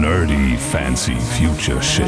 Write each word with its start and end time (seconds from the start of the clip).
Nerdy 0.00 0.56
Fancy 0.56 1.14
Future 1.36 1.82
Shit. 1.82 2.06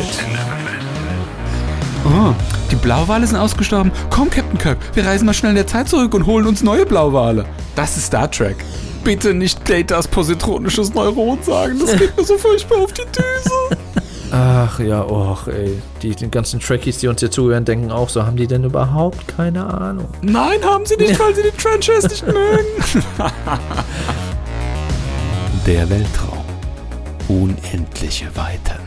Oh, 2.07 2.33
die 2.70 2.77
Blauwale 2.77 3.27
sind 3.27 3.36
ausgestorben. 3.36 3.93
Komm, 4.09 4.30
Captain 4.30 4.57
Kirk, 4.57 4.79
wir 4.95 5.04
reisen 5.04 5.27
mal 5.27 5.35
schnell 5.35 5.51
in 5.51 5.57
der 5.57 5.67
Zeit 5.67 5.91
zurück 5.91 6.15
und 6.15 6.25
holen 6.25 6.47
uns 6.47 6.63
neue 6.63 6.87
Blauwale. 6.87 7.45
Das 7.77 7.99
ist 7.99 8.07
Star 8.07 8.31
Trek. 8.31 8.57
Bitte 9.05 9.35
nicht 9.35 9.69
Datas 9.69 10.09
positronisches 10.09 10.95
Neuron 10.95 11.43
sagen, 11.43 11.81
das 11.81 11.99
geht 11.99 12.17
mir 12.17 12.25
so 12.25 12.39
furchtbar 12.39 12.79
auf 12.79 12.95
die 12.95 13.02
Düse. 13.02 13.82
Ach 14.32 14.79
ja, 14.80 15.02
och, 15.02 15.46
ey. 15.48 15.82
Die, 16.00 16.14
die 16.14 16.30
ganzen 16.30 16.61
Trekkies, 16.61 16.96
die 16.96 17.09
uns 17.09 17.20
hier 17.20 17.30
zuhören, 17.30 17.66
denken 17.66 17.90
auch 17.90 18.09
so, 18.09 18.24
haben 18.24 18.38
die 18.38 18.46
denn 18.46 18.64
überhaupt 18.64 19.29
keine 19.36 19.66
Ahnung? 19.66 20.09
Nein, 20.22 20.64
haben 20.64 20.86
sie 20.86 20.96
nicht, 20.96 21.20
weil 21.20 21.34
sie 21.34 21.43
die 21.43 21.50
Trenchers 21.50 22.04
nicht 22.04 22.27
mögen. 22.27 23.04
Der 25.66 25.90
Weltraum. 25.90 26.41
Unendliche 27.33 28.27
Weiten. 28.37 28.83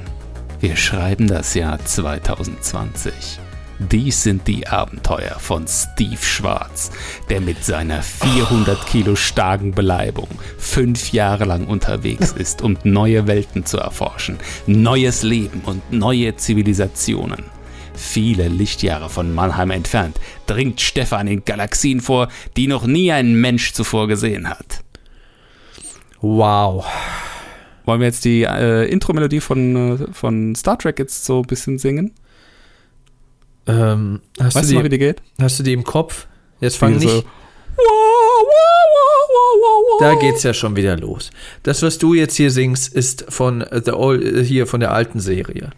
Wir 0.60 0.76
schreiben 0.76 1.26
das 1.26 1.56
Jahr 1.56 1.84
2020. 1.84 3.40
Dies 3.80 4.22
sind 4.22 4.48
die 4.48 4.68
Abenteuer 4.68 5.40
von 5.40 5.66
Steve 5.68 6.22
Schwarz, 6.22 6.92
der 7.32 7.42
mit 7.42 7.66
seiner 7.66 8.04
400 8.04 8.86
Kilo 8.86 9.16
starken 9.16 9.72
Beleibung 9.72 10.28
fünf 10.60 11.12
Jahre 11.12 11.46
lang 11.46 11.66
unterwegs 11.66 12.34
ist, 12.38 12.62
um 12.62 12.78
neue 12.84 13.26
Welten 13.26 13.66
zu 13.66 13.78
erforschen, 13.78 14.38
neues 14.68 15.24
Leben 15.24 15.62
und 15.66 15.92
neue 15.92 16.36
Zivilisationen. 16.36 17.46
Viele 17.96 18.48
Lichtjahre 18.48 19.10
von 19.10 19.34
Mannheim 19.34 19.72
entfernt 19.72 20.20
dringt 20.46 20.82
Stefan 20.82 21.26
in 21.26 21.46
Galaxien 21.46 22.00
vor, 22.00 22.28
die 22.58 22.68
noch 22.68 22.86
nie 22.86 23.12
ein 23.12 23.42
Mensch 23.42 23.74
zuvor 23.74 24.08
gesehen 24.08 24.48
hat. 24.48 24.84
Wow. 26.22 26.86
Wollen 27.86 28.00
wir 28.00 28.08
jetzt 28.08 28.26
die 28.26 28.44
äh, 28.44 28.86
Intro-Melodie 28.90 29.40
von, 29.40 30.00
äh, 30.02 30.14
von 30.14 30.56
Star 30.56 30.78
Trek 30.78 31.00
jetzt 31.00 31.26
so 31.26 31.42
ein 31.42 31.48
bisschen 31.48 31.78
singen? 31.78 32.12
Ähm, 33.68 34.22
hast, 34.40 34.56
Weißt 34.56 34.70
du 34.70 34.74
du 34.74 34.80
mal, 34.80 34.86
wie 34.86 34.90
die, 34.90 34.98
die 34.98 35.06
geht? 35.06 35.22
hast 35.42 35.60
du 35.60 35.64
die 35.64 35.74
im 35.74 35.84
Kopf? 35.84 36.28
Jetzt 36.60 36.78
fang 36.78 36.98
Die 37.00 37.06
nicht. 37.06 37.10
so. 37.16 37.24
Da 40.00 40.16
geht's 40.16 40.44
ja 40.44 40.54
schon 40.54 40.76
wieder 40.76 40.98
los. 40.98 41.32
Das, 41.64 41.82
was 41.82 41.98
du 41.98 42.14
jetzt 42.14 42.36
hier 42.36 42.52
singst, 42.52 42.94
ist 42.94 43.26
von 43.30 43.62
äh, 43.62 43.82
the 43.84 43.92
old, 43.92 44.24
äh, 44.24 44.44
hier 44.44 44.68
von 44.68 44.80
der 44.80 44.92
alten 44.92 45.20
Serie. 45.20 45.70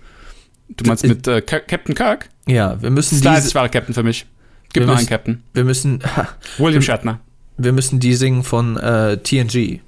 Du 0.69 0.85
meinst 0.85 1.05
mit 1.05 1.27
äh, 1.27 1.41
Ca- 1.41 1.59
Captain 1.59 1.95
Kirk? 1.95 2.29
Ja, 2.47 2.81
wir 2.81 2.89
müssen 2.89 3.15
Das 3.15 3.21
der 3.21 3.31
diese, 3.31 3.41
einzig 3.43 3.55
wahre 3.55 3.69
Captain 3.69 3.93
für 3.93 4.03
mich. 4.03 4.25
Gibt 4.73 4.83
Wir 4.83 4.87
nur 4.87 4.97
einen 4.97 5.07
Captain. 5.07 5.43
wir 5.53 5.63
müssen, 5.63 5.99
ha, 6.15 6.27
William 6.57 6.81
Shatner. 6.81 7.19
wir 7.57 7.71
müssen 7.71 7.99
die 7.99 8.15
singen 8.15 8.43
von 8.43 8.75
äh, 8.77 9.17
TNG, 9.17 9.79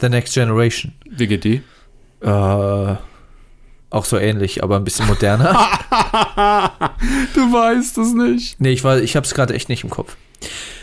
The 0.00 0.08
Next 0.08 0.34
Generation. 0.34 0.92
Wie 1.08 1.26
geht 1.26 1.44
die? 1.44 1.62
Äh, 2.20 2.96
auch 3.90 4.04
so 4.04 4.18
ähnlich, 4.18 4.62
aber 4.62 4.76
ein 4.76 4.84
bisschen 4.84 5.06
moderner. 5.06 5.68
du 7.34 7.40
weißt 7.52 7.98
es 7.98 8.12
nicht. 8.12 8.60
nee, 8.60 8.70
ich 8.70 8.84
war, 8.84 8.98
ich 8.98 9.16
hab's 9.16 9.34
gerade 9.34 9.54
echt 9.54 9.68
nicht 9.68 9.84
im 9.84 9.90
Kopf. 9.90 10.16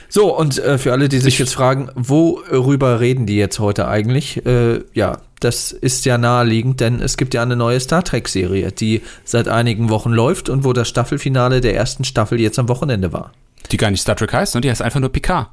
So, 0.10 0.38
und 0.38 0.60
äh, 0.60 0.78
für 0.78 0.92
alle, 0.92 1.10
die 1.10 1.18
sich 1.20 1.40
jetzt 1.40 1.56
fragen, 1.56 1.90
worüber 1.96 3.00
reden 3.00 3.26
die 3.26 3.36
jetzt 3.36 3.60
heute 3.60 3.88
eigentlich? 3.88 4.46
Äh, 4.46 4.82
ja, 4.94 5.18
das 5.40 5.72
ist 5.72 6.06
ja 6.06 6.18
naheliegend, 6.18 6.80
denn 6.80 7.02
es 7.02 7.18
gibt 7.18 7.34
ja 7.34 7.42
eine 7.42 7.56
neue 7.56 7.80
Star 7.80 8.04
Trek-Serie, 8.04 8.72
die 8.72 9.02
seit 9.26 9.48
einigen 9.48 9.90
Wochen 9.90 10.12
läuft 10.12 10.50
und 10.50 10.64
wo 10.64 10.72
das 10.72 10.88
Staffelfinale 10.88 11.62
der 11.62 11.76
ersten 11.76 12.04
Staffel 12.04 12.40
jetzt 12.40 12.60
am 12.60 12.70
Wochenende 12.70 13.12
war. 13.12 13.32
Die 13.72 13.78
gar 13.78 13.90
nicht 13.90 14.02
Star 14.02 14.16
Trek 14.16 14.34
heißt, 14.34 14.56
ne? 14.56 14.62
Die 14.62 14.70
heißt 14.70 14.82
einfach 14.82 15.00
nur 15.00 15.10
Picard. 15.10 15.50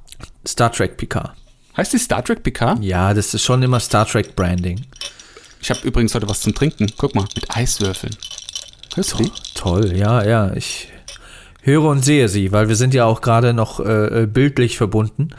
Star 0.47 0.71
Trek 0.71 0.97
Picard. 0.97 1.33
Heißt 1.77 1.93
die 1.93 1.99
Star 1.99 2.25
Trek 2.25 2.43
Picard? 2.43 2.83
Ja, 2.83 3.15
das 3.15 3.33
ist 3.35 3.43
schon 3.43 3.63
immer 3.63 3.81
Star 3.81 4.07
Trek 4.07 4.35
Branding. 4.35 4.81
Ich 5.63 5.71
habe 5.71 5.81
übrigens 5.87 6.15
heute 6.15 6.29
was 6.29 6.41
zum 6.41 6.55
Trinken. 6.55 6.91
Guck 6.97 7.15
mal, 7.15 7.27
mit 7.35 7.55
Eiswürfeln. 7.55 8.17
Hörst 8.95 9.13
du 9.13 9.25
die? 9.25 9.33
Toll, 9.55 9.97
ja, 9.97 10.25
ja. 10.25 10.53
Ich 10.55 10.89
höre 11.63 11.85
und 11.85 12.05
sehe 12.05 12.29
sie, 12.29 12.53
weil 12.53 12.69
wir 12.69 12.77
sind 12.77 12.95
ja 12.95 13.05
auch 13.05 13.21
gerade 13.21 13.53
noch 13.53 13.81
äh, 13.81 14.23
äh, 14.23 14.27
bildlich 14.27 14.77
verbunden 14.77 15.31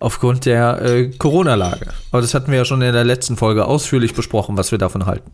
aufgrund 0.00 0.44
der 0.44 0.82
äh, 0.82 1.10
Corona-Lage. 1.10 1.92
Aber 2.10 2.20
das 2.20 2.34
hatten 2.34 2.50
wir 2.50 2.58
ja 2.58 2.64
schon 2.64 2.82
in 2.82 2.92
der 2.92 3.04
letzten 3.04 3.36
Folge 3.36 3.64
ausführlich 3.66 4.14
besprochen, 4.14 4.56
was 4.56 4.70
wir 4.70 4.78
davon 4.78 5.06
halten. 5.06 5.30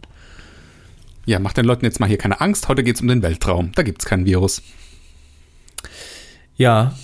Ja, 1.26 1.38
mach 1.38 1.54
den 1.54 1.64
Leuten 1.64 1.84
jetzt 1.84 2.00
mal 2.00 2.06
hier 2.08 2.18
keine 2.18 2.40
Angst. 2.40 2.68
Heute 2.68 2.84
geht's 2.84 3.00
um 3.00 3.08
den 3.08 3.22
Weltraum. 3.22 3.72
Da 3.74 3.82
gibt's 3.82 4.04
kein 4.04 4.26
Virus. 4.26 4.62
Ja. 6.56 6.94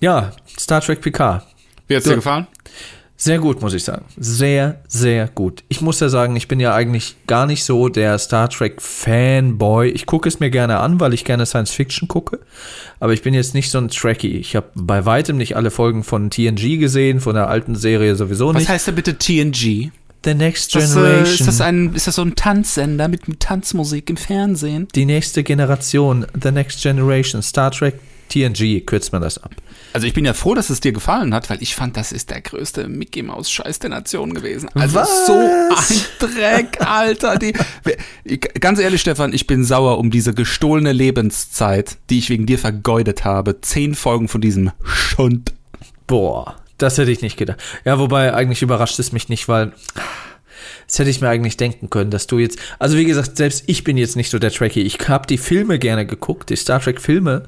Ja, 0.00 0.32
Star 0.58 0.80
Trek 0.80 1.02
Picard. 1.02 1.47
Wie 1.88 1.96
hat's 1.96 2.04
Du- 2.04 2.10
dir 2.10 2.16
gefallen? 2.16 2.46
Sehr 3.20 3.40
gut, 3.40 3.60
muss 3.60 3.74
ich 3.74 3.82
sagen. 3.82 4.04
Sehr, 4.16 4.80
sehr 4.86 5.26
gut. 5.26 5.64
Ich 5.68 5.80
muss 5.80 5.98
ja 5.98 6.08
sagen, 6.08 6.36
ich 6.36 6.46
bin 6.46 6.60
ja 6.60 6.72
eigentlich 6.72 7.16
gar 7.26 7.46
nicht 7.46 7.64
so 7.64 7.88
der 7.88 8.16
Star 8.18 8.48
Trek 8.48 8.80
Fanboy. 8.80 9.88
Ich 9.88 10.06
gucke 10.06 10.28
es 10.28 10.38
mir 10.38 10.50
gerne 10.50 10.78
an, 10.78 11.00
weil 11.00 11.12
ich 11.12 11.24
gerne 11.24 11.44
Science 11.44 11.72
Fiction 11.72 12.06
gucke. 12.06 12.38
Aber 13.00 13.12
ich 13.12 13.22
bin 13.22 13.34
jetzt 13.34 13.54
nicht 13.54 13.72
so 13.72 13.78
ein 13.78 13.88
Trekkie. 13.88 14.36
Ich 14.36 14.54
habe 14.54 14.68
bei 14.76 15.04
weitem 15.04 15.36
nicht 15.36 15.56
alle 15.56 15.72
Folgen 15.72 16.04
von 16.04 16.30
TNG 16.30 16.78
gesehen, 16.78 17.18
von 17.18 17.34
der 17.34 17.48
alten 17.48 17.74
Serie 17.74 18.14
sowieso 18.14 18.50
Was 18.50 18.54
nicht. 18.60 18.68
heißt 18.68 18.86
denn 18.86 18.94
bitte 18.94 19.18
TNG? 19.18 19.90
The 20.24 20.34
Next 20.34 20.74
Das, 20.76 20.94
Generation. 20.94 21.24
äh, 21.26 21.30
ist, 21.32 21.46
das 21.48 21.60
ein, 21.60 21.94
ist 21.94 22.06
das 22.06 22.14
so 22.16 22.22
ein 22.22 22.36
Tanzsender 22.36 23.08
mit, 23.08 23.26
mit 23.26 23.40
Tanzmusik 23.40 24.10
im 24.10 24.16
Fernsehen? 24.16 24.86
die 24.94 25.06
nächste 25.06 25.42
Generation, 25.42 26.24
The 26.40 26.52
Next 26.52 26.82
Generation, 26.82 27.42
Star 27.42 27.72
Trek 27.72 27.98
TNG, 28.28 28.84
kürzt 28.84 29.12
man 29.12 29.22
das 29.22 29.42
ab. 29.42 29.50
Also 29.92 30.06
ich 30.06 30.12
bin 30.14 30.24
ja 30.24 30.34
froh, 30.34 30.54
dass 30.54 30.70
es 30.70 30.80
dir 30.80 30.92
gefallen 30.92 31.34
hat, 31.34 31.48
weil 31.50 31.62
ich 31.62 31.74
fand, 31.74 31.96
das 31.96 32.12
ist 32.12 32.30
der 32.30 32.40
größte 32.40 32.88
Mickey 32.88 33.22
Maus 33.22 33.50
Scheiß 33.50 33.78
der 33.78 33.90
Nation 33.90 34.34
gewesen. 34.34 34.68
Also 34.74 34.94
Was? 34.96 35.26
so 35.26 35.32
ein 35.34 36.04
Dreck, 36.18 36.80
Alter. 36.80 37.38
Die, 37.38 37.52
ganz 38.60 38.78
ehrlich, 38.78 39.00
Stefan, 39.00 39.32
ich 39.32 39.46
bin 39.46 39.64
sauer 39.64 39.98
um 39.98 40.10
diese 40.10 40.34
gestohlene 40.34 40.92
Lebenszeit, 40.92 41.96
die 42.10 42.18
ich 42.18 42.30
wegen 42.30 42.46
dir 42.46 42.58
vergeudet 42.58 43.24
habe. 43.24 43.60
Zehn 43.60 43.94
Folgen 43.94 44.28
von 44.28 44.40
diesem 44.40 44.72
Schund. 44.84 45.54
Boah, 46.06 46.56
das 46.78 46.98
hätte 46.98 47.10
ich 47.10 47.22
nicht 47.22 47.36
gedacht. 47.36 47.62
Ja, 47.84 47.98
wobei 47.98 48.34
eigentlich 48.34 48.62
überrascht 48.62 48.98
es 48.98 49.12
mich 49.12 49.28
nicht, 49.28 49.48
weil 49.48 49.72
das 50.86 50.98
hätte 50.98 51.10
ich 51.10 51.20
mir 51.20 51.28
eigentlich 51.28 51.56
denken 51.56 51.90
können, 51.90 52.10
dass 52.10 52.26
du 52.26 52.38
jetzt, 52.38 52.58
also 52.78 52.96
wie 52.96 53.04
gesagt, 53.04 53.36
selbst 53.36 53.64
ich 53.66 53.84
bin 53.84 53.96
jetzt 53.96 54.16
nicht 54.16 54.30
so 54.30 54.38
der 54.38 54.50
Trekkie. 54.50 54.82
Ich 54.82 55.08
habe 55.08 55.26
die 55.26 55.38
Filme 55.38 55.78
gerne 55.78 56.06
geguckt, 56.06 56.50
die 56.50 56.56
Star 56.56 56.80
Trek 56.80 57.00
Filme. 57.00 57.44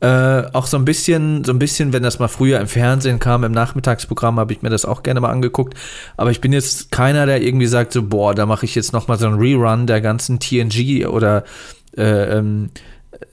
Äh, 0.00 0.44
auch 0.52 0.66
so 0.66 0.76
ein 0.76 0.84
bisschen, 0.84 1.44
so 1.44 1.52
ein 1.52 1.58
bisschen, 1.58 1.92
wenn 1.92 2.04
das 2.04 2.20
mal 2.20 2.28
früher 2.28 2.60
im 2.60 2.68
Fernsehen 2.68 3.18
kam, 3.18 3.42
im 3.42 3.52
Nachmittagsprogramm, 3.52 4.38
habe 4.38 4.52
ich 4.52 4.62
mir 4.62 4.70
das 4.70 4.84
auch 4.84 5.02
gerne 5.02 5.20
mal 5.20 5.30
angeguckt. 5.30 5.74
Aber 6.16 6.30
ich 6.30 6.40
bin 6.40 6.52
jetzt 6.52 6.92
keiner, 6.92 7.26
der 7.26 7.42
irgendwie 7.42 7.66
sagt 7.66 7.92
so, 7.92 8.04
boah, 8.04 8.34
da 8.34 8.46
mache 8.46 8.64
ich 8.64 8.76
jetzt 8.76 8.92
noch 8.92 9.08
mal 9.08 9.18
so 9.18 9.26
einen 9.26 9.38
Rerun 9.38 9.88
der 9.88 10.00
ganzen 10.00 10.38
TNG 10.38 11.06
oder 11.06 11.44
äh, 11.96 12.38
ähm, 12.38 12.70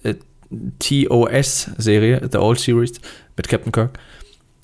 äh, 0.02 0.16
TOS-Serie, 0.80 2.30
The 2.31 2.38
Old 2.40 2.59
Series 2.59 2.94
mit 3.38 3.47
Captain 3.47 3.72
Kirk. 3.72 4.00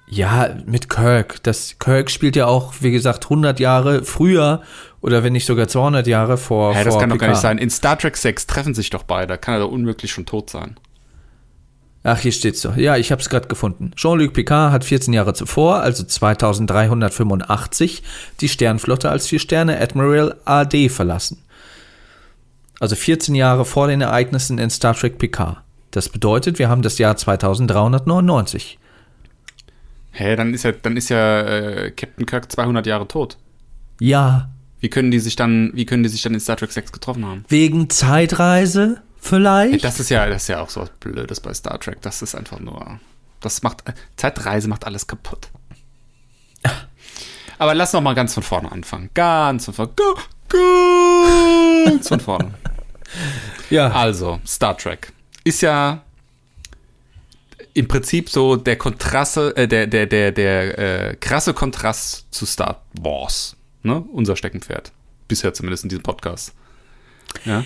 Ja, 0.10 0.56
mit 0.66 0.90
Kirk. 0.90 1.42
Das 1.44 1.80
Kirk 1.80 2.10
spielt 2.12 2.36
ja 2.36 2.46
auch, 2.46 2.76
wie 2.82 2.92
gesagt, 2.92 3.26
100 3.26 3.60
Jahre 3.60 4.04
früher 4.04 4.62
oder 5.02 5.24
wenn 5.24 5.34
nicht 5.34 5.46
sogar 5.46 5.68
200 5.68 6.06
Jahre 6.08 6.38
vor. 6.38 6.74
Hä, 6.76 6.84
das 6.84 6.94
vor 6.94 7.02
kann 7.02 7.10
doch 7.10 7.18
gar 7.18 7.28
nicht 7.28 7.38
Picard. 7.38 7.42
sein. 7.42 7.58
In 7.58 7.70
Star 7.70 7.98
Trek 7.98 8.16
6 8.16 8.48
treffen 8.48 8.74
sich 8.74 8.90
doch 8.90 9.04
beide. 9.04 9.38
Kann 9.38 9.56
er 9.56 9.62
doch 9.62 9.72
unmöglich 9.72 10.12
schon 10.12 10.26
tot 10.26 10.50
sein. 10.50 10.78
Ach, 12.10 12.20
hier 12.20 12.32
steht's 12.32 12.62
doch. 12.62 12.78
Ja, 12.78 12.96
ich 12.96 13.12
habe 13.12 13.22
es 13.22 13.28
gerade 13.28 13.50
gefunden. 13.50 13.92
Jean-Luc 13.98 14.32
Picard 14.32 14.72
hat 14.72 14.86
14 14.86 15.14
Jahre 15.14 15.34
zuvor, 15.34 15.82
also 15.82 16.06
2385, 16.06 18.02
die 18.40 18.48
Sternflotte 18.48 19.10
als 19.10 19.28
Vier-Sterne 19.28 19.78
Admiral 19.82 20.38
AD 20.46 20.88
verlassen. 20.88 21.44
Also 22.80 22.96
14 22.96 23.36
Jahre 23.36 23.66
vor 23.66 23.88
den 23.90 24.00
Ereignissen 24.00 24.58
in 24.58 24.70
Star 24.70 24.96
Trek 24.96 25.18
Picard. 25.18 25.58
Das 25.92 26.08
bedeutet, 26.08 26.60
wir 26.60 26.70
haben 26.70 26.82
das 26.82 26.98
Jahr 26.98 27.18
2399. 27.18 28.80
Hä, 30.12 30.38
dann 30.38 30.54
ist 30.54 30.64
ja, 30.64 30.72
dann 30.72 30.96
ist 30.96 31.10
ja 31.10 31.42
äh, 31.42 31.92
Captain 31.92 32.26
Kirk 32.26 32.50
200 32.50 32.88
Jahre 32.88 33.10
tot. 33.10 33.36
Ja, 34.00 34.48
Wie 34.80 34.90
können 34.90 35.12
die 35.12 35.20
sich 35.20 35.36
dann, 35.36 35.72
wie 35.74 35.86
können 35.86 36.04
die 36.04 36.10
sich 36.10 36.22
dann 36.22 36.34
in 36.34 36.40
Star 36.40 36.56
Trek 36.56 36.72
6 36.72 36.94
getroffen 36.94 37.26
haben? 37.26 37.44
wegen 37.50 37.90
Zeitreise 37.90 39.02
vielleicht? 39.20 39.84
Das 39.84 40.00
ist 40.00 40.10
ja, 40.10 40.26
das 40.28 40.44
ist 40.44 40.48
ja 40.50 40.62
auch 40.62 40.70
so 40.70 40.82
was 40.82 40.90
Blödes 41.00 41.40
bei 41.40 41.54
Star 41.54 41.80
Trek. 41.80 42.02
Das 42.02 42.22
ist 42.22 42.36
einfach 42.36 42.60
nur, 42.60 43.00
das 43.40 43.64
macht, 43.64 43.84
Zeitreise 44.16 44.68
macht 44.68 44.86
alles 44.86 45.08
kaputt. 45.08 45.50
Aber 47.60 47.74
lass 47.74 47.94
noch 47.94 48.02
mal 48.02 48.14
ganz 48.14 48.34
von 48.36 48.44
vorne 48.44 48.72
anfangen. 48.72 49.10
Ganz 49.14 49.66
von 49.66 49.74
vorne. 49.74 49.92
Ga- 49.96 51.86
Ganz 51.86 52.08
von 52.08 52.20
vorne. 52.20 52.54
ja. 53.70 53.90
Also, 53.92 54.40
Star 54.46 54.78
Trek 54.78 55.12
ist 55.44 55.62
ja 55.62 56.04
im 57.74 57.88
Prinzip 57.88 58.30
so 58.30 58.56
der 58.58 58.76
Kontraste, 58.76 59.56
äh, 59.56 59.68
der, 59.68 59.88
der, 59.88 60.06
der, 60.06 60.32
der 60.32 60.78
äh, 61.12 61.16
krasse 61.16 61.54
Kontrast 61.54 62.28
zu 62.32 62.46
Star 62.46 62.82
Wars. 62.94 63.56
Ne? 63.84 64.04
Unser 64.12 64.36
Steckenpferd. 64.36 64.92
Bisher 65.28 65.54
zumindest 65.54 65.84
in 65.84 65.90
diesem 65.90 66.04
Podcast. 66.04 66.54
Ja. 67.46 67.66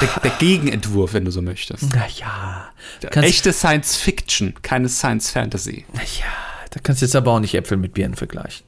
Der, 0.00 0.08
der 0.22 0.30
Gegenentwurf, 0.38 1.12
wenn 1.14 1.24
du 1.24 1.30
so 1.30 1.42
möchtest. 1.42 1.92
Naja. 1.94 2.68
Echte 3.22 3.52
Science 3.52 3.96
Fiction, 3.96 4.54
keine 4.62 4.88
Science 4.88 5.30
Fantasy. 5.30 5.84
Naja, 5.92 6.06
da 6.70 6.80
kannst 6.82 7.02
du 7.02 7.06
jetzt 7.06 7.16
aber 7.16 7.32
auch 7.32 7.40
nicht 7.40 7.54
Äpfel 7.54 7.76
mit 7.76 7.94
Birnen 7.94 8.14
vergleichen. 8.14 8.64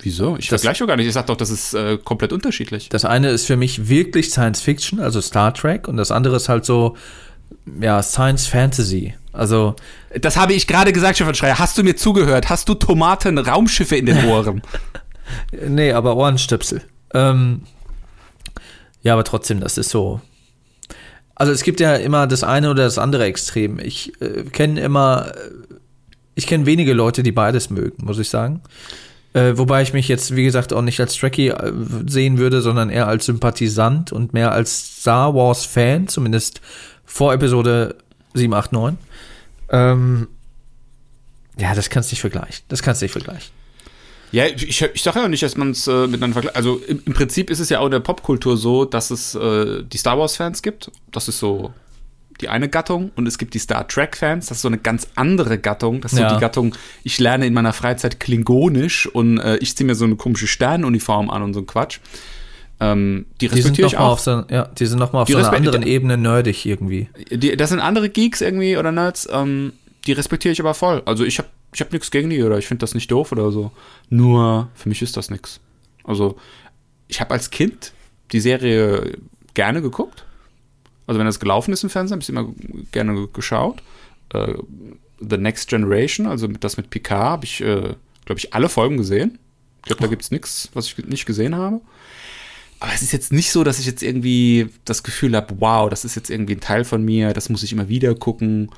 Wieso? 0.00 0.36
Ich 0.36 0.48
Das- 0.48 0.60
vergleiche 0.62 0.80
doch 0.84 0.88
gar 0.88 0.96
nicht. 0.96 1.06
Ich 1.06 1.12
sag 1.14 1.26
doch, 1.26 1.36
das 1.36 1.50
ist 1.50 1.74
äh, 1.74 1.98
komplett 1.98 2.32
unterschiedlich. 2.32 2.88
Das 2.88 3.04
eine 3.04 3.30
ist 3.30 3.46
für 3.46 3.56
mich 3.56 3.88
wirklich 3.88 4.30
Science 4.30 4.60
Fiction, 4.60 5.00
also 5.00 5.20
Star 5.20 5.52
Trek, 5.54 5.86
und 5.88 5.96
das 5.96 6.10
andere 6.10 6.36
ist 6.36 6.48
halt 6.48 6.64
so, 6.64 6.96
ja, 7.80 8.02
Science 8.02 8.46
Fantasy. 8.46 9.14
Also, 9.32 9.76
Das 10.20 10.36
habe 10.36 10.52
ich 10.54 10.66
gerade 10.66 10.92
gesagt, 10.92 11.16
Stefan 11.16 11.34
Schreier. 11.34 11.58
Hast 11.58 11.78
du 11.78 11.82
mir 11.84 11.96
zugehört? 11.96 12.50
Hast 12.50 12.68
du 12.68 12.74
Tomaten, 12.74 13.38
Raumschiffe 13.38 13.96
in 13.96 14.06
den 14.06 14.24
Ohren? 14.26 14.62
nee, 15.68 15.92
aber 15.92 16.16
Ohrenstöpsel. 16.16 16.82
Ähm, 17.14 17.62
ja, 19.02 19.14
aber 19.14 19.24
trotzdem, 19.24 19.60
das 19.60 19.78
ist 19.78 19.90
so. 19.90 20.20
Also 21.34 21.52
es 21.52 21.62
gibt 21.62 21.80
ja 21.80 21.96
immer 21.96 22.26
das 22.26 22.44
eine 22.44 22.70
oder 22.70 22.84
das 22.84 22.98
andere 22.98 23.24
Extrem. 23.24 23.78
Ich 23.78 24.12
äh, 24.20 24.44
kenne 24.44 24.80
immer, 24.80 25.32
äh, 25.34 25.74
ich 26.34 26.46
kenne 26.46 26.66
wenige 26.66 26.92
Leute, 26.92 27.22
die 27.22 27.32
beides 27.32 27.70
mögen, 27.70 28.04
muss 28.04 28.18
ich 28.18 28.28
sagen. 28.28 28.62
Äh, 29.34 29.56
wobei 29.56 29.82
ich 29.82 29.92
mich 29.92 30.08
jetzt, 30.08 30.36
wie 30.36 30.44
gesagt, 30.44 30.72
auch 30.72 30.82
nicht 30.82 31.00
als 31.00 31.16
Trekkie 31.16 31.48
äh, 31.48 31.72
sehen 32.06 32.38
würde, 32.38 32.60
sondern 32.60 32.90
eher 32.90 33.08
als 33.08 33.26
Sympathisant 33.26 34.12
und 34.12 34.34
mehr 34.34 34.52
als 34.52 35.00
Star 35.00 35.34
Wars 35.34 35.64
Fan, 35.64 36.06
zumindest 36.06 36.60
vor 37.04 37.32
Episode 37.32 37.96
7, 38.34 38.52
8, 38.52 38.72
9. 38.72 38.98
Ähm, 39.70 40.28
ja, 41.58 41.74
das 41.74 41.90
kannst 41.90 42.10
du 42.10 42.14
nicht 42.14 42.20
vergleichen. 42.20 42.64
Das 42.68 42.82
kannst 42.82 43.00
du 43.00 43.06
nicht 43.06 43.12
vergleichen. 43.12 43.50
Ja, 44.32 44.46
ich, 44.46 44.82
ich 44.82 45.02
sage 45.02 45.18
ja 45.18 45.24
auch 45.26 45.28
nicht, 45.28 45.42
dass 45.42 45.56
man 45.56 45.70
es 45.70 45.86
äh, 45.86 46.06
miteinander 46.06 46.34
vergleicht. 46.34 46.56
Also 46.56 46.80
im, 46.86 47.02
im 47.04 47.12
Prinzip 47.12 47.50
ist 47.50 47.58
es 47.60 47.68
ja 47.68 47.80
auch 47.80 47.84
in 47.86 47.90
der 47.92 48.00
Popkultur 48.00 48.56
so, 48.56 48.84
dass 48.84 49.10
es 49.10 49.34
äh, 49.34 49.82
die 49.84 49.98
Star 49.98 50.18
Wars-Fans 50.18 50.62
gibt. 50.62 50.90
Das 51.10 51.28
ist 51.28 51.38
so 51.38 51.72
die 52.40 52.48
eine 52.48 52.68
Gattung. 52.68 53.12
Und 53.14 53.26
es 53.26 53.38
gibt 53.38 53.54
die 53.54 53.58
Star 53.58 53.86
Trek-Fans. 53.86 54.46
Das 54.46 54.58
ist 54.58 54.62
so 54.62 54.68
eine 54.68 54.78
ganz 54.78 55.06
andere 55.14 55.58
Gattung. 55.58 56.00
Das 56.00 56.12
ist 56.14 56.18
Ja. 56.18 56.30
so 56.30 56.36
die 56.36 56.40
Gattung, 56.40 56.74
ich 57.04 57.18
lerne 57.18 57.46
in 57.46 57.54
meiner 57.54 57.72
Freizeit 57.72 58.20
Klingonisch 58.20 59.06
und 59.06 59.38
äh, 59.38 59.58
ich 59.58 59.76
ziehe 59.76 59.86
mir 59.86 59.94
so 59.94 60.04
eine 60.06 60.16
komische 60.16 60.46
Sternuniform 60.46 61.30
an 61.30 61.42
und 61.42 61.54
so 61.54 61.60
ein 61.60 61.66
Quatsch. 61.66 62.00
Ähm, 62.80 63.26
die 63.40 63.46
respektiere 63.46 63.86
ich 63.86 63.96
auch. 63.96 64.12
auf 64.14 64.20
so, 64.20 64.42
ja, 64.50 64.64
die 64.66 64.86
sind 64.86 64.98
noch 64.98 65.12
mal 65.12 65.22
auf 65.22 65.26
Die 65.28 65.34
so 65.34 65.38
einer 65.38 65.52
anderen 65.52 65.82
Ebene 65.84 66.16
nerdig 66.16 66.66
irgendwie. 66.66 67.08
Die, 67.30 67.56
das 67.56 67.70
sind 67.70 67.78
andere 67.78 68.08
Geeks 68.08 68.40
irgendwie 68.40 68.76
oder 68.76 68.90
Nerds, 68.90 69.28
ähm, 69.30 69.72
die 70.06 70.12
respektiere 70.12 70.50
ich 70.52 70.58
aber 70.60 70.74
voll. 70.74 71.02
Also 71.04 71.24
ich 71.24 71.38
habe 71.38 71.48
ich 71.72 71.80
hab 71.80 71.92
nichts 71.92 72.10
gegen 72.10 72.30
die 72.30 72.42
oder 72.42 72.58
ich 72.58 72.66
finde 72.66 72.80
das 72.80 72.94
nicht 72.94 73.10
doof 73.10 73.32
oder 73.32 73.50
so. 73.50 73.72
Nur 74.10 74.68
für 74.74 74.88
mich 74.88 75.02
ist 75.02 75.16
das 75.16 75.30
nichts. 75.30 75.60
Also 76.04 76.36
ich 77.08 77.20
habe 77.20 77.32
als 77.32 77.50
Kind 77.50 77.92
die 78.32 78.40
Serie 78.40 79.18
gerne 79.54 79.82
geguckt. 79.82 80.24
Also 81.06 81.18
wenn 81.18 81.26
das 81.26 81.40
gelaufen 81.40 81.72
ist 81.72 81.82
im 81.82 81.90
Fernsehen, 81.90 82.14
habe 82.14 82.20
ich 82.20 82.26
sie 82.26 82.32
immer 82.32 82.52
gerne 82.92 83.26
geschaut. 83.28 83.82
Äh, 84.32 84.54
The 85.18 85.36
Next 85.36 85.68
Generation, 85.68 86.26
also 86.26 86.46
das 86.46 86.76
mit 86.76 86.90
Picard, 86.90 87.22
habe 87.22 87.44
ich, 87.44 87.60
äh, 87.60 87.94
glaube 88.24 88.38
ich, 88.38 88.54
alle 88.54 88.68
Folgen 88.68 88.96
gesehen. 88.96 89.38
Ich 89.78 89.86
glaube, 89.88 90.02
da 90.02 90.08
gibt 90.08 90.22
es 90.22 90.30
nichts, 90.30 90.70
was 90.74 90.86
ich 90.86 90.98
nicht 91.06 91.26
gesehen 91.26 91.56
habe. 91.56 91.80
Aber 92.80 92.92
es 92.92 93.02
ist 93.02 93.12
jetzt 93.12 93.32
nicht 93.32 93.50
so, 93.50 93.62
dass 93.62 93.78
ich 93.78 93.86
jetzt 93.86 94.02
irgendwie 94.02 94.68
das 94.84 95.02
Gefühl 95.02 95.36
habe, 95.36 95.54
wow, 95.60 95.88
das 95.88 96.04
ist 96.04 96.16
jetzt 96.16 96.30
irgendwie 96.30 96.54
ein 96.54 96.60
Teil 96.60 96.84
von 96.84 97.04
mir, 97.04 97.32
das 97.32 97.48
muss 97.48 97.62
ich 97.62 97.72
immer 97.72 97.88
wieder 97.88 98.14
gucken 98.14 98.70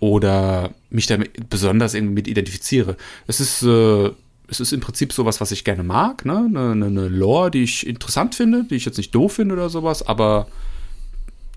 oder 0.00 0.70
mich 0.88 1.06
damit 1.06 1.48
besonders 1.48 1.94
irgendwie 1.94 2.14
mit 2.14 2.28
identifiziere. 2.28 2.96
Es 3.26 3.38
ist, 3.40 3.62
äh, 3.62 4.10
es 4.48 4.58
ist 4.60 4.72
im 4.72 4.80
Prinzip 4.80 5.12
sowas, 5.12 5.40
was 5.40 5.52
ich 5.52 5.64
gerne 5.64 5.82
mag, 5.82 6.24
ne? 6.24 6.46
Eine, 6.48 6.72
eine, 6.72 6.86
eine 6.86 7.08
Lore, 7.08 7.50
die 7.50 7.62
ich 7.62 7.86
interessant 7.86 8.34
finde, 8.34 8.64
die 8.64 8.74
ich 8.74 8.84
jetzt 8.84 8.96
nicht 8.96 9.14
doof 9.14 9.34
finde 9.34 9.54
oder 9.54 9.68
sowas, 9.68 10.06
aber 10.06 10.48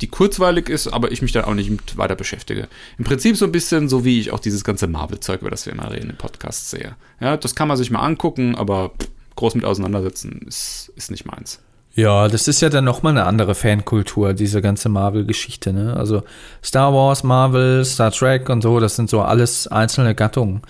die 0.02 0.08
kurzweilig 0.08 0.70
ist, 0.70 0.88
aber 0.88 1.12
ich 1.12 1.22
mich 1.22 1.32
dann 1.32 1.46
auch 1.46 1.54
nicht 1.54 1.70
mit 1.70 1.98
weiter 1.98 2.16
beschäftige. 2.16 2.68
Im 2.98 3.06
Prinzip 3.06 3.38
so 3.38 3.46
ein 3.46 3.52
bisschen 3.52 3.88
so, 3.88 4.04
wie 4.04 4.20
ich 4.20 4.32
auch 4.32 4.40
dieses 4.40 4.64
ganze 4.64 4.88
Marvel-Zeug, 4.88 5.42
über 5.42 5.50
das 5.50 5.66
wir 5.66 5.74
immer 5.74 5.92
reden, 5.92 6.10
im 6.10 6.18
Podcast 6.18 6.70
sehe. 6.70 6.96
Ja, 7.22 7.38
das 7.38 7.56
kann 7.56 7.70
man 7.70 7.78
sich 7.78 7.90
mal 7.90 8.02
angucken, 8.02 8.56
aber 8.56 8.92
groß 9.36 9.56
mit 9.56 9.64
auseinandersetzen 9.64 10.42
ist, 10.46 10.92
ist 10.96 11.10
nicht 11.10 11.26
meins. 11.26 11.60
Ja, 11.96 12.28
das 12.28 12.48
ist 12.48 12.62
ja 12.62 12.70
dann 12.70 12.86
noch 12.86 13.04
mal 13.04 13.12
eine 13.12 13.26
andere 13.26 13.54
Fankultur, 13.54 14.34
diese 14.34 14.62
ganze 14.62 14.90
Marvel-Geschichte, 14.90 15.74
ne? 15.74 15.96
Also 15.96 16.24
Star 16.64 16.92
Wars, 16.92 17.24
Marvel, 17.24 17.86
Star 17.86 18.12
Trek 18.12 18.50
und 18.50 18.64
so, 18.64 18.80
das 18.80 18.96
sind 18.96 19.12
so 19.12 19.22
alles 19.22 19.68
einzelne 19.68 20.16
Gattungen, 20.16 20.62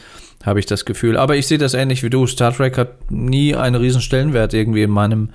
habe 0.43 0.59
ich 0.59 0.65
das 0.65 0.83
Gefühl. 0.83 1.15
Aber 1.15 1.37
ich 1.37 1.47
sehe 1.47 1.57
das 1.57 1.73
ähnlich 1.75 2.03
wie 2.03 2.09
du. 2.09 2.27
Star 2.27 2.53
Trek 2.53 2.77
hat 2.77 3.09
nie 3.09 3.55
einen 3.55 3.75
riesen 3.75 4.01
Stellenwert 4.01 4.53
irgendwie 4.53 4.83
in 4.83 4.91
meinem 4.91 5.29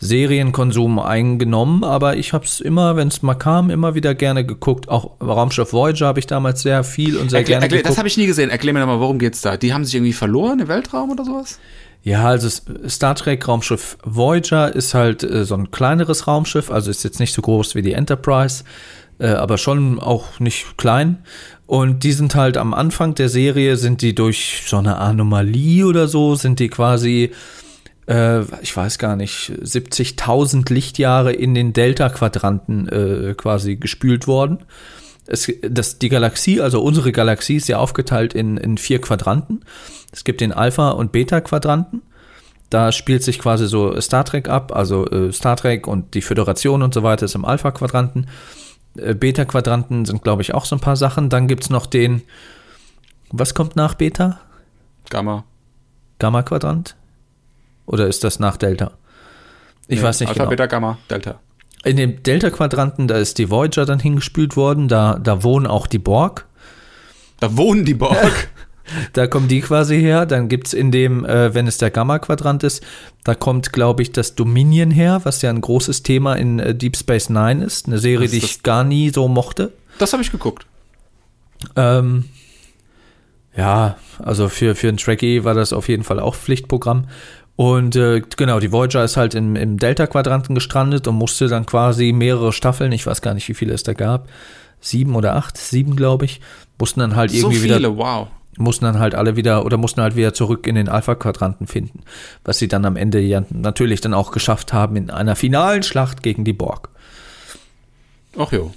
Serienkonsum 0.00 0.98
eingenommen, 0.98 1.84
aber 1.84 2.16
ich 2.16 2.32
habe 2.32 2.44
es 2.44 2.60
immer, 2.60 2.96
wenn 2.96 3.06
es 3.06 3.22
mal 3.22 3.34
kam, 3.34 3.70
immer 3.70 3.94
wieder 3.94 4.16
gerne 4.16 4.44
geguckt. 4.44 4.88
Auch 4.88 5.12
Raumschiff 5.20 5.72
Voyager 5.72 6.06
habe 6.08 6.18
ich 6.18 6.26
damals 6.26 6.62
sehr 6.62 6.82
viel 6.82 7.16
und 7.16 7.30
sehr 7.30 7.38
Erklär, 7.38 7.58
gerne 7.58 7.66
erklär, 7.66 7.82
geguckt. 7.82 7.90
das 7.92 7.98
habe 7.98 8.08
ich 8.08 8.16
nie 8.16 8.26
gesehen. 8.26 8.50
Erklär 8.50 8.72
mir 8.72 8.80
doch 8.80 8.88
mal, 8.88 8.98
worum 8.98 9.20
geht's 9.20 9.40
da? 9.42 9.56
Die 9.56 9.72
haben 9.72 9.84
sich 9.84 9.94
irgendwie 9.94 10.12
verloren 10.12 10.58
im 10.58 10.66
Weltraum 10.66 11.10
oder 11.10 11.24
sowas? 11.24 11.60
Ja, 12.02 12.26
also 12.26 12.48
Star 12.88 13.14
Trek 13.14 13.46
Raumschiff 13.46 13.96
Voyager 14.04 14.74
ist 14.74 14.92
halt 14.92 15.22
äh, 15.22 15.44
so 15.44 15.54
ein 15.54 15.70
kleineres 15.70 16.26
Raumschiff, 16.26 16.70
also 16.70 16.90
ist 16.90 17.04
jetzt 17.04 17.20
nicht 17.20 17.32
so 17.32 17.42
groß 17.42 17.76
wie 17.76 17.82
die 17.82 17.92
Enterprise, 17.92 18.64
äh, 19.18 19.28
aber 19.28 19.56
schon 19.56 20.00
auch 20.00 20.40
nicht 20.40 20.76
klein. 20.76 21.18
Und 21.66 22.02
die 22.02 22.12
sind 22.12 22.34
halt 22.34 22.56
am 22.56 22.74
Anfang 22.74 23.14
der 23.14 23.28
Serie, 23.28 23.76
sind 23.76 24.02
die 24.02 24.14
durch 24.14 24.64
so 24.66 24.78
eine 24.78 24.98
Anomalie 24.98 25.86
oder 25.86 26.08
so, 26.08 26.34
sind 26.34 26.58
die 26.58 26.68
quasi, 26.68 27.30
äh, 28.08 28.40
ich 28.62 28.76
weiß 28.76 28.98
gar 28.98 29.14
nicht, 29.14 29.52
70.000 29.62 30.72
Lichtjahre 30.72 31.32
in 31.32 31.54
den 31.54 31.72
Delta-Quadranten 31.72 32.88
äh, 32.88 33.34
quasi 33.34 33.76
gespült 33.76 34.26
worden. 34.26 34.58
Es, 35.32 35.50
das, 35.62 35.98
die 35.98 36.10
Galaxie, 36.10 36.60
also 36.60 36.82
unsere 36.82 37.10
Galaxie 37.10 37.56
ist 37.56 37.66
ja 37.68 37.78
aufgeteilt 37.78 38.34
in, 38.34 38.58
in 38.58 38.76
vier 38.76 39.00
Quadranten. 39.00 39.64
Es 40.12 40.24
gibt 40.24 40.42
den 40.42 40.52
Alpha- 40.52 40.90
und 40.90 41.10
Beta-Quadranten. 41.10 42.02
Da 42.68 42.92
spielt 42.92 43.22
sich 43.22 43.38
quasi 43.38 43.66
so 43.66 43.98
Star 44.00 44.24
Trek 44.24 44.48
ab, 44.48 44.72
also 44.74 45.06
äh, 45.06 45.32
Star 45.32 45.56
Trek 45.56 45.86
und 45.86 46.14
die 46.14 46.22
Föderation 46.22 46.82
und 46.82 46.92
so 46.92 47.02
weiter 47.02 47.24
ist 47.24 47.34
im 47.34 47.44
Alpha-Quadranten. 47.46 48.28
Äh, 48.96 49.14
Beta-Quadranten 49.14 50.04
sind, 50.04 50.22
glaube 50.22 50.42
ich, 50.42 50.52
auch 50.54 50.66
so 50.66 50.76
ein 50.76 50.80
paar 50.80 50.96
Sachen. 50.96 51.30
Dann 51.30 51.48
gibt 51.48 51.64
es 51.64 51.70
noch 51.70 51.86
den, 51.86 52.22
was 53.30 53.54
kommt 53.54 53.74
nach 53.74 53.94
Beta? 53.94 54.40
Gamma. 55.08 55.44
Gamma-Quadrant? 56.18 56.94
Oder 57.86 58.06
ist 58.06 58.22
das 58.22 58.38
nach 58.38 58.56
Delta? 58.58 58.92
Ich 59.88 59.98
Nee, 59.98 60.04
weiß 60.04 60.20
nicht 60.20 60.28
Alpha, 60.28 60.44
genau. 60.44 60.50
Beta, 60.50 60.66
Gamma, 60.66 60.98
Delta. 61.10 61.40
In 61.84 61.96
dem 61.96 62.22
Delta-Quadranten, 62.22 63.08
da 63.08 63.16
ist 63.16 63.38
die 63.38 63.50
Voyager 63.50 63.84
dann 63.84 63.98
hingespült 63.98 64.56
worden, 64.56 64.88
da, 64.88 65.18
da 65.18 65.42
wohnen 65.42 65.66
auch 65.66 65.86
die 65.86 65.98
Borg. 65.98 66.46
Da 67.40 67.56
wohnen 67.56 67.84
die 67.84 67.94
Borg. 67.94 68.48
Da 69.14 69.26
kommen 69.26 69.48
die 69.48 69.60
quasi 69.60 69.98
her. 70.00 70.26
Dann 70.26 70.48
gibt 70.48 70.66
es 70.66 70.74
in 70.74 70.90
dem, 70.90 71.24
äh, 71.24 71.54
wenn 71.54 71.66
es 71.66 71.78
der 71.78 71.90
Gamma-Quadrant 71.90 72.62
ist, 72.64 72.82
da 73.24 73.34
kommt, 73.34 73.72
glaube 73.72 74.02
ich, 74.02 74.12
das 74.12 74.34
Dominion 74.34 74.90
her, 74.90 75.20
was 75.22 75.40
ja 75.40 75.48
ein 75.50 75.60
großes 75.62 76.02
Thema 76.02 76.34
in 76.34 76.58
äh, 76.58 76.74
Deep 76.74 76.96
Space 76.96 77.30
Nine 77.30 77.64
ist. 77.64 77.86
Eine 77.86 77.98
Serie, 77.98 78.24
Was 78.24 78.32
die 78.32 78.38
ist 78.38 78.44
ich 78.44 78.62
gar 78.62 78.84
nie 78.84 79.08
so 79.10 79.28
mochte. 79.28 79.72
das 79.98 80.12
habe 80.12 80.22
ich 80.22 80.30
geguckt. 80.32 80.66
Ähm, 81.76 82.24
Ja, 83.56 83.96
also 84.18 84.48
für, 84.48 84.74
für 84.74 84.88
ein 84.88 84.96
Trekkie 84.96 85.44
war 85.44 85.54
das 85.54 85.72
auf 85.72 85.88
jeden 85.88 86.04
Fall 86.04 86.18
auch 86.20 86.34
Pflichtprogramm. 86.34 87.06
Und 87.56 87.96
äh, 87.96 88.22
genau, 88.36 88.60
die 88.60 88.72
Voyager 88.72 89.04
ist 89.04 89.16
halt 89.16 89.34
im, 89.34 89.56
im 89.56 89.78
Delta-Quadranten 89.78 90.54
gestrandet 90.54 91.06
und 91.06 91.16
musste 91.16 91.48
dann 91.48 91.66
quasi 91.66 92.12
mehrere 92.12 92.52
Staffeln, 92.52 92.92
ich 92.92 93.06
weiß 93.06 93.20
gar 93.20 93.34
nicht, 93.34 93.48
wie 93.48 93.54
viele 93.54 93.74
es 93.74 93.82
da 93.82 93.92
gab, 93.92 94.28
sieben 94.80 95.14
oder 95.14 95.36
acht, 95.36 95.58
sieben, 95.58 95.94
glaube 95.94 96.24
ich, 96.24 96.40
mussten 96.78 97.00
dann 97.00 97.14
halt 97.14 97.30
So 97.30 97.36
irgendwie 97.36 97.58
viele, 97.58 97.78
wieder 97.78 97.96
wow. 97.96 98.28
mussten 98.56 98.86
dann 98.86 98.98
halt 98.98 99.14
alle 99.14 99.36
wieder 99.36 99.64
oder 99.64 99.76
mussten 99.76 100.00
halt 100.00 100.16
wieder 100.16 100.34
zurück 100.34 100.66
in 100.66 100.74
den 100.74 100.88
Alpha-Quadranten 100.88 101.66
finden. 101.66 102.00
Was 102.42 102.58
sie 102.58 102.68
dann 102.68 102.84
am 102.84 102.96
Ende 102.96 103.20
ja 103.20 103.44
natürlich 103.50 104.00
dann 104.00 104.14
auch 104.14 104.32
geschafft 104.32 104.72
haben 104.72 104.96
in 104.96 105.10
einer 105.10 105.36
finalen 105.36 105.82
Schlacht 105.82 106.22
gegen 106.22 106.44
die 106.44 106.54
Borg. 106.54 106.88
Ach 108.36 108.50
jo. 108.50 108.72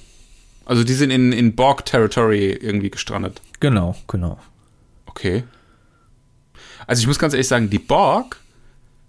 Also 0.66 0.84
die 0.84 0.94
sind 0.94 1.12
in, 1.12 1.32
in 1.32 1.56
Borg-Territory 1.56 2.52
irgendwie 2.52 2.90
gestrandet. 2.90 3.42
Genau, 3.60 3.96
genau. 4.08 4.38
Okay. 5.06 5.44
Also 6.88 7.00
ich 7.00 7.08
muss 7.08 7.20
ganz 7.20 7.34
ehrlich 7.34 7.48
sagen, 7.48 7.70
die 7.70 7.80
Borg 7.80 8.38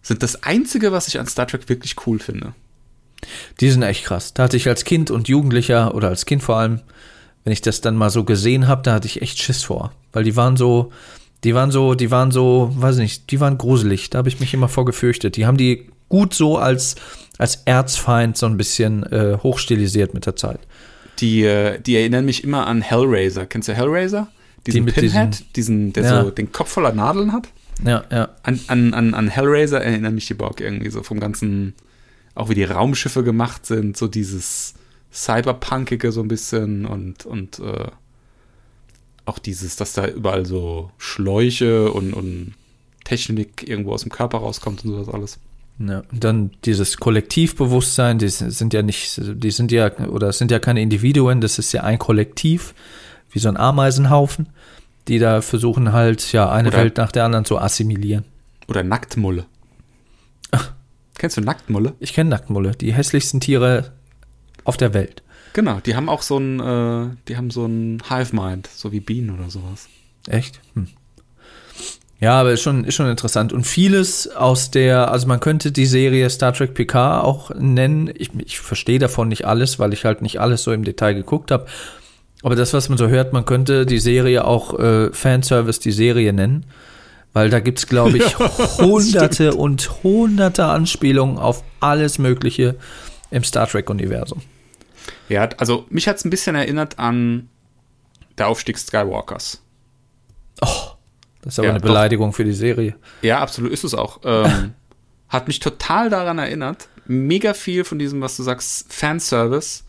sind 0.06 0.22
das 0.22 0.42
Einzige, 0.44 0.92
was 0.92 1.08
ich 1.08 1.18
an 1.18 1.26
Star 1.26 1.46
Trek 1.46 1.68
wirklich 1.68 1.96
cool 2.06 2.18
finde. 2.18 2.54
Die 3.60 3.70
sind 3.70 3.82
echt 3.82 4.04
krass. 4.04 4.34
Da 4.34 4.44
hatte 4.44 4.56
ich 4.56 4.68
als 4.68 4.84
Kind 4.84 5.10
und 5.10 5.28
Jugendlicher 5.28 5.94
oder 5.94 6.08
als 6.08 6.26
Kind 6.26 6.42
vor 6.42 6.56
allem, 6.56 6.80
wenn 7.44 7.52
ich 7.52 7.60
das 7.60 7.80
dann 7.80 7.96
mal 7.96 8.10
so 8.10 8.24
gesehen 8.24 8.68
habe, 8.68 8.82
da 8.82 8.94
hatte 8.94 9.06
ich 9.06 9.22
echt 9.22 9.38
Schiss 9.40 9.64
vor. 9.64 9.92
Weil 10.12 10.24
die 10.24 10.36
waren 10.36 10.56
so, 10.56 10.92
die 11.44 11.54
waren 11.54 11.70
so, 11.70 11.94
die 11.94 12.10
waren 12.10 12.30
so, 12.30 12.70
weiß 12.76 12.98
nicht, 12.98 13.30
die 13.30 13.40
waren 13.40 13.58
gruselig. 13.58 14.10
Da 14.10 14.18
habe 14.18 14.28
ich 14.28 14.38
mich 14.38 14.54
immer 14.54 14.68
vor 14.68 14.84
gefürchtet. 14.84 15.36
Die 15.36 15.46
haben 15.46 15.56
die 15.56 15.88
gut 16.08 16.34
so 16.34 16.56
als, 16.56 16.94
als 17.38 17.62
Erzfeind 17.64 18.36
so 18.36 18.46
ein 18.46 18.56
bisschen 18.56 19.02
äh, 19.04 19.38
hochstilisiert 19.42 20.14
mit 20.14 20.26
der 20.26 20.36
Zeit. 20.36 20.60
Die, 21.18 21.42
äh, 21.42 21.80
die 21.80 21.96
erinnern 21.96 22.24
mich 22.24 22.44
immer 22.44 22.66
an 22.66 22.80
Hellraiser. 22.80 23.46
Kennst 23.46 23.68
du 23.68 23.72
Hellraiser? 23.74 24.28
Diesen 24.66 24.84
mit 24.84 24.94
Pinhead, 24.94 25.44
diesen, 25.56 25.92
der 25.92 26.04
Ja. 26.04 26.24
so 26.24 26.30
den 26.30 26.52
Kopf 26.52 26.70
voller 26.70 26.92
Nadeln 26.92 27.32
hat. 27.32 27.48
Ja, 27.84 28.04
ja. 28.10 28.28
An, 28.42 28.60
an, 28.68 28.94
an, 28.94 29.14
an 29.14 29.28
Hellraiser 29.28 29.82
erinnern 29.82 30.14
mich 30.14 30.26
die 30.26 30.34
Borg 30.34 30.60
irgendwie 30.60 30.90
so 30.90 31.02
vom 31.02 31.20
ganzen, 31.20 31.74
auch 32.34 32.48
wie 32.48 32.54
die 32.54 32.64
Raumschiffe 32.64 33.22
gemacht 33.22 33.66
sind, 33.66 33.96
so 33.96 34.08
dieses 34.08 34.74
Cyberpunkige 35.12 36.12
so 36.12 36.22
ein 36.22 36.28
bisschen 36.28 36.86
und, 36.86 37.26
und 37.26 37.58
äh, 37.58 37.88
auch 39.24 39.38
dieses, 39.38 39.76
dass 39.76 39.92
da 39.92 40.06
überall 40.06 40.46
so 40.46 40.90
Schläuche 40.98 41.92
und, 41.92 42.12
und 42.12 42.54
Technik 43.04 43.68
irgendwo 43.68 43.92
aus 43.92 44.02
dem 44.02 44.10
Körper 44.12 44.38
rauskommt 44.38 44.84
und 44.84 44.92
sowas 44.92 45.12
alles. 45.12 45.38
Ja, 45.78 46.02
und 46.10 46.24
dann 46.24 46.50
dieses 46.64 46.96
Kollektivbewusstsein, 46.96 48.18
die 48.18 48.28
sind 48.28 48.72
ja 48.72 48.82
nicht, 48.82 49.20
die 49.22 49.50
sind 49.50 49.72
ja, 49.72 49.90
oder 50.08 50.32
sind 50.32 50.50
ja 50.50 50.58
keine 50.58 50.80
Individuen, 50.80 51.40
das 51.40 51.58
ist 51.58 51.72
ja 51.72 51.82
ein 51.82 51.98
Kollektiv, 51.98 52.74
wie 53.30 53.38
so 53.38 53.48
ein 53.48 53.58
Ameisenhaufen, 53.58 54.48
die 55.08 55.18
da 55.18 55.40
versuchen 55.40 55.92
halt, 55.92 56.32
ja, 56.32 56.50
eine 56.50 56.68
Oder- 56.68 56.78
Welt 56.78 56.96
nach 56.96 57.12
der 57.12 57.24
anderen 57.24 57.44
zu 57.44 57.58
assimilieren. 57.58 58.24
Oder 58.68 58.82
Nacktmulle. 58.82 59.46
Kennst 61.18 61.36
du 61.38 61.40
Nacktmulle? 61.40 61.94
Ich 61.98 62.12
kenne 62.12 62.30
Nacktmulle, 62.30 62.72
die 62.72 62.92
hässlichsten 62.92 63.40
Tiere 63.40 63.92
auf 64.64 64.76
der 64.76 64.92
Welt. 64.92 65.22
Genau, 65.54 65.80
die 65.80 65.96
haben 65.96 66.10
auch 66.10 66.20
so 66.20 66.36
ein, 66.38 66.60
äh, 66.60 67.16
die 67.28 67.36
haben 67.38 67.50
so 67.50 67.64
ein 67.64 68.02
Hive-Mind, 68.06 68.68
so 68.74 68.92
wie 68.92 69.00
Bienen 69.00 69.30
oder 69.30 69.48
sowas. 69.48 69.88
Echt? 70.28 70.60
Hm. 70.74 70.88
Ja, 72.20 72.40
aber 72.40 72.52
ist 72.52 72.62
schon, 72.62 72.84
ist 72.84 72.94
schon 72.94 73.08
interessant. 73.08 73.52
Und 73.52 73.64
vieles 73.66 74.28
aus 74.28 74.70
der, 74.70 75.10
also 75.10 75.26
man 75.26 75.40
könnte 75.40 75.72
die 75.72 75.86
Serie 75.86 76.28
Star 76.28 76.52
Trek 76.52 76.74
PK 76.74 77.20
auch 77.22 77.50
nennen. 77.54 78.10
Ich, 78.14 78.30
ich 78.44 78.58
verstehe 78.58 78.98
davon 78.98 79.28
nicht 79.28 79.46
alles, 79.46 79.78
weil 79.78 79.92
ich 79.94 80.04
halt 80.04 80.20
nicht 80.22 80.40
alles 80.40 80.62
so 80.62 80.72
im 80.72 80.84
Detail 80.84 81.14
geguckt 81.14 81.50
habe. 81.50 81.66
Aber 82.46 82.54
das, 82.54 82.72
was 82.72 82.88
man 82.88 82.96
so 82.96 83.08
hört, 83.08 83.32
man 83.32 83.44
könnte 83.44 83.86
die 83.86 83.98
Serie 83.98 84.44
auch 84.44 84.78
äh, 84.78 85.12
Fanservice 85.12 85.80
die 85.80 85.90
Serie 85.90 86.32
nennen. 86.32 86.64
Weil 87.32 87.50
da 87.50 87.58
gibt's 87.58 87.88
glaube 87.88 88.18
ich, 88.18 88.38
hunderte 88.78 89.54
und 89.54 90.04
hunderte 90.04 90.66
Anspielungen 90.66 91.38
auf 91.38 91.64
alles 91.80 92.18
Mögliche 92.20 92.76
im 93.32 93.42
Star 93.42 93.66
Trek-Universum. 93.66 94.42
Ja, 95.28 95.48
also 95.58 95.86
mich 95.90 96.06
hat 96.06 96.18
es 96.18 96.24
ein 96.24 96.30
bisschen 96.30 96.54
erinnert 96.54 97.00
an 97.00 97.48
der 98.38 98.46
Aufstieg 98.46 98.78
Skywalkers. 98.78 99.60
Das 100.60 100.68
ist 101.46 101.58
aber 101.58 101.66
Ja, 101.66 101.72
eine 101.72 101.80
doch. 101.80 101.88
Beleidigung 101.88 102.32
für 102.32 102.44
die 102.44 102.52
Serie. 102.52 102.94
Ja, 103.22 103.40
absolut 103.40 103.72
ist 103.72 103.82
es 103.82 103.92
auch. 103.92 104.20
Ähm, 104.22 104.72
hat 105.28 105.48
mich 105.48 105.58
total 105.58 106.10
daran 106.10 106.38
erinnert. 106.38 106.86
Mega 107.06 107.54
viel 107.54 107.82
von 107.82 107.98
diesem, 107.98 108.20
was 108.20 108.36
du 108.36 108.44
sagst, 108.44 108.92
Fanservice 108.92 109.82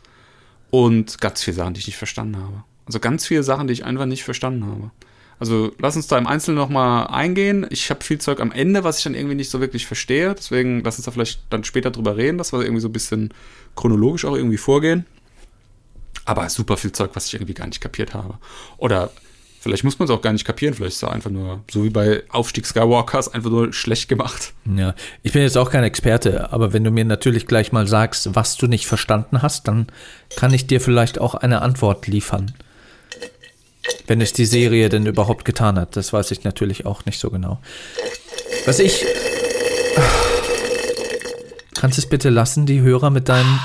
und 0.69 1.19
ganz 1.21 1.43
viele 1.43 1.55
Sachen, 1.55 1.73
die 1.73 1.79
ich 1.79 1.87
nicht 1.87 1.97
verstanden 1.97 2.37
habe. 2.37 2.63
Also 2.85 2.99
ganz 2.99 3.25
viele 3.25 3.43
Sachen, 3.43 3.67
die 3.67 3.73
ich 3.73 3.85
einfach 3.85 4.05
nicht 4.05 4.23
verstanden 4.23 4.65
habe. 4.65 4.91
Also 5.39 5.71
lass 5.79 5.95
uns 5.95 6.07
da 6.07 6.17
im 6.17 6.25
Einzelnen 6.25 6.57
nochmal 6.57 7.07
eingehen. 7.07 7.67
Ich 7.69 7.89
habe 7.89 8.03
viel 8.03 8.19
Zeug 8.19 8.39
am 8.39 8.51
Ende, 8.51 8.83
was 8.83 8.97
ich 8.97 9.03
dann 9.03 9.13
irgendwie 9.13 9.35
nicht 9.35 9.51
so 9.51 9.59
wirklich 9.59 9.85
verstehe. 9.85 10.33
Deswegen 10.33 10.83
lass 10.83 10.97
uns 10.97 11.05
da 11.05 11.11
vielleicht 11.11 11.41
dann 11.51 11.63
später 11.63 11.91
drüber 11.91 12.17
reden, 12.17 12.37
dass 12.37 12.53
wir 12.53 12.61
irgendwie 12.61 12.81
so 12.81 12.89
ein 12.89 12.93
bisschen 12.93 13.33
chronologisch 13.75 14.25
auch 14.25 14.35
irgendwie 14.35 14.57
vorgehen. 14.57 15.05
Aber 16.25 16.49
super 16.49 16.75
viel 16.75 16.91
Zeug, 16.91 17.11
was 17.13 17.27
ich 17.27 17.35
irgendwie 17.35 17.53
gar 17.53 17.67
nicht 17.67 17.81
kapiert 17.81 18.13
habe. 18.13 18.39
Oder 18.77 19.11
vielleicht 19.67 19.83
muss 19.83 19.99
man 19.99 20.07
es 20.07 20.11
auch 20.11 20.21
gar 20.21 20.31
nicht 20.31 20.45
kapieren. 20.45 20.73
Vielleicht 20.73 20.95
ist 20.95 21.03
es 21.03 21.09
einfach 21.09 21.29
nur, 21.29 21.61
so 21.69 21.83
wie 21.83 21.89
bei 21.89 22.23
Aufstieg 22.29 22.65
Skywalkers, 22.65 23.33
einfach 23.33 23.49
nur 23.49 23.73
schlecht 23.73 24.07
gemacht. 24.07 24.53
Ja, 24.65 24.95
ich 25.23 25.33
bin 25.33 25.41
jetzt 25.41 25.57
auch 25.57 25.69
kein 25.69 25.83
Experte, 25.83 26.53
aber 26.53 26.71
wenn 26.71 26.85
du 26.85 26.91
mir 26.91 27.03
natürlich 27.03 27.47
gleich 27.47 27.73
mal 27.73 27.85
sagst, 27.85 28.33
was 28.33 28.55
du 28.55 28.67
nicht 28.67 28.87
verstanden 28.87 29.41
hast, 29.41 29.67
dann 29.67 29.87
kann 30.37 30.53
ich 30.53 30.67
dir 30.67 30.79
vielleicht 30.79 31.19
auch 31.19 31.35
eine 31.35 31.61
Antwort 31.61 32.07
liefern. 32.07 32.53
Wenn 34.05 34.21
es 34.21 34.31
die 34.31 34.45
Serie 34.45 34.87
denn 34.87 35.05
überhaupt 35.05 35.43
getan 35.43 35.77
hat, 35.77 35.97
das 35.97 36.13
weiß 36.13 36.31
ich 36.31 36.45
natürlich 36.45 36.85
auch 36.85 37.05
nicht 37.05 37.19
so 37.19 37.29
genau. 37.29 37.59
Was 38.65 38.79
ich. 38.79 39.05
Kannst 41.75 41.97
du 41.97 42.01
es 42.01 42.09
bitte 42.09 42.29
lassen, 42.29 42.65
die 42.65 42.79
Hörer 42.79 43.09
mit 43.09 43.27
deinem, 43.27 43.59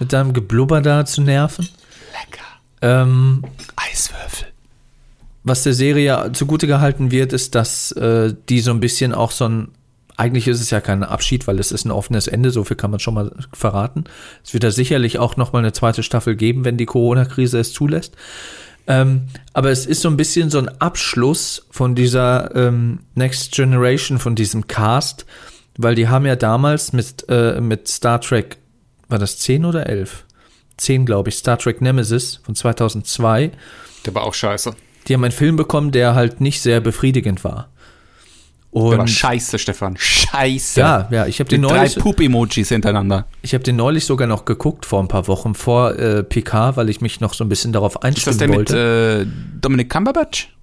mit 0.00 0.12
deinem 0.12 0.32
Geblubber 0.32 0.80
da 0.80 1.06
zu 1.06 1.22
nerven? 1.22 1.68
Lecker. 2.12 2.44
Ähm, 2.82 3.44
Eiswürfel. 3.76 4.49
Was 5.42 5.62
der 5.62 5.72
Serie 5.72 6.30
zugute 6.32 6.66
gehalten 6.66 7.10
wird, 7.10 7.32
ist, 7.32 7.54
dass 7.54 7.92
äh, 7.92 8.34
die 8.48 8.60
so 8.60 8.70
ein 8.70 8.80
bisschen 8.80 9.14
auch 9.14 9.30
so 9.30 9.48
ein, 9.48 9.68
eigentlich 10.16 10.48
ist 10.48 10.60
es 10.60 10.70
ja 10.70 10.80
kein 10.80 11.02
Abschied, 11.02 11.46
weil 11.46 11.58
es 11.58 11.72
ist 11.72 11.86
ein 11.86 11.90
offenes 11.90 12.26
Ende, 12.26 12.50
so 12.50 12.64
viel 12.64 12.76
kann 12.76 12.90
man 12.90 13.00
schon 13.00 13.14
mal 13.14 13.32
verraten. 13.52 14.04
Es 14.44 14.52
wird 14.52 14.64
da 14.64 14.70
sicherlich 14.70 15.18
auch 15.18 15.36
noch 15.36 15.52
mal 15.52 15.60
eine 15.60 15.72
zweite 15.72 16.02
Staffel 16.02 16.36
geben, 16.36 16.64
wenn 16.64 16.76
die 16.76 16.86
Corona-Krise 16.86 17.58
es 17.58 17.72
zulässt. 17.72 18.16
Ähm, 18.86 19.28
aber 19.52 19.70
es 19.70 19.86
ist 19.86 20.02
so 20.02 20.08
ein 20.08 20.16
bisschen 20.16 20.50
so 20.50 20.58
ein 20.58 20.68
Abschluss 20.80 21.66
von 21.70 21.94
dieser 21.94 22.54
ähm, 22.54 23.00
Next 23.14 23.52
Generation, 23.52 24.18
von 24.18 24.34
diesem 24.34 24.66
Cast, 24.66 25.26
weil 25.78 25.94
die 25.94 26.08
haben 26.08 26.26
ja 26.26 26.36
damals 26.36 26.92
mit, 26.92 27.24
äh, 27.28 27.60
mit 27.60 27.88
Star 27.88 28.20
Trek, 28.20 28.58
war 29.08 29.18
das 29.18 29.38
10 29.38 29.64
oder 29.64 29.86
11? 29.86 30.24
10, 30.76 31.06
glaube 31.06 31.28
ich, 31.28 31.36
Star 31.36 31.58
Trek 31.58 31.80
Nemesis 31.80 32.40
von 32.42 32.54
2002 32.54 33.52
Der 34.06 34.14
war 34.14 34.24
auch 34.24 34.34
scheiße. 34.34 34.74
Die 35.08 35.14
haben 35.14 35.24
einen 35.24 35.32
Film 35.32 35.56
bekommen, 35.56 35.90
der 35.92 36.14
halt 36.14 36.40
nicht 36.40 36.60
sehr 36.60 36.80
befriedigend 36.80 37.42
war. 37.44 37.68
Der 38.72 38.82
war 38.82 39.00
Und 39.00 39.08
scheiße, 39.10 39.58
Stefan. 39.58 39.96
Scheiße. 39.98 40.78
ja, 40.78 41.08
ja, 41.10 41.26
ich 41.26 41.40
habe 41.40 41.50
den, 41.50 41.62
Mit 41.62 41.70
drei 41.70 41.78
neulich, 41.78 41.96
Poop-Emojis 41.98 42.68
hintereinander. 42.68 43.26
ich 43.42 43.52
hab 43.54 43.64
den 43.64 43.74
neulich 43.74 44.04
sogar 44.04 44.28
noch 44.28 44.44
geguckt 44.44 44.86
vor 44.86 45.00
ein 45.02 45.08
paar 45.08 45.26
Wochen 45.26 45.56
vor 45.56 45.98
äh, 45.98 46.22
PK, 46.22 46.76
weil 46.76 46.88
ich 46.88 47.00
mich 47.00 47.18
noch 47.20 47.34
so 47.34 47.42
ein 47.42 47.48
bisschen 47.48 47.72
darauf 47.72 47.98
Ist 48.04 48.26
das 48.28 48.36
der 48.36 48.46
mit 48.46 48.56
wollte. 48.58 49.26
äh, 49.26 49.58
Dominic 49.60 49.90
Cumberbatch? 49.90 50.54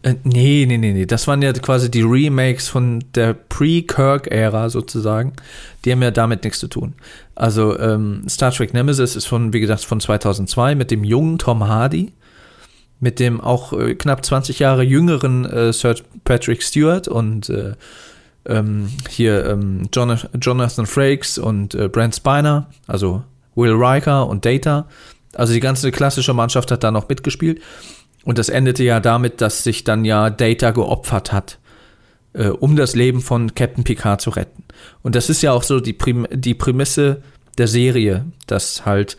Äh, 0.00 0.14
nee, 0.24 0.64
nee, 0.66 0.78
nee, 0.78 0.94
nee. 0.94 1.04
Das 1.04 1.26
waren 1.28 1.42
ja 1.42 1.52
quasi 1.52 1.90
die 1.90 2.00
Remakes 2.00 2.68
von 2.68 3.04
der 3.14 3.34
Pre-Kirk-Ära 3.34 4.70
sozusagen. 4.70 5.34
Die 5.84 5.92
haben 5.92 6.02
ja 6.02 6.10
damit 6.10 6.44
nichts 6.44 6.58
zu 6.58 6.68
tun. 6.68 6.94
Also 7.34 7.78
ähm, 7.78 8.22
Star 8.26 8.52
Trek 8.52 8.72
Nemesis 8.72 9.16
ist 9.16 9.26
von, 9.26 9.52
wie 9.52 9.60
gesagt, 9.60 9.84
von 9.84 10.00
2002 10.00 10.74
mit 10.76 10.90
dem 10.90 11.04
jungen 11.04 11.38
Tom 11.38 11.68
Hardy, 11.68 12.12
mit 13.00 13.20
dem 13.20 13.40
auch 13.40 13.72
äh, 13.72 13.94
knapp 13.94 14.24
20 14.24 14.58
Jahre 14.58 14.82
jüngeren 14.82 15.44
äh, 15.44 15.72
Sir 15.72 15.96
Patrick 16.24 16.62
Stewart 16.62 17.08
und 17.08 17.48
äh, 17.50 17.72
ähm, 18.46 18.90
hier 19.08 19.46
ähm, 19.46 19.88
Jonathan, 19.92 20.30
Jonathan 20.40 20.86
Frakes 20.86 21.38
und 21.38 21.74
äh, 21.74 21.88
Brent 21.88 22.14
Spiner, 22.14 22.68
also 22.86 23.22
Will 23.54 23.72
Riker 23.72 24.26
und 24.26 24.44
Data. 24.44 24.88
Also 25.34 25.52
die 25.52 25.60
ganze 25.60 25.90
klassische 25.90 26.34
Mannschaft 26.34 26.70
hat 26.70 26.84
da 26.84 26.90
noch 26.90 27.08
mitgespielt. 27.08 27.60
Und 28.24 28.38
das 28.38 28.48
endete 28.48 28.84
ja 28.84 29.00
damit, 29.00 29.40
dass 29.40 29.64
sich 29.64 29.84
dann 29.84 30.04
ja 30.04 30.30
Data 30.30 30.70
geopfert 30.70 31.32
hat, 31.32 31.58
äh, 32.32 32.48
um 32.48 32.76
das 32.76 32.94
Leben 32.94 33.20
von 33.20 33.54
Captain 33.54 33.84
Picard 33.84 34.20
zu 34.20 34.30
retten. 34.30 34.64
Und 35.02 35.14
das 35.14 35.28
ist 35.28 35.42
ja 35.42 35.52
auch 35.52 35.62
so 35.62 35.80
die 35.80 35.92
Prämisse 35.92 37.22
der 37.58 37.68
Serie, 37.68 38.24
dass 38.46 38.86
halt 38.86 39.16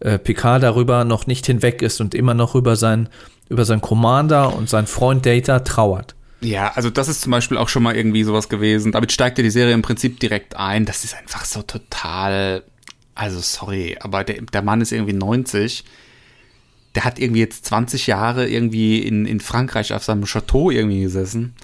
äh, 0.00 0.18
Picard 0.18 0.62
darüber 0.62 1.04
noch 1.04 1.26
nicht 1.26 1.46
hinweg 1.46 1.82
ist 1.82 2.00
und 2.00 2.14
immer 2.14 2.34
noch 2.34 2.54
über 2.54 2.76
sein, 2.76 3.08
über 3.48 3.64
seinen 3.64 3.80
Commander 3.80 4.54
und 4.54 4.68
seinen 4.68 4.86
Freund 4.86 5.24
Data 5.26 5.60
trauert. 5.60 6.14
Ja, 6.40 6.72
also 6.74 6.88
das 6.88 7.08
ist 7.08 7.22
zum 7.22 7.32
Beispiel 7.32 7.56
auch 7.56 7.68
schon 7.68 7.82
mal 7.82 7.96
irgendwie 7.96 8.22
sowas 8.22 8.48
gewesen. 8.48 8.92
Damit 8.92 9.10
steigt 9.10 9.38
ja 9.38 9.44
die 9.44 9.50
Serie 9.50 9.74
im 9.74 9.82
Prinzip 9.82 10.20
direkt 10.20 10.56
ein. 10.56 10.84
Das 10.84 11.04
ist 11.04 11.16
einfach 11.16 11.44
so 11.44 11.62
total. 11.62 12.62
Also 13.14 13.40
sorry, 13.40 13.96
aber 14.00 14.22
der, 14.22 14.42
der 14.42 14.62
Mann 14.62 14.80
ist 14.80 14.92
irgendwie 14.92 15.14
90. 15.14 15.84
der 16.94 17.04
hat 17.04 17.18
irgendwie 17.18 17.40
jetzt 17.40 17.64
20 17.66 18.06
Jahre 18.06 18.48
irgendwie 18.48 19.00
in, 19.00 19.26
in 19.26 19.40
Frankreich 19.40 19.92
auf 19.92 20.04
seinem 20.04 20.24
Chateau 20.24 20.70
irgendwie 20.70 21.02
gesessen. 21.02 21.54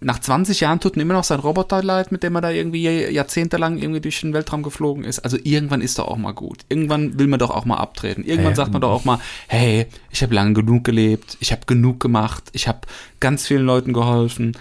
Nach 0.00 0.20
20 0.20 0.60
Jahren 0.60 0.78
tut 0.78 0.94
ihm 0.96 1.02
immer 1.02 1.14
noch 1.14 1.24
sein 1.24 1.40
Roboter 1.40 1.82
leid, 1.82 2.12
mit 2.12 2.22
dem 2.22 2.36
er 2.36 2.40
da 2.40 2.50
irgendwie 2.50 2.84
jahrzehntelang 2.84 3.78
irgendwie 3.78 4.00
durch 4.00 4.20
den 4.20 4.32
Weltraum 4.32 4.62
geflogen 4.62 5.02
ist. 5.02 5.18
Also 5.20 5.36
irgendwann 5.42 5.80
ist 5.80 5.98
doch 5.98 6.06
auch 6.06 6.16
mal 6.16 6.32
gut. 6.32 6.64
Irgendwann 6.68 7.18
will 7.18 7.26
man 7.26 7.40
doch 7.40 7.50
auch 7.50 7.64
mal 7.64 7.78
abtreten. 7.78 8.24
Irgendwann 8.24 8.52
Ja, 8.52 8.56
sagt 8.56 8.72
man 8.72 8.80
doch 8.80 8.92
auch 8.92 9.04
mal, 9.04 9.18
hey, 9.48 9.86
ich 10.10 10.22
habe 10.22 10.34
lange 10.34 10.52
genug 10.52 10.84
gelebt, 10.84 11.36
ich 11.40 11.50
habe 11.50 11.62
genug 11.66 11.98
gemacht, 11.98 12.44
ich 12.52 12.68
habe 12.68 12.80
ganz 13.18 13.46
vielen 13.46 13.66
Leuten 13.66 13.92
geholfen, 13.92 14.56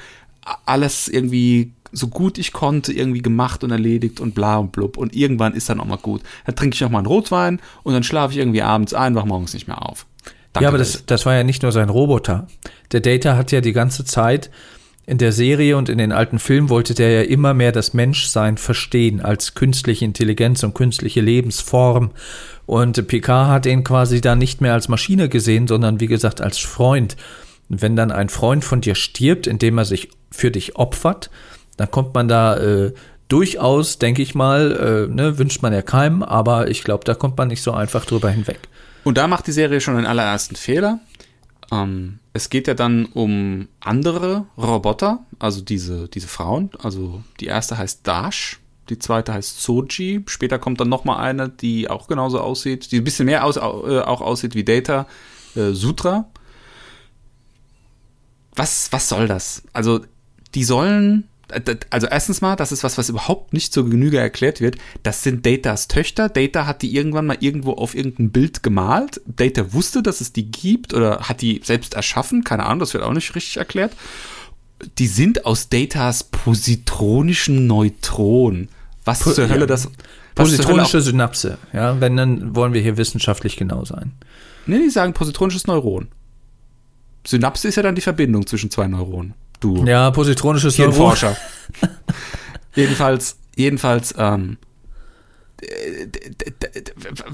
alles 0.66 1.08
irgendwie 1.08 1.72
so 1.92 2.08
gut 2.08 2.38
ich 2.38 2.54
konnte 2.54 2.94
irgendwie 2.94 3.22
gemacht 3.22 3.64
und 3.64 3.72
erledigt 3.72 4.20
und 4.20 4.34
bla 4.34 4.58
und 4.58 4.72
blub. 4.72 4.98
Und 4.98 5.16
irgendwann 5.16 5.54
ist 5.54 5.70
dann 5.70 5.80
auch 5.80 5.86
mal 5.86 5.98
gut. 5.98 6.22
Dann 6.46 6.56
trinke 6.56 6.74
ich 6.76 6.82
noch 6.82 6.90
mal 6.90 7.00
einen 7.00 7.08
Rotwein 7.08 7.60
und 7.84 7.94
dann 7.94 8.04
schlafe 8.04 8.34
ich 8.34 8.40
irgendwie 8.40 8.62
abends 8.62 8.94
ein, 8.94 9.16
wach 9.16 9.26
morgens 9.26 9.54
nicht 9.54 9.68
mehr 9.68 9.88
auf. 9.88 10.06
Danke, 10.54 10.64
ja, 10.64 10.70
aber 10.70 10.78
das, 10.78 11.06
das 11.06 11.26
war 11.26 11.36
ja 11.36 11.44
nicht 11.44 11.64
nur 11.64 11.72
sein 11.72 11.90
Roboter. 11.90 12.48
Der 12.92 13.00
Data 13.00 13.36
hat 13.38 13.52
ja 13.52 13.62
die 13.62 13.72
ganze 13.74 14.04
Zeit 14.04 14.50
in 15.06 15.18
der 15.18 15.32
Serie 15.32 15.78
und 15.78 15.90
in 15.90 15.98
den 15.98 16.12
alten 16.12 16.40
Filmen 16.40 16.70
wollte 16.70 16.94
der 16.94 17.12
ja 17.12 17.22
immer 17.22 17.54
mehr 17.54 17.72
das 17.72 17.94
Menschsein 17.94 18.58
verstehen 18.58 19.20
als 19.20 19.56
künstliche 19.56 20.06
Intelligenz 20.06 20.64
und 20.64 20.76
künstliche 20.76 21.22
Lebensform. 21.22 22.12
Und 22.66 23.08
Picard 23.08 23.50
hat 23.50 23.66
ihn 23.66 23.84
quasi 23.84 24.22
da 24.22 24.36
nicht 24.36 24.62
mehr 24.62 24.74
als 24.74 24.88
Maschine 24.88 25.28
gesehen, 25.28 25.68
sondern 25.68 26.00
wie 26.00 26.08
gesagt 26.08 26.40
als 26.40 26.60
Freund. 26.60 27.18
Und 27.70 27.82
wenn 27.82 27.96
dann 27.96 28.12
ein 28.12 28.30
Freund 28.30 28.64
von 28.64 28.82
dir 28.82 28.96
stirbt, 28.96 29.48
indem 29.48 29.78
er 29.78 29.86
sich 29.86 30.10
für 30.30 30.52
dich 30.52 30.76
opfert, 30.76 31.30
dann 31.78 31.90
kommt 31.90 32.14
man 32.14 32.28
da 32.28 32.58
äh, 32.58 32.94
durchaus, 33.28 33.98
denke 33.98 34.22
ich 34.22 34.36
mal, 34.36 35.08
äh, 35.10 35.14
ne, 35.14 35.38
wünscht 35.38 35.62
man 35.62 35.74
ja 35.74 35.82
keinem, 35.82 36.22
aber 36.22 36.70
ich 36.70 36.84
glaube, 36.84 37.06
da 37.06 37.16
kommt 37.16 37.38
man 37.38 37.48
nicht 37.48 37.64
so 37.64 37.72
einfach 37.72 38.06
drüber 38.06 38.30
hinweg. 38.30 38.60
Und 39.04 39.18
da 39.18 39.28
macht 39.28 39.48
die 39.48 39.52
Serie 39.52 39.82
schon 39.82 39.96
den 39.96 40.06
allerersten 40.06 40.56
Fehler. 40.56 41.00
Ähm, 41.72 42.20
es 42.34 42.50
geht 42.50 42.68
ja 42.68 42.74
dann 42.74 43.06
um 43.08 43.68
andere 43.82 44.46
Roboter, 44.58 45.26
also 45.40 45.62
diese, 45.62 46.08
diese 46.08 46.28
Frauen. 46.28 46.70
Also 46.82 47.24
die 47.40 47.48
erste 47.48 47.78
heißt 47.78 48.08
Dash, 48.08 48.60
die 48.90 48.98
zweite 49.00 49.34
heißt 49.34 49.62
Soji. 49.62 50.24
Später 50.28 50.58
kommt 50.58 50.80
dann 50.80 50.90
noch 50.90 51.04
mal 51.04 51.18
eine, 51.18 51.50
die 51.50 51.90
auch 51.90 52.08
genauso 52.08 52.40
aussieht, 52.40 52.92
die 52.92 52.98
ein 53.00 53.04
bisschen 53.04 53.26
mehr 53.26 53.44
aus, 53.46 53.58
au- 53.58 53.86
äh, 53.88 54.00
auch 54.02 54.22
aussieht 54.22 54.56
wie 54.56 54.64
Data, 54.64 55.08
äh, 55.56 55.72
Sutra. 55.72 56.30
Was, 58.56 58.92
was 58.92 59.10
soll 59.10 59.28
das? 59.28 59.64
Also 59.74 60.02
die 60.56 60.64
sollen, 60.64 61.28
also 61.90 62.08
erstens 62.08 62.42
mal, 62.42 62.56
das 62.56 62.72
ist 62.72 62.84
was, 62.84 62.98
was 62.98 63.10
überhaupt 63.10 63.54
nicht 63.54 63.74
zur 63.74 63.90
Genüge 63.90 64.18
erklärt 64.18 64.62
wird. 64.62 64.78
Das 65.04 65.24
sind 65.24 65.46
Datas 65.46 65.88
Töchter. 65.88 66.30
Data 66.30 66.66
hat 66.66 66.82
die 66.82 66.96
irgendwann 66.96 67.26
mal 67.26 67.38
irgendwo 67.40 67.74
auf 67.74 67.96
irgendein 67.96 68.32
Bild 68.32 68.64
gemalt. 68.64 69.22
Data 69.26 69.74
wusste, 69.74 70.02
dass 70.02 70.22
es 70.22 70.34
die 70.34 70.50
gibt 70.50 70.94
oder 70.94 71.20
hat 71.22 71.42
die 71.42 71.62
selbst 71.64 71.94
erschaffen. 71.94 72.44
Keine 72.44 72.66
Ahnung, 72.66 72.80
das 72.80 72.94
wird 72.94 73.04
auch 73.04 73.14
nicht 73.14 73.36
richtig 73.36 73.58
erklärt. 73.58 73.94
Die 74.98 75.08
sind 75.08 75.46
aus 75.46 75.70
Datas 75.70 76.24
positronischen 76.24 77.68
Neutronen. 77.68 78.70
Was 79.06 79.20
Po- 79.20 79.32
zur 79.32 79.50
Hölle 79.50 79.62
ja. 79.62 79.68
das? 79.68 79.90
Positronische 80.34 81.02
Synapse, 81.02 81.58
ja, 81.74 82.00
wenn, 82.00 82.16
dann 82.16 82.56
wollen 82.56 82.74
wir 82.74 82.82
hier 82.82 82.96
wissenschaftlich 82.98 83.58
genau 83.58 83.84
sein. 83.84 84.14
Nee, 84.66 84.80
die 84.80 84.90
sagen 84.90 85.14
positronisches 85.14 85.68
Neuron. 85.68 86.08
Synapse 87.28 87.68
ist 87.68 87.76
ja 87.76 87.84
dann 87.84 87.96
die 87.96 88.02
Verbindung 88.02 88.48
zwischen 88.48 88.72
zwei 88.72 88.88
Neuronen. 88.88 89.34
Du. 89.62 89.86
Ja, 89.86 90.12
positronisches. 90.12 90.76
Hirnforscher. 90.76 91.38
jedenfalls, 92.76 93.38
jedenfalls, 93.56 94.14
ähm, 94.18 94.58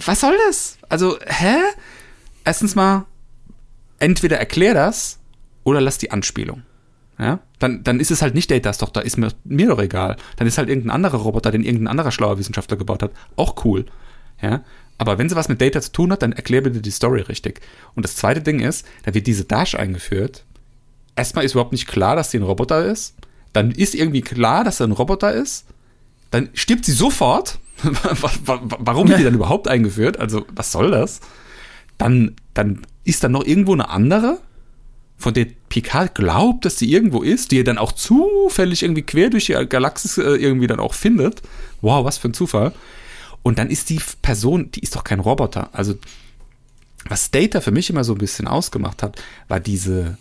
was 0.06 0.20
soll 0.20 0.36
das? 0.48 0.78
Also, 0.90 1.18
hä? 1.26 1.56
Erstens 2.44 2.76
mal, 2.76 3.06
entweder 4.00 4.38
erklär 4.38 4.74
das 4.74 5.20
oder 5.64 5.82
lass 5.82 5.98
die 5.98 6.12
Anspielung. 6.12 6.64
Ja, 7.20 7.40
dann, 7.58 7.84
dann 7.84 8.00
ist 8.00 8.12
es 8.12 8.22
halt 8.22 8.36
nicht 8.36 8.52
Datas 8.52 8.78
Tochter, 8.78 9.04
ist 9.04 9.18
mir, 9.18 9.30
mir 9.44 9.68
doch 9.68 9.80
egal. 9.80 10.18
Dann 10.36 10.48
ist 10.48 10.60
halt 10.60 10.70
irgendein 10.70 10.92
anderer 10.92 11.18
Roboter, 11.18 11.50
den 11.50 11.64
irgendein 11.64 11.88
anderer 11.88 12.12
schlauer 12.12 12.38
Wissenschaftler 12.38 12.78
gebaut 12.78 13.02
hat. 13.02 13.12
Auch 13.36 13.66
cool. 13.66 13.86
Ja, 14.40 14.64
aber 15.00 15.18
wenn 15.18 15.30
sie 15.30 15.36
was 15.36 15.50
mit 15.50 15.62
Data 15.62 15.82
zu 15.82 15.92
tun 15.92 16.12
hat, 16.12 16.22
dann 16.22 16.34
erklär 16.34 16.62
bitte 16.62 16.82
die 16.82 16.92
Story 16.92 17.22
richtig. 17.22 17.62
Und 17.96 18.04
das 18.04 18.16
zweite 18.16 18.42
Ding 18.42 18.60
ist, 18.60 18.86
da 19.04 19.14
wird 19.14 19.26
diese 19.26 19.46
Dash 19.46 19.74
eingeführt. 19.74 20.46
Erstmal 21.18 21.44
ist 21.44 21.52
überhaupt 21.54 21.72
nicht 21.74 21.88
klar, 21.88 22.16
dass 22.16 22.32
sie 22.32 22.38
ein 22.38 22.44
Roboter 22.44 22.86
ist. 22.86 23.16
Dann 23.54 23.72
ist 23.72 23.96
irgendwie 23.96 24.22
klar, 24.22 24.64
dass 24.64 24.80
er 24.80 24.88
ein 24.88 24.92
Roboter 24.94 25.34
ist. 25.34 25.66
Dann 26.32 26.50
stirbt 26.54 26.86
sie 26.86 26.92
sofort. 26.94 27.60
Wa- 27.84 28.30
wa- 28.46 28.62
Warum 28.80 29.08
wird 29.10 29.20
die 29.20 29.24
dann 29.24 29.34
überhaupt 29.42 29.68
eingeführt? 29.68 30.20
Also, 30.20 30.46
was 30.56 30.72
soll 30.72 30.92
das? 30.92 31.20
Dann, 31.98 32.36
dann 32.54 32.82
ist 33.04 33.24
da 33.24 33.30
noch 33.30 33.46
irgendwo 33.46 33.74
eine 33.74 33.90
andere, 33.90 34.40
von 35.18 35.34
der 35.34 35.48
Picard 35.70 36.14
glaubt, 36.14 36.66
dass 36.66 36.78
sie 36.78 36.92
irgendwo 36.92 37.24
ist, 37.24 37.52
die 37.52 37.60
er 37.60 37.64
dann 37.64 37.80
auch 37.80 37.92
zufällig 37.92 38.84
irgendwie 38.84 39.02
quer 39.02 39.32
durch 39.32 39.48
die 39.48 39.54
Galaxis 39.68 40.18
äh, 40.20 40.22
irgendwie 40.36 40.68
dann 40.68 40.80
auch 40.80 40.94
findet. 40.94 41.42
Wow, 41.82 42.06
was 42.06 42.20
für 42.20 42.30
ein 42.30 42.34
Zufall. 42.36 42.72
Und 43.42 43.58
dann 43.58 43.70
ist 43.72 43.90
die 43.90 44.00
Person, 44.22 44.70
die 44.72 44.82
ist 44.82 44.96
doch 44.96 45.04
kein 45.04 45.20
Roboter. 45.20 45.70
Also, 45.74 45.96
was 47.10 47.32
Data 47.32 47.62
für 47.62 47.72
mich 47.72 47.90
immer 47.90 48.04
so 48.04 48.14
ein 48.14 48.18
bisschen 48.20 48.48
ausgemacht 48.48 49.02
hat, 49.02 49.20
war 49.48 49.60
diese, 49.60 50.18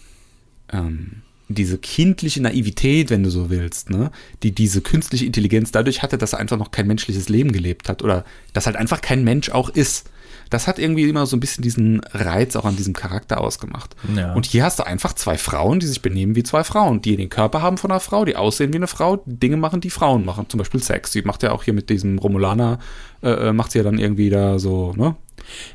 ähm, 0.73 1.23
diese 1.49 1.79
kindliche 1.79 2.43
Naivität, 2.43 3.11
wenn 3.11 3.23
du 3.23 3.31
so 3.31 3.51
willst, 3.51 3.91
ne? 3.91 4.11
die 4.43 4.53
diese 4.53 4.81
künstliche 4.81 5.27
Intelligenz 5.27 5.71
dadurch 5.71 6.03
hatte, 6.03 6.19
dass 6.19 6.33
er 6.33 6.41
einfach 6.41 6.57
noch 6.57 6.73
kein 6.73 6.89
menschliches 6.89 7.29
Leben 7.29 7.53
gelebt 7.53 7.89
hat 7.89 8.03
oder 8.03 8.25
dass 8.53 8.67
halt 8.67 8.77
einfach 8.77 9.01
kein 9.01 9.23
Mensch 9.23 9.51
auch 9.51 9.69
ist. 9.69 10.11
Das 10.51 10.69
hat 10.69 10.79
irgendwie 10.79 11.09
immer 11.09 11.27
so 11.27 11.37
ein 11.37 11.41
bisschen 11.41 11.63
diesen 11.63 12.01
Reiz 12.13 12.55
auch 12.55 12.65
an 12.65 12.77
diesem 12.77 12.95
Charakter 12.95 13.41
ausgemacht. 13.41 13.97
Ja. 14.15 14.33
Und 14.35 14.47
hier 14.47 14.65
hast 14.65 14.79
du 14.79 14.87
einfach 14.87 15.13
zwei 15.13 15.39
Frauen, 15.39 15.81
die 15.81 15.87
sich 15.87 16.03
benehmen 16.03 16.37
wie 16.37 16.45
zwei 16.45 16.63
Frauen, 16.63 17.01
die 17.01 17.17
den 17.17 17.29
Körper 17.29 17.63
haben 17.63 17.79
von 17.79 17.91
einer 17.91 18.01
Frau, 18.01 18.25
die 18.25 18.37
aussehen 18.37 18.73
wie 18.73 18.77
eine 18.77 18.87
Frau, 18.87 19.23
Dinge 19.27 19.57
machen, 19.57 19.81
die 19.81 19.91
Frauen 19.91 20.25
machen. 20.25 20.47
Zum 20.49 20.59
Beispiel 20.59 20.83
Sex. 20.83 21.13
Sie 21.13 21.23
macht 21.23 21.43
ja 21.43 21.51
auch 21.51 21.65
hier 21.65 21.75
mit 21.75 21.91
diesem 21.91 22.19
Romulaner, 22.19 22.79
äh, 23.23 23.49
äh, 23.49 23.53
macht 23.53 23.73
sie 23.73 23.79
ja 23.79 23.85
dann 23.85 23.99
irgendwie 23.99 24.31
da 24.31 24.59
so, 24.59 24.93
ne? 24.97 25.17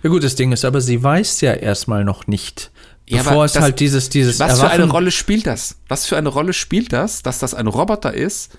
Ja 0.04 0.10
gut, 0.10 0.24
das 0.24 0.36
Ding 0.36 0.52
ist, 0.52 0.66
aber 0.66 0.82
sie 0.82 1.02
weiß 1.02 1.42
ja 1.42 1.54
erstmal 1.54 2.04
noch 2.04 2.28
nicht, 2.28 2.72
Ja, 3.08 3.24
bevor 3.24 3.46
es 3.46 3.54
das- 3.54 3.64
halt 3.64 3.80
dieses, 3.80 4.10
dieses 4.10 4.40
Was 4.40 4.60
für 4.60 4.66
eine 4.70 4.74
Erwachen- 4.84 4.92
Rolle 4.92 5.12
spielt 5.12 5.46
das? 5.48 5.78
Was 5.88 6.06
für 6.06 6.18
eine 6.18 6.30
Rolle 6.30 6.54
spielt 6.54 6.94
das, 6.94 7.24
dass 7.24 7.40
das 7.40 7.54
ein 7.54 7.68
Roboter 7.68 8.14
ist, 8.14 8.58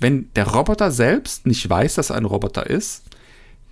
wenn 0.00 0.28
der 0.34 0.48
Roboter 0.48 0.90
selbst 0.90 1.46
nicht 1.46 1.68
weiß, 1.68 1.94
dass 1.94 2.10
er 2.10 2.16
ein 2.16 2.24
Roboter 2.24 2.68
ist, 2.68 3.02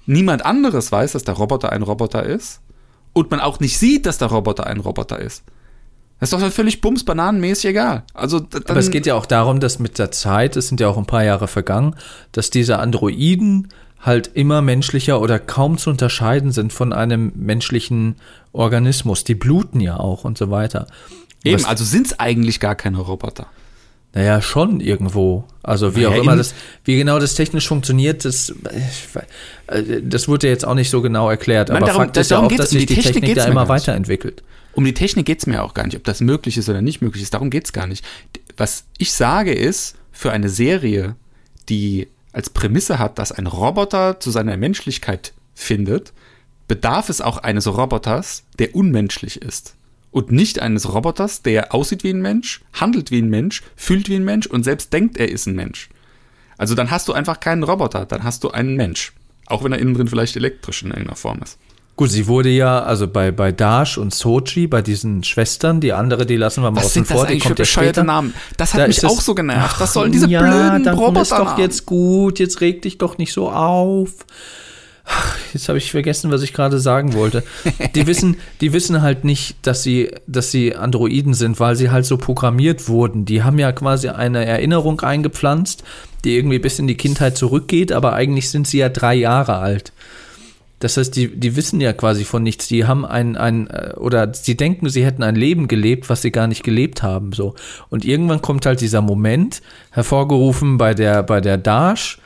niemand 0.07 0.45
anderes 0.45 0.93
weiß, 0.93 1.13
dass 1.13 1.25
der 1.25 1.35
Roboter 1.35 1.73
ein 1.73 1.83
Roboter 1.83 2.23
ist 2.25 2.61
und 3.13 3.31
man 3.31 3.41
auch 3.41 3.59
nicht 3.61 3.79
sieht, 3.79 4.07
dass 4.07 4.19
der 4.19 4.29
Roboter 4.29 4.67
ein 4.67 4.79
Roboter 4.79 5.19
ist? 5.19 5.43
Das 6.21 6.31
ist 6.33 6.39
doch 6.41 6.51
völlig 6.53 6.83
bumsbananenmäßig 6.83 7.71
egal. 7.71 8.05
Also, 8.13 8.47
Aber 8.67 8.77
es 8.79 8.91
geht 8.91 9.07
ja 9.07 9.15
auch 9.15 9.25
darum, 9.25 9.59
dass 9.59 9.79
mit 9.79 9.99
der 9.99 10.11
Zeit, 10.13 10.55
es 10.55 10.69
sind 10.69 10.79
ja 10.79 10.89
auch 10.89 10.99
ein 10.99 11.07
paar 11.07 11.25
Jahre 11.25 11.49
vergangen, 11.49 11.97
dass 12.33 12.51
diese 12.51 12.79
Androiden 12.79 13.69
halt 14.03 14.31
immer 14.35 14.63
menschlicher 14.63 15.21
oder 15.21 15.39
kaum 15.39 15.77
zu 15.79 15.91
unterscheiden 15.91 16.53
sind 16.53 16.73
von 16.73 16.93
einem 16.93 17.33
menschlichen 17.37 18.17
Organismus. 18.53 19.25
Die 19.25 19.35
bluten 19.35 19.81
ja 19.81 19.99
auch 19.99 20.25
und 20.25 20.39
so 20.39 20.51
weiter. 20.51 20.87
eben, 21.45 21.57
Was- 21.63 21.65
also 21.69 21.85
sind 21.85 22.07
es 22.09 22.19
eigentlich 22.21 22.61
gar 22.61 22.75
keine 22.75 22.99
Roboter. 22.99 23.47
Naja, 24.13 24.43
schon 24.43 24.81
irgendwo. 24.81 25.45
Also 25.63 25.95
wie 25.95 26.01
Naja, 26.03 26.09
auch 26.19 26.23
immer 26.23 26.35
das, 26.37 26.53
wie 26.85 26.97
genau 26.97 27.21
das 27.21 27.35
technisch 27.35 27.69
funktioniert, 27.69 28.25
das, 28.25 28.53
äh, 29.69 30.03
das 30.03 30.27
wurde 30.29 30.49
jetzt 30.49 30.65
auch 30.67 30.75
nicht 30.75 30.91
so 30.91 31.01
genau 31.03 31.31
erklärt. 31.31 31.69
Nein, 31.69 31.77
aber 31.79 31.87
darum- 31.87 32.03
Fakt 32.03 32.17
ist 32.17 32.31
ja 32.31 32.39
auch, 32.39 32.49
dass 32.49 32.73
Um 32.73 32.79
sich 32.79 32.87
die 32.87 32.95
die 32.95 33.03
Technik 33.03 33.15
Technik 33.25 33.37
da 33.37 33.45
immer 33.47 33.69
weiterentwickelt. 33.69 34.43
Um 34.73 34.85
die 34.85 34.95
Technik 34.95 35.27
geht 35.27 35.39
es 35.41 35.47
mir 35.47 35.63
auch 35.63 35.75
gar 35.75 35.85
nicht, 35.85 35.97
ob 35.97 36.05
das 36.05 36.21
möglich 36.21 36.57
ist 36.57 36.69
oder 36.69 36.83
nicht 36.83 37.03
möglich 37.03 37.23
ist. 37.23 37.35
Darum 37.35 37.51
geht 37.51 37.65
es 37.67 37.73
gar 37.73 37.87
nicht. 37.87 38.05
Was 38.57 38.85
ich 38.99 39.13
sage 39.13 39.53
ist, 39.53 39.97
für 40.13 40.33
eine 40.33 40.49
Serie, 40.49 41.17
die 41.69 42.09
als 42.33 42.51
Prämisse 42.51 42.99
hat, 42.99 43.19
dass 43.19 43.33
ein 43.33 43.47
Roboter 43.47 44.21
zu 44.21 44.31
seiner 44.31 44.57
Menschlichkeit 44.57 45.33
findet, 45.55 46.12
bedarf 46.69 47.09
es 47.09 47.21
auch 47.21 47.38
eines 47.38 47.66
Roboters, 47.66 48.45
der 48.59 48.75
unmenschlich 48.75 49.43
ist. 49.43 49.75
Und 50.12 50.33
nicht 50.33 50.61
eines 50.61 50.93
Roboters, 50.93 51.43
der 51.43 51.75
aussieht 51.75 52.05
wie 52.05 52.11
ein 52.11 52.23
Mensch, 52.23 52.62
handelt 52.73 53.11
wie 53.11 53.21
ein 53.21 53.29
Mensch, 53.29 53.62
fühlt 53.77 54.09
wie 54.09 54.16
ein 54.16 54.25
Mensch 54.25 54.47
und 54.47 54.64
selbst 54.64 54.93
denkt, 54.93 55.16
er 55.16 55.31
ist 55.31 55.47
ein 55.47 55.55
Mensch. 55.55 55.88
Also 56.59 56.75
dann 56.75 56.90
hast 56.90 57.09
du 57.09 57.12
einfach 57.12 57.40
keinen 57.40 57.62
Roboter, 57.62 58.07
dann 58.07 58.25
hast 58.25 58.45
du 58.45 58.51
einen 58.51 58.77
Mensch. 58.77 59.12
Auch 59.47 59.64
wenn 59.64 59.73
er 59.73 59.79
innen 59.79 59.95
drin 59.95 60.09
vielleicht 60.09 60.37
elektrisch 60.37 60.83
in 60.83 60.90
irgendeiner 60.90 61.16
Form 61.16 61.40
ist. 61.43 61.59
Gut, 62.01 62.11
sie 62.11 62.29
wurde 62.29 62.49
ja, 62.49 62.83
also 62.83 63.07
bei, 63.09 63.31
bei 63.31 63.53
Dash 63.53 63.99
und 63.99 64.15
Sochi, 64.15 64.67
bei 64.67 64.81
diesen 64.81 65.23
Schwestern, 65.23 65.83
die 65.83 65.93
andere, 65.93 66.25
die 66.25 66.37
lassen 66.37 66.63
wir 66.63 66.71
mal 66.71 66.79
Was 66.79 66.87
außen 66.87 67.03
das 67.03 67.13
vor, 67.13 67.27
die 67.27 67.39
kommt 67.39 67.59
ja 67.59 67.65
später. 67.67 68.05
Namen? 68.05 68.33
Das 68.57 68.73
hat 68.73 68.81
Da 68.81 68.87
mich 68.87 69.05
auch 69.05 69.21
so 69.21 69.35
genervt. 69.35 69.73
Ach, 69.75 69.81
Was 69.83 69.93
sollen 69.93 70.11
diese 70.11 70.27
ja, 70.27 70.41
blöden 70.41 70.85
dann 70.85 70.95
Roboter 70.95 71.21
ist 71.21 71.33
doch 71.33 71.59
jetzt 71.59 71.85
gut, 71.85 72.39
jetzt 72.39 72.63
reg 72.63 72.81
dich 72.81 72.97
doch 72.97 73.19
nicht 73.19 73.35
so 73.35 73.51
auf. 73.51 74.13
Ach, 75.05 75.37
Jetzt 75.53 75.69
habe 75.69 75.77
ich 75.77 75.91
vergessen, 75.91 76.31
was 76.31 76.41
ich 76.41 76.55
gerade 76.55 76.79
sagen 76.79 77.13
wollte. 77.13 77.43
Die 77.95 78.07
wissen, 78.07 78.39
die 78.63 78.73
wissen 78.73 79.03
halt 79.03 79.25
nicht, 79.25 79.57
dass 79.67 79.83
sie, 79.83 80.11
dass 80.27 80.51
sie 80.51 80.75
Androiden 80.75 81.35
sind, 81.35 81.61
weil 81.61 81.77
sie 81.77 81.91
halt 81.91 82.07
so 82.07 82.17
programmiert 82.17 82.89
wurden. 82.89 83.27
Die 83.27 83.43
haben 83.43 83.59
ja 83.59 83.73
quasi 83.73 84.09
eine 84.09 84.47
Erinnerung 84.47 85.03
eingepflanzt, 85.03 85.85
die 86.25 86.35
irgendwie 86.35 86.61
bis 86.61 86.79
in 86.79 86.87
die 86.87 86.97
Kindheit 86.97 87.37
zurückgeht, 87.37 87.93
aber 87.93 88.15
eigentlich 88.15 88.49
sind 88.49 88.67
sie 88.67 88.79
ja 88.79 88.89
drei 88.89 89.15
Jahre 89.17 89.59
alt. 89.59 89.93
Das 90.81 90.97
heißt, 90.97 91.14
die, 91.14 91.29
die 91.29 91.57
wissen 91.57 91.81
ja 91.81 91.93
quasi 91.93 92.25
von 92.25 92.43
nichts. 92.43 92.66
Die 92.66 92.87
haben 92.87 93.05
ein, 93.05 93.37
ein, 93.37 93.69
äh, 93.69 93.93
oder 93.97 94.33
sie 94.35 94.57
denken, 94.57 94.88
sie 94.88 95.05
hätten 95.05 95.23
ein 95.23 95.37
Leben 95.37 95.69
gelebt, 95.69 96.09
was 96.09 96.23
sie 96.23 96.33
gar 96.33 96.47
nicht 96.47 96.64
gelebt 96.64 97.03
haben, 97.03 97.33
so. 97.33 97.55
Und 97.90 98.05
irgendwann 98.05 98.40
kommt 98.43 98.64
halt 98.66 98.81
dieser 98.81 99.03
Moment, 99.03 99.61
hervorgerufen 99.90 100.79
bei 100.79 100.95
der, 100.95 101.23
bei 101.23 101.43
der 101.43 101.59
Dash, 101.59 102.19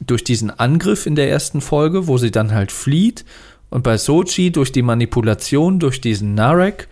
durch 0.00 0.22
diesen 0.22 0.50
Angriff 0.50 1.06
in 1.06 1.16
der 1.16 1.28
ersten 1.28 1.60
Folge, 1.60 2.06
wo 2.06 2.18
sie 2.18 2.30
dann 2.30 2.52
halt 2.52 2.70
flieht. 2.70 3.24
Und 3.68 3.82
bei 3.82 3.98
Sochi 3.98 4.52
durch 4.52 4.70
die 4.70 4.82
Manipulation, 4.82 5.80
durch 5.80 6.00
diesen 6.00 6.34
Narek, 6.34 6.88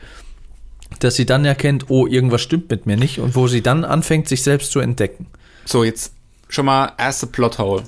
dass 0.98 1.14
sie 1.14 1.24
dann 1.24 1.44
erkennt, 1.44 1.86
oh, 1.88 2.08
irgendwas 2.08 2.42
stimmt 2.42 2.68
mit 2.68 2.86
mir 2.86 2.96
nicht. 2.96 3.20
Und 3.20 3.36
wo 3.36 3.46
sie 3.46 3.62
dann 3.62 3.84
anfängt, 3.84 4.28
sich 4.28 4.42
selbst 4.42 4.72
zu 4.72 4.80
entdecken. 4.80 5.26
So, 5.64 5.84
jetzt 5.84 6.14
schon 6.48 6.66
mal 6.66 6.92
erste 6.98 7.28
Plothole. 7.28 7.84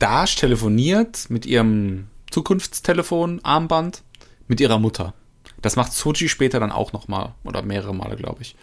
Dash 0.00 0.34
telefoniert 0.34 1.30
mit 1.30 1.46
ihrem 1.46 2.08
Zukunftstelefon, 2.30 3.44
Armband, 3.44 4.02
mit 4.48 4.60
ihrer 4.60 4.80
Mutter. 4.80 5.14
Das 5.62 5.76
macht 5.76 5.92
Sochi 5.92 6.28
später 6.28 6.58
dann 6.58 6.72
auch 6.72 6.92
nochmal. 6.92 7.34
Oder 7.44 7.62
mehrere 7.62 7.94
Male, 7.94 8.16
glaube 8.16 8.42
ich. 8.42 8.56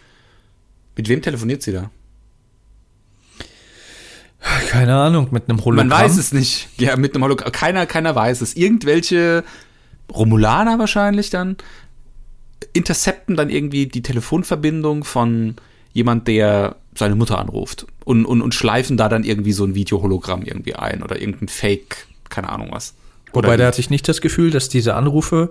Mit 0.96 1.08
wem 1.08 1.22
telefoniert 1.22 1.62
sie 1.62 1.72
da? 1.72 1.90
Keine 4.68 4.96
Ahnung, 4.96 5.28
mit 5.30 5.48
einem 5.48 5.64
Hologramm. 5.64 5.88
Man 5.88 5.98
weiß 5.98 6.16
es 6.16 6.32
nicht. 6.32 6.68
Ja, 6.76 6.96
mit 6.96 7.14
einem 7.14 7.24
Hologramm. 7.24 7.52
Keiner, 7.52 7.86
keiner 7.86 8.14
weiß 8.14 8.40
es. 8.40 8.54
Irgendwelche 8.54 9.44
Romulaner 10.12 10.78
wahrscheinlich 10.78 11.30
dann 11.30 11.56
intercepten 12.72 13.36
dann 13.36 13.50
irgendwie 13.50 13.86
die 13.86 14.02
Telefonverbindung 14.02 15.04
von 15.04 15.56
jemand, 15.92 16.28
der 16.28 16.76
seine 16.98 17.14
Mutter 17.14 17.38
anruft 17.38 17.86
und, 18.04 18.26
und, 18.26 18.42
und 18.42 18.54
schleifen 18.54 18.96
da 18.96 19.08
dann 19.08 19.24
irgendwie 19.24 19.52
so 19.52 19.64
ein 19.64 19.74
Videohologramm 19.74 20.42
irgendwie 20.42 20.74
ein 20.74 21.02
oder 21.02 21.20
irgendein 21.20 21.48
Fake, 21.48 22.06
keine 22.28 22.48
Ahnung 22.48 22.68
was. 22.72 22.94
Wobei, 23.32 23.56
da 23.56 23.66
hatte 23.66 23.80
ich 23.80 23.90
nicht 23.90 24.08
das 24.08 24.20
Gefühl, 24.20 24.50
dass 24.50 24.68
diese 24.68 24.94
Anrufe, 24.94 25.50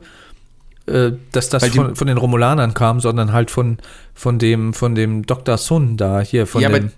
äh, 0.87 1.11
dass 1.31 1.49
das 1.49 1.67
von, 1.67 1.95
von 1.95 2.07
den 2.07 2.17
Romulanern 2.17 2.73
kam, 2.73 2.99
sondern 2.99 3.31
halt 3.33 3.51
von, 3.51 3.77
von 4.13 4.39
dem, 4.39 4.73
von 4.73 4.95
dem 4.95 5.25
Dr. 5.25 5.57
Sun 5.57 5.97
da 5.97 6.21
hier, 6.21 6.47
von 6.47 6.61
ja, 6.61 6.69
aber, 6.69 6.79
dem. 6.79 6.91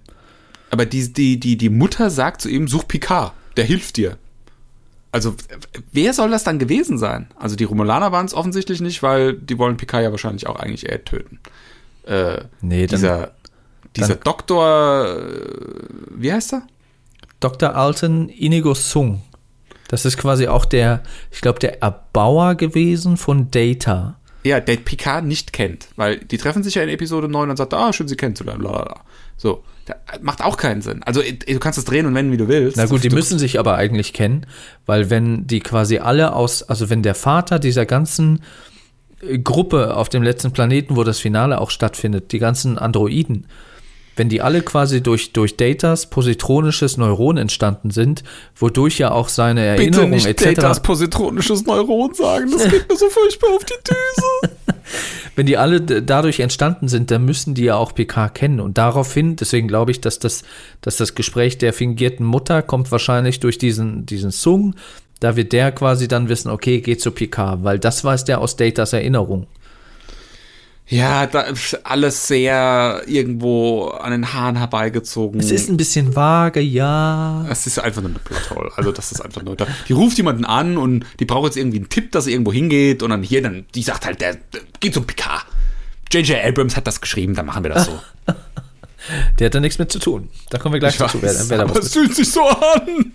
aber 0.72 0.86
die, 0.86 1.12
die, 1.12 1.40
die, 1.40 1.58
die 1.58 1.70
Mutter 1.70 2.10
sagt 2.10 2.42
zu 2.42 2.50
ihm, 2.50 2.68
such 2.68 2.88
Picard, 2.88 3.34
der 3.58 3.66
hilft 3.66 3.98
dir. 3.98 4.18
Also, 5.12 5.36
wer 5.92 6.14
soll 6.14 6.30
das 6.30 6.44
dann 6.44 6.60
gewesen 6.60 7.00
sein? 7.00 7.28
Also, 7.36 7.56
die 7.56 7.64
Romulaner 7.64 8.12
waren 8.12 8.28
es 8.28 8.36
offensichtlich 8.36 8.80
nicht, 8.80 9.02
weil 9.02 9.34
die 9.34 9.58
wollen 9.58 9.76
Picard 9.76 10.04
ja 10.04 10.12
wahrscheinlich 10.12 10.46
auch 10.46 10.56
eigentlich 10.56 10.88
eher 10.88 11.04
töten. 11.04 11.40
Äh, 12.06 12.44
Nee, 12.62 12.86
dann 12.86 13.00
dieser 13.00 13.32
dieser 13.96 14.16
dann- 14.16 14.24
Doktor, 14.24 15.18
äh, 15.18 15.40
wie 16.16 16.32
heißt 16.32 16.54
er? 16.54 16.64
Dr. 17.40 17.76
Alton 17.76 18.30
Inigo 18.30 18.74
Sung. 18.74 19.22
Das 19.88 20.06
ist 20.06 20.18
quasi 20.18 20.48
auch 20.48 20.66
der, 20.66 21.02
ich 21.32 21.42
glaube, 21.42 21.60
der 21.60 21.82
Erbauer 21.82 22.56
gewesen 22.56 23.18
von 23.18 23.50
Data. 23.50 24.20
Ja, 24.44 24.60
der 24.60 24.78
Picard 24.78 25.26
nicht 25.26 25.52
kennt, 25.52 25.88
weil 25.96 26.18
die 26.18 26.38
treffen 26.38 26.64
sich 26.64 26.76
ja 26.76 26.84
in 26.84 26.90
Episode 26.90 27.28
9 27.28 27.50
und 27.50 27.58
sagt, 27.58 27.74
ah, 27.74 27.92
schön, 27.92 28.08
sie 28.08 28.16
kennenzulernen, 28.16 28.64
lalala. 28.64 29.02
So, 29.36 29.64
macht 30.22 30.44
auch 30.44 30.58
keinen 30.58 30.82
Sinn. 30.82 31.02
Also, 31.04 31.22
äh, 31.22 31.34
du 31.34 31.60
kannst 31.60 31.80
es 31.80 31.86
drehen 31.86 32.06
und 32.06 32.14
wenden, 32.14 32.32
wie 32.32 32.38
du 32.38 32.48
willst. 32.48 32.78
Na 32.78 32.86
gut, 32.86 33.04
die 33.04 33.10
müssen 33.10 33.40
sich 33.40 33.60
aber 33.60 33.76
eigentlich 33.76 34.14
kennen, 34.14 34.46
weil 34.86 35.10
wenn 35.10 35.48
die 35.48 35.60
quasi 35.60 35.98
alle 35.98 36.34
aus, 36.34 36.64
also 36.64 36.90
wenn 36.90 37.04
der 37.04 37.16
Vater 37.16 37.60
dieser 37.60 37.86
ganzen 37.86 38.42
äh, 39.22 39.40
Gruppe 39.40 39.96
auf 39.96 40.08
dem 40.10 40.24
letzten 40.24 40.52
Planeten, 40.54 40.96
wo 40.96 41.04
das 41.04 41.20
Finale 41.20 41.60
auch 41.60 41.72
stattfindet, 41.72 42.32
die 42.32 42.40
ganzen 42.40 42.78
Androiden, 42.78 43.48
wenn 44.20 44.30
die 44.30 44.42
alle 44.42 44.62
quasi 44.62 45.02
durch, 45.02 45.32
durch 45.32 45.56
Datas 45.56 46.10
positronisches 46.10 46.98
Neuron 46.98 47.38
entstanden 47.38 47.90
sind, 47.90 48.24
wodurch 48.54 49.00
ja 49.00 49.12
auch 49.12 49.30
seine 49.30 49.62
Bitte 49.78 49.84
Erinnerung 49.84 50.10
nicht 50.10 50.28
etc. 50.28 50.56
Datas 50.56 50.82
positronisches 50.82 51.66
Neuron 51.66 52.14
sagen, 52.14 52.52
das 52.52 52.70
geht 52.70 52.88
mir 52.90 52.98
so 52.98 53.10
furchtbar 53.10 53.56
auf 53.56 53.64
die 53.64 53.74
Düse. 53.88 54.58
wenn 55.38 55.46
die 55.46 55.56
alle 55.56 55.80
dadurch 55.82 56.42
entstanden 56.42 56.90
sind, 56.90 57.12
dann 57.12 57.24
müssen 57.24 57.54
die 57.54 57.64
ja 57.64 57.78
auch 57.78 57.96
Picard 57.96 58.36
kennen. 58.36 58.60
Und 58.60 58.78
daraufhin, 58.78 59.38
deswegen 59.38 59.70
glaube 59.70 59.92
ich, 59.92 60.02
dass 60.02 60.20
das, 60.20 60.44
dass 60.82 60.98
das 60.98 61.16
Gespräch 61.16 61.58
der 61.58 61.72
fingierten 61.72 62.26
Mutter 62.26 62.62
kommt 62.62 62.92
wahrscheinlich 62.92 63.40
durch 63.40 63.58
diesen, 63.58 64.06
diesen 64.06 64.32
Sung. 64.32 64.76
Da 65.22 65.38
wird 65.38 65.54
der 65.54 65.72
quasi 65.72 66.10
dann 66.10 66.28
wissen, 66.28 66.50
okay, 66.50 66.82
geht 66.82 67.00
zu 67.00 67.12
Picard, 67.12 67.64
weil 67.64 67.80
das 67.80 68.04
weiß 68.04 68.26
der 68.26 68.42
aus 68.42 68.58
Datas 68.58 68.92
Erinnerung. 68.92 69.48
Ja, 70.90 71.28
da 71.28 71.42
ist 71.42 71.86
alles 71.86 72.26
sehr 72.26 73.04
irgendwo 73.06 73.90
an 73.90 74.12
den 74.12 74.34
Haaren 74.34 74.56
herbeigezogen. 74.56 75.40
Es 75.40 75.52
ist 75.52 75.70
ein 75.70 75.78
bisschen 75.78 76.16
vage, 76.16 76.62
ja. 76.62 77.46
Es 77.48 77.68
ist 77.68 77.78
einfach 77.78 78.02
nur 78.02 78.10
eine 78.10 78.20
Plothole. 78.20 78.72
Also, 78.76 78.92
das 78.92 79.12
ist 79.12 79.22
einfach 79.22 79.44
nur. 79.44 79.56
Da, 79.56 79.68
die 79.88 79.94
ruft 79.94 80.18
jemanden 80.18 80.46
an 80.46 80.78
und 80.78 81.06
die 81.20 81.26
braucht 81.26 81.46
jetzt 81.46 81.58
irgendwie 81.58 81.78
einen 81.78 81.90
Tipp, 81.90 82.12
dass 82.12 82.26
sie 82.26 82.32
irgendwo 82.32 82.52
hingeht. 82.52 83.04
Und 83.04 83.12
dann 83.12 83.22
hier, 83.22 83.44
dann, 83.44 83.66
die 83.76 83.84
sagt 83.84 84.08
halt, 84.08 84.20
der, 84.20 84.34
der 84.52 84.62
geht 84.80 84.96
zum 84.96 85.06
Picard. 85.06 85.46
J.J. 86.12 86.44
Abrams 86.44 86.76
hat 86.76 86.88
das 86.88 87.02
geschrieben, 87.02 87.36
dann 87.36 87.46
machen 87.46 87.64
wir 87.64 87.70
das 87.70 87.86
so. 87.86 88.00
Der 89.40 89.46
hat 89.46 89.56
da 89.56 89.60
nichts 89.60 89.80
mit 89.80 89.92
zu 89.92 89.98
tun. 89.98 90.30
Da 90.50 90.58
kommen 90.58 90.74
wir 90.74 90.80
gleich 90.80 90.98
dazu, 90.98 91.22
wer, 91.22 91.34
wer 91.50 91.58
da 91.58 91.64
aber 91.64 91.76
was 91.76 91.86
es 91.86 91.94
fühlt 91.94 92.14
sich 92.16 92.30
so 92.30 92.42
an. 92.48 93.14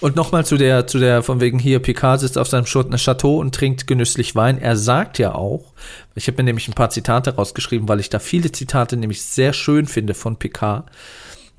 Und 0.00 0.14
nochmal 0.14 0.46
zu 0.46 0.56
der, 0.56 0.86
zu 0.86 0.98
der, 0.98 1.24
von 1.24 1.40
wegen 1.40 1.58
hier, 1.58 1.80
Picard 1.80 2.20
sitzt 2.20 2.38
auf 2.38 2.46
seinem 2.46 2.66
Schut- 2.66 2.94
Chateau 2.96 3.38
und 3.40 3.54
trinkt 3.54 3.88
genüsslich 3.88 4.36
Wein. 4.36 4.60
Er 4.60 4.76
sagt 4.76 5.18
ja 5.18 5.34
auch, 5.34 5.72
ich 6.14 6.28
habe 6.28 6.36
mir 6.38 6.44
nämlich 6.44 6.68
ein 6.68 6.74
paar 6.74 6.90
Zitate 6.90 7.34
rausgeschrieben, 7.34 7.88
weil 7.88 7.98
ich 7.98 8.08
da 8.08 8.20
viele 8.20 8.52
Zitate 8.52 8.96
nämlich 8.96 9.22
sehr 9.22 9.52
schön 9.52 9.86
finde 9.86 10.14
von 10.14 10.36
Picard. 10.36 10.88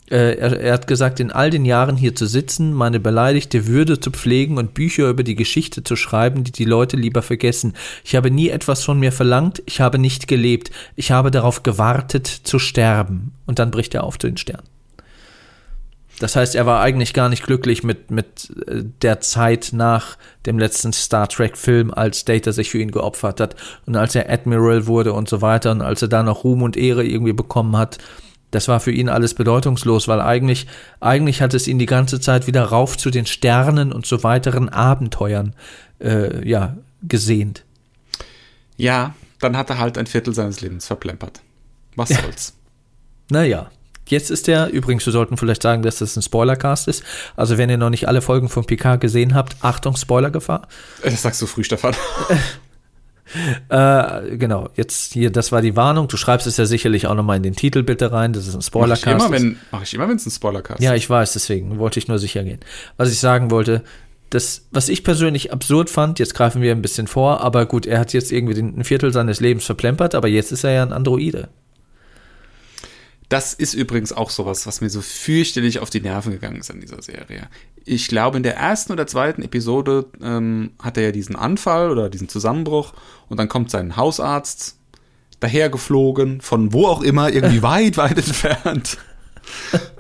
Äh, 0.10 0.38
er, 0.38 0.60
er 0.60 0.74
hat 0.74 0.88
gesagt, 0.88 1.20
in 1.20 1.32
all 1.32 1.50
den 1.50 1.66
Jahren 1.66 1.98
hier 1.98 2.16
zu 2.16 2.26
sitzen, 2.26 2.74
meine 2.74 3.02
beleidigte 3.02 3.68
Würde 3.68 4.00
zu 4.00 4.10
pflegen 4.10 4.58
und 4.58 4.74
Bücher 4.74 5.10
über 5.10 5.24
die 5.24 5.36
Geschichte 5.36 5.84
zu 5.84 5.98
schreiben, 5.98 6.46
die 6.46 6.54
die 6.54 6.66
Leute 6.66 6.96
lieber 6.96 7.22
vergessen. 7.22 7.74
Ich 8.06 8.16
habe 8.16 8.32
nie 8.32 8.50
etwas 8.50 8.86
von 8.86 9.00
mir 9.00 9.12
verlangt, 9.12 9.62
ich 9.66 9.82
habe 9.82 10.00
nicht 10.00 10.30
gelebt, 10.30 10.72
ich 10.96 11.12
habe 11.12 11.30
darauf 11.30 11.64
gewartet 11.64 12.28
zu 12.28 12.58
sterben. 12.58 13.34
Und 13.46 13.60
dann 13.60 13.70
bricht 13.70 13.94
er 13.94 14.06
auf 14.06 14.18
zu 14.18 14.28
den 14.28 14.38
Sternen. 14.38 14.79
Das 16.20 16.36
heißt, 16.36 16.54
er 16.56 16.66
war 16.66 16.82
eigentlich 16.82 17.14
gar 17.14 17.30
nicht 17.30 17.44
glücklich 17.44 17.84
mit, 17.84 18.12
mit 18.12 18.52
äh, 18.68 18.84
der 19.02 19.22
Zeit 19.22 19.70
nach 19.72 20.18
dem 20.46 20.60
letzten 20.60 20.94
Star 20.94 21.28
Trek-Film, 21.28 21.94
als 21.94 22.26
Data 22.26 22.52
sich 22.52 22.70
für 22.70 22.80
ihn 22.80 22.92
geopfert 22.92 23.40
hat 23.40 23.56
und 23.86 23.96
als 23.96 24.16
er 24.16 24.30
Admiral 24.30 24.86
wurde 24.86 25.14
und 25.14 25.30
so 25.30 25.42
weiter 25.42 25.72
und 25.72 25.82
als 25.82 26.02
er 26.02 26.10
da 26.10 26.22
noch 26.22 26.44
Ruhm 26.44 26.62
und 26.62 26.78
Ehre 26.78 27.06
irgendwie 27.06 27.34
bekommen 27.34 27.78
hat. 27.78 27.98
Das 28.52 28.68
war 28.68 28.80
für 28.80 28.92
ihn 28.92 29.10
alles 29.10 29.36
bedeutungslos, 29.36 30.08
weil 30.08 30.22
eigentlich, 30.22 30.68
eigentlich 31.00 31.42
hat 31.42 31.54
es 31.54 31.68
ihn 31.68 31.80
die 31.80 31.86
ganze 31.86 32.20
Zeit 32.20 32.48
wieder 32.48 32.64
rauf 32.64 32.98
zu 32.98 33.12
den 33.12 33.26
Sternen 33.26 33.94
und 33.94 34.06
zu 34.06 34.24
weiteren 34.24 34.70
Abenteuern 34.70 35.54
äh, 36.00 36.48
ja, 36.48 36.76
gesehnt. 37.04 37.64
Ja, 38.76 39.14
dann 39.40 39.56
hat 39.56 39.70
er 39.70 39.78
halt 39.78 39.98
ein 39.98 40.08
Viertel 40.08 40.34
seines 40.34 40.62
Lebens 40.62 40.88
verplempert. 40.88 41.42
Was 41.96 42.10
soll's? 42.10 42.54
Naja, 43.30 43.70
jetzt 44.12 44.30
ist 44.32 44.48
der, 44.48 44.70
übrigens, 44.72 45.06
wir 45.06 45.14
sollten 45.14 45.38
vielleicht 45.38 45.62
sagen, 45.64 45.82
dass 45.84 46.00
das 46.00 46.16
ein 46.16 46.22
Spoilercast 46.22 46.88
ist. 46.88 47.04
Also 47.36 47.58
wenn 47.58 47.70
ihr 47.70 47.78
noch 47.78 47.90
nicht 47.90 48.08
alle 48.08 48.22
Folgen 48.22 48.50
von 48.50 48.66
Picard 48.66 49.02
gesehen 49.02 49.34
habt, 49.36 49.56
Achtung, 49.62 49.96
Spoilergefahr. 49.96 50.68
Das 51.04 51.22
sagst 51.22 51.42
du 51.42 51.46
früh, 51.46 51.64
Stefan. 51.64 51.94
Äh, 53.70 54.38
genau, 54.38 54.70
jetzt 54.76 55.14
hier, 55.14 55.32
das 55.32 55.52
war 55.52 55.62
die 55.62 55.76
Warnung. 55.76 56.08
Du 56.08 56.18
schreibst 56.18 56.48
es 56.48 56.58
ja 56.58 56.66
sicherlich 56.66 57.06
auch 57.06 57.14
nochmal 57.14 57.38
in 57.38 57.44
den 57.44 57.56
Titel 57.56 57.84
bitte 57.84 58.12
rein, 58.12 58.34
dass 58.34 58.48
es 58.48 58.54
ein 58.56 58.58
Mach 58.58 58.62
ich 58.62 58.66
Spoilercast 58.66 59.06
immer, 59.08 59.26
ist. 59.26 59.32
wenn, 59.32 59.58
mach 59.72 59.84
ich 59.84 59.94
immer, 59.94 60.10
wenn 60.10 60.16
es 60.16 60.26
ein 60.26 60.32
Spoilercast 60.32 60.82
Ja, 60.82 60.94
ist. 60.94 61.04
ich 61.04 61.10
weiß, 61.12 61.34
deswegen 61.34 61.78
wollte 61.78 62.00
ich 62.00 62.08
nur 62.08 62.18
sicher 62.18 62.44
gehen. 62.44 62.60
Was 62.98 63.12
ich 63.12 63.20
sagen 63.20 63.52
wollte, 63.52 63.84
das, 64.32 64.66
was 64.72 64.90
ich 64.90 65.04
persönlich 65.04 65.54
absurd 65.54 65.90
fand, 65.92 66.18
jetzt 66.20 66.34
greifen 66.34 66.62
wir 66.64 66.72
ein 66.72 66.82
bisschen 66.82 67.06
vor, 67.08 67.42
aber 67.42 67.66
gut, 67.68 67.86
er 67.86 68.00
hat 68.00 68.14
jetzt 68.14 68.32
irgendwie 68.32 68.56
den, 68.56 68.80
ein 68.80 68.84
Viertel 68.84 69.14
seines 69.14 69.40
Lebens 69.42 69.64
verplempert, 69.66 70.16
aber 70.16 70.28
jetzt 70.28 70.52
ist 70.52 70.64
er 70.64 70.72
ja 70.72 70.82
ein 70.84 70.92
Androide. 70.94 71.50
Das 73.30 73.54
ist 73.54 73.76
übrigens 73.76 74.12
auch 74.12 74.32
sowas, 74.32 74.66
was 74.66 74.82
mir 74.82 74.90
so 74.90 75.02
fürchterlich 75.02 75.80
auf 75.80 75.92
die 75.92 76.02
Nerven 76.02 76.32
gegangen 76.32 76.60
ist 76.60 76.72
an 76.72 76.82
dieser 76.82 77.02
Serie. 77.04 77.48
Ich 77.86 78.08
glaube, 78.08 78.38
in 78.38 78.44
der 78.44 78.58
ersten 78.58 78.92
oder 78.92 79.06
zweiten 79.06 79.44
Episode 79.44 80.08
ähm, 80.22 80.72
hat 80.82 80.98
er 80.98 81.04
ja 81.04 81.12
diesen 81.12 81.36
Anfall 81.36 81.92
oder 81.92 82.10
diesen 82.10 82.28
Zusammenbruch 82.28 82.94
und 83.30 83.38
dann 83.38 83.48
kommt 83.48 83.70
sein 83.70 83.96
Hausarzt 83.96 84.78
dahergeflogen, 85.40 86.42
von 86.42 86.74
wo 86.74 86.88
auch 86.88 87.02
immer, 87.02 87.32
irgendwie 87.32 87.62
weit, 87.62 87.98
weit 87.98 88.18
entfernt. 88.18 88.98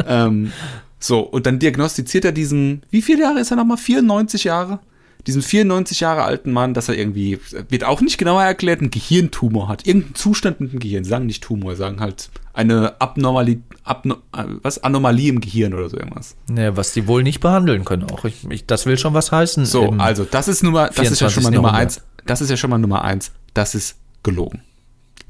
ähm, 0.07 0.51
so, 0.99 1.19
und 1.19 1.45
dann 1.45 1.59
diagnostiziert 1.59 2.25
er 2.25 2.31
diesen, 2.31 2.83
wie 2.89 3.01
viele 3.01 3.21
Jahre 3.21 3.39
ist 3.39 3.51
er 3.51 3.57
nochmal? 3.57 3.77
94 3.77 4.43
Jahre? 4.43 4.79
Diesen 5.27 5.41
94 5.41 5.99
Jahre 5.99 6.23
alten 6.23 6.51
Mann, 6.51 6.73
dass 6.73 6.88
er 6.88 6.97
irgendwie, 6.97 7.39
wird 7.67 7.84
auch 7.84 7.99
nicht 7.99 8.17
genauer 8.17 8.43
erklärt, 8.43 8.79
einen 8.79 8.89
Gehirntumor 8.89 9.67
hat. 9.67 9.86
Irgendeinen 9.86 10.15
Zustand 10.15 10.62
mit 10.62 10.71
dem 10.71 10.79
Gehirn. 10.79 11.03
Sie 11.03 11.10
sagen 11.10 11.25
nicht 11.25 11.43
Tumor, 11.43 11.75
sagen 11.75 11.99
halt 11.99 12.29
eine 12.53 12.99
Abnormali, 13.01 13.62
Abno, 13.84 14.15
äh, 14.36 14.43
was? 14.62 14.84
Anomalie 14.84 15.29
im 15.29 15.41
Gehirn 15.41 15.73
oder 15.73 15.89
so 15.89 15.97
irgendwas. 15.97 16.36
Ja, 16.55 16.75
was 16.77 16.93
die 16.93 17.08
wohl 17.08 17.23
nicht 17.23 17.41
behandeln 17.41 17.86
können 17.86 18.10
auch. 18.10 18.23
Ich, 18.25 18.49
ich, 18.49 18.65
das 18.65 18.86
will 18.86 18.97
schon 18.97 19.13
was 19.13 19.32
heißen. 19.32 19.65
So, 19.65 19.89
also 19.97 20.23
das 20.23 20.47
ist 20.47 20.63
Nummer, 20.63 20.89
das 20.89 21.12
ist 21.12 21.19
ja 21.19 21.29
schon 21.29 21.43
mal 21.43 21.49
24. 21.49 21.55
Nummer 21.55 21.73
eins. 21.73 22.01
Das 22.25 22.41
ist 22.41 22.49
ja 22.49 22.58
schon 22.58 22.69
mal 22.69 22.77
Nummer 22.77 23.03
eins. 23.03 23.32
Das 23.53 23.75
ist 23.75 23.97
gelogen. 24.23 24.62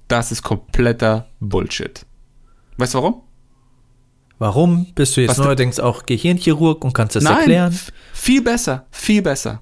Das 0.07 0.31
ist 0.31 0.43
kompletter 0.43 1.27
Bullshit. 1.39 2.05
Weißt 2.77 2.93
du 2.93 2.99
warum? 2.99 3.21
Warum 4.39 4.85
bist 4.95 5.17
du 5.17 5.21
jetzt 5.21 5.31
Was 5.31 5.37
neuerdings 5.37 5.79
auch 5.79 6.05
Gehirnchirurg 6.05 6.83
und 6.85 6.93
kannst 6.93 7.15
das 7.15 7.23
Nein, 7.23 7.37
erklären? 7.39 7.79
viel 8.13 8.41
besser, 8.41 8.87
viel 8.89 9.21
besser. 9.21 9.61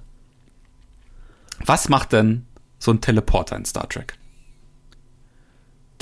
Was 1.64 1.88
macht 1.88 2.12
denn 2.12 2.46
so 2.78 2.90
ein 2.92 3.00
Teleporter 3.00 3.56
in 3.56 3.64
Star 3.64 3.88
Trek? 3.88 4.16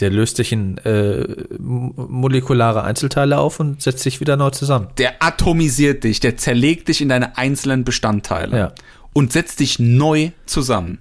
Der 0.01 0.11
löst 0.11 0.37
sich 0.37 0.53
in 0.53 0.77
äh, 0.79 1.27
molekulare 1.59 2.85
Einzelteile 2.85 3.39
auf 3.39 3.61
und 3.61 3.81
setzt 3.81 4.01
sich 4.03 4.21
wieder 4.21 4.37
neu 4.37 4.51
zusammen. 4.51 4.89
Der 4.99 5.23
atomisiert 5.23 6.05
dich, 6.05 6.21
der 6.21 6.37
zerlegt 6.37 6.89
dich 6.89 7.01
in 7.01 7.09
deine 7.09 7.39
einzelnen 7.39 7.83
Bestandteile 7.85 8.59
Ja. 8.59 8.73
und 9.15 9.33
setzt 9.33 9.61
dich 9.61 9.79
neu 9.79 10.33
zusammen. 10.45 10.99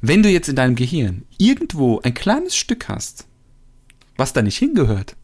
Wenn 0.00 0.22
du 0.22 0.28
jetzt 0.28 0.48
in 0.48 0.54
deinem 0.54 0.76
Gehirn 0.76 1.24
irgendwo 1.38 2.00
ein 2.02 2.14
kleines 2.14 2.54
Stück 2.56 2.88
hast, 2.88 3.26
was 4.16 4.32
da 4.32 4.42
nicht 4.42 4.58
hingehört, 4.58 5.16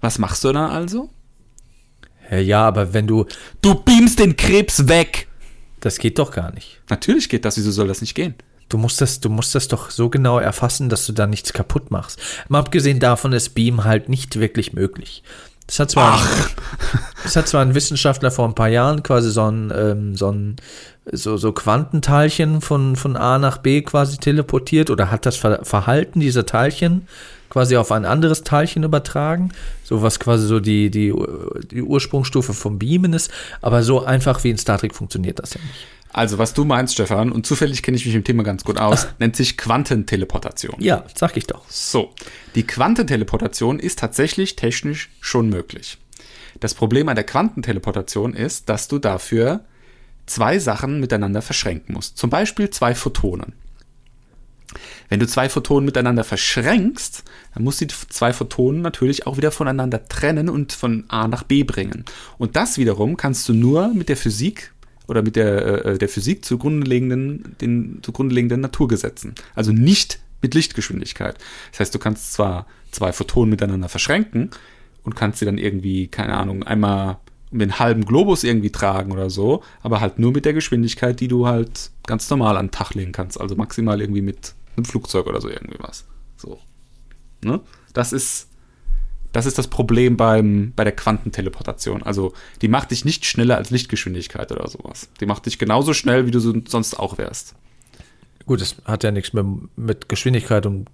was 0.00 0.18
machst 0.18 0.44
du 0.44 0.52
dann 0.52 0.70
also? 0.70 1.10
Ja, 2.30 2.38
ja, 2.38 2.66
aber 2.66 2.94
wenn 2.94 3.06
du, 3.06 3.26
Du 3.60 3.74
beamst 3.74 4.18
den 4.18 4.34
Krebs 4.36 4.88
weg. 4.88 5.28
Das 5.84 5.98
geht 5.98 6.18
doch 6.18 6.30
gar 6.30 6.52
nicht. 6.52 6.80
Natürlich 6.88 7.28
geht 7.28 7.44
das, 7.44 7.56
wieso 7.56 7.70
soll 7.70 7.88
das 7.88 8.00
nicht 8.00 8.14
gehen? 8.14 8.34
Du 8.70 8.78
musst 8.78 9.00
das, 9.00 9.20
du 9.20 9.28
musst 9.28 9.54
das 9.54 9.68
doch 9.68 9.90
so 9.90 10.08
genau 10.08 10.38
erfassen, 10.38 10.88
dass 10.88 11.04
du 11.06 11.12
da 11.12 11.26
nichts 11.26 11.52
kaputt 11.52 11.90
machst. 11.90 12.18
Mal 12.48 12.60
abgesehen 12.60 12.98
davon 12.98 13.32
ist 13.34 13.50
Beam 13.50 13.84
halt 13.84 14.08
nicht 14.08 14.40
wirklich 14.40 14.72
möglich. 14.72 15.22
Das 15.66 15.78
hat 15.78 15.90
zwar, 15.90 16.18
das 17.22 17.36
hat 17.36 17.48
zwar 17.48 17.62
ein 17.62 17.74
Wissenschaftler 17.74 18.30
vor 18.30 18.46
ein 18.46 18.54
paar 18.54 18.68
Jahren 18.68 19.02
quasi 19.02 19.30
so 19.30 19.50
ein, 19.50 19.70
ähm, 19.74 20.16
so 20.16 20.30
ein 20.30 20.56
so, 21.12 21.36
so 21.36 21.52
Quantenteilchen 21.52 22.62
von, 22.62 22.96
von 22.96 23.16
A 23.16 23.38
nach 23.38 23.58
B 23.58 23.82
quasi 23.82 24.16
teleportiert 24.16 24.88
oder 24.88 25.10
hat 25.10 25.26
das 25.26 25.36
Ver 25.36 25.64
Verhalten 25.64 26.20
dieser 26.20 26.46
Teilchen 26.46 27.06
quasi 27.54 27.76
auf 27.76 27.92
ein 27.92 28.04
anderes 28.04 28.42
Teilchen 28.42 28.82
übertragen, 28.82 29.52
so 29.84 30.02
was 30.02 30.18
quasi 30.18 30.44
so 30.44 30.58
die, 30.58 30.90
die, 30.90 31.14
die 31.70 31.82
Ursprungsstufe 31.82 32.52
vom 32.52 32.80
Beamen 32.80 33.12
ist, 33.12 33.30
aber 33.62 33.84
so 33.84 34.04
einfach 34.04 34.42
wie 34.42 34.50
in 34.50 34.58
Star 34.58 34.76
Trek 34.76 34.92
funktioniert 34.92 35.38
das 35.38 35.54
ja 35.54 35.60
nicht. 35.60 35.86
Also, 36.12 36.38
was 36.38 36.52
du 36.52 36.64
meinst, 36.64 36.94
Stefan, 36.94 37.30
und 37.30 37.46
zufällig 37.46 37.84
kenne 37.84 37.96
ich 37.96 38.06
mich 38.06 38.14
im 38.16 38.24
Thema 38.24 38.42
ganz 38.42 38.64
gut 38.64 38.78
aus, 38.78 39.06
nennt 39.20 39.36
sich 39.36 39.56
Quantenteleportation. 39.56 40.74
Ja, 40.80 41.04
sag 41.14 41.36
ich 41.36 41.46
doch. 41.46 41.62
So, 41.68 42.12
die 42.56 42.66
Quantenteleportation 42.66 43.78
ist 43.78 44.00
tatsächlich 44.00 44.56
technisch 44.56 45.10
schon 45.20 45.48
möglich. 45.48 45.98
Das 46.58 46.74
Problem 46.74 47.08
an 47.08 47.14
der 47.14 47.24
Quantenteleportation 47.24 48.34
ist, 48.34 48.68
dass 48.68 48.88
du 48.88 48.98
dafür 48.98 49.60
zwei 50.26 50.58
Sachen 50.58 50.98
miteinander 50.98 51.40
verschränken 51.40 51.94
musst. 51.94 52.18
Zum 52.18 52.30
Beispiel 52.30 52.70
zwei 52.70 52.96
Photonen. 52.96 53.52
Wenn 55.08 55.20
du 55.20 55.26
zwei 55.26 55.48
Photonen 55.48 55.84
miteinander 55.84 56.24
verschränkst, 56.24 57.24
dann 57.54 57.62
musst 57.62 57.80
du 57.80 57.86
die 57.86 57.94
zwei 58.08 58.32
Photonen 58.32 58.82
natürlich 58.82 59.26
auch 59.26 59.36
wieder 59.36 59.50
voneinander 59.50 60.06
trennen 60.08 60.48
und 60.48 60.72
von 60.72 61.04
A 61.08 61.28
nach 61.28 61.42
B 61.42 61.64
bringen. 61.64 62.04
Und 62.38 62.56
das 62.56 62.78
wiederum 62.78 63.16
kannst 63.16 63.48
du 63.48 63.54
nur 63.54 63.88
mit 63.88 64.08
der 64.08 64.16
Physik 64.16 64.72
oder 65.06 65.22
mit 65.22 65.36
der, 65.36 65.84
äh, 65.84 65.98
der 65.98 66.08
Physik 66.08 66.44
zugrunde 66.44 66.86
liegenden, 66.86 67.56
den 67.60 67.98
zugrunde 68.02 68.34
liegenden 68.34 68.60
Naturgesetzen. 68.60 69.34
Also 69.54 69.72
nicht 69.72 70.18
mit 70.40 70.54
Lichtgeschwindigkeit. 70.54 71.36
Das 71.72 71.80
heißt, 71.80 71.94
du 71.94 71.98
kannst 71.98 72.32
zwar 72.32 72.66
zwei 72.90 73.12
Photonen 73.12 73.50
miteinander 73.50 73.88
verschränken 73.88 74.50
und 75.02 75.16
kannst 75.16 75.38
sie 75.38 75.44
dann 75.44 75.58
irgendwie, 75.58 76.08
keine 76.08 76.34
Ahnung, 76.34 76.62
einmal 76.62 77.18
um 77.50 77.58
den 77.60 77.78
halben 77.78 78.04
Globus 78.04 78.42
irgendwie 78.42 78.70
tragen 78.70 79.12
oder 79.12 79.30
so, 79.30 79.62
aber 79.82 80.00
halt 80.00 80.18
nur 80.18 80.32
mit 80.32 80.44
der 80.44 80.54
Geschwindigkeit, 80.54 81.20
die 81.20 81.28
du 81.28 81.46
halt 81.46 81.90
ganz 82.06 82.28
normal 82.28 82.56
an 82.56 82.66
den 82.66 82.72
Tag 82.72 82.94
legen 82.94 83.12
kannst. 83.12 83.40
Also 83.40 83.54
maximal 83.54 84.00
irgendwie 84.00 84.22
mit 84.22 84.54
einem 84.76 84.84
Flugzeug 84.84 85.26
oder 85.26 85.40
so 85.40 85.48
irgendwie 85.48 85.78
was. 85.78 86.06
So. 86.36 86.58
Ne? 87.42 87.60
Das 87.92 88.12
ist 88.12 88.48
das 89.32 89.46
ist 89.46 89.58
das 89.58 89.66
Problem 89.66 90.16
beim, 90.16 90.72
bei 90.76 90.84
der 90.84 90.94
Quantenteleportation. 90.94 92.04
Also 92.04 92.34
die 92.62 92.68
macht 92.68 92.92
dich 92.92 93.04
nicht 93.04 93.24
schneller 93.26 93.56
als 93.56 93.70
Lichtgeschwindigkeit 93.70 94.52
oder 94.52 94.68
sowas. 94.68 95.08
Die 95.20 95.26
macht 95.26 95.46
dich 95.46 95.58
genauso 95.58 95.92
schnell, 95.92 96.24
wie 96.26 96.30
du 96.30 96.38
so- 96.38 96.54
sonst 96.68 96.94
auch 97.00 97.18
wärst. 97.18 97.56
Gut, 98.46 98.60
das 98.60 98.76
hat 98.84 99.02
ja 99.02 99.10
nichts 99.10 99.32
mehr 99.32 99.44
mit 99.74 100.08
Geschwindigkeit 100.08 100.66
und 100.66 100.88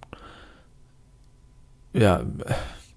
ja, 1.93 2.23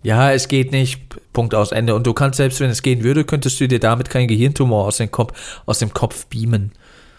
ja, 0.03 0.33
es 0.33 0.49
geht 0.49 0.71
nicht. 0.73 1.01
Punkt 1.33 1.55
aus 1.55 1.73
Ende. 1.73 1.95
Und 1.95 2.07
du 2.07 2.13
kannst 2.15 2.37
selbst, 2.37 2.61
wenn 2.61 2.71
es 2.71 2.83
gehen 2.83 3.03
würde, 3.03 3.25
könntest 3.25 3.59
du 3.61 3.67
dir 3.67 3.81
damit 3.81 4.11
keinen 4.11 4.29
Gehirntumor 4.29 4.87
aus 4.87 4.99
dem 4.99 5.11
Kopf, 5.11 5.61
aus 5.67 5.79
dem 5.79 5.93
Kopf 5.93 6.27
beamen. 6.27 6.73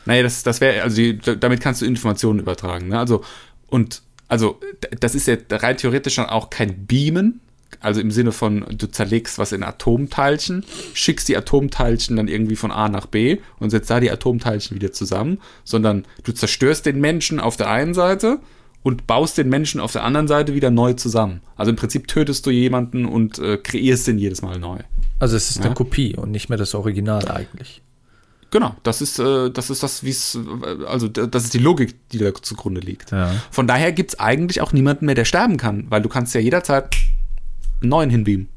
Naja, 0.06 0.24
das, 0.24 0.44
das 0.44 0.62
wäre, 0.62 0.84
also 0.84 0.96
die, 0.96 1.18
damit 1.18 1.62
kannst 1.62 1.82
du 1.82 1.86
Informationen 1.86 2.40
übertragen. 2.40 2.88
Ne? 2.90 2.98
Also, 3.00 3.24
und, 3.76 4.02
also, 4.28 4.60
das 5.00 5.14
ist 5.16 5.28
ja 5.28 5.36
rein 5.52 5.78
theoretisch 5.78 6.16
dann 6.16 6.28
auch 6.28 6.50
kein 6.50 6.86
Beamen, 6.86 7.42
also 7.82 8.00
im 8.00 8.10
Sinne 8.10 8.32
von, 8.32 8.66
du 8.78 8.88
zerlegst 8.90 9.38
was 9.38 9.52
in 9.52 9.62
Atomteilchen, 9.62 10.64
schickst 10.94 11.28
die 11.28 11.36
Atomteilchen 11.38 12.16
dann 12.16 12.28
irgendwie 12.28 12.56
von 12.56 12.72
A 12.72 12.88
nach 12.90 13.06
B 13.06 13.38
und 13.60 13.70
setzt 13.70 13.90
da 13.90 14.00
die 14.00 14.10
Atomteilchen 14.10 14.76
wieder 14.76 14.92
zusammen, 14.94 15.40
sondern 15.64 16.06
du 16.24 16.32
zerstörst 16.32 16.86
den 16.86 17.00
Menschen 17.02 17.40
auf 17.40 17.58
der 17.58 17.70
einen 17.70 17.94
Seite 17.94 18.40
und 18.82 19.08
baust 19.08 19.38
den 19.38 19.50
Menschen 19.50 19.82
auf 19.82 19.92
der 19.92 20.04
anderen 20.04 20.28
Seite 20.28 20.54
wieder 20.56 20.72
neu 20.72 20.94
zusammen. 20.94 21.42
Also 21.58 21.70
im 21.72 21.76
Prinzip 21.76 22.08
tötest 22.08 22.46
du 22.46 22.50
jemanden 22.52 23.06
und 23.06 23.40
äh, 23.40 23.58
kreierst 23.58 24.08
den 24.08 24.18
jedes 24.20 24.42
Mal 24.42 24.58
neu. 24.58 24.78
Also 25.20 25.36
es 25.36 25.50
ist 25.50 25.58
Ja. 25.60 25.66
eine 25.66 25.74
Kopie 25.76 26.16
und 26.16 26.32
nicht 26.32 26.50
mehr 26.50 26.58
das 26.58 26.74
Original 26.76 27.30
eigentlich. 27.30 27.82
Genau, 28.56 28.74
das 28.84 29.02
ist, 29.02 29.20
äh, 29.20 29.50
das 29.52 29.70
ist 29.70 29.84
das, 29.84 30.02
wie 30.06 30.12
es, 30.12 30.36
äh, 30.36 30.86
also 30.86 31.10
das 31.10 31.44
ist 31.44 31.54
die 31.54 31.58
Logik, 31.60 31.94
die 32.12 32.20
da 32.20 32.34
zugrunde 32.34 32.80
liegt. 32.80 33.12
Ja. 33.12 33.34
Von 33.52 33.68
daher 33.68 33.92
gibt 33.92 34.12
es 34.14 34.20
eigentlich 34.22 34.62
auch 34.62 34.72
niemanden 34.72 35.08
mehr, 35.08 35.16
der 35.16 35.26
sterben 35.26 35.58
kann, 35.58 35.88
weil 35.90 36.02
du 36.02 36.08
kannst 36.08 36.34
ja 36.34 36.40
jederzeit 36.40 36.96
einen 37.82 37.90
neuen 37.90 38.10
hinbeamen. 38.10 38.48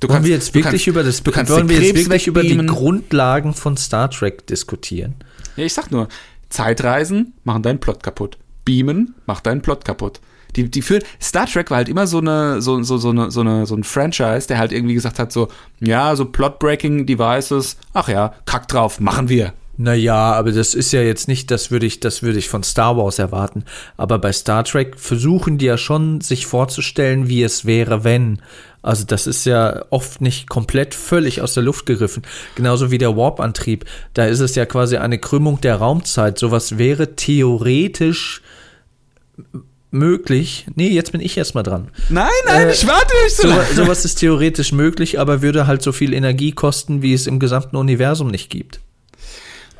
Du 0.00 0.08
Wollen 0.08 0.24
wir 0.24 0.30
jetzt 0.30 0.54
wirklich 0.54 0.72
kannst- 0.72 0.86
über 0.86 1.02
das 1.02 1.22
du 1.22 1.32
kannst 1.32 1.52
wollen 1.52 1.68
wir 1.68 1.82
jetzt 1.82 1.94
wirklich 1.96 2.26
über 2.28 2.40
die. 2.40 2.56
Grundlagen 2.56 3.52
von 3.52 3.76
Star 3.76 4.10
Trek 4.10 4.46
diskutieren? 4.46 5.16
Ja, 5.56 5.64
ich 5.64 5.74
sag 5.74 5.90
nur, 5.90 6.08
Zeitreisen 6.48 7.34
machen 7.44 7.62
deinen 7.62 7.78
Plot 7.78 8.02
kaputt. 8.02 8.38
Beamen 8.64 9.14
macht 9.26 9.44
deinen 9.44 9.60
Plot 9.60 9.84
kaputt. 9.84 10.20
Die, 10.58 10.68
die 10.68 10.82
führen, 10.82 11.04
Star 11.22 11.46
Trek 11.46 11.70
war 11.70 11.76
halt 11.76 11.88
immer 11.88 12.08
so 12.08 12.18
eine, 12.18 12.60
so, 12.60 12.82
so, 12.82 12.98
so 12.98 13.10
eine, 13.10 13.30
so 13.30 13.40
eine, 13.40 13.64
so 13.64 13.76
ein 13.76 13.84
Franchise, 13.84 14.48
der 14.48 14.58
halt 14.58 14.72
irgendwie 14.72 14.94
gesagt 14.94 15.20
hat, 15.20 15.30
so, 15.30 15.48
ja, 15.78 16.16
so 16.16 16.24
Plot-Breaking 16.24 17.06
Devices, 17.06 17.76
ach 17.94 18.08
ja, 18.08 18.34
kack 18.44 18.66
drauf, 18.66 18.98
machen 18.98 19.28
wir. 19.28 19.52
Naja, 19.76 20.32
aber 20.32 20.50
das 20.50 20.74
ist 20.74 20.90
ja 20.92 21.02
jetzt 21.02 21.28
nicht, 21.28 21.52
das 21.52 21.70
würde 21.70 21.86
ich, 21.86 22.00
das 22.00 22.24
würde 22.24 22.40
ich 22.40 22.48
von 22.48 22.64
Star 22.64 22.96
Wars 22.96 23.20
erwarten. 23.20 23.64
Aber 23.96 24.18
bei 24.18 24.32
Star 24.32 24.64
Trek 24.64 24.98
versuchen 24.98 25.56
die 25.56 25.66
ja 25.66 25.78
schon, 25.78 26.20
sich 26.20 26.46
vorzustellen, 26.46 27.28
wie 27.28 27.44
es 27.44 27.64
wäre, 27.64 28.02
wenn. 28.02 28.42
Also 28.82 29.04
das 29.04 29.28
ist 29.28 29.44
ja 29.44 29.84
oft 29.90 30.20
nicht 30.20 30.48
komplett 30.48 30.96
völlig 30.96 31.42
aus 31.42 31.54
der 31.54 31.62
Luft 31.62 31.86
gegriffen. 31.86 32.24
Genauso 32.56 32.90
wie 32.90 32.98
der 32.98 33.16
Warp-Antrieb. 33.16 33.84
Da 34.14 34.24
ist 34.24 34.40
es 34.40 34.56
ja 34.56 34.66
quasi 34.66 34.96
eine 34.96 35.18
Krümmung 35.18 35.60
der 35.60 35.76
Raumzeit. 35.76 36.38
Sowas 36.38 36.76
wäre 36.76 37.14
theoretisch 37.14 38.42
möglich. 39.90 40.66
Nee, 40.74 40.88
jetzt 40.88 41.12
bin 41.12 41.20
ich 41.20 41.36
erstmal 41.36 41.62
dran. 41.64 41.88
Nein, 42.08 42.28
nein, 42.46 42.68
Äh, 42.68 42.72
ich 42.72 42.86
warte 42.86 43.12
nicht 43.24 43.36
so 43.36 43.42
So, 43.42 43.48
lange. 43.48 43.64
sowas 43.74 44.04
ist 44.04 44.16
theoretisch 44.16 44.72
möglich, 44.72 45.18
aber 45.18 45.42
würde 45.42 45.66
halt 45.66 45.82
so 45.82 45.92
viel 45.92 46.12
Energie 46.12 46.52
kosten, 46.52 47.00
wie 47.02 47.14
es 47.14 47.26
im 47.26 47.38
gesamten 47.38 47.76
Universum 47.76 48.28
nicht 48.28 48.50
gibt. 48.50 48.80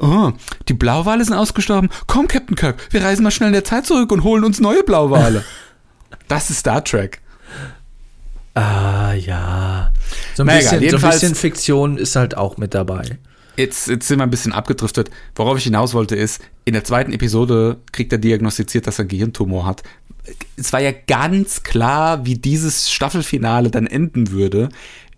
Oh, 0.01 0.33
die 0.69 0.75
Blauwale 0.75 1.25
sind 1.25 1.35
ausgestorben. 1.35 1.91
Komm, 2.07 2.29
Captain 2.29 2.55
Kirk, 2.57 2.77
wir 2.91 3.03
reisen 3.03 3.23
mal 3.25 3.31
schnell 3.33 3.49
in 3.49 3.53
der 3.55 3.65
Zeit 3.65 3.85
zurück 3.87 4.13
und 4.13 4.23
holen 4.23 4.45
uns 4.45 4.61
neue 4.61 4.83
Blauwale. 4.83 5.45
Das 6.29 6.51
ist 6.51 6.59
Star 6.61 6.85
Trek. 6.85 7.21
Ah, 8.55 9.13
ja. 9.15 9.93
So 10.35 10.43
ein, 10.43 10.47
Na 10.47 10.59
egal, 10.61 10.79
bisschen, 10.81 10.99
so 11.01 11.07
ein 11.07 11.13
bisschen 11.13 11.35
Fiktion 11.35 11.97
ist 11.97 12.17
halt 12.17 12.37
auch 12.37 12.57
mit 12.59 12.75
dabei. 12.75 13.19
Jetzt, 13.59 13.89
jetzt 13.89 14.07
sind 14.07 14.21
wir 14.21 14.23
ein 14.23 14.31
bisschen 14.31 14.53
abgedriftet. 14.53 15.11
Worauf 15.35 15.59
ich 15.59 15.65
hinaus 15.65 15.93
wollte, 15.93 16.15
ist, 16.15 16.41
in 16.65 16.75
der 16.75 16.85
zweiten 16.85 17.13
Episode 17.13 17.79
kriegt 17.91 18.13
er 18.13 18.19
diagnostiziert, 18.19 18.87
dass 18.87 19.01
er 19.01 19.03
einen 19.03 19.09
Gehirntumor 19.09 19.67
hat. 19.67 19.83
Es 20.57 20.73
war 20.73 20.81
ja 20.81 20.93
ganz 20.93 21.65
klar, 21.65 22.25
wie 22.25 22.37
dieses 22.37 22.89
Staffelfinale 22.89 23.73
dann 23.73 23.89
enden 23.89 24.31
würde. 24.31 24.69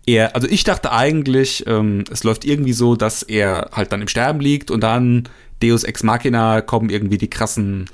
Er, 0.07 0.35
also 0.35 0.47
ich 0.47 0.63
dachte 0.63 0.91
eigentlich, 0.91 1.67
ähm, 1.67 2.03
es 2.09 2.23
läuft 2.23 2.43
irgendwie 2.43 2.73
so, 2.73 2.95
dass 2.95 3.21
er 3.21 3.69
halt 3.73 3.91
dann 3.91 4.01
im 4.01 4.07
Sterben 4.07 4.39
liegt 4.39 4.71
und 4.71 4.81
dann 4.81 5.29
Deus 5.61 5.83
Ex 5.83 6.01
Machina 6.01 6.61
kommen 6.61 6.89
irgendwie 6.89 7.19
die 7.19 7.29
krassen 7.29 7.91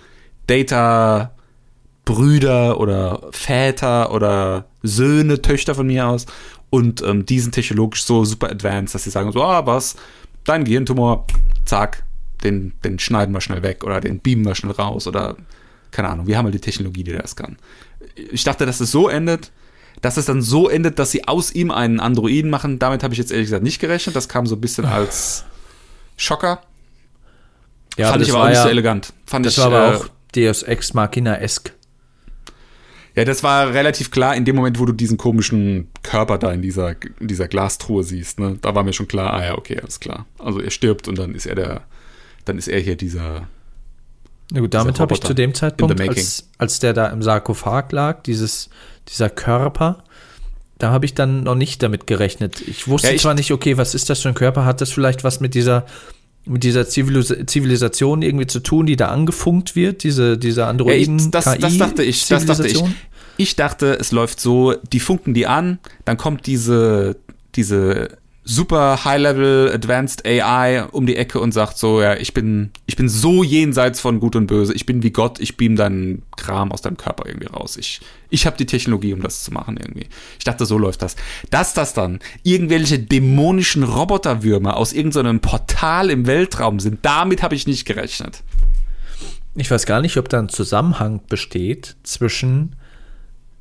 Data 0.47 1.35
Brüder 2.05 2.79
oder 2.79 3.27
Väter 3.31 4.13
oder 4.13 4.69
Söhne, 4.81 5.41
Töchter 5.41 5.75
von 5.75 5.87
mir 5.87 6.07
aus 6.07 6.25
und 6.69 7.01
ähm, 7.01 7.25
die 7.25 7.39
sind 7.39 7.53
technologisch 7.53 8.03
so 8.03 8.25
super 8.25 8.49
advanced, 8.49 8.95
dass 8.95 9.03
sie 9.03 9.09
sagen 9.09 9.31
so, 9.31 9.43
ah, 9.43 9.65
was, 9.65 9.95
dein 10.47 10.63
Gehirntumor, 10.63 11.25
zack, 11.65 12.03
den, 12.43 12.73
den 12.83 12.99
schneiden 12.99 13.33
wir 13.33 13.41
schnell 13.41 13.63
weg 13.63 13.83
oder 13.83 13.99
den 14.01 14.19
beamen 14.19 14.45
wir 14.45 14.55
schnell 14.55 14.73
raus 14.73 15.07
oder 15.07 15.35
keine 15.91 16.09
Ahnung, 16.09 16.27
wir 16.27 16.37
haben 16.37 16.45
halt 16.45 16.55
die 16.55 16.59
Technologie, 16.59 17.03
die 17.03 17.13
das 17.13 17.35
kann. 17.35 17.57
Ich 18.15 18.43
dachte, 18.43 18.65
dass 18.65 18.79
es 18.79 18.91
so 18.91 19.09
endet, 19.09 19.51
dass 20.01 20.17
es 20.17 20.25
dann 20.25 20.41
so 20.41 20.69
endet, 20.69 20.99
dass 20.99 21.11
sie 21.11 21.27
aus 21.27 21.51
ihm 21.51 21.71
einen 21.71 21.99
Androiden 21.99 22.51
machen. 22.51 22.77
Damit 22.77 23.03
habe 23.03 23.13
ich 23.13 23.17
jetzt 23.17 23.31
ehrlich 23.31 23.47
gesagt 23.47 23.63
nicht 23.63 23.79
gerechnet. 23.79 24.15
Das 24.15 24.29
kam 24.29 24.45
so 24.45 24.55
ein 24.55 24.61
bisschen 24.61 24.85
als 24.85 25.45
Schocker. 26.17 26.61
Ja, 27.97 28.11
Fand 28.11 28.23
ich 28.23 28.31
aber 28.31 28.43
auch 28.43 28.47
nicht 28.47 28.57
ja, 28.57 28.63
so 28.63 28.69
elegant. 28.69 29.13
Fand 29.25 29.45
Das 29.45 29.57
ich, 29.57 29.63
war 29.63 29.67
aber 29.67 29.93
äh, 29.93 29.97
auch 29.97 30.07
Deus 30.35 30.63
Ex 30.63 30.93
Machina-esk. 30.93 31.73
Ja, 33.17 33.25
das 33.25 33.41
war 33.41 33.73
relativ 33.73 34.11
klar 34.11 34.35
in 34.35 34.45
dem 34.45 34.55
Moment, 34.55 34.77
wo 34.79 34.85
du 34.85 34.93
diesen 34.93 35.17
komischen 35.17 35.87
Körper 36.03 36.37
da 36.37 36.51
in 36.51 36.61
dieser, 36.61 36.91
in 37.19 37.27
dieser 37.27 37.47
Glastruhe 37.47 38.03
siehst. 38.03 38.39
Ne? 38.39 38.59
Da 38.61 38.75
war 38.75 38.83
mir 38.83 38.93
schon 38.93 39.07
klar, 39.07 39.33
ah 39.33 39.43
ja, 39.43 39.57
okay, 39.57 39.79
alles 39.81 39.99
klar. 39.99 40.27
Also 40.37 40.59
er 40.61 40.69
stirbt 40.69 41.07
und 41.07 41.17
dann 41.17 41.33
ist 41.33 41.47
er 41.47 41.55
der, 41.55 41.81
dann 42.45 42.59
ist 42.59 42.67
er 42.67 42.79
hier 42.79 42.95
dieser. 42.95 43.47
Na 44.51 44.59
gut, 44.61 44.71
damit 44.75 44.99
habe 44.99 45.15
ich 45.15 45.21
zu 45.21 45.33
dem 45.33 45.55
Zeitpunkt, 45.55 45.99
als, 45.99 46.47
als 46.59 46.79
der 46.79 46.93
da 46.93 47.07
im 47.07 47.23
Sarkophag 47.23 47.91
lag, 47.91 48.21
dieses, 48.21 48.69
dieser 49.09 49.31
Körper, 49.31 50.03
da 50.77 50.91
habe 50.91 51.05
ich 51.05 51.15
dann 51.15 51.41
noch 51.41 51.55
nicht 51.55 51.81
damit 51.81 52.05
gerechnet. 52.05 52.61
Ich 52.67 52.87
wusste 52.87 53.07
Ja, 53.07 53.13
ich- 53.15 53.21
zwar 53.23 53.33
nicht, 53.33 53.51
okay, 53.51 53.77
was 53.77 53.95
ist 53.95 54.11
das 54.11 54.21
für 54.21 54.29
ein 54.29 54.35
Körper? 54.35 54.63
Hat 54.63 54.79
das 54.79 54.91
vielleicht 54.91 55.23
was 55.23 55.39
mit 55.39 55.55
dieser, 55.55 55.87
mit 56.47 56.63
dieser 56.63 56.87
Zivilis 56.87 57.33
Zivilisation 57.45 58.21
irgendwie 58.21 58.47
zu 58.47 58.59
tun, 58.59 58.85
die 58.85 58.95
da 58.95 59.09
angefunkt 59.09 59.75
wird? 59.75 60.03
Diese, 60.03 60.37
diese 60.37 60.61
Ja, 60.61 60.69
Androiden 60.69 61.31
das, 61.31 61.45
das 61.45 61.77
dachte 61.77 62.03
ich, 62.03 62.27
das 62.27 62.45
dachte 62.45 62.67
ich. 62.67 62.83
Ich 63.39 63.55
dachte, 63.55 63.97
es 63.99 64.11
läuft 64.11 64.39
so, 64.39 64.73
die 64.91 64.99
funken 64.99 65.33
die 65.35 65.45
an, 65.45 65.77
dann 66.05 66.17
kommt 66.17 66.47
diese, 66.47 67.17
diese 67.55 68.09
super 68.47 69.03
High-Level 69.03 69.71
Advanced 69.73 70.25
AI 70.25 70.85
um 70.91 71.05
die 71.05 71.17
Ecke 71.17 71.39
und 71.39 71.51
sagt 71.51 71.77
so, 71.77 72.01
ja, 72.01 72.15
ich 72.15 72.33
bin, 72.33 72.71
ich 72.85 72.95
bin 72.95 73.09
so 73.09 73.43
jenseits 73.43 73.99
von 73.99 74.21
Gut 74.21 74.37
und 74.37 74.47
Böse, 74.47 74.73
ich 74.73 74.85
bin 74.85 75.03
wie 75.03 75.11
Gott, 75.11 75.39
ich 75.39 75.57
beam 75.57 75.75
deinen 75.75 76.23
Kram 76.37 76.71
aus 76.71 76.81
deinem 76.81 76.95
Körper 76.95 77.25
irgendwie 77.27 77.47
raus. 77.47 77.75
Ich, 77.75 77.99
ich 78.29 78.45
habe 78.45 78.55
die 78.55 78.65
Technologie, 78.65 79.13
um 79.13 79.21
das 79.21 79.43
zu 79.43 79.53
machen 79.53 79.75
irgendwie. 79.77 80.07
Ich 80.37 80.45
dachte, 80.45 80.65
so 80.65 80.77
läuft 80.77 81.01
das. 81.01 81.17
Dass 81.49 81.73
das 81.73 81.93
dann 81.93 82.19
irgendwelche 82.43 82.99
dämonischen 82.99 83.83
Roboterwürmer 83.83 84.77
aus 84.77 84.93
irgendeinem 84.93 85.41
Portal 85.41 86.09
im 86.09 86.25
Weltraum 86.25 86.79
sind, 86.79 86.99
damit 87.03 87.43
habe 87.43 87.53
ich 87.53 87.67
nicht 87.67 87.85
gerechnet. 87.85 88.43
Ich 89.55 89.69
weiß 89.69 89.85
gar 89.85 90.01
nicht, 90.01 90.15
ob 90.17 90.29
da 90.29 90.39
ein 90.39 90.49
Zusammenhang 90.49 91.19
besteht 91.27 91.97
zwischen, 92.03 92.77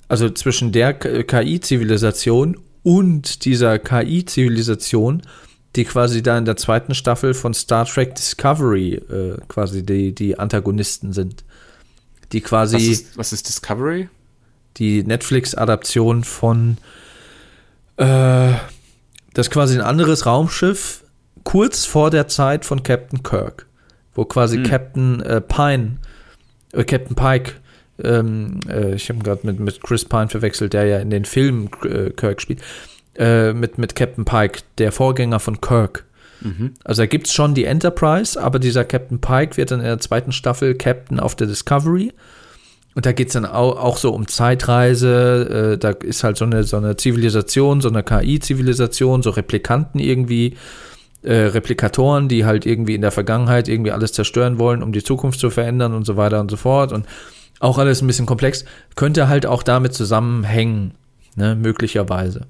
also 0.07 0.31
zwischen 0.31 0.71
der 0.71 0.95
KI-Zivilisation 0.95 2.59
und 2.87 3.45
dieser 3.45 3.81
KI-Zivilisation, 3.81 5.23
die 5.75 5.85
quasi 5.85 6.23
da 6.23 6.39
in 6.39 6.45
der 6.45 6.57
zweiten 6.57 6.95
Staffel 6.95 7.35
von 7.35 7.53
Star 7.53 7.85
Trek 7.85 8.15
Discovery 8.15 8.95
äh, 8.95 9.39
quasi 9.49 9.85
die, 9.85 10.15
die 10.15 10.39
Antagonisten 10.39 11.13
sind. 11.13 11.43
Die 12.31 12.41
quasi 12.41 12.77
Was 12.77 12.83
ist, 12.85 13.19
was 13.19 13.33
ist 13.33 13.49
Discovery? 13.49 14.09
die 14.77 15.03
Netflix-Adaption 15.03 16.23
von 16.23 16.77
äh, 17.97 18.53
das 19.35 19.47
ist 19.47 19.51
quasi 19.51 19.75
ein 19.75 19.85
anderes 19.85 20.25
Raumschiff 20.25 21.03
kurz 21.43 21.87
vor 21.87 22.11
der 22.11 22.29
Zeit 22.29 22.65
von 22.65 22.85
Captain 22.85 23.25
Kirk, 23.25 23.67
wo 24.15 24.25
quasi 24.27 24.63
Captain 24.63 25.21
äh, 25.23 25.41
Pine, 25.41 25.97
äh, 26.73 26.85
Captain 26.85 27.17
Pike, 27.17 27.55
ähm, 28.03 28.61
äh, 28.69 28.95
ich 28.95 29.09
habe 29.09 29.21
gerade 29.21 29.47
mit, 29.47 29.61
mit 29.61 29.83
Chris 29.83 30.05
Pine 30.05 30.29
verwechselt, 30.29 30.73
der 30.73 30.87
ja 30.87 30.99
in 30.99 31.11
den 31.11 31.25
Filmen 31.25 31.71
äh, 31.85 32.11
Kirk 32.11 32.41
spielt, 32.41 32.61
äh, 33.17 33.53
mit, 33.53 33.79
mit 33.79 33.95
Captain 33.95 34.25
Pike, 34.25 34.61
der 34.79 34.93
Vorgänger 34.93 35.41
von 35.41 35.61
Kirk. 35.61 36.05
Also 36.85 37.03
da 37.03 37.07
gibt 37.07 37.27
es 37.27 37.33
schon 37.33 37.55
die 37.55 37.65
Enterprise, 37.65 38.41
aber 38.41 38.59
dieser 38.59 38.85
Captain 38.85 39.21
Pike 39.21 39.57
wird 39.57 39.71
dann 39.71 39.81
in 39.81 39.87
der 39.87 39.99
zweiten 39.99 40.33
Staffel 40.33 40.75
Captain 40.75 41.19
auf 41.19 41.35
der 41.35 41.47
Discovery. 41.47 42.13
Und 42.95 43.05
da 43.05 43.13
geht 43.13 43.29
es 43.29 43.35
dann 43.35 43.45
auch, 43.45 43.77
auch 43.77 43.99
so 43.99 44.13
um 44.13 44.27
Zeitreise. 44.27 45.75
Äh, 45.75 45.79
da 45.79 45.91
ist 45.91 46.25
halt 46.25 46.37
so 46.39 46.45
eine, 46.47 46.65
so 46.65 46.79
eine 46.79 46.97
Zivilisation, 46.97 47.81
so 47.81 47.89
eine 47.89 48.03
KI-Zivilisation, 48.03 49.23
so 49.23 49.31
Replikanten 49.31 50.01
irgendwie, 50.01 50.57
äh, 51.23 51.35
Replikatoren, 51.35 52.29
die 52.29 52.47
halt 52.47 52.65
irgendwie 52.65 52.95
in 52.95 53.03
der 53.03 53.11
Vergangenheit 53.11 53.69
irgendwie 53.69 53.93
alles 53.93 54.13
zerstören 54.13 54.59
wollen, 54.59 54.83
um 54.83 54.93
die 54.93 55.03
Zukunft 55.03 55.41
zu 55.41 55.51
verändern 55.51 55.93
und 55.93 56.07
so 56.07 56.17
weiter 56.17 56.41
und 56.41 56.51
so 56.51 56.57
fort. 56.57 56.93
Und 56.93 57.07
auch 57.61 57.79
alles 57.79 58.03
ein 58.03 58.07
bisschen 58.07 58.27
komplex. 58.27 58.65
Könnte 58.95 59.29
halt 59.29 59.47
auch 59.47 59.63
damit 59.63 59.95
zusammenhängen, 59.95 60.95
ne, 61.35 61.55
möglicherweise. 61.55 62.47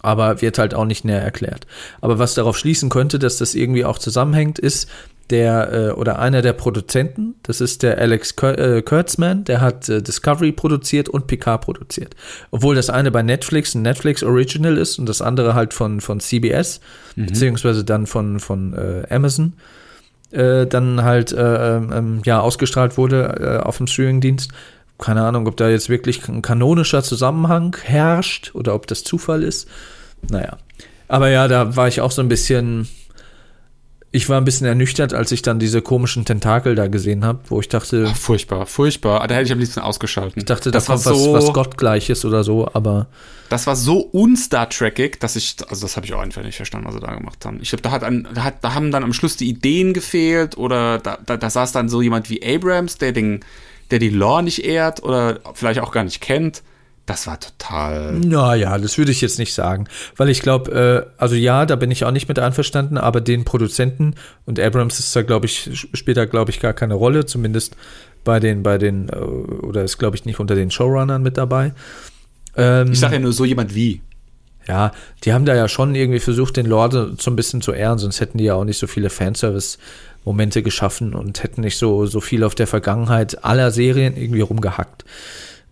Aber 0.00 0.40
wird 0.40 0.58
halt 0.58 0.74
auch 0.74 0.84
nicht 0.84 1.04
näher 1.04 1.22
erklärt. 1.22 1.66
Aber 2.00 2.18
was 2.18 2.34
darauf 2.34 2.56
schließen 2.56 2.88
könnte, 2.88 3.18
dass 3.18 3.36
das 3.36 3.54
irgendwie 3.54 3.84
auch 3.84 3.98
zusammenhängt, 3.98 4.58
ist 4.58 4.88
der 5.30 5.72
äh, 5.72 5.90
oder 5.92 6.18
einer 6.18 6.42
der 6.42 6.52
Produzenten, 6.52 7.36
das 7.42 7.60
ist 7.60 7.82
der 7.82 7.98
Alex 7.98 8.36
Kur 8.36 8.58
äh, 8.58 8.82
Kurtzman, 8.82 9.44
der 9.44 9.60
hat 9.60 9.88
äh, 9.88 10.02
Discovery 10.02 10.52
produziert 10.52 11.08
und 11.08 11.26
Picard 11.26 11.62
produziert. 11.62 12.14
Obwohl 12.50 12.74
das 12.74 12.90
eine 12.90 13.10
bei 13.10 13.22
Netflix 13.22 13.74
ein 13.74 13.82
Netflix 13.82 14.22
Original 14.22 14.76
ist 14.76 14.98
und 14.98 15.08
das 15.08 15.22
andere 15.22 15.54
halt 15.54 15.72
von, 15.72 16.00
von 16.00 16.20
CBS, 16.20 16.80
beziehungsweise 17.16 17.84
dann 17.84 18.06
von, 18.06 18.40
von 18.40 18.74
äh, 18.74 19.06
Amazon, 19.08 19.54
äh, 20.32 20.66
dann 20.66 21.02
halt 21.02 21.32
äh, 21.32 21.76
ähm, 21.76 22.22
ja, 22.24 22.40
ausgestrahlt 22.40 22.96
wurde 22.96 23.60
äh, 23.60 23.64
auf 23.64 23.78
dem 23.78 23.86
Streamingdienst. 23.86 24.50
Keine 24.98 25.24
Ahnung, 25.24 25.46
ob 25.46 25.56
da 25.56 25.68
jetzt 25.68 25.88
wirklich 25.88 26.26
ein 26.28 26.42
kanonischer 26.42 27.02
Zusammenhang 27.02 27.76
herrscht 27.82 28.54
oder 28.54 28.74
ob 28.74 28.86
das 28.86 29.04
Zufall 29.04 29.42
ist. 29.42 29.68
Naja. 30.30 30.58
Aber 31.08 31.28
ja, 31.28 31.48
da 31.48 31.76
war 31.76 31.88
ich 31.88 32.00
auch 32.00 32.10
so 32.10 32.22
ein 32.22 32.28
bisschen. 32.28 32.88
Ich 34.14 34.28
war 34.28 34.38
ein 34.38 34.44
bisschen 34.44 34.66
ernüchtert, 34.66 35.14
als 35.14 35.32
ich 35.32 35.40
dann 35.40 35.58
diese 35.58 35.80
komischen 35.80 36.26
Tentakel 36.26 36.74
da 36.74 36.86
gesehen 36.86 37.24
habe, 37.24 37.40
wo 37.48 37.60
ich 37.60 37.68
dachte, 37.68 38.06
Ach, 38.10 38.16
furchtbar, 38.16 38.66
furchtbar. 38.66 39.26
Da 39.26 39.34
hätte 39.34 39.46
ich 39.46 39.52
am 39.52 39.58
liebsten 39.58 39.80
ausgeschaltet. 39.80 40.36
ich 40.36 40.44
dachte, 40.44 40.70
das 40.70 40.84
das 40.84 41.06
war 41.06 41.12
war 41.12 41.12
was, 41.14 41.24
so, 41.24 41.32
was 41.32 41.52
Gottgleiches 41.54 42.24
oder 42.26 42.44
so, 42.44 42.68
aber 42.72 43.08
das 43.52 43.66
war 43.66 43.76
so 43.76 44.08
un-Star 44.12 44.70
Trekig, 44.70 45.20
dass 45.20 45.36
ich, 45.36 45.56
also 45.68 45.86
das 45.86 45.96
habe 45.96 46.06
ich 46.06 46.14
auch 46.14 46.20
einfach 46.20 46.42
nicht 46.42 46.56
verstanden, 46.56 46.86
was 46.86 46.94
sie 46.94 47.00
da 47.00 47.14
gemacht 47.14 47.44
haben. 47.44 47.58
Ich 47.60 47.68
glaube, 47.68 47.82
da 47.82 47.90
hat, 47.90 48.02
an, 48.02 48.26
da 48.34 48.44
hat, 48.44 48.62
da 48.62 48.74
haben 48.74 48.90
dann 48.90 49.04
am 49.04 49.12
Schluss 49.12 49.36
die 49.36 49.48
Ideen 49.48 49.92
gefehlt 49.92 50.56
oder 50.56 50.98
da, 50.98 51.18
da, 51.24 51.36
da 51.36 51.50
saß 51.50 51.72
dann 51.72 51.90
so 51.90 52.00
jemand 52.00 52.30
wie 52.30 52.42
Abrams, 52.42 52.96
der 52.96 53.12
den, 53.12 53.40
der 53.90 53.98
die 53.98 54.08
Lore 54.08 54.42
nicht 54.42 54.64
ehrt 54.64 55.02
oder 55.02 55.40
vielleicht 55.52 55.80
auch 55.80 55.92
gar 55.92 56.04
nicht 56.04 56.22
kennt. 56.22 56.62
Das 57.12 57.26
war 57.26 57.38
total. 57.38 58.12
Naja, 58.14 58.78
das 58.78 58.96
würde 58.96 59.10
ich 59.12 59.20
jetzt 59.20 59.38
nicht 59.38 59.52
sagen. 59.52 59.86
Weil 60.16 60.30
ich 60.30 60.40
glaube, 60.40 61.06
äh, 61.18 61.20
also 61.20 61.34
ja, 61.34 61.66
da 61.66 61.76
bin 61.76 61.90
ich 61.90 62.04
auch 62.04 62.10
nicht 62.10 62.26
mit 62.28 62.38
einverstanden, 62.38 62.96
aber 62.96 63.20
den 63.20 63.44
Produzenten 63.44 64.14
und 64.46 64.58
Abrams 64.58 64.98
ist 64.98 65.14
da, 65.14 65.20
glaube 65.22 65.44
ich, 65.46 65.68
sp- 65.76 65.92
spielt 65.94 66.16
da, 66.16 66.24
glaube 66.24 66.50
ich, 66.50 66.58
gar 66.60 66.72
keine 66.72 66.94
Rolle, 66.94 67.26
zumindest 67.26 67.76
bei 68.24 68.40
den, 68.40 68.62
bei 68.62 68.78
den, 68.78 69.08
äh, 69.10 69.16
oder 69.16 69.82
ist, 69.84 69.98
glaube 69.98 70.16
ich, 70.16 70.24
nicht 70.24 70.40
unter 70.40 70.54
den 70.54 70.70
Showrunnern 70.70 71.22
mit 71.22 71.36
dabei. 71.36 71.74
Ähm, 72.56 72.92
Ich 72.92 73.00
sage 73.00 73.14
ja 73.16 73.20
nur 73.20 73.32
so 73.34 73.44
jemand 73.44 73.74
wie. 73.74 74.00
ja, 74.66 74.92
die 75.24 75.32
haben 75.34 75.44
da 75.44 75.54
ja 75.54 75.68
schon 75.68 75.94
irgendwie 75.94 76.20
versucht, 76.20 76.56
den 76.56 76.66
Lord 76.66 77.20
so 77.20 77.30
ein 77.30 77.36
bisschen 77.36 77.60
zu 77.62 77.72
ehren, 77.72 77.98
sonst 77.98 78.20
hätten 78.20 78.38
die 78.38 78.44
ja 78.44 78.54
auch 78.54 78.64
nicht 78.64 78.78
so 78.78 78.86
viele 78.86 79.10
Fanservice-Momente 79.10 80.62
geschaffen 80.62 81.14
und 81.14 81.42
hätten 81.42 81.60
nicht 81.62 81.76
so, 81.76 82.06
so 82.06 82.20
viel 82.20 82.44
auf 82.44 82.54
der 82.54 82.66
Vergangenheit 82.66 83.44
aller 83.44 83.70
Serien 83.70 84.16
irgendwie 84.16 84.40
rumgehackt. 84.40 85.04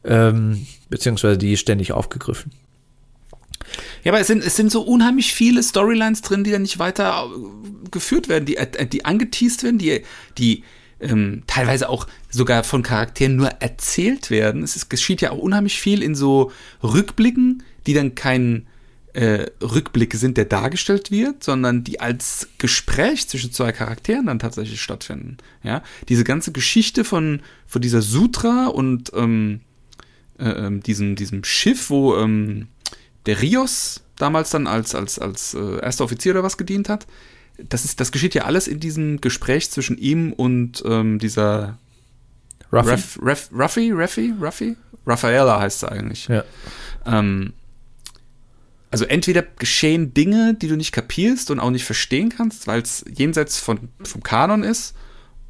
Ähm, 0.05 0.67
beziehungsweise 0.91 1.39
die 1.39 1.57
ständig 1.57 1.93
aufgegriffen. 1.93 2.53
Ja, 4.03 4.13
aber 4.13 4.21
es 4.21 4.27
sind, 4.27 4.45
es 4.45 4.57
sind 4.57 4.73
so 4.73 4.83
unheimlich 4.83 5.33
viele 5.33 5.63
Storylines 5.63 6.23
drin, 6.23 6.45
die 6.45 6.51
dann 6.51 6.63
nicht 6.63 6.79
weiter 6.79 7.27
äh, 7.27 7.89
geführt 7.91 8.29
werden, 8.29 8.45
die, 8.45 8.57
äh, 8.57 8.87
die 8.87 9.05
angeteased 9.05 9.63
werden, 9.63 9.79
die, 9.79 10.03
die 10.39 10.65
ähm, 11.01 11.43
teilweise 11.47 11.89
auch 11.89 12.07
sogar 12.31 12.65
von 12.65 12.83
Charakteren 12.83 13.37
nur 13.37 13.49
erzählt 13.61 14.31
werden. 14.31 14.63
Es 14.63 14.77
ist, 14.77 14.91
geschieht 14.91 15.21
ja 15.21 15.31
auch 15.31 15.39
unheimlich 15.39 15.81
viel 15.81 16.03
in 16.03 16.15
so 16.15 16.53
Rückblicken, 16.83 17.63
die 17.87 17.95
dann 17.95 18.15
kein 18.15 18.67
äh, 19.13 19.47
Rückblick 19.63 20.15
sind, 20.15 20.37
der 20.37 20.45
dargestellt 20.45 21.11
wird, 21.11 21.43
sondern 21.43 21.85
die 21.85 22.01
als 22.01 22.49
Gespräch 22.59 23.29
zwischen 23.29 23.53
zwei 23.53 23.73
Charakteren 23.73 24.27
dann 24.27 24.39
tatsächlich 24.39 24.81
stattfinden. 24.81 25.39
Ja, 25.63 25.83
diese 26.09 26.25
ganze 26.25 26.53
Geschichte 26.53 27.05
von, 27.05 27.41
von 27.67 27.83
dieser 27.83 28.03
Sutra 28.03 28.67
und 28.67 29.13
ähm, 29.15 29.61
äh, 30.41 30.67
ähm, 30.67 30.83
diesem, 30.83 31.17
diesem 31.17 31.45
Schiff, 31.45 31.91
wo 31.91 32.17
ähm, 32.17 32.69
der 33.27 33.41
Rios 33.43 34.03
damals 34.17 34.51
dann 34.51 34.67
als, 34.67 34.95
als, 34.95 35.19
als 35.19 35.55
äh, 35.55 35.81
erster 35.81 36.05
Offizier 36.05 36.33
oder 36.33 36.43
was 36.43 36.57
gedient 36.57 36.89
hat. 36.89 37.07
Das, 37.59 37.85
ist, 37.85 38.01
das 38.01 38.13
geschieht 38.13 38.35
ja 38.35 38.45
alles 38.45 38.69
in 38.69 38.81
diesem 38.81 39.21
Gespräch 39.21 39.71
zwischen 39.71 39.99
ihm 39.99 40.33
und 40.33 40.83
ähm, 40.87 41.19
dieser 41.19 41.79
Ruffy? 42.73 42.91
Ref, 42.91 43.19
Ref, 43.23 43.51
Ruffy, 43.53 43.91
Ruffy, 43.91 44.35
Ruffy? 44.41 44.77
Raffaella 45.07 45.61
heißt 45.61 45.81
sie 45.81 45.91
eigentlich. 45.91 46.29
Ja. 46.29 46.45
Ähm, 47.05 47.53
also 48.91 49.05
entweder 49.05 49.43
geschehen 49.43 50.15
Dinge, 50.15 50.55
die 50.55 50.69
du 50.69 50.77
nicht 50.77 50.93
kapierst 50.93 51.51
und 51.51 51.61
auch 51.61 51.71
nicht 51.71 51.85
verstehen 51.85 52.29
kannst, 52.29 52.67
weil 52.67 52.83
es 52.83 53.05
jenseits 53.13 53.59
von, 53.59 53.89
vom 54.03 54.23
Kanon 54.23 54.63
ist, 54.63 54.95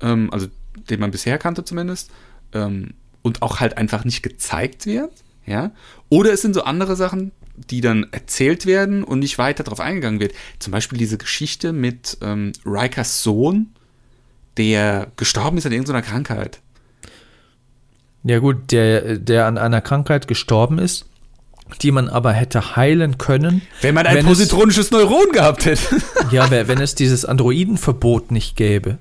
ähm, 0.00 0.32
also 0.32 0.48
den 0.88 1.00
man 1.00 1.10
bisher 1.10 1.38
kannte 1.38 1.64
zumindest, 1.64 2.10
ähm, 2.52 2.94
und 3.22 3.42
auch 3.42 3.60
halt 3.60 3.76
einfach 3.78 4.04
nicht 4.04 4.22
gezeigt 4.22 4.86
wird, 4.86 5.12
ja. 5.46 5.72
Oder 6.08 6.32
es 6.32 6.42
sind 6.42 6.54
so 6.54 6.62
andere 6.62 6.96
Sachen, 6.96 7.32
die 7.56 7.80
dann 7.80 8.06
erzählt 8.12 8.64
werden 8.66 9.04
und 9.04 9.18
nicht 9.18 9.36
weiter 9.38 9.64
darauf 9.64 9.80
eingegangen 9.80 10.20
wird. 10.20 10.32
Zum 10.58 10.70
Beispiel 10.72 10.98
diese 10.98 11.18
Geschichte 11.18 11.72
mit 11.72 12.16
ähm, 12.22 12.52
Rikers 12.64 13.22
Sohn, 13.22 13.68
der 14.56 15.08
gestorben 15.16 15.58
ist 15.58 15.66
an 15.66 15.72
irgendeiner 15.72 16.02
Krankheit. 16.02 16.60
Ja 18.24 18.38
gut, 18.38 18.70
der, 18.72 19.18
der 19.18 19.46
an 19.46 19.58
einer 19.58 19.80
Krankheit 19.80 20.28
gestorben 20.28 20.78
ist, 20.78 21.06
die 21.82 21.90
man 21.92 22.08
aber 22.08 22.32
hätte 22.32 22.76
heilen 22.76 23.16
können. 23.18 23.62
Wenn 23.80 23.94
man 23.94 24.06
ein 24.06 24.16
Wenn 24.16 24.24
es- 24.26 24.28
positronisches 24.38 24.90
Neuron 24.90 25.30
gehabt 25.32 25.64
hätte. 25.64 25.96
Ja, 26.30 26.50
wenn 26.50 26.80
es 26.80 26.94
dieses 26.94 27.24
Androidenverbot 27.24 28.30
nicht 28.30 28.56
gäbe. 28.56 28.98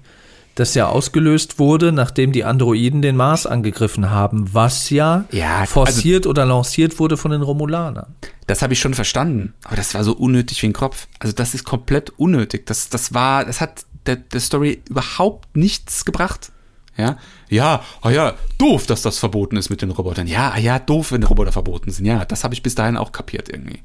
Das 0.55 0.73
ja 0.75 0.87
ausgelöst 0.87 1.57
wurde, 1.59 1.91
nachdem 1.91 2.31
die 2.31 2.43
Androiden 2.43 3.01
den 3.01 3.15
Mars 3.15 3.45
angegriffen 3.45 4.09
haben, 4.09 4.53
was 4.53 4.89
ja, 4.89 5.25
Ja, 5.31 5.59
also- 5.59 5.73
forciert 5.73 6.27
oder 6.27 6.45
lanciert 6.45 6.99
wurde 6.99 7.17
von 7.17 7.31
den 7.31 7.41
Romulanern. 7.41 8.15
Das 8.47 8.61
habe 8.61 8.73
ich 8.73 8.79
schon 8.79 8.93
verstanden, 8.93 9.53
aber 9.63 9.75
das 9.75 9.93
war 9.93 10.03
so 10.03 10.13
unnötig 10.13 10.61
wie 10.63 10.67
ein 10.67 10.73
Kopf. 10.73 11.07
Also 11.19 11.33
das 11.33 11.53
ist 11.53 11.63
komplett 11.63 12.09
unnötig. 12.17 12.65
Das, 12.65 12.89
das 12.89 13.13
war, 13.13 13.45
das 13.45 13.61
hat 13.61 13.85
der, 14.05 14.15
der 14.17 14.39
Story 14.39 14.81
überhaupt 14.89 15.55
nichts 15.55 16.03
gebracht. 16.03 16.51
Ja, 16.97 17.17
ja, 17.47 17.81
ah 18.01 18.09
ja, 18.09 18.33
doof, 18.57 18.85
dass 18.85 19.01
das 19.03 19.19
verboten 19.19 19.55
ist 19.55 19.69
mit 19.69 19.81
den 19.81 19.91
Robotern. 19.91 20.27
Ja, 20.27 20.51
ah 20.53 20.59
ja, 20.59 20.79
doof, 20.79 21.13
wenn 21.13 21.23
Roboter 21.23 21.53
verboten 21.53 21.91
sind. 21.91 22.05
Ja, 22.05 22.25
das 22.25 22.43
habe 22.43 22.53
ich 22.53 22.61
bis 22.63 22.75
dahin 22.75 22.97
auch 22.97 23.13
kapiert 23.13 23.47
irgendwie. 23.47 23.79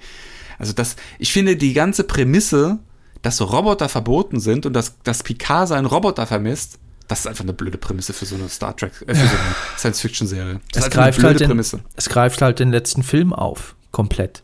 Also 0.58 0.72
das, 0.72 0.96
ich 1.20 1.32
finde 1.32 1.56
die 1.56 1.74
ganze 1.74 2.02
Prämisse, 2.04 2.78
dass 3.24 3.38
so 3.38 3.46
Roboter 3.46 3.88
verboten 3.88 4.38
sind 4.38 4.66
und 4.66 4.74
dass, 4.74 5.00
dass 5.02 5.22
Picard 5.22 5.68
seinen 5.68 5.86
Roboter 5.86 6.26
vermisst, 6.26 6.78
das 7.08 7.20
ist 7.20 7.26
einfach 7.26 7.44
eine 7.44 7.54
blöde 7.54 7.78
Prämisse 7.78 8.12
für 8.12 8.26
so 8.26 8.34
eine 8.34 8.50
Star 8.50 8.76
Trek, 8.76 8.92
äh, 9.06 9.14
für 9.14 9.26
so 9.26 9.36
eine 9.36 9.54
Science-Fiction-Serie. 9.78 10.60
Es 10.74 10.90
greift, 10.90 11.22
halt 11.22 11.40
den, 11.40 11.58
es 11.58 12.08
greift 12.10 12.42
halt 12.42 12.58
den 12.58 12.70
letzten 12.70 13.02
Film 13.02 13.32
auf, 13.32 13.76
komplett. 13.92 14.42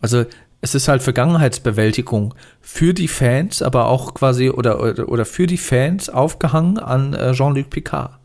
Also 0.00 0.26
es 0.60 0.74
ist 0.74 0.88
halt 0.88 1.04
Vergangenheitsbewältigung 1.04 2.34
für 2.60 2.94
die 2.94 3.06
Fans, 3.06 3.62
aber 3.62 3.86
auch 3.86 4.14
quasi 4.14 4.50
oder, 4.50 4.82
oder, 4.82 5.08
oder 5.08 5.24
für 5.24 5.46
die 5.46 5.58
Fans 5.58 6.10
aufgehangen 6.10 6.80
an 6.80 7.14
äh, 7.14 7.32
Jean-Luc 7.32 7.70
Picard. 7.70 8.18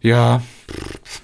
Ja, 0.00 0.42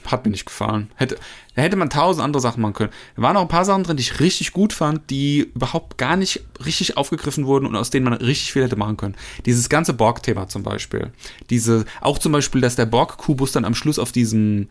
hat 0.06 0.24
mir 0.24 0.30
nicht 0.30 0.46
gefallen. 0.46 0.92
Hätte, 0.94 1.16
da 1.56 1.62
hätte 1.62 1.76
man 1.76 1.90
tausend 1.90 2.22
andere 2.22 2.40
Sachen 2.40 2.60
machen 2.60 2.74
können. 2.74 2.92
Da 3.16 3.22
waren 3.22 3.36
auch 3.36 3.42
ein 3.42 3.48
paar 3.48 3.64
Sachen 3.64 3.82
drin, 3.82 3.96
die 3.96 4.02
ich 4.02 4.20
richtig 4.20 4.52
gut 4.52 4.72
fand, 4.72 5.10
die 5.10 5.50
überhaupt 5.54 5.98
gar 5.98 6.16
nicht 6.16 6.42
richtig 6.64 6.96
aufgegriffen 6.96 7.46
wurden 7.46 7.66
und 7.66 7.74
aus 7.74 7.90
denen 7.90 8.04
man 8.04 8.12
richtig 8.12 8.52
viel 8.52 8.62
hätte 8.62 8.76
machen 8.76 8.98
können. 8.98 9.16
Dieses 9.46 9.68
ganze 9.68 9.94
Borg-Thema 9.94 10.48
zum 10.48 10.62
Beispiel. 10.62 11.10
Diese, 11.48 11.86
auch 12.02 12.18
zum 12.18 12.32
Beispiel, 12.32 12.60
dass 12.60 12.76
der 12.76 12.86
Borg-Kubus 12.86 13.52
dann 13.52 13.64
am 13.64 13.74
Schluss 13.74 13.98
auf 13.98 14.12
diesem, 14.12 14.68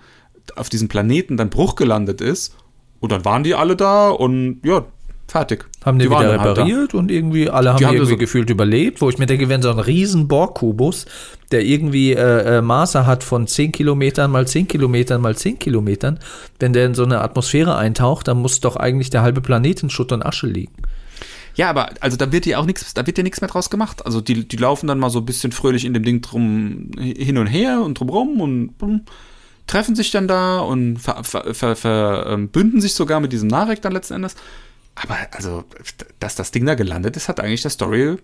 auf 0.55 0.69
diesem 0.69 0.88
Planeten 0.88 1.38
dann 1.38 1.49
Bruch 1.49 1.75
gelandet 1.75 2.21
ist. 2.21 2.55
Und 2.99 3.11
dann 3.11 3.25
waren 3.25 3.43
die 3.43 3.55
alle 3.55 3.75
da 3.75 4.09
und 4.09 4.61
ja, 4.63 4.86
fertig. 5.27 5.65
Haben 5.86 5.99
die, 5.99 6.09
waren 6.09 6.23
wieder 6.27 6.39
halt 6.41 6.57
repariert 6.57 6.95
und 6.95 7.11
irgendwie 7.11 7.47
alle 7.49 7.69
haben, 7.69 7.77
Die 7.77 7.86
haben 7.86 7.93
irgendwie 7.93 8.13
so- 8.13 8.17
gefühlt 8.17 8.49
überlebt, 8.49 9.01
wo 9.01 9.09
ich 9.09 9.19
mir 9.19 9.27
denke, 9.27 9.49
wenn 9.49 9.61
so 9.61 9.69
ein 9.69 9.77
riesen 9.77 10.27
Borg-Kubus, 10.27 11.05
der 11.51 11.63
irgendwie 11.63 12.13
äh, 12.13 12.57
äh, 12.57 12.61
Maße 12.61 13.05
hat 13.05 13.23
von 13.23 13.45
10 13.45 13.71
Kilometern 13.71 14.31
mal 14.31 14.47
10 14.47 14.67
Kilometern 14.67 15.21
mal 15.21 15.36
10 15.36 15.59
Kilometern, 15.59 16.19
wenn 16.59 16.73
der 16.73 16.88
in 16.88 16.95
so 16.95 17.03
eine 17.03 17.21
Atmosphäre 17.21 17.75
eintaucht, 17.75 18.27
dann 18.27 18.38
muss 18.41 18.59
doch 18.59 18.75
eigentlich 18.77 19.11
der 19.11 19.21
halbe 19.21 19.41
Planet 19.41 19.83
in 19.83 19.89
Schutt 19.91 20.11
und 20.11 20.25
Asche 20.25 20.47
liegen. 20.47 20.73
Ja, 21.53 21.69
aber 21.69 21.89
also 22.01 22.17
da 22.17 22.31
wird 22.31 22.45
ja 22.45 22.57
auch 22.57 22.65
nichts, 22.65 22.93
da 22.93 23.05
wird 23.05 23.17
ja 23.17 23.23
nichts 23.23 23.39
mehr 23.39 23.49
draus 23.49 23.69
gemacht. 23.69 24.05
Also 24.05 24.21
die, 24.21 24.47
die 24.47 24.57
laufen 24.57 24.88
dann 24.88 24.99
mal 24.99 25.09
so 25.09 25.19
ein 25.19 25.25
bisschen 25.25 25.51
fröhlich 25.51 25.86
in 25.86 25.93
dem 25.93 26.03
Ding 26.03 26.21
drum 26.21 26.89
hin 26.97 27.38
und 27.38 27.47
her 27.47 27.81
und 27.81 27.99
drumrum 27.99 28.41
und 28.41 28.77
bum, 28.77 29.01
treffen 29.67 29.95
sich 29.95 30.11
dann 30.11 30.27
da 30.27 30.59
und 30.59 30.97
ver, 30.97 31.23
ver, 31.23 31.53
ver, 31.53 31.75
ver, 31.75 32.25
ähm, 32.29 32.49
sich 32.81 32.93
sogar 32.93 33.19
mit 33.19 33.31
diesem 33.31 33.47
Narek 33.47 33.81
dann 33.81 33.93
letzten 33.93 34.15
Endes. 34.15 34.36
Aber 34.95 35.17
also, 35.31 35.63
dass 36.19 36.35
das 36.35 36.51
Ding 36.51 36.65
da 36.65 36.75
gelandet 36.75 37.17
ist, 37.17 37.27
hat 37.27 37.39
eigentlich 37.39 37.61
der 37.61 37.71
Story 37.71 38.17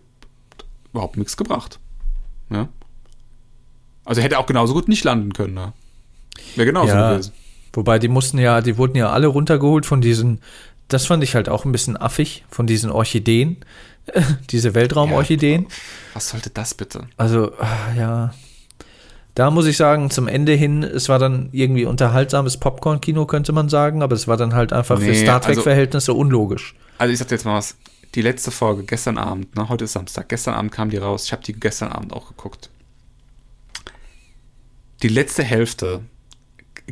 überhaupt 0.91 1.17
nichts 1.17 1.38
gebracht. 1.38 1.80
Ja. 2.49 2.69
Also 4.05 4.22
hätte 4.22 4.39
auch 4.39 4.45
genauso 4.45 4.74
gut 4.74 4.88
nicht 4.88 5.03
landen 5.03 5.34
können. 5.34 5.53
Ne? 5.53 5.74
Wäre 6.55 6.65
genauso 6.65 6.93
Ja. 6.93 7.11
gewesen. 7.11 7.34
Wobei 7.74 7.99
die 7.99 8.07
mussten 8.09 8.38
ja, 8.38 8.61
die 8.61 8.78
wurden 8.78 8.97
ja 8.97 9.11
alle 9.11 9.28
runtergeholt 9.28 9.86
von 9.86 10.01
diesen, 10.01 10.41
das 10.89 11.05
fand 11.05 11.24
ich 11.24 11.36
halt 11.36 11.47
auch 11.47 11.63
ein 11.63 11.72
bisschen 11.72 11.95
affig, 11.95 12.43
von 12.49 12.67
diesen 12.67 12.89
Orchideen, 12.91 13.57
diese 14.49 14.74
Weltraumorchideen. 14.74 15.67
Was 16.13 16.30
sollte 16.30 16.49
das 16.49 16.74
bitte? 16.74 17.07
Also, 17.15 17.53
ah, 17.59 17.93
ja. 17.97 18.34
Da 19.36 19.50
muss 19.50 19.66
ich 19.66 19.78
sagen, 19.78 20.10
zum 20.12 20.28
Ende 20.28 20.54
hin, 20.54 20.84
es 20.84 21.08
war 21.08 21.18
dann 21.20 21.50
irgendwie 21.54 21.86
unterhaltsames 21.86 22.58
Popcorn-Kino, 22.58 23.26
könnte 23.26 23.54
man 23.54 23.70
sagen, 23.70 24.02
aber 24.04 24.14
es 24.16 24.28
war 24.28 24.36
dann 24.38 24.54
halt 24.54 24.74
einfach 24.74 25.00
für 25.00 25.06
Nee, 25.06 25.14
Star 25.24 25.36
also- 25.36 25.54
Trek-Verhältnisse 25.54 26.14
unlogisch. 26.14 26.76
Also 26.98 27.14
ich 27.14 27.20
sag 27.20 27.30
dir 27.30 27.36
jetzt 27.36 27.46
mal 27.46 27.56
was. 27.56 27.78
Die 28.14 28.22
letzte 28.22 28.52
Folge, 28.52 28.84
gestern 28.84 29.18
Abend, 29.18 29.56
ne, 29.56 29.70
heute 29.70 29.86
ist 29.86 29.94
Samstag, 29.94 30.28
gestern 30.28 30.54
Abend 30.54 30.74
kam 30.74 30.90
die 30.90 30.98
raus. 30.98 31.26
Ich 31.26 31.32
habe 31.32 31.44
die 31.44 31.54
gestern 31.54 31.94
Abend 31.94 32.12
auch 32.12 32.28
geguckt. 32.28 32.70
Die 35.02 35.08
letzte 35.08 35.44
Hälfte 35.44 36.02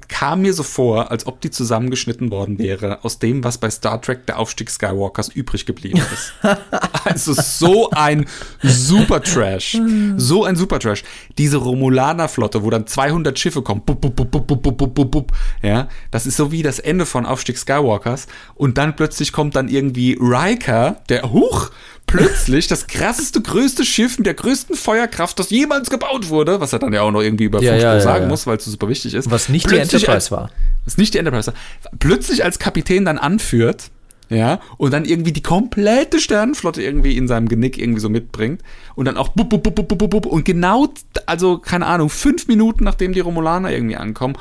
kam 0.07 0.41
mir 0.41 0.53
so 0.53 0.63
vor, 0.63 1.11
als 1.11 1.25
ob 1.25 1.41
die 1.41 1.51
zusammengeschnitten 1.51 2.31
worden 2.31 2.57
wäre 2.59 3.03
aus 3.03 3.19
dem, 3.19 3.43
was 3.43 3.57
bei 3.57 3.69
Star 3.69 4.01
Trek 4.01 4.25
der 4.27 4.39
Aufstieg 4.39 4.69
Skywalkers 4.69 5.29
übrig 5.29 5.65
geblieben 5.65 6.01
ist. 6.13 6.33
also 7.03 7.33
so 7.33 7.89
ein 7.91 8.25
super 8.61 9.21
Trash. 9.21 9.77
So 10.17 10.43
ein 10.45 10.55
super 10.55 10.79
Trash. 10.79 11.03
Diese 11.37 11.57
Romulaner-Flotte, 11.57 12.63
wo 12.63 12.69
dann 12.69 12.87
200 12.87 13.37
Schiffe 13.37 13.61
kommen. 13.61 13.81
Bup, 13.85 14.01
bup, 14.01 14.15
bup, 14.15 14.31
bup, 14.31 14.47
bup, 14.47 14.77
bup, 14.77 14.93
bup, 14.93 15.11
bup. 15.11 15.31
Ja, 15.61 15.89
das 16.11 16.25
ist 16.25 16.37
so 16.37 16.51
wie 16.51 16.63
das 16.63 16.79
Ende 16.79 17.05
von 17.05 17.25
Aufstieg 17.25 17.57
Skywalkers. 17.57 18.27
Und 18.55 18.77
dann 18.77 18.95
plötzlich 18.95 19.31
kommt 19.31 19.55
dann 19.55 19.67
irgendwie 19.67 20.17
Riker, 20.19 21.01
der, 21.09 21.31
huch, 21.31 21.71
plötzlich 22.09 22.67
das 22.67 22.87
krasseste, 22.87 23.41
größte 23.41 23.85
Schiff 23.85 24.17
mit 24.17 24.25
der 24.25 24.33
größten 24.33 24.75
Feuerkraft, 24.75 25.39
das 25.39 25.49
jemals 25.49 25.89
gebaut 25.89 26.29
wurde, 26.29 26.59
was 26.59 26.73
er 26.73 26.79
dann 26.79 26.93
ja 26.93 27.01
auch 27.01 27.11
noch 27.11 27.21
irgendwie 27.21 27.45
über 27.45 27.61
Ja, 27.61 27.75
ja, 27.75 27.93
ja, 27.95 27.99
sagen 27.99 28.23
ja. 28.23 28.29
muss, 28.29 28.47
weil 28.47 28.57
es 28.57 28.65
so 28.65 28.71
super 28.71 28.89
wichtig 28.89 29.13
ist. 29.13 29.29
Was 29.31 29.49
nicht 29.49 29.65
die 29.65 29.75
Plötzlich 29.75 30.03
Enterprise 30.03 30.13
als, 30.13 30.31
war. 30.31 30.51
was 30.85 30.97
nicht 30.97 31.13
die 31.13 31.19
Enterprise 31.19 31.47
war. 31.47 31.53
Plötzlich 31.99 32.43
als 32.43 32.59
Kapitän 32.59 33.05
dann 33.05 33.17
anführt, 33.17 33.91
ja, 34.29 34.59
und 34.77 34.93
dann 34.93 35.05
irgendwie 35.05 35.31
die 35.31 35.41
komplette 35.41 36.19
Sternenflotte 36.19 36.83
irgendwie 36.83 37.17
in 37.17 37.27
seinem 37.27 37.49
Genick 37.49 37.79
irgendwie 37.79 37.99
so 37.99 38.09
mitbringt 38.09 38.61
und 38.93 39.05
dann 39.05 39.17
auch 39.17 39.29
bup, 39.29 39.49
bup, 39.49 39.63
bup, 39.63 39.75
bup, 39.75 39.97
bup, 39.97 40.09
bup, 40.09 40.25
und 40.27 40.45
genau, 40.45 40.89
also 41.25 41.57
keine 41.57 41.87
Ahnung, 41.87 42.09
fünf 42.09 42.47
Minuten 42.47 42.83
nachdem 42.83 43.13
die 43.13 43.21
Romulaner 43.21 43.71
irgendwie 43.71 43.95
ankommen, 43.95 44.35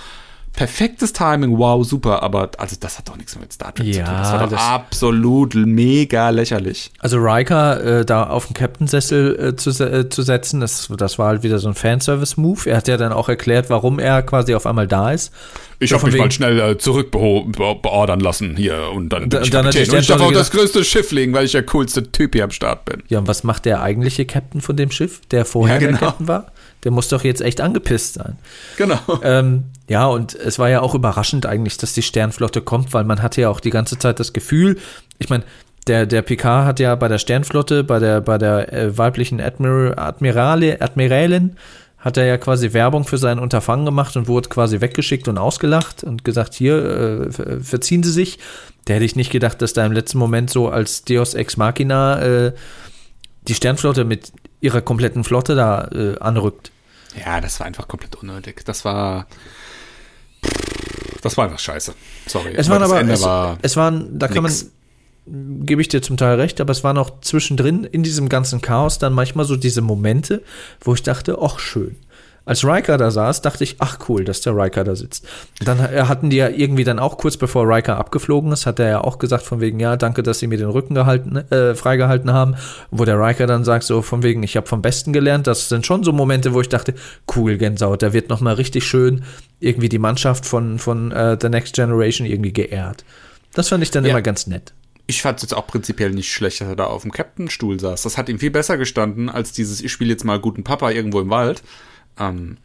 perfektes 0.59 1.13
Timing, 1.13 1.57
wow, 1.57 1.87
super, 1.87 2.21
aber 2.25 2.51
also 2.59 2.75
das 2.81 2.99
hat 2.99 3.09
doch 3.09 3.17
nichts 3.17 3.37
mehr 3.37 3.43
mit 3.43 3.53
Star 3.53 3.73
Trek 3.73 3.93
zu 3.93 4.01
Ja, 4.01 4.07
tun. 4.07 4.15
Das 4.17 4.33
war 4.33 4.39
doch 4.41 4.51
das- 4.51 4.61
absolut 4.61 5.55
mega 5.55 6.31
lächerlich. 6.31 6.91
Also 6.99 7.19
Riker 7.19 8.01
äh, 8.01 8.05
da 8.05 8.25
auf 8.25 8.47
den 8.49 8.55
Captain-Sessel 8.55 9.51
äh, 9.51 9.57
zu, 9.57 9.71
äh, 9.71 10.09
zu 10.09 10.23
setzen, 10.23 10.59
das, 10.59 10.89
das 10.97 11.17
war 11.17 11.29
halt 11.29 11.45
wieder 11.45 11.61
so 11.61 11.69
ein 11.69 11.75
Fanservice-Move. 11.75 12.69
Er 12.71 12.79
hat 12.79 12.89
ja 12.89 12.97
dann 12.97 13.13
auch 13.13 13.29
erklärt, 13.29 13.71
warum 13.71 14.01
er 14.01 14.23
quasi 14.23 14.53
auf 14.57 14.67
einmal 14.67 14.89
da 14.89 15.13
ist. 15.13 15.33
Ich 15.79 15.91
So 15.91 15.97
habe 15.97 16.07
mich 16.07 16.15
wegen- 16.15 16.25
mal 16.25 16.33
schnell 16.33 16.59
äh, 16.59 16.77
zurückbeordern 16.77 18.19
lassen 18.19 18.57
hier 18.57 18.91
und 18.93 19.11
dann 19.11 19.23
bin 19.23 19.31
Da- 19.31 19.43
ich 19.43 19.51
dann 19.51 19.65
Kapitän. 19.67 19.91
Und 19.95 20.01
ich 20.01 20.07
darf 20.09 20.21
auch 20.21 20.33
das 20.33 20.51
größte 20.51 20.83
Schiff 20.85 21.13
legen, 21.13 21.33
weil 21.35 21.45
ich 21.45 21.53
der 21.53 21.63
coolste 21.67 22.11
Typ 22.11 22.35
hier 22.35 22.43
am 22.43 22.51
Start 22.51 22.85
bin. 22.85 23.05
Ja, 23.07 23.21
und 23.21 23.29
was 23.29 23.45
macht 23.45 23.65
der 23.65 23.81
eigentliche 23.81 24.25
Captain 24.27 24.61
von 24.61 24.77
dem 24.77 24.91
Schiff, 24.91 25.21
der 25.31 25.45
vorher 25.45 25.77
Ja, 25.81 25.87
genau. 25.87 25.99
der 26.01 26.09
Captain 26.09 26.27
war? 26.27 26.47
Der 26.85 26.93
muss 26.93 27.09
doch 27.09 27.24
jetzt 27.24 27.41
echt 27.41 27.61
angepisst 27.61 28.14
sein. 28.14 28.39
Genau. 28.76 28.99
Ähm, 29.22 29.64
ja, 29.89 30.07
und 30.07 30.35
es 30.35 30.59
war 30.59 30.68
ja 30.68 30.81
auch 30.81 30.95
überraschend 30.95 31.45
eigentlich, 31.45 31.76
dass 31.76 31.93
die 31.93 32.03
Sternflotte 32.03 32.61
kommt, 32.61 32.93
weil 32.93 33.05
man 33.05 33.20
hatte 33.22 33.41
ja 33.41 33.49
auch 33.49 33.61
die 33.61 33.70
ganze 33.70 33.99
Zeit 33.99 34.20
das 34.20 34.33
Gefühl, 34.33 34.79
ich 35.18 35.29
meine, 35.29 35.45
der, 35.89 36.07
der 36.07 36.22
Picard 36.22 36.66
hat 36.66 36.81
ja 36.81 36.95
bei 36.95 37.09
der 37.09 37.18
Sternflotte, 37.18 37.83
bei 37.83 37.99
der, 37.99 38.20
bei 38.20 38.39
der 38.39 38.72
äh, 38.72 38.97
weiblichen 38.97 39.41
Admiral, 39.41 39.95
Admirale, 39.99 40.81
Admiralin, 40.81 41.57
hat 41.99 42.16
er 42.16 42.26
ja 42.26 42.39
quasi 42.39 42.72
Werbung 42.74 43.05
für 43.05 43.18
sein 43.18 43.41
Unterfangen 43.41 43.85
gemacht 43.85 44.16
und 44.16 44.29
wurde 44.29 44.49
quasi 44.49 44.81
weggeschickt 44.81 45.26
und 45.26 45.37
ausgelacht 45.37 46.05
und 46.05 46.24
gesagt, 46.24 46.55
hier, 46.55 46.76
äh, 46.76 47.33
ver- 47.33 47.61
verziehen 47.61 48.05
Sie 48.05 48.12
sich. 48.12 48.39
Der 48.87 48.97
hätte 48.97 49.05
ich 49.05 49.16
nicht 49.16 49.33
gedacht, 49.33 49.61
dass 49.61 49.72
da 49.72 49.85
im 49.85 49.93
letzten 49.93 50.18
Moment 50.18 50.49
so 50.49 50.68
als 50.68 51.03
Deus 51.05 51.35
Ex 51.35 51.57
Machina 51.57 52.20
äh, 52.20 52.53
die 53.49 53.55
Sternflotte 53.55 54.05
mit 54.05 54.31
ihrer 54.61 54.81
kompletten 54.81 55.25
Flotte 55.25 55.55
da 55.55 55.89
äh, 55.93 56.19
anrückt. 56.19 56.71
Ja, 57.25 57.41
das 57.41 57.59
war 57.61 57.67
einfach 57.67 57.89
komplett 57.89 58.17
unnötig. 58.17 58.65
Das 58.65 58.85
war. 58.85 59.27
Das 61.23 61.37
war 61.37 61.45
einfach 61.45 61.59
scheiße. 61.59 61.95
Sorry. 62.27 62.55
Es 62.55 62.69
waren 62.69 62.83
aber, 62.83 63.01
es, 63.03 63.23
war 63.23 63.59
es 63.63 63.77
waren, 63.77 64.19
da 64.19 64.29
kann 64.29 64.45
nix. 64.45 64.71
man, 65.27 65.67
gebe 65.67 65.83
ich 65.83 65.89
dir 65.89 66.01
zum 66.01 66.17
Teil 66.17 66.37
recht, 66.37 66.61
aber 66.61 66.71
es 66.71 66.85
waren 66.85 66.97
auch 66.97 67.21
zwischendrin 67.21 67.85
in 67.85 68.03
diesem 68.03 68.29
ganzen 68.29 68.61
Chaos 68.61 68.99
dann 68.99 69.13
manchmal 69.13 69.45
so 69.45 69.57
diese 69.57 69.81
Momente, 69.81 70.43
wo 70.81 70.95
ich 70.95 71.03
dachte, 71.03 71.39
ach 71.41 71.59
schön. 71.59 71.97
Als 72.49 72.65
Riker 72.65 72.97
da 72.97 73.11
saß, 73.11 73.43
dachte 73.43 73.63
ich, 73.63 73.77
ach 73.79 73.99
cool, 74.09 74.25
dass 74.25 74.41
der 74.41 74.57
Riker 74.57 74.83
da 74.83 74.97
sitzt. 74.97 75.27
Dann 75.63 75.79
hatten 75.81 76.31
die 76.31 76.39
ja 76.39 76.49
irgendwie 76.49 76.83
dann 76.83 76.99
auch 76.99 77.19
kurz 77.19 77.37
bevor 77.37 77.69
Riker 77.69 77.99
abgeflogen 77.99 78.51
ist, 78.53 78.65
hat 78.65 78.79
er 78.79 78.89
ja 78.89 79.01
auch 79.05 79.19
gesagt 79.19 79.45
von 79.45 79.61
wegen, 79.61 79.79
ja, 79.81 79.97
danke, 79.97 80.23
dass 80.23 80.39
sie 80.39 80.47
mir 80.47 80.57
den 80.57 80.71
Rücken 80.71 80.95
gehalten, 80.95 81.37
äh, 81.37 81.75
freigehalten 81.75 82.33
haben. 82.33 82.57
Wo 82.91 83.05
der 83.05 83.21
Riker 83.21 83.47
dann 83.47 83.65
sagt 83.65 83.85
so 83.85 84.01
von 84.01 84.23
wegen, 84.23 84.43
ich 84.43 84.57
habe 84.57 84.67
vom 84.67 84.81
Besten 84.81 85.13
gelernt. 85.13 85.47
Das 85.47 85.69
sind 85.69 85.85
schon 85.85 86.05
so 86.05 86.13
Momente, 86.13 86.55
wo 86.55 86.63
ich 86.63 86.71
dachte, 86.71 86.95
cool, 87.37 87.59
Gänsehaut, 87.59 88.03
da 88.03 88.15
wird 88.15 88.31
noch 88.31 88.41
mal 88.41 88.55
richtig 88.55 88.85
schön 88.85 89.25
irgendwie 89.61 89.91
die 89.91 89.99
Mannschaft 89.99 90.47
von, 90.47 90.79
von 90.79 91.13
äh, 91.13 91.37
The 91.39 91.51
Next 91.51 91.75
Generation 91.75 92.27
irgendwie 92.27 92.55
geehrt. 92.55 93.05
Das 93.53 93.69
fand 93.69 93.83
ich 93.83 93.91
dann 93.91 94.05
Ja. 94.05 94.11
immer 94.13 94.23
ganz 94.23 94.47
nett. 94.47 94.73
Ich 95.07 95.21
fand 95.23 95.37
es 95.39 95.43
jetzt 95.43 95.55
auch 95.55 95.67
prinzipiell 95.67 96.11
nicht 96.11 96.33
schlecht, 96.33 96.61
dass 96.61 96.69
er 96.69 96.77
da 96.77 96.85
auf 96.85 97.03
dem 97.03 97.13
Captain-Stuhl 97.13 97.79
saß. 97.81 98.03
Das 98.03 98.17
hat 98.19 98.29
ihm 98.29 98.39
viel 98.39 98.51
besser 98.51 98.77
gestanden, 98.79 99.29
als 99.29 99.53
dieses, 99.53 99.81
ich 99.83 99.91
spiele 99.93 100.11
jetzt 100.11 100.25
mal 100.25 100.39
guten 100.39 100.65
Papa 100.65 100.91
irgendwo 100.91 101.21
im 101.21 101.31
Wald. 101.31 101.63
Ähm, 102.19 102.57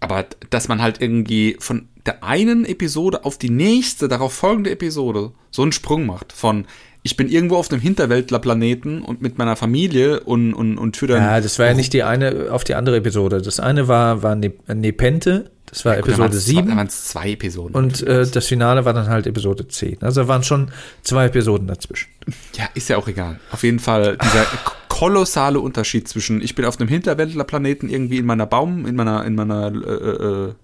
aber 0.00 0.26
dass 0.50 0.68
man 0.68 0.80
halt 0.80 1.00
irgendwie 1.00 1.56
von 1.58 1.88
der 2.06 2.22
einen 2.24 2.64
Episode 2.64 3.24
auf 3.24 3.36
die 3.38 3.50
nächste, 3.50 4.08
darauf 4.08 4.32
folgende 4.32 4.70
Episode 4.70 5.32
so 5.50 5.62
einen 5.62 5.72
Sprung 5.72 6.06
macht. 6.06 6.32
Von 6.32 6.66
ich 7.02 7.16
bin 7.16 7.28
irgendwo 7.28 7.56
auf 7.56 7.70
einem 7.70 7.80
Hinterwäldlerplaneten 7.80 9.02
und 9.02 9.22
mit 9.22 9.38
meiner 9.38 9.56
Familie 9.56 10.20
und, 10.20 10.52
und, 10.54 10.78
und 10.78 10.96
für 10.96 11.06
dann. 11.06 11.22
Ja, 11.22 11.40
das 11.40 11.58
war 11.58 11.66
ja 11.66 11.74
nicht 11.74 11.92
die 11.92 12.02
eine 12.02 12.48
auf 12.50 12.64
die 12.64 12.74
andere 12.74 12.96
Episode. 12.96 13.40
Das 13.42 13.60
eine 13.60 13.88
war, 13.88 14.22
war 14.22 14.34
Ne- 14.34 14.52
Nepente, 14.72 15.50
das 15.66 15.84
war 15.84 15.96
Gut, 15.96 16.08
dann 16.08 16.26
Episode 16.26 16.28
waren's 16.30 16.44
zwei- 16.44 16.52
7. 16.54 16.66
Dann 16.68 16.76
waren 16.76 16.86
es 16.86 17.04
zwei 17.04 17.30
Episoden. 17.32 17.74
Und 17.74 18.02
äh, 18.02 18.26
das 18.26 18.46
Finale 18.46 18.84
war 18.84 18.92
dann 18.94 19.08
halt 19.08 19.26
Episode 19.26 19.68
10. 19.68 20.02
Also 20.02 20.22
da 20.22 20.28
waren 20.28 20.42
schon 20.42 20.70
zwei 21.02 21.26
Episoden 21.26 21.66
dazwischen. 21.66 22.08
Ja, 22.56 22.68
ist 22.74 22.88
ja 22.88 22.96
auch 22.96 23.08
egal. 23.08 23.38
Auf 23.52 23.62
jeden 23.62 23.78
Fall 23.78 24.16
dieser 24.22 24.46
kolossale 24.98 25.60
Unterschied 25.60 26.08
zwischen, 26.08 26.42
ich 26.42 26.54
bin 26.56 26.64
auf 26.64 26.78
einem 26.80 26.88
Hinterwäldlerplaneten 26.88 27.88
irgendwie 27.88 28.18
in 28.18 28.26
meiner 28.26 28.46
Baum, 28.46 28.84
in 28.86 28.96
meiner, 28.96 29.24
in 29.24 29.34
meiner 29.36 29.68
äh, 29.72 30.48
äh, 30.48 30.54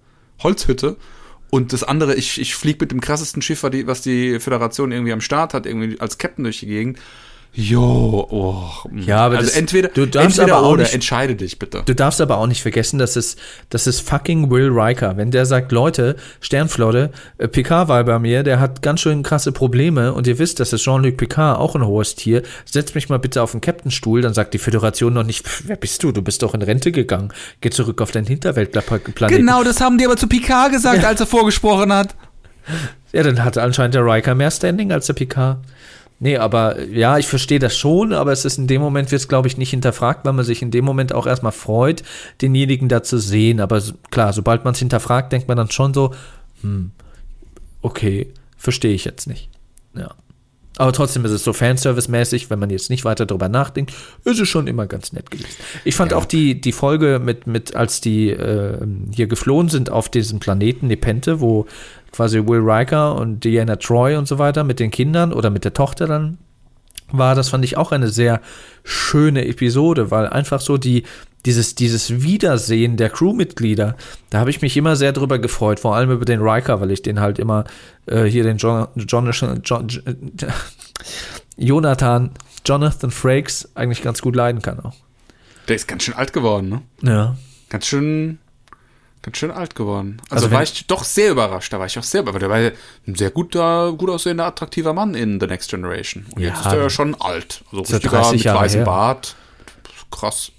Holzhütte 0.43 0.97
und 1.51 1.71
das 1.71 1.83
andere, 1.83 2.15
ich, 2.15 2.41
ich 2.41 2.53
fliege 2.55 2.79
mit 2.81 2.91
dem 2.91 2.99
krassesten 2.99 3.41
Schiff, 3.41 3.63
was 3.63 3.71
die- 3.71 3.87
was 3.87 4.01
die 4.01 4.39
Föderation 4.41 4.91
irgendwie 4.91 5.13
am 5.13 5.21
Start 5.21 5.53
hat, 5.53 5.65
irgendwie 5.65 5.99
als 6.01 6.17
Captain 6.17 6.43
durch 6.43 6.59
die 6.59 6.65
Gegend. 6.65 6.99
Jo, 7.57 8.27
oh. 8.29 8.87
mm. 8.89 8.99
Ja, 9.03 9.19
aber 9.19 9.37
also 9.37 9.47
das- 9.49 9.57
entweder, 9.57 9.87
du 9.87 10.05
darfst 10.05 10.37
entweder 10.39 10.57
aber 10.57 10.67
auch 10.67 10.71
oder, 10.73 10.83
nicht- 10.83 10.93
entscheide 10.93 11.35
dich 11.35 11.57
bitte. 11.57 11.83
Du 11.85 11.95
darfst 11.95 12.19
aber 12.19 12.37
auch 12.37 12.47
nicht 12.47 12.61
vergessen, 12.61 12.99
dass 12.99 13.15
es, 13.15 13.37
das 13.69 13.87
ist 13.87 14.01
fucking 14.01 14.51
Will 14.51 14.69
Riker. 14.69 15.15
Wenn 15.15 15.31
der 15.31 15.45
sagt, 15.45 15.71
Leute, 15.71 16.17
Sternflotte, 16.41 17.11
äh, 17.37 17.47
Picard 17.47 17.87
war 17.87 18.03
bei 18.03 18.19
mir, 18.19 18.43
der 18.43 18.59
hat 18.59 18.81
ganz 18.81 18.99
schön 18.99 19.23
krasse 19.23 19.53
Probleme 19.53 20.13
und 20.13 20.27
ihr 20.27 20.37
wisst, 20.37 20.59
das 20.59 20.73
ist 20.73 20.83
Jean-Luc 20.83 21.15
Picard, 21.15 21.57
auch 21.57 21.75
ein 21.75 21.85
hohes 21.85 22.15
Tier. 22.15 22.43
Setzt 22.65 22.93
mich 22.93 23.07
mal 23.07 23.19
bitte 23.19 23.41
auf 23.41 23.51
den 23.51 23.61
Captainstuhl, 23.61 24.21
dann 24.21 24.33
sagt 24.33 24.53
die 24.53 24.57
Föderation 24.59 25.13
noch 25.13 25.23
nicht, 25.23 25.47
"Pff, 25.47 25.63
wer 25.67 25.77
bist 25.77 26.03
du? 26.03 26.11
Du 26.11 26.21
bist 26.21 26.43
doch 26.43 26.53
in 26.55 26.61
Rente 26.61 26.91
gegangen. 26.91 27.29
Geh 27.61 27.69
zurück 27.69 28.01
auf 28.01 28.11
deinen 28.11 28.25
Hinterweltplaneten. 28.27 29.29
Genau, 29.29 29.63
das 29.63 29.79
haben 29.79 29.97
die 29.97 30.05
aber 30.05 30.17
zu 30.17 30.27
Picard 30.27 30.71
gesagt, 30.73 31.05
als 31.05 31.19
er 31.21 31.25
vorgesprochen 31.27 31.93
hat. 31.93 32.15
Ja, 33.13 33.23
dann 33.23 33.43
hatte 33.43 33.61
anscheinend 33.61 33.95
der 33.95 34.05
Riker 34.05 34.35
mehr 34.35 34.51
Standing 34.51 34.91
als 34.91 35.05
der 35.07 35.13
Picard. 35.13 35.59
Nee, 36.19 36.37
aber 36.37 36.77
äh, 36.77 36.97
ja, 36.97 37.17
ich 37.17 37.27
verstehe 37.27 37.59
das 37.59 37.77
schon, 37.77 38.13
aber 38.13 38.31
es 38.31 38.45
ist 38.45 38.57
in 38.57 38.67
dem 38.67 38.81
Moment 38.81 39.11
wird 39.11 39.21
es, 39.21 39.27
glaube 39.27 39.47
ich, 39.47 39.57
nicht 39.57 39.71
hinterfragt, 39.71 40.25
weil 40.25 40.33
man 40.33 40.45
sich 40.45 40.61
in 40.61 40.71
dem 40.71 40.85
Moment 40.85 41.13
auch 41.13 41.27
erstmal 41.27 41.51
freut, 41.51 42.03
denjenigen 42.41 42.89
da 42.89 43.03
zu 43.03 43.17
sehen. 43.17 43.59
Aber 43.59 43.81
klar, 44.11 44.33
sobald 44.33 44.63
man 44.63 44.73
es 44.73 44.79
hinterfragt, 44.79 45.31
denkt 45.31 45.47
man 45.47 45.57
dann 45.57 45.71
schon 45.71 45.93
so, 45.93 46.13
hm, 46.61 46.91
okay, 47.81 48.33
verstehe 48.57 48.93
ich 48.93 49.05
jetzt 49.05 49.27
nicht. 49.27 49.49
Ja. 49.93 50.15
Aber 50.77 50.91
trotzdem 50.91 51.23
ist 51.23 51.31
es 51.31 51.43
so 51.43 51.53
Fanservice-mäßig, 51.53 52.49
wenn 52.49 52.59
man 52.59 52.69
jetzt 52.69 52.89
nicht 52.89 53.05
weiter 53.05 53.25
drüber 53.25 53.47
nachdenkt, 53.47 53.93
ist 54.25 54.39
es 54.39 54.49
schon 54.49 54.67
immer 54.67 54.87
ganz 54.87 55.13
nett 55.13 55.31
gewesen. 55.31 55.47
Ich 55.85 55.95
fand 55.95 56.13
auch 56.13 56.25
die, 56.25 56.59
die 56.59 56.73
Folge 56.73 57.21
mit, 57.23 57.47
mit, 57.47 57.75
als 57.75 58.01
die 58.01 58.29
äh, 58.29 58.77
hier 59.13 59.27
geflohen 59.27 59.69
sind 59.69 59.89
auf 59.89 60.09
diesem 60.09 60.39
Planeten 60.39 60.87
Nepente, 60.87 61.39
wo 61.39 61.65
quasi 62.15 62.39
Will 62.45 62.61
Riker 62.61 63.15
und 63.15 63.43
Diana 63.43 63.75
Troy 63.75 64.15
und 64.15 64.27
so 64.27 64.39
weiter 64.39 64.63
mit 64.63 64.79
den 64.79 64.91
Kindern 64.91 65.33
oder 65.33 65.49
mit 65.49 65.65
der 65.65 65.73
Tochter 65.73 66.07
dann 66.07 66.37
war, 67.11 67.35
das 67.35 67.49
fand 67.49 67.63
ich 67.63 67.77
auch 67.77 67.91
eine 67.91 68.07
sehr 68.07 68.41
schöne 68.83 69.47
Episode, 69.47 70.11
weil 70.11 70.27
einfach 70.27 70.59
so 70.61 70.77
die, 70.77 71.03
dieses, 71.45 71.75
dieses 71.75 72.23
Wiedersehen 72.23 72.97
der 72.97 73.09
Crewmitglieder, 73.09 73.95
da 74.29 74.39
habe 74.39 74.49
ich 74.49 74.61
mich 74.61 74.75
immer 74.75 74.95
sehr 74.95 75.13
drüber 75.13 75.39
gefreut, 75.39 75.79
vor 75.79 75.95
allem 75.95 76.11
über 76.11 76.25
den 76.25 76.41
Riker, 76.41 76.81
weil 76.81 76.91
ich 76.91 77.01
den 77.01 77.19
halt 77.19 77.37
immer 77.37 77.65
äh, 78.07 78.23
hier 78.23 78.43
den 78.43 78.57
John, 78.57 78.87
Jonathan, 78.95 79.61
John, 79.63 79.87
Jonathan, 81.57 82.31
Jonathan 82.65 83.11
Frakes 83.11 83.69
eigentlich 83.75 84.01
ganz 84.01 84.21
gut 84.21 84.35
leiden 84.35 84.61
kann 84.61 84.79
auch. 84.79 84.95
Der 85.67 85.75
ist 85.75 85.87
ganz 85.87 86.03
schön 86.03 86.15
alt 86.15 86.33
geworden, 86.33 86.69
ne? 86.69 86.81
Ja. 87.01 87.37
Ganz 87.69 87.87
schön, 87.87 88.39
ganz 89.25 89.37
schön 89.37 89.51
alt 89.51 89.75
geworden. 89.75 90.21
Also, 90.29 90.45
Also 90.45 90.55
war 90.55 90.63
ich 90.63 90.85
doch 90.87 91.03
sehr 91.03 91.31
überrascht. 91.31 91.73
Da 91.73 91.79
war 91.79 91.87
ich 91.87 91.97
auch 91.97 92.03
sehr 92.03 92.21
überrascht. 92.21 92.41
Der 92.43 92.49
war 92.49 92.57
ein 92.57 93.15
sehr 93.15 93.31
guter, 93.31 93.91
gut 93.93 94.09
aussehender, 94.09 94.45
attraktiver 94.45 94.93
Mann 94.93 95.15
in 95.15 95.39
The 95.39 95.47
Next 95.47 95.69
Generation. 95.71 96.25
Und 96.35 96.41
Ja, 96.41 96.49
jetzt 96.49 96.59
ist 96.65 96.71
er 96.71 96.81
ja 96.83 96.89
schon 96.89 97.15
alt. 97.19 97.63
Also 97.71 97.81
richtiger 97.93 98.09
30 98.17 98.31
mit 98.33 98.43
Jahre 98.43 98.59
weißem 98.61 98.77
her. 98.79 98.85
Bart. 98.85 99.35
Krass. 100.11 100.51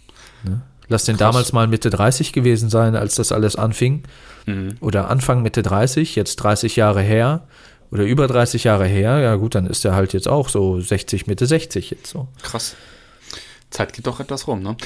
Lass 0.89 1.05
den 1.05 1.17
Krass. 1.17 1.33
damals 1.33 1.53
mal 1.53 1.67
Mitte 1.67 1.91
30 1.91 2.33
gewesen 2.33 2.69
sein, 2.71 2.95
als 2.95 3.17
das 3.17 3.33
alles 3.33 3.57
anfing. 3.57 4.05
Mhm. 4.47 4.77
Oder 4.81 5.11
Anfang 5.11 5.43
Mitte 5.43 5.63
30, 5.63 6.15
jetzt 6.15 6.37
30 6.37 6.77
Jahre 6.77 7.01
her. 7.03 7.47
Oder 7.91 8.05
über 8.05 8.27
30 8.27 8.65
Jahre 8.65 8.87
her. 8.87 9.19
Ja, 9.21 9.35
gut, 9.37 9.55
dann 9.55 9.67
ist 9.67 9.85
er 9.85 9.95
halt 9.95 10.13
jetzt 10.13 10.29
auch 10.29 10.49
so 10.49 10.81
60, 10.81 11.27
Mitte 11.27 11.47
60 11.47 11.91
jetzt 11.91 12.07
so. 12.09 12.29
Krass. 12.43 12.77
Zeit 13.71 13.93
geht 13.93 14.07
doch 14.07 14.21
etwas 14.21 14.47
rum, 14.47 14.63
ne? 14.63 14.77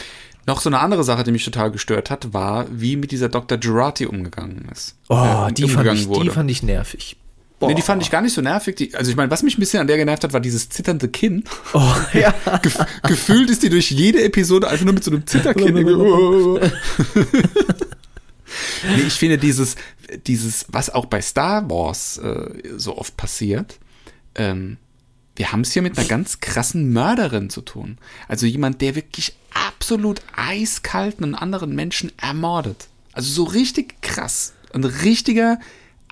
Noch 0.50 0.60
so 0.60 0.68
eine 0.68 0.80
andere 0.80 1.04
Sache, 1.04 1.22
die 1.22 1.30
mich 1.30 1.44
total 1.44 1.70
gestört 1.70 2.10
hat, 2.10 2.34
war, 2.34 2.66
wie 2.72 2.96
mit 2.96 3.12
dieser 3.12 3.28
Dr. 3.28 3.56
Girardi 3.56 4.06
umgegangen 4.06 4.68
ist. 4.72 4.96
Oh, 5.08 5.46
Äh, 5.48 5.52
die, 5.52 5.68
fand 5.68 5.92
ich, 5.92 6.08
die 6.08 6.28
fand 6.28 6.50
ich 6.50 6.64
nervig. 6.64 7.16
Nee, 7.60 7.74
die 7.74 7.82
fand 7.82 8.02
ich 8.02 8.10
gar 8.10 8.20
nicht 8.20 8.32
so 8.34 8.40
nervig. 8.40 8.74
Die, 8.74 8.92
also 8.96 9.12
ich 9.12 9.16
meine, 9.16 9.30
was 9.30 9.44
mich 9.44 9.56
ein 9.56 9.60
bisschen 9.60 9.78
an 9.80 9.86
der 9.86 9.96
genervt 9.96 10.24
hat, 10.24 10.32
war 10.32 10.40
dieses 10.40 10.68
zitternde 10.68 11.06
Kinn. 11.06 11.44
Oh, 11.72 11.94
ja. 12.14 12.34
Gef 12.62 12.84
gefühlt 13.04 13.48
ist 13.48 13.62
die 13.62 13.70
durch 13.70 13.92
jede 13.92 14.24
Episode 14.24 14.66
einfach 14.66 14.84
nur 14.84 14.94
mit 14.94 15.04
so 15.04 15.12
einem 15.12 15.24
Zitterkinn. 15.24 15.72
nee, 18.96 19.02
ich 19.06 19.12
finde 19.12 19.38
dieses, 19.38 19.76
dieses, 20.26 20.66
was 20.66 20.90
auch 20.90 21.06
bei 21.06 21.22
Star 21.22 21.70
Wars 21.70 22.18
äh, 22.18 22.50
so 22.76 22.98
oft 22.98 23.16
passiert, 23.16 23.78
ähm, 24.34 24.78
wir 25.40 25.52
haben 25.52 25.62
es 25.62 25.72
hier 25.72 25.80
mit 25.80 25.96
einer 25.96 26.06
ganz 26.06 26.40
krassen 26.40 26.92
Mörderin 26.92 27.48
zu 27.48 27.62
tun. 27.62 27.96
Also 28.28 28.44
jemand, 28.44 28.82
der 28.82 28.94
wirklich 28.94 29.32
absolut 29.54 30.20
eiskalt 30.36 31.22
einen 31.22 31.34
anderen 31.34 31.74
Menschen 31.74 32.12
ermordet. 32.18 32.88
Also 33.14 33.32
so 33.32 33.44
richtig 33.44 34.02
krass. 34.02 34.52
Ein 34.74 34.84
richtiger 34.84 35.58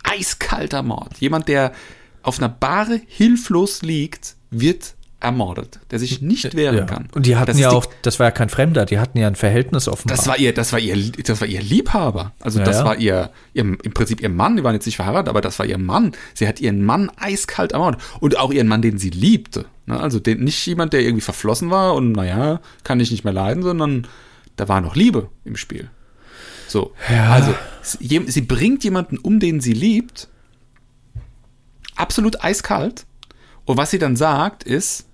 eiskalter 0.03 0.83
Mord. 0.83 1.19
Jemand, 1.19 1.47
der 1.49 1.75
auf 2.23 2.39
einer 2.39 2.49
Bahre 2.49 3.03
hilflos 3.07 3.83
liegt, 3.83 4.35
wird 4.51 4.95
ermordet. 5.21 5.81
Der 5.91 5.99
sich 5.99 6.23
nicht 6.23 6.55
wehren 6.55 6.77
ja. 6.79 6.85
kann. 6.85 7.09
Und 7.13 7.27
die 7.27 7.37
hatten 7.37 7.47
Das 7.49 7.59
ja 7.59 7.71
auch, 7.71 7.87
das 8.03 8.19
war 8.21 8.27
ja 8.27 8.31
kein 8.31 8.49
Fremder, 8.49 8.87
die 8.87 8.99
hatten 9.01 9.19
ja 9.19 9.27
ein 9.27 9.35
Verhältnis 9.35 9.89
offenbar. 9.89 10.17
das 10.17 10.27
war 10.29 10.39
ihr, 10.39 10.55
das 10.55 10.73
war 10.73 10.79
ihr, 10.79 10.97
das 11.25 11.41
war 11.41 11.49
ihr 11.49 11.61
Liebhaber. 11.61 12.33
Also 12.41 12.61
Ja, 12.61 12.65
das 12.65 12.77
ja. 12.79 12.85
war 12.85 12.97
ihr, 12.99 13.31
ihr, 13.53 13.63
im 13.63 13.79
Prinzip 13.95 14.21
ihr 14.23 14.29
Mann. 14.29 14.57
Die 14.57 14.63
waren 14.65 14.75
jetzt 14.75 14.87
nicht 14.87 14.97
verheiratet, 14.97 15.29
aber 15.29 15.41
das 15.41 15.59
war 15.59 15.67
ihr 15.67 15.79
Mann. 15.79 16.13
Sie 16.35 16.47
hat 16.47 16.61
ihren 16.61 16.85
Mann 16.85 17.11
eiskalt 17.17 17.73
ermordet 17.73 18.01
und 18.21 18.39
auch 18.39 18.53
ihren 18.53 18.69
Mann, 18.69 18.81
den 18.83 18.99
sie 18.99 19.11
liebte. 19.11 19.65
Ne? 19.87 19.99
Also 19.99 20.21
den, 20.21 20.45
nicht 20.45 20.65
jemand, 20.67 20.93
der 20.93 21.01
irgendwie 21.01 21.23
verflossen 21.23 21.71
war 21.71 21.95
und 21.95 22.13
naja, 22.13 22.61
kann 22.85 23.01
ich 23.01 23.11
nicht 23.11 23.25
mehr 23.25 23.33
leiden, 23.33 23.63
sondern 23.65 24.07
da 24.55 24.69
war 24.69 24.81
noch 24.81 24.95
Liebe 24.95 25.29
im 25.45 25.57
Spiel. 25.57 25.91
So, 26.69 26.93
Ja. 27.11 27.31
also 27.33 27.55
sie, 27.83 28.23
sie 28.29 28.43
bringt 28.43 28.85
jemanden 28.85 29.19
um, 29.19 29.41
den 29.41 29.61
sie 29.61 29.73
liebt, 29.73 30.29
absolut 31.97 32.45
eiskalt. 32.45 33.05
Und 33.65 33.77
was 33.77 33.91
sie 33.91 33.99
dann 33.99 34.17
sagt, 34.17 34.63
ist, 34.65 35.08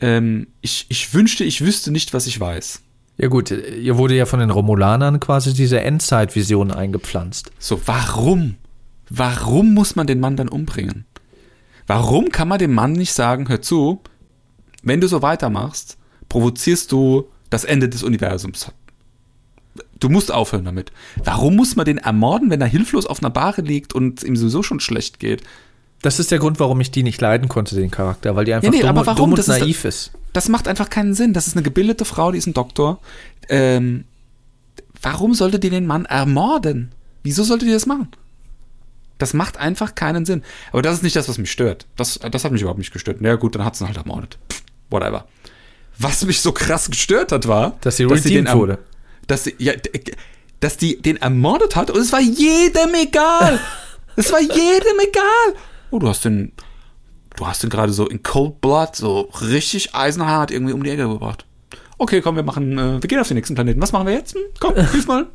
ähm, 0.00 0.48
ich, 0.60 0.86
ich 0.88 1.12
wünschte, 1.14 1.44
ich 1.44 1.60
wüsste 1.60 1.90
nicht, 1.90 2.14
was 2.14 2.26
ich 2.26 2.38
weiß. 2.38 2.82
ja 3.18 3.28
gut, 3.28 3.50
ihr 3.50 3.96
wurde 3.96 4.16
ja 4.16 4.26
von 4.26 4.40
den 4.40 4.50
Romulanern 4.50 5.20
quasi 5.20 5.54
diese 5.54 5.80
Endzeitvision 5.80 6.70
eingepflanzt. 6.70 7.50
So, 7.58 7.80
warum? 7.86 8.56
Warum 9.08 9.74
muss 9.74 9.96
man 9.96 10.06
den 10.06 10.20
Mann 10.20 10.36
dann 10.36 10.48
umbringen? 10.48 11.04
Warum 11.86 12.30
kann 12.30 12.48
man 12.48 12.58
dem 12.58 12.74
Mann 12.74 12.92
nicht 12.92 13.12
sagen, 13.12 13.48
hör 13.48 13.62
zu, 13.62 14.00
wenn 14.82 15.00
du 15.00 15.06
so 15.06 15.22
weitermachst, 15.22 15.98
provozierst 16.28 16.90
du 16.92 17.28
das 17.50 17.64
Ende 17.64 17.88
des 17.88 18.02
Universums. 18.02 18.72
Du 19.98 20.08
musst 20.08 20.32
aufhören 20.32 20.64
damit. 20.64 20.92
Warum 21.22 21.56
muss 21.56 21.76
man 21.76 21.86
den 21.86 21.98
ermorden, 21.98 22.50
wenn 22.50 22.60
er 22.60 22.66
hilflos 22.66 23.06
auf 23.06 23.20
einer 23.22 23.30
Bahre 23.30 23.62
liegt 23.62 23.94
und 23.94 24.22
ihm 24.22 24.36
sowieso 24.36 24.62
schon 24.62 24.80
schlecht 24.80 25.18
geht? 25.18 25.42
Das 26.02 26.18
ist 26.20 26.30
der 26.30 26.38
Grund, 26.38 26.60
warum 26.60 26.80
ich 26.80 26.90
die 26.90 27.02
nicht 27.02 27.20
leiden 27.20 27.48
konnte, 27.48 27.74
den 27.74 27.90
Charakter, 27.90 28.36
weil 28.36 28.44
die 28.44 28.54
einfach 28.54 28.70
nee, 28.70 28.80
dumm, 28.80 28.88
aber 28.90 29.00
und- 29.00 29.06
warum? 29.06 29.16
dumm 29.18 29.30
und 29.32 29.38
Das 29.38 29.48
ist- 29.48 29.60
naiv 29.60 29.84
ist. 29.84 30.12
Das 30.32 30.48
macht 30.48 30.68
einfach 30.68 30.90
keinen 30.90 31.14
Sinn. 31.14 31.32
Das 31.32 31.46
ist 31.46 31.56
eine 31.56 31.62
gebildete 31.62 32.04
Frau, 32.04 32.30
die 32.32 32.38
ist 32.38 32.46
ein 32.46 32.52
Doktor. 32.54 33.00
Ähm, 33.48 34.04
warum 35.00 35.32
sollte 35.34 35.58
die 35.58 35.70
den 35.70 35.86
Mann 35.86 36.04
ermorden? 36.04 36.92
Wieso 37.22 37.42
sollte 37.42 37.64
die 37.64 37.72
das 37.72 37.86
machen? 37.86 38.08
Das 39.18 39.32
macht 39.32 39.56
einfach 39.56 39.94
keinen 39.94 40.26
Sinn. 40.26 40.42
Aber 40.72 40.82
das 40.82 40.96
ist 40.96 41.02
nicht 41.02 41.16
das, 41.16 41.28
was 41.28 41.38
mich 41.38 41.50
stört. 41.50 41.86
Das, 41.96 42.18
das 42.30 42.44
hat 42.44 42.52
mich 42.52 42.60
überhaupt 42.60 42.78
nicht 42.78 42.92
gestört. 42.92 43.16
Na 43.20 43.30
ja, 43.30 43.34
gut, 43.36 43.54
dann 43.54 43.64
hat 43.64 43.74
sie 43.76 43.84
ihn 43.84 43.88
halt 43.88 43.96
ermordet. 43.96 44.36
Pff, 44.52 44.62
whatever. 44.90 45.26
Was 45.98 46.22
mich 46.26 46.42
so 46.42 46.52
krass 46.52 46.90
gestört 46.90 47.32
hat, 47.32 47.48
war, 47.48 47.78
Dass 47.80 47.96
sie 47.96 48.04
den 48.04 48.12
redeemed 48.12 48.48
erm- 48.48 48.58
wurde. 48.58 48.78
Dass 49.26 49.44
sie, 49.44 49.54
ja, 49.58 49.72
dass 50.60 50.76
die 50.76 51.00
den 51.00 51.16
ermordet 51.16 51.74
hat 51.76 51.90
und 51.90 51.98
es 51.98 52.12
war 52.12 52.20
jedem 52.20 52.92
egal. 52.94 53.58
es 54.16 54.30
war 54.30 54.40
jedem 54.42 54.98
egal. 55.00 55.54
Oh, 55.96 55.98
du 55.98 56.08
hast 56.10 56.26
den, 56.26 56.52
du 57.36 57.46
hast 57.46 57.62
den 57.62 57.70
gerade 57.70 57.90
so 57.90 58.06
in 58.06 58.22
Cold 58.22 58.60
Blood, 58.60 58.96
so 58.96 59.30
richtig 59.40 59.94
eisenhart 59.94 60.50
irgendwie 60.50 60.74
um 60.74 60.82
die 60.82 60.90
Ecke 60.90 61.08
gebracht. 61.08 61.46
Okay, 61.96 62.20
komm, 62.20 62.36
wir 62.36 62.42
machen, 62.42 62.76
äh, 62.78 63.02
wir 63.02 63.08
gehen 63.08 63.18
auf 63.18 63.28
den 63.28 63.36
nächsten 63.36 63.54
Planeten. 63.54 63.80
Was 63.80 63.92
machen 63.92 64.06
wir 64.06 64.12
jetzt? 64.12 64.34
Hm, 64.34 64.42
komm, 64.60 64.74
hilf 64.74 65.06
mal. 65.06 65.26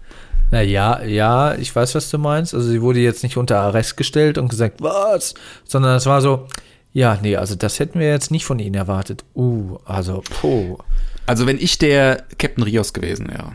Naja, 0.52 1.02
ja, 1.02 1.56
ich 1.56 1.76
weiß, 1.76 1.96
was 1.96 2.12
du 2.12 2.20
meinst. 2.20 2.54
Also 2.54 2.70
sie 2.70 2.84
wurde 2.84 3.00
jetzt 3.00 3.24
nicht 3.24 3.38
unter 3.38 3.60
Arrest 3.60 3.98
gestellt 3.98 4.38
und 4.38 4.50
gesagt, 4.50 4.84
was? 4.84 5.34
Sondern 5.66 5.96
es 5.96 6.06
war 6.06 6.22
so, 6.22 6.46
ja, 6.94 7.18
nee, 7.24 7.38
also 7.38 7.56
das 7.56 7.80
hätten 7.80 8.00
wir 8.00 8.10
jetzt 8.10 8.30
nicht 8.30 8.46
von 8.46 8.60
ihnen 8.60 8.76
erwartet. 8.76 9.26
Uh, 9.34 9.80
also, 9.86 10.22
puh. 10.42 10.78
Also, 11.26 11.48
wenn 11.48 11.58
ich 11.58 11.80
der 11.80 12.24
Captain 12.38 12.64
Rios 12.64 12.94
gewesen 12.94 13.30
wäre 13.30 13.54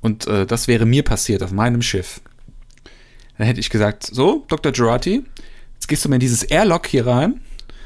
und 0.00 0.26
äh, 0.26 0.46
das 0.46 0.66
wäre 0.66 0.86
mir 0.86 1.02
passiert 1.02 1.42
auf 1.42 1.52
meinem 1.52 1.82
Schiff, 1.82 2.22
dann 3.36 3.46
hätte 3.46 3.60
ich 3.60 3.68
gesagt, 3.68 4.04
so, 4.06 4.46
Dr. 4.48 4.72
Girardi, 4.72 5.22
jetzt 5.86 5.88
gehst 5.88 6.04
du 6.04 6.08
mal 6.08 6.16
in 6.16 6.20
dieses 6.20 6.42
Airlock 6.42 6.88
hier 6.88 7.06
rein, 7.06 7.40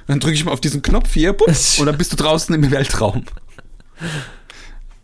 Dann 0.07 0.21
drücke 0.21 0.35
ich 0.35 0.45
mal 0.45 0.53
auf 0.53 0.61
diesen 0.61 0.81
Knopf 0.81 1.13
hier, 1.13 1.35
bups, 1.35 1.79
und 1.79 1.85
dann 1.85 1.99
bist 1.99 2.11
du 2.13 2.17
draußen 2.17 2.55
im 2.55 2.71
Weltraum. 2.71 3.27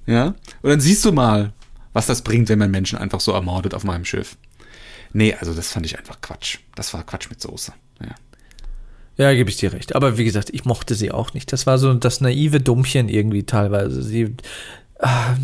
Ja? 0.06 0.34
Und 0.62 0.70
dann 0.70 0.80
siehst 0.80 1.04
du 1.04 1.12
mal, 1.12 1.52
was 1.92 2.06
das 2.06 2.22
bringt, 2.22 2.48
wenn 2.48 2.58
man 2.58 2.70
Menschen 2.70 2.98
einfach 2.98 3.20
so 3.20 3.32
ermordet 3.32 3.74
auf 3.74 3.84
meinem 3.84 4.06
Schiff. 4.06 4.38
Nee, 5.12 5.34
also 5.38 5.52
das 5.52 5.72
fand 5.72 5.84
ich 5.84 5.98
einfach 5.98 6.22
Quatsch. 6.22 6.58
Das 6.74 6.94
war 6.94 7.04
Quatsch 7.04 7.28
mit 7.28 7.40
Soße. 7.40 7.74
Ja. 8.00 8.14
Ja, 9.18 9.34
gebe 9.34 9.50
ich 9.50 9.56
dir 9.56 9.74
recht. 9.74 9.94
Aber 9.94 10.16
wie 10.16 10.24
gesagt, 10.24 10.48
ich 10.50 10.64
mochte 10.64 10.94
sie 10.94 11.10
auch 11.10 11.34
nicht. 11.34 11.52
Das 11.52 11.66
war 11.66 11.76
so 11.76 11.92
das 11.92 12.22
naive 12.22 12.60
Dummchen 12.60 13.10
irgendwie 13.10 13.44
teilweise. 13.44 14.02
Sie, 14.02 14.34
ah, 15.00 15.36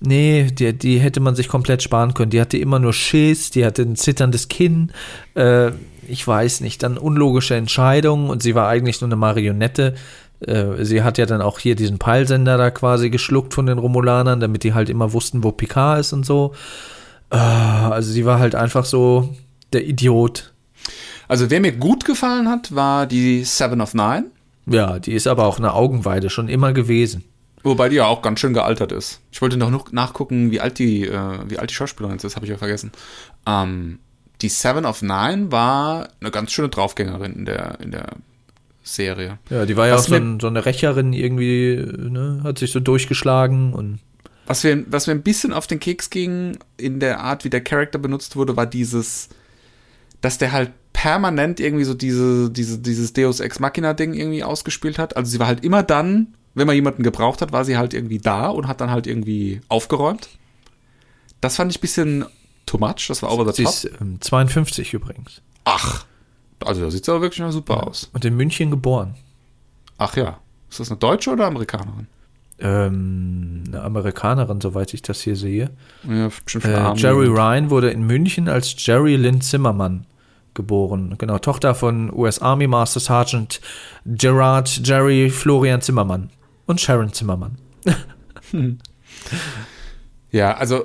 nee, 0.00 0.50
die, 0.50 0.76
die 0.76 0.98
hätte 0.98 1.20
man 1.20 1.36
sich 1.36 1.48
komplett 1.48 1.82
sparen 1.82 2.14
können. 2.14 2.30
Die 2.30 2.40
hatte 2.40 2.58
immer 2.58 2.80
nur 2.80 2.92
Schiss, 2.92 3.50
die 3.50 3.64
hatte 3.64 3.82
ein 3.82 3.96
zitterndes 3.96 4.48
Kinn. 4.48 4.92
Äh, 5.34 5.72
ich 6.10 6.26
weiß 6.26 6.60
nicht, 6.60 6.82
dann 6.82 6.98
unlogische 6.98 7.54
Entscheidungen 7.54 8.28
und 8.28 8.42
sie 8.42 8.54
war 8.54 8.68
eigentlich 8.68 9.00
nur 9.00 9.08
eine 9.08 9.16
Marionette. 9.16 9.94
Äh, 10.40 10.84
sie 10.84 11.02
hat 11.02 11.18
ja 11.18 11.26
dann 11.26 11.42
auch 11.42 11.58
hier 11.58 11.74
diesen 11.76 11.98
Peilsender 11.98 12.58
da 12.58 12.70
quasi 12.70 13.10
geschluckt 13.10 13.54
von 13.54 13.66
den 13.66 13.78
Romulanern, 13.78 14.40
damit 14.40 14.64
die 14.64 14.74
halt 14.74 14.88
immer 14.88 15.12
wussten, 15.12 15.44
wo 15.44 15.52
Picard 15.52 16.00
ist 16.00 16.12
und 16.12 16.26
so. 16.26 16.54
Äh, 17.30 17.36
also 17.36 18.10
sie 18.10 18.26
war 18.26 18.38
halt 18.38 18.54
einfach 18.54 18.84
so 18.84 19.34
der 19.72 19.86
Idiot. 19.86 20.52
Also 21.28 21.50
wer 21.50 21.60
mir 21.60 21.72
gut 21.72 22.04
gefallen 22.04 22.48
hat, 22.48 22.74
war 22.74 23.06
die 23.06 23.44
Seven 23.44 23.80
of 23.80 23.94
Nine. 23.94 24.26
Ja, 24.66 24.98
die 24.98 25.12
ist 25.12 25.26
aber 25.26 25.46
auch 25.46 25.58
eine 25.58 25.74
Augenweide 25.74 26.30
schon 26.30 26.48
immer 26.48 26.72
gewesen. 26.72 27.24
Wobei 27.62 27.88
die 27.88 27.96
ja 27.96 28.06
auch 28.06 28.22
ganz 28.22 28.40
schön 28.40 28.54
gealtert 28.54 28.90
ist. 28.90 29.20
Ich 29.30 29.42
wollte 29.42 29.58
noch 29.58 29.92
nachgucken, 29.92 30.50
wie 30.50 30.60
alt 30.60 30.78
die, 30.78 31.06
äh, 31.06 31.38
wie 31.46 31.58
alt 31.58 31.70
die 31.70 31.74
Schauspielerin 31.74 32.16
ist, 32.16 32.24
das 32.24 32.36
habe 32.36 32.46
ich 32.46 32.50
ja 32.50 32.56
vergessen. 32.56 32.90
Ähm, 33.46 33.98
die 34.42 34.48
Seven 34.48 34.84
of 34.84 35.02
Nine 35.02 35.52
war 35.52 36.08
eine 36.20 36.30
ganz 36.30 36.52
schöne 36.52 36.68
Draufgängerin 36.68 37.32
in 37.34 37.44
der, 37.44 37.78
in 37.80 37.90
der 37.90 38.06
Serie. 38.82 39.38
Ja, 39.50 39.66
die 39.66 39.76
war 39.76 39.86
ja 39.86 39.94
was 39.94 40.04
auch 40.04 40.08
so, 40.08 40.14
ein, 40.14 40.40
so, 40.40 40.46
eine 40.46 40.64
Rächerin 40.64 41.12
irgendwie, 41.12 41.76
ne, 41.76 42.40
hat 42.42 42.58
sich 42.58 42.72
so 42.72 42.80
durchgeschlagen 42.80 43.72
und. 43.72 44.00
Was 44.46 44.64
mir, 44.64 44.84
was 44.90 45.06
mir 45.06 45.12
ein 45.12 45.22
bisschen 45.22 45.52
auf 45.52 45.68
den 45.68 45.78
Keks 45.78 46.10
ging, 46.10 46.58
in 46.76 46.98
der 46.98 47.20
Art, 47.20 47.44
wie 47.44 47.50
der 47.50 47.60
Charakter 47.60 48.00
benutzt 48.00 48.34
wurde, 48.34 48.56
war 48.56 48.66
dieses, 48.66 49.28
dass 50.22 50.38
der 50.38 50.50
halt 50.50 50.72
permanent 50.92 51.60
irgendwie 51.60 51.84
so 51.84 51.94
diese, 51.94 52.50
diese, 52.50 52.78
dieses 52.80 53.12
Deus 53.12 53.38
Ex 53.38 53.60
Machina-Ding 53.60 54.12
irgendwie 54.12 54.42
ausgespielt 54.42 54.98
hat. 54.98 55.16
Also 55.16 55.30
sie 55.30 55.38
war 55.38 55.46
halt 55.46 55.64
immer 55.64 55.84
dann, 55.84 56.34
wenn 56.54 56.66
man 56.66 56.74
jemanden 56.74 57.04
gebraucht 57.04 57.42
hat, 57.42 57.52
war 57.52 57.64
sie 57.64 57.76
halt 57.76 57.94
irgendwie 57.94 58.18
da 58.18 58.48
und 58.48 58.66
hat 58.66 58.80
dann 58.80 58.90
halt 58.90 59.06
irgendwie 59.06 59.60
aufgeräumt. 59.68 60.28
Das 61.40 61.56
fand 61.56 61.70
ich 61.70 61.78
ein 61.78 61.82
bisschen 61.82 62.24
too 62.70 62.78
much, 62.78 63.08
das 63.08 63.22
war 63.22 63.32
over 63.32 63.44
the 63.44 63.62
top. 63.62 63.72
Sie 63.72 63.88
ist 63.88 64.00
ähm, 64.00 64.20
52 64.20 64.94
übrigens. 64.94 65.42
Ach, 65.64 66.04
also 66.64 66.82
da 66.82 66.90
sieht 66.90 67.04
sie 67.04 67.10
aber 67.10 67.22
wirklich 67.22 67.40
noch 67.40 67.52
super 67.52 67.74
ja. 67.74 67.82
aus. 67.82 68.10
Und 68.12 68.24
in 68.24 68.36
München 68.36 68.70
geboren. 68.70 69.14
Ach 69.98 70.16
ja. 70.16 70.38
Ist 70.70 70.80
das 70.80 70.90
eine 70.90 70.98
Deutsche 70.98 71.30
oder 71.30 71.46
Amerikanerin? 71.46 72.06
Ähm, 72.60 73.64
eine 73.66 73.82
Amerikanerin, 73.82 74.60
soweit 74.60 74.94
ich 74.94 75.02
das 75.02 75.20
hier 75.20 75.34
sehe. 75.34 75.70
Ja, 76.08 76.28
schon 76.46 76.62
äh, 76.62 76.94
Jerry 76.94 77.26
Ryan 77.26 77.70
wurde 77.70 77.90
in 77.90 78.06
München 78.06 78.48
als 78.48 78.74
Jerry 78.78 79.16
Lynn 79.16 79.40
Zimmermann 79.40 80.06
geboren. 80.54 81.14
Genau, 81.18 81.38
Tochter 81.38 81.74
von 81.74 82.12
US 82.12 82.38
Army 82.40 82.66
Master 82.66 83.00
Sergeant 83.00 83.60
Gerard 84.04 84.86
Jerry 84.86 85.30
Florian 85.30 85.80
Zimmermann 85.80 86.30
und 86.66 86.80
Sharon 86.80 87.12
Zimmermann. 87.12 87.58
hm. 88.50 88.78
Ja, 90.32 90.54
also 90.54 90.84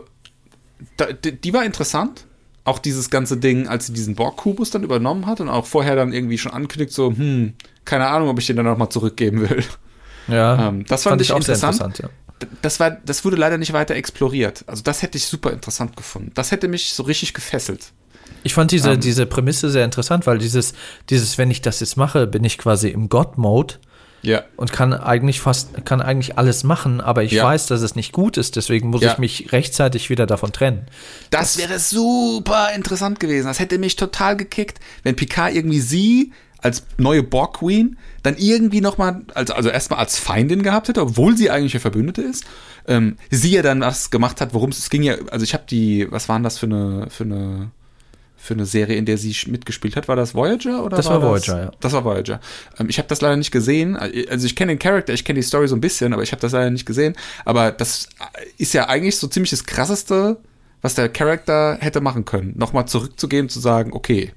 da, 0.97 1.07
die 1.11 1.53
war 1.53 1.65
interessant. 1.65 2.25
Auch 2.63 2.79
dieses 2.79 3.11
ganze 3.11 3.37
Ding, 3.37 3.67
als 3.67 3.87
sie 3.87 3.93
diesen 3.93 4.15
Borg-Kubus 4.15 4.71
dann 4.71 4.83
übernommen 4.83 5.27
hat 5.27 5.39
und 5.39 5.49
auch 5.49 5.67
vorher 5.67 5.95
dann 5.95 6.11
irgendwie 6.11 6.39
schon 6.39 6.51
ankündigt, 6.51 6.93
so, 6.93 7.11
hm, 7.15 7.53
keine 7.85 8.07
Ahnung, 8.07 8.29
ob 8.29 8.39
ich 8.39 8.47
den 8.47 8.55
dann 8.55 8.65
nochmal 8.65 8.89
zurückgeben 8.89 9.47
will. 9.47 9.63
Ja, 10.27 10.69
ähm, 10.69 10.85
das 10.87 11.03
fand, 11.03 11.11
fand 11.11 11.21
ich 11.21 11.31
auch 11.31 11.37
interessant. 11.37 11.75
interessant 11.75 12.11
ja. 12.39 12.47
Das, 12.61 12.79
war, 12.79 12.91
das 12.91 13.23
wurde 13.23 13.37
leider 13.37 13.57
nicht 13.57 13.73
weiter 13.73 13.95
exploriert. 13.95 14.63
Also 14.67 14.81
das 14.81 15.01
hätte 15.03 15.17
ich 15.17 15.25
super 15.25 15.51
interessant 15.51 15.95
gefunden. 15.95 16.31
Das 16.33 16.51
hätte 16.51 16.67
mich 16.67 16.93
so 16.93 17.03
richtig 17.03 17.33
gefesselt. 17.33 17.91
Ich 18.43 18.53
fand 18.53 18.71
diese, 18.71 18.93
ähm. 18.93 18.99
diese 18.99 19.25
Prämisse 19.25 19.69
sehr 19.69 19.85
interessant, 19.85 20.27
weil 20.27 20.37
dieses, 20.37 20.73
dieses, 21.09 21.37
wenn 21.37 21.51
ich 21.51 21.61
das 21.61 21.79
jetzt 21.79 21.97
mache, 21.97 22.27
bin 22.27 22.43
ich 22.43 22.57
quasi 22.57 22.89
im 22.89 23.09
God-Mode. 23.09 23.75
Ja. 24.25 24.43
Und 24.57 24.71
kann 24.71 24.93
eigentlich 24.93 25.39
fast, 25.39 25.85
kann 25.85 26.01
eigentlich 26.01 26.37
alles 26.37 26.63
machen, 26.63 26.99
aber 27.01 27.23
ich 27.23 27.33
ja. 27.33 27.43
weiß, 27.43 27.67
dass 27.67 27.81
es 27.81 27.95
nicht 27.95 28.11
gut 28.11 28.37
ist, 28.37 28.55
deswegen 28.55 28.89
muss 28.89 29.01
ja. 29.01 29.13
ich 29.13 29.17
mich 29.17 29.51
rechtzeitig 29.51 30.09
wieder 30.09 30.25
davon 30.25 30.51
trennen. 30.51 30.87
Das, 31.29 31.53
das 31.53 31.57
wäre 31.57 31.79
super 31.79 32.69
interessant 32.75 33.19
gewesen. 33.19 33.47
Das 33.47 33.59
hätte 33.59 33.77
mich 33.77 33.95
total 33.95 34.35
gekickt, 34.35 34.79
wenn 35.03 35.15
Picard 35.15 35.53
irgendwie 35.53 35.79
sie 35.79 36.31
als 36.65 36.83
neue 36.97 37.21
Borg 37.21 37.59
Queen 37.59 37.97
dann 38.23 38.37
irgendwie 38.37 38.81
noch 38.81 38.97
mal, 38.97 39.21
also, 39.35 39.53
also 39.53 39.69
erstmal 39.69 39.99
als 39.99 40.17
Feindin 40.17 40.63
gehabt 40.63 40.87
hätte, 40.87 41.01
obwohl 41.01 41.37
sie 41.37 41.51
eigentlich 41.51 41.75
eine 41.75 41.81
Verbündete 41.81 42.23
ist. 42.23 42.43
Ähm, 42.87 43.17
sie 43.29 43.51
ja 43.51 43.61
dann 43.61 43.81
was 43.81 44.09
gemacht 44.09 44.41
hat, 44.41 44.53
worum 44.55 44.71
es 44.71 44.89
ging 44.89 45.03
ja, 45.03 45.15
also 45.29 45.43
ich 45.43 45.53
habe 45.53 45.65
die, 45.69 46.07
was 46.11 46.27
waren 46.27 46.41
das 46.41 46.57
für 46.57 46.65
eine, 46.65 47.07
für 47.11 47.23
eine 47.23 47.69
für 48.37 48.53
eine 48.53 48.65
Serie, 48.65 48.95
in 48.95 49.05
der 49.05 49.17
sie 49.17 49.35
mitgespielt 49.47 49.95
hat. 49.95 50.07
War 50.07 50.15
das 50.15 50.35
Voyager 50.35 50.83
oder? 50.83 50.97
Das 50.97 51.07
war, 51.07 51.21
war 51.21 51.29
Voyager, 51.29 51.55
das? 51.55 51.65
ja. 51.65 51.71
Das 51.79 51.93
war 51.93 52.05
Voyager. 52.05 52.39
Ähm, 52.79 52.89
ich 52.89 52.97
habe 52.97 53.07
das 53.07 53.21
leider 53.21 53.37
nicht 53.37 53.51
gesehen. 53.51 53.95
Also 53.95 54.45
ich 54.45 54.55
kenne 54.55 54.73
den 54.73 54.79
Charakter, 54.79 55.13
ich 55.13 55.25
kenne 55.25 55.39
die 55.39 55.45
Story 55.45 55.67
so 55.67 55.75
ein 55.75 55.81
bisschen, 55.81 56.13
aber 56.13 56.23
ich 56.23 56.31
habe 56.31 56.41
das 56.41 56.51
leider 56.51 56.69
nicht 56.69 56.85
gesehen. 56.85 57.15
Aber 57.43 57.71
das 57.71 58.09
ist 58.57 58.73
ja 58.73 58.87
eigentlich 58.87 59.17
so 59.17 59.27
ziemlich 59.27 59.49
das 59.49 59.65
krasseste, 59.65 60.37
was 60.81 60.93
der 60.93 61.09
Charakter 61.09 61.77
hätte 61.79 62.01
machen 62.01 62.25
können. 62.25 62.53
Nochmal 62.57 62.87
zurückzugehen, 62.87 63.49
zu 63.49 63.59
sagen, 63.59 63.93
okay, 63.93 64.33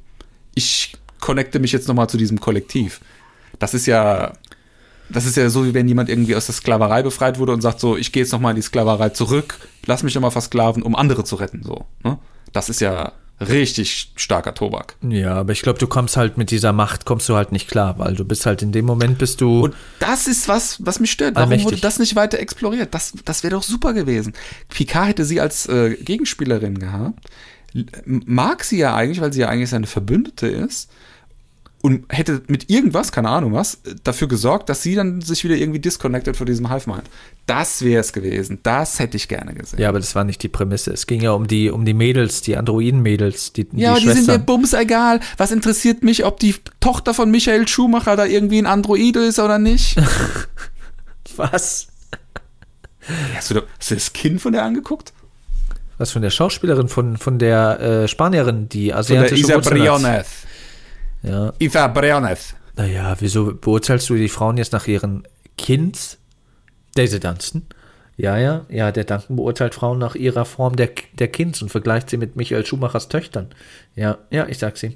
ich 0.55 0.96
connecte 1.20 1.59
mich 1.59 1.72
jetzt 1.72 1.88
nochmal 1.88 2.09
zu 2.09 2.16
diesem 2.16 2.40
Kollektiv. 2.40 3.01
Das 3.59 3.74
ist 3.74 3.86
ja, 3.86 4.32
das 5.11 5.26
ist 5.26 5.36
ja 5.36 5.51
so, 5.51 5.66
wie 5.66 5.74
wenn 5.74 5.88
jemand 5.88 6.09
irgendwie 6.09 6.36
aus 6.36 6.46
der 6.46 6.55
Sklaverei 6.55 7.03
befreit 7.03 7.38
wurde 7.38 7.53
und 7.53 7.61
sagt 7.61 7.80
so, 7.80 7.96
ich 7.96 8.12
gehe 8.12 8.22
jetzt 8.22 8.32
nochmal 8.32 8.53
in 8.53 8.57
die 8.57 8.62
Sklaverei 8.62 9.11
zurück, 9.11 9.57
lass 9.86 10.03
mich 10.03 10.14
nochmal 10.14 10.30
versklaven, 10.30 10.82
um 10.82 10.94
andere 10.94 11.24
zu 11.24 11.36
retten. 11.36 11.62
So, 11.62 11.86
ne? 12.05 12.18
Das 12.53 12.68
ist 12.68 12.80
ja 12.80 13.12
richtig 13.41 14.12
starker 14.16 14.55
Tobak. 14.55 14.97
Ja, 15.09 15.34
aber 15.34 15.53
ich 15.53 15.62
glaube, 15.62 15.78
du 15.78 15.86
kommst 15.86 16.16
halt 16.16 16.39
mit 16.39 16.51
dieser 16.51 16.72
Macht, 16.72 17.05
kommst 17.05 17.28
du 17.28 17.36
halt 17.36 17.53
nicht 17.53 17.68
klar, 17.68 17.99
weil 17.99 18.14
du 18.14 18.24
bist 18.24 18.47
halt 18.47 18.62
in 18.62 18.72
dem 18.72 18.84
Moment 18.84 19.18
bist 19.18 19.41
du. 19.41 19.64
Und 19.64 19.74
das 20.01 20.26
ist 20.26 20.49
was, 20.49 20.84
was 20.84 21.01
mich 21.01 21.11
stört. 21.11 21.34
Warum 21.34 21.51
allmächtig. 21.51 21.66
wurde 21.66 21.80
das 21.80 21.99
nicht 21.99 22.16
weiter 22.16 22.39
exploriert? 22.39 22.95
Das, 22.95 23.12
das 23.24 23.43
wäre 23.43 23.55
doch 23.55 23.62
super 23.62 23.93
gewesen. 23.93 24.32
Picard 24.68 25.09
hätte 25.09 25.24
sie 25.24 25.41
als 25.41 25.66
äh, 25.68 25.95
Gegenspielerin 25.95 26.78
gehabt. 26.78 27.28
Mag 28.05 28.64
sie 28.64 28.78
ja 28.78 28.95
eigentlich, 28.95 29.20
weil 29.20 29.32
sie 29.32 29.41
ja 29.41 29.49
eigentlich 29.49 29.70
seine 29.70 29.86
Verbündete 29.86 30.49
ist 30.49 30.91
und 31.80 32.06
hätte 32.08 32.42
mit 32.48 32.70
irgendwas, 32.70 33.12
keine 33.12 33.28
Ahnung 33.28 33.52
was, 33.52 33.78
dafür 34.02 34.26
gesorgt, 34.26 34.68
dass 34.68 34.82
sie 34.82 34.96
dann 34.96 35.20
sich 35.20 35.44
wieder 35.44 35.54
irgendwie 35.54 35.78
disconnected 35.78 36.36
von 36.36 36.46
diesem 36.46 36.70
Hive-Mind. 36.70 37.04
Das 37.46 37.82
wäre 37.82 38.00
es 38.00 38.12
gewesen. 38.12 38.58
Das 38.64 38.98
hätte 38.98 39.16
ich 39.16 39.28
gerne 39.28 39.54
gesehen. 39.54 39.78
Ja, 39.78 39.88
aber 39.88 40.00
das 40.00 40.14
war 40.16 40.24
nicht 40.24 40.42
die 40.42 40.48
Prämisse. 40.48 40.92
Es 40.92 41.06
ging 41.06 41.20
ja 41.20 41.32
um 41.32 41.46
die, 41.46 41.70
um 41.70 41.84
die 41.84 41.94
Mädels, 41.94 42.42
die 42.42 42.56
Androiden-Mädels, 42.56 43.52
die, 43.52 43.68
Ja, 43.74 43.94
die, 43.94 44.06
die 44.06 44.12
sind 44.12 44.26
mir 44.26 44.40
bums 44.40 44.72
egal. 44.72 45.20
Was 45.36 45.52
interessiert 45.52 46.02
mich, 46.02 46.24
ob 46.24 46.40
die 46.40 46.56
Tochter 46.80 47.14
von 47.14 47.30
Michael 47.30 47.68
Schumacher 47.68 48.16
da 48.16 48.24
irgendwie 48.24 48.58
ein 48.58 48.66
Android 48.66 49.16
ist 49.16 49.38
oder 49.38 49.58
nicht? 49.58 49.96
was? 51.36 51.88
Hast 53.36 53.50
du, 53.52 53.62
hast 53.78 53.90
du 53.90 53.94
das 53.94 54.12
Kind 54.12 54.40
von 54.40 54.52
der 54.52 54.64
angeguckt? 54.64 55.12
Was 55.96 56.10
von 56.10 56.22
der 56.22 56.30
Schauspielerin, 56.30 56.88
von, 56.88 57.16
von 57.16 57.38
der 57.38 57.80
äh, 57.80 58.08
Spanierin, 58.08 58.68
die 58.68 58.92
asiatische 58.92 59.44
Von 59.44 59.52
der 59.52 59.60
Isa 59.60 59.70
Briones. 59.70 60.26
Ja. 61.22 61.52
Eva 61.58 61.88
Briones. 61.88 62.54
Naja, 62.76 63.16
wieso 63.18 63.54
beurteilst 63.54 64.08
du 64.08 64.14
die 64.14 64.28
Frauen 64.28 64.56
jetzt 64.56 64.72
nach 64.72 64.86
ihren 64.86 65.26
Kind? 65.56 66.18
Daisy 66.94 67.18
Dunstan? 67.18 67.62
Ja, 68.16 68.36
ja, 68.36 68.66
ja, 68.68 68.90
der 68.90 69.04
Duncan 69.04 69.36
beurteilt 69.36 69.74
Frauen 69.74 69.98
nach 69.98 70.16
ihrer 70.16 70.44
Form 70.44 70.74
der, 70.74 70.90
der 71.18 71.28
Kinds 71.28 71.62
und 71.62 71.68
vergleicht 71.68 72.10
sie 72.10 72.16
mit 72.16 72.34
Michael 72.34 72.66
Schumachers 72.66 73.08
Töchtern. 73.08 73.48
Ja, 73.94 74.18
ja, 74.30 74.46
ich 74.48 74.58
sag's 74.58 74.82
ihm. 74.82 74.94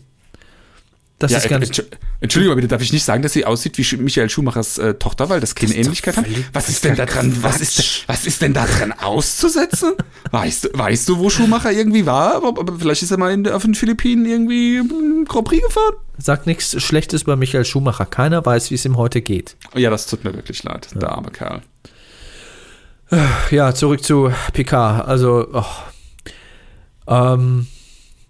Das 1.18 1.30
ja, 1.30 1.38
ist 1.38 1.48
ganz 1.48 1.82
Entschuldigung, 2.20 2.56
bitte 2.56 2.68
darf 2.68 2.82
ich 2.82 2.92
nicht 2.92 3.04
sagen, 3.04 3.22
dass 3.22 3.32
sie 3.32 3.44
aussieht 3.44 3.78
wie 3.78 3.96
Michael 3.96 4.28
Schumachers 4.28 4.78
äh, 4.78 4.94
Tochter, 4.94 5.28
weil 5.28 5.40
das 5.40 5.54
keine 5.54 5.74
Ähnlichkeit 5.74 6.16
hat. 6.16 6.24
Was 6.52 6.68
ist 6.68 6.84
denn 6.84 6.96
da 6.96 7.06
dran? 7.06 7.36
Was 7.42 7.60
ist, 7.60 8.08
was 8.08 8.26
ist 8.26 8.42
denn 8.42 8.54
da 8.54 8.66
dran 8.66 8.92
auszusetzen? 8.92 9.92
weißt, 10.30 10.64
du, 10.64 10.68
weißt 10.72 11.08
du, 11.08 11.18
wo 11.18 11.30
Schumacher 11.30 11.72
irgendwie 11.72 12.06
war? 12.06 12.36
Aber, 12.36 12.48
aber 12.48 12.78
vielleicht 12.78 13.02
ist 13.02 13.10
er 13.10 13.18
mal 13.18 13.32
in, 13.32 13.48
auf 13.48 13.62
den 13.62 13.74
Philippinen 13.74 14.26
irgendwie 14.26 14.78
im 14.78 15.24
Grand 15.28 15.46
Prix 15.46 15.64
gefahren. 15.64 15.94
Sagt 16.18 16.46
nichts 16.46 16.80
Schlechtes 16.82 17.22
über 17.22 17.36
Michael 17.36 17.64
Schumacher. 17.64 18.06
Keiner 18.06 18.44
weiß, 18.44 18.70
wie 18.70 18.74
es 18.76 18.84
ihm 18.84 18.96
heute 18.96 19.20
geht. 19.20 19.56
Ja, 19.74 19.90
das 19.90 20.06
tut 20.06 20.24
mir 20.24 20.34
wirklich 20.34 20.62
leid, 20.62 20.88
ja. 20.94 21.00
der 21.00 21.10
arme 21.12 21.30
Kerl. 21.30 21.62
Ja, 23.50 23.74
zurück 23.74 24.02
zu 24.02 24.32
Picard. 24.52 25.06
Also, 25.06 25.48
oh. 25.52 25.64
ähm, 27.06 27.66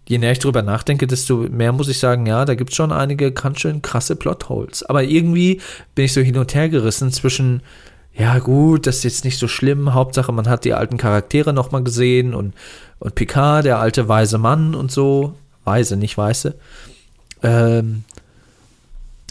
je 0.08 0.18
näher 0.18 0.32
ich 0.32 0.38
drüber 0.38 0.62
nachdenke, 0.62 1.06
desto 1.06 1.36
mehr 1.36 1.72
muss 1.72 1.88
ich 1.88 1.98
sagen, 1.98 2.26
ja, 2.26 2.44
da 2.44 2.54
gibt 2.54 2.70
es 2.70 2.76
schon 2.76 2.92
einige 2.92 3.32
ganz 3.32 3.60
schön 3.60 3.82
krasse 3.82 4.16
Plotholes. 4.16 4.82
Aber 4.82 5.02
irgendwie 5.04 5.60
bin 5.94 6.04
ich 6.04 6.12
so 6.12 6.20
hin 6.20 6.36
und 6.36 6.54
her 6.54 6.68
gerissen 6.68 7.12
zwischen, 7.12 7.62
ja 8.14 8.38
gut, 8.38 8.86
das 8.86 8.98
ist 8.98 9.04
jetzt 9.04 9.24
nicht 9.24 9.38
so 9.38 9.48
schlimm, 9.48 9.94
Hauptsache 9.94 10.32
man 10.32 10.48
hat 10.48 10.64
die 10.64 10.74
alten 10.74 10.98
Charaktere 10.98 11.52
nochmal 11.52 11.82
gesehen 11.82 12.34
und, 12.34 12.54
und 12.98 13.14
Picard, 13.14 13.64
der 13.64 13.78
alte 13.78 14.08
weise 14.08 14.38
Mann 14.38 14.74
und 14.74 14.90
so, 14.90 15.34
weise, 15.64 15.96
nicht 15.96 16.18
weiße. 16.18 16.54
Ähm, 17.42 18.04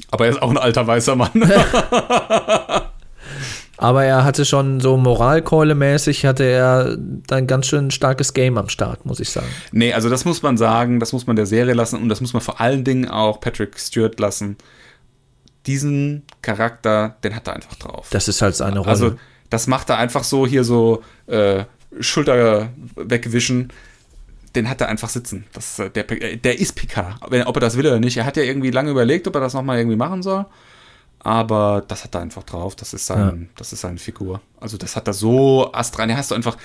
Aber 0.09 0.25
er 0.25 0.31
ist 0.31 0.41
auch 0.41 0.49
ein 0.49 0.57
alter 0.57 0.87
weißer 0.87 1.15
Mann. 1.15 1.31
Aber 3.81 4.03
er 4.03 4.23
hatte 4.23 4.45
schon 4.45 4.79
so 4.79 4.95
Moralkeule-mäßig, 4.95 6.23
hatte 6.27 6.43
er 6.43 6.97
ein 7.31 7.47
ganz 7.47 7.65
schön 7.65 7.89
starkes 7.89 8.35
Game 8.35 8.59
am 8.59 8.69
Start, 8.69 9.07
muss 9.07 9.19
ich 9.19 9.31
sagen. 9.31 9.47
nee, 9.71 9.91
also 9.91 10.07
das 10.07 10.23
muss 10.23 10.43
man 10.43 10.55
sagen, 10.55 10.99
das 10.99 11.13
muss 11.13 11.25
man 11.25 11.35
der 11.35 11.47
Serie 11.47 11.73
lassen 11.73 11.99
und 11.99 12.07
das 12.07 12.21
muss 12.21 12.31
man 12.33 12.43
vor 12.43 12.61
allen 12.61 12.83
Dingen 12.83 13.09
auch 13.09 13.39
Patrick 13.39 13.79
Stewart 13.79 14.19
lassen. 14.19 14.55
Diesen 15.65 16.21
Charakter, 16.43 17.15
den 17.23 17.35
hat 17.35 17.47
er 17.47 17.55
einfach 17.55 17.73
drauf. 17.73 18.07
Das 18.11 18.27
ist 18.27 18.43
halt 18.43 18.55
seine 18.55 18.79
Rolle. 18.79 18.91
Also, 18.91 19.15
das 19.49 19.65
macht 19.65 19.89
er 19.89 19.97
einfach 19.97 20.23
so 20.23 20.45
hier 20.45 20.63
so 20.63 21.01
äh, 21.25 21.63
Schulter 21.99 22.69
wegwischen. 22.95 23.73
Den 24.55 24.69
hat 24.69 24.79
er 24.81 24.89
einfach 24.89 25.09
sitzen. 25.09 25.45
Das, 25.53 25.79
äh, 25.79 25.89
der, 25.89 26.03
der 26.03 26.59
ist 26.59 26.75
Picard. 26.75 27.15
Ob 27.21 27.57
er 27.57 27.59
das 27.59 27.77
will 27.77 27.87
oder 27.87 27.99
nicht. 27.99 28.17
Er 28.17 28.25
hat 28.25 28.37
ja 28.37 28.43
irgendwie 28.43 28.69
lange 28.69 28.91
überlegt, 28.91 29.27
ob 29.27 29.33
er 29.33 29.41
das 29.41 29.55
nochmal 29.55 29.79
irgendwie 29.79 29.97
machen 29.97 30.21
soll. 30.21 30.45
Aber 31.23 31.83
das 31.87 32.03
hat 32.03 32.15
er 32.15 32.21
einfach 32.21 32.43
drauf. 32.43 32.75
Das 32.75 32.93
ist, 32.93 33.05
sein, 33.05 33.49
das 33.55 33.73
ist 33.73 33.81
seine 33.81 33.99
Figur. 33.99 34.41
Also, 34.59 34.77
das 34.77 34.95
hat 34.95 35.07
er 35.07 35.13
so 35.13 35.71
astrein. 35.71 36.07
Den 36.09 36.17
hast 36.17 36.31
du 36.31 36.35
einfach 36.35 36.57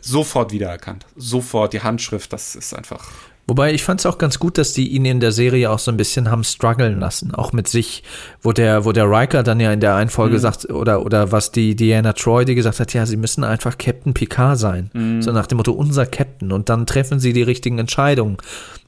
sofort 0.00 0.52
wiedererkannt. 0.52 1.06
Sofort 1.16 1.72
die 1.72 1.82
Handschrift. 1.82 2.32
Das 2.32 2.56
ist 2.56 2.74
einfach. 2.74 3.08
Wobei 3.46 3.74
ich 3.74 3.84
fand 3.84 4.00
es 4.00 4.06
auch 4.06 4.16
ganz 4.16 4.38
gut, 4.38 4.56
dass 4.56 4.72
die 4.72 4.88
ihn 4.88 5.04
in 5.04 5.20
der 5.20 5.30
Serie 5.30 5.70
auch 5.70 5.78
so 5.78 5.90
ein 5.90 5.98
bisschen 5.98 6.30
haben 6.30 6.44
strugglen 6.44 6.98
lassen, 6.98 7.34
auch 7.34 7.52
mit 7.52 7.68
sich, 7.68 8.02
wo 8.40 8.52
der, 8.52 8.86
wo 8.86 8.92
der 8.92 9.04
Riker 9.04 9.42
dann 9.42 9.60
ja 9.60 9.70
in 9.70 9.80
der 9.80 9.94
einen 9.96 10.08
Folge 10.08 10.38
sagt, 10.38 10.70
oder, 10.70 11.04
oder 11.04 11.30
was 11.30 11.52
die 11.52 11.76
Diana 11.76 12.14
Troy, 12.14 12.46
die 12.46 12.54
gesagt 12.54 12.80
hat, 12.80 12.94
ja, 12.94 13.04
sie 13.04 13.18
müssen 13.18 13.44
einfach 13.44 13.76
Captain 13.76 14.14
Picard 14.14 14.58
sein. 14.58 14.90
So 15.20 15.30
nach 15.32 15.46
dem 15.46 15.58
Motto, 15.58 15.72
unser 15.72 16.06
Captain. 16.06 16.52
Und 16.52 16.70
dann 16.70 16.86
treffen 16.86 17.20
sie 17.20 17.34
die 17.34 17.42
richtigen 17.42 17.78
Entscheidungen. 17.78 18.38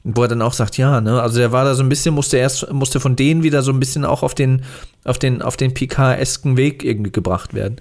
Wo 0.03 0.23
er 0.23 0.27
dann 0.27 0.41
auch 0.41 0.53
sagt, 0.53 0.77
ja, 0.77 1.01
ne, 1.01 1.21
also 1.21 1.37
der 1.37 1.51
war 1.51 1.65
da 1.65 1.75
so 1.75 1.83
ein 1.83 1.89
bisschen, 1.89 2.15
musste 2.15 2.37
erst, 2.37 2.71
musste 2.71 2.99
von 2.99 3.15
denen 3.15 3.43
wieder 3.43 3.61
so 3.61 3.71
ein 3.71 3.79
bisschen 3.79 4.05
auch 4.05 4.23
auf 4.23 4.33
den, 4.33 4.63
auf 5.03 5.19
den, 5.19 5.41
auf 5.41 5.57
den 5.57 5.73
Picard-esken 5.73 6.57
Weg 6.57 6.83
irgendwie 6.83 7.11
gebracht 7.11 7.53
werden. 7.53 7.75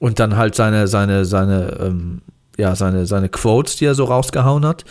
Und 0.00 0.18
dann 0.18 0.36
halt 0.36 0.54
seine, 0.54 0.86
seine, 0.88 1.24
seine, 1.24 1.78
ähm, 1.80 2.22
ja, 2.56 2.76
seine, 2.76 3.06
seine 3.06 3.28
Quotes, 3.28 3.76
die 3.76 3.86
er 3.86 3.94
so 3.94 4.04
rausgehauen 4.04 4.64
hat, 4.64 4.84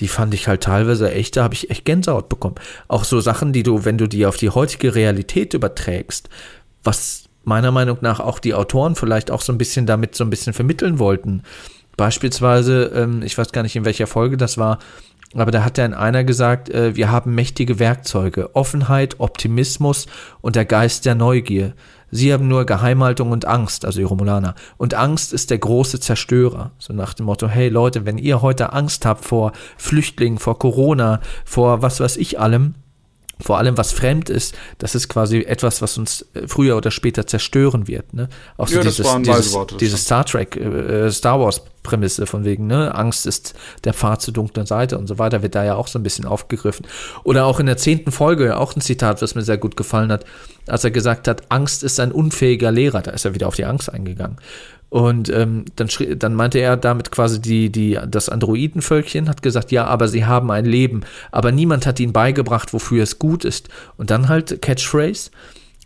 die 0.00 0.08
fand 0.08 0.32
ich 0.34 0.48
halt 0.48 0.62
teilweise 0.62 1.12
echt, 1.12 1.36
da 1.36 1.44
habe 1.44 1.54
ich 1.54 1.70
echt 1.70 1.84
Gänsehaut 1.84 2.28
bekommen. 2.28 2.54
Auch 2.88 3.04
so 3.04 3.20
Sachen, 3.20 3.52
die 3.52 3.62
du, 3.62 3.84
wenn 3.84 3.98
du 3.98 4.06
die 4.06 4.26
auf 4.26 4.36
die 4.36 4.50
heutige 4.50 4.94
Realität 4.94 5.54
überträgst, 5.54 6.28
was 6.82 7.24
meiner 7.44 7.70
Meinung 7.70 7.98
nach 8.00 8.20
auch 8.20 8.38
die 8.38 8.54
Autoren 8.54 8.94
vielleicht 8.94 9.30
auch 9.30 9.42
so 9.42 9.52
ein 9.52 9.58
bisschen 9.58 9.86
damit 9.86 10.14
so 10.14 10.24
ein 10.24 10.30
bisschen 10.30 10.52
vermitteln 10.52 10.98
wollten. 10.98 11.42
Beispielsweise, 11.96 12.84
ähm, 12.94 13.22
ich 13.22 13.36
weiß 13.36 13.52
gar 13.52 13.62
nicht, 13.62 13.76
in 13.76 13.84
welcher 13.84 14.06
Folge 14.06 14.36
das 14.36 14.56
war, 14.56 14.78
aber 15.34 15.50
da 15.50 15.64
hat 15.64 15.78
ja 15.78 15.84
in 15.84 15.94
einer 15.94 16.24
gesagt, 16.24 16.70
äh, 16.70 16.96
wir 16.96 17.10
haben 17.10 17.34
mächtige 17.34 17.78
Werkzeuge, 17.78 18.54
Offenheit, 18.56 19.20
Optimismus 19.20 20.06
und 20.40 20.56
der 20.56 20.64
Geist 20.64 21.06
der 21.06 21.14
Neugier. 21.14 21.74
Sie 22.10 22.32
haben 22.32 22.48
nur 22.48 22.66
Geheimhaltung 22.66 23.30
und 23.30 23.46
Angst, 23.46 23.84
also 23.84 23.98
die 23.98 24.04
Romulaner. 24.04 24.54
Und 24.76 24.94
Angst 24.94 25.32
ist 25.32 25.50
der 25.50 25.58
große 25.58 26.00
Zerstörer. 26.00 26.72
So 26.78 26.92
nach 26.92 27.14
dem 27.14 27.26
Motto, 27.26 27.48
hey 27.48 27.68
Leute, 27.68 28.06
wenn 28.06 28.18
ihr 28.18 28.42
heute 28.42 28.72
Angst 28.72 29.06
habt 29.06 29.24
vor 29.24 29.52
Flüchtlingen, 29.76 30.38
vor 30.38 30.58
Corona, 30.58 31.20
vor 31.44 31.82
was 31.82 32.00
weiß 32.00 32.16
ich 32.16 32.40
allem, 32.40 32.74
vor 33.40 33.58
allem 33.58 33.76
was 33.76 33.92
fremd 33.92 34.30
ist, 34.30 34.54
das 34.78 34.94
ist 34.94 35.08
quasi 35.08 35.40
etwas, 35.40 35.82
was 35.82 35.98
uns 35.98 36.26
äh, 36.34 36.46
früher 36.46 36.76
oder 36.76 36.90
später 36.90 37.26
zerstören 37.26 37.88
wird. 37.88 38.12
Ne? 38.14 38.28
Auch 38.56 38.68
so 38.68 38.76
Ja, 38.76 38.82
dieses, 38.82 39.06
dieses, 39.22 39.56
dieses 39.78 40.04
Star 40.04 40.24
Trek, 40.24 40.56
äh, 40.56 41.10
Star 41.10 41.40
Wars 41.40 41.62
Prämisse 41.82 42.26
von 42.26 42.44
wegen, 42.44 42.66
ne, 42.66 42.94
Angst 42.94 43.26
ist 43.26 43.54
der 43.84 43.94
Pfad 43.94 44.20
zur 44.20 44.34
dunklen 44.34 44.66
Seite 44.66 44.98
und 44.98 45.06
so 45.06 45.18
weiter, 45.18 45.42
wird 45.42 45.54
da 45.54 45.64
ja 45.64 45.76
auch 45.76 45.86
so 45.86 45.98
ein 45.98 46.02
bisschen 46.02 46.26
aufgegriffen. 46.26 46.86
Oder 47.24 47.46
auch 47.46 47.58
in 47.58 47.66
der 47.66 47.76
zehnten 47.76 48.12
Folge, 48.12 48.58
auch 48.58 48.76
ein 48.76 48.80
Zitat, 48.80 49.22
was 49.22 49.34
mir 49.34 49.42
sehr 49.42 49.58
gut 49.58 49.76
gefallen 49.76 50.12
hat, 50.12 50.24
als 50.66 50.84
er 50.84 50.90
gesagt 50.90 51.26
hat, 51.26 51.50
Angst 51.50 51.82
ist 51.82 51.98
ein 51.98 52.12
unfähiger 52.12 52.70
Lehrer, 52.70 53.00
da 53.00 53.12
ist 53.12 53.24
er 53.24 53.34
wieder 53.34 53.48
auf 53.48 53.56
die 53.56 53.64
Angst 53.64 53.92
eingegangen. 53.92 54.36
Und 54.90 55.28
ähm, 55.28 55.66
dann, 55.76 55.88
schrie, 55.88 56.16
dann 56.16 56.34
meinte 56.34 56.58
er 56.58 56.76
damit 56.76 57.12
quasi 57.12 57.40
die, 57.40 57.70
die, 57.70 57.98
das 58.08 58.28
Androidenvölkchen 58.28 59.28
hat 59.28 59.40
gesagt, 59.40 59.70
ja, 59.70 59.86
aber 59.86 60.08
sie 60.08 60.26
haben 60.26 60.50
ein 60.50 60.64
Leben, 60.64 61.02
aber 61.30 61.52
niemand 61.52 61.86
hat 61.86 62.00
ihnen 62.00 62.12
beigebracht, 62.12 62.72
wofür 62.72 63.04
es 63.04 63.20
gut 63.20 63.44
ist. 63.44 63.68
Und 63.96 64.10
dann 64.10 64.28
halt 64.28 64.60
Catchphrase, 64.60 65.30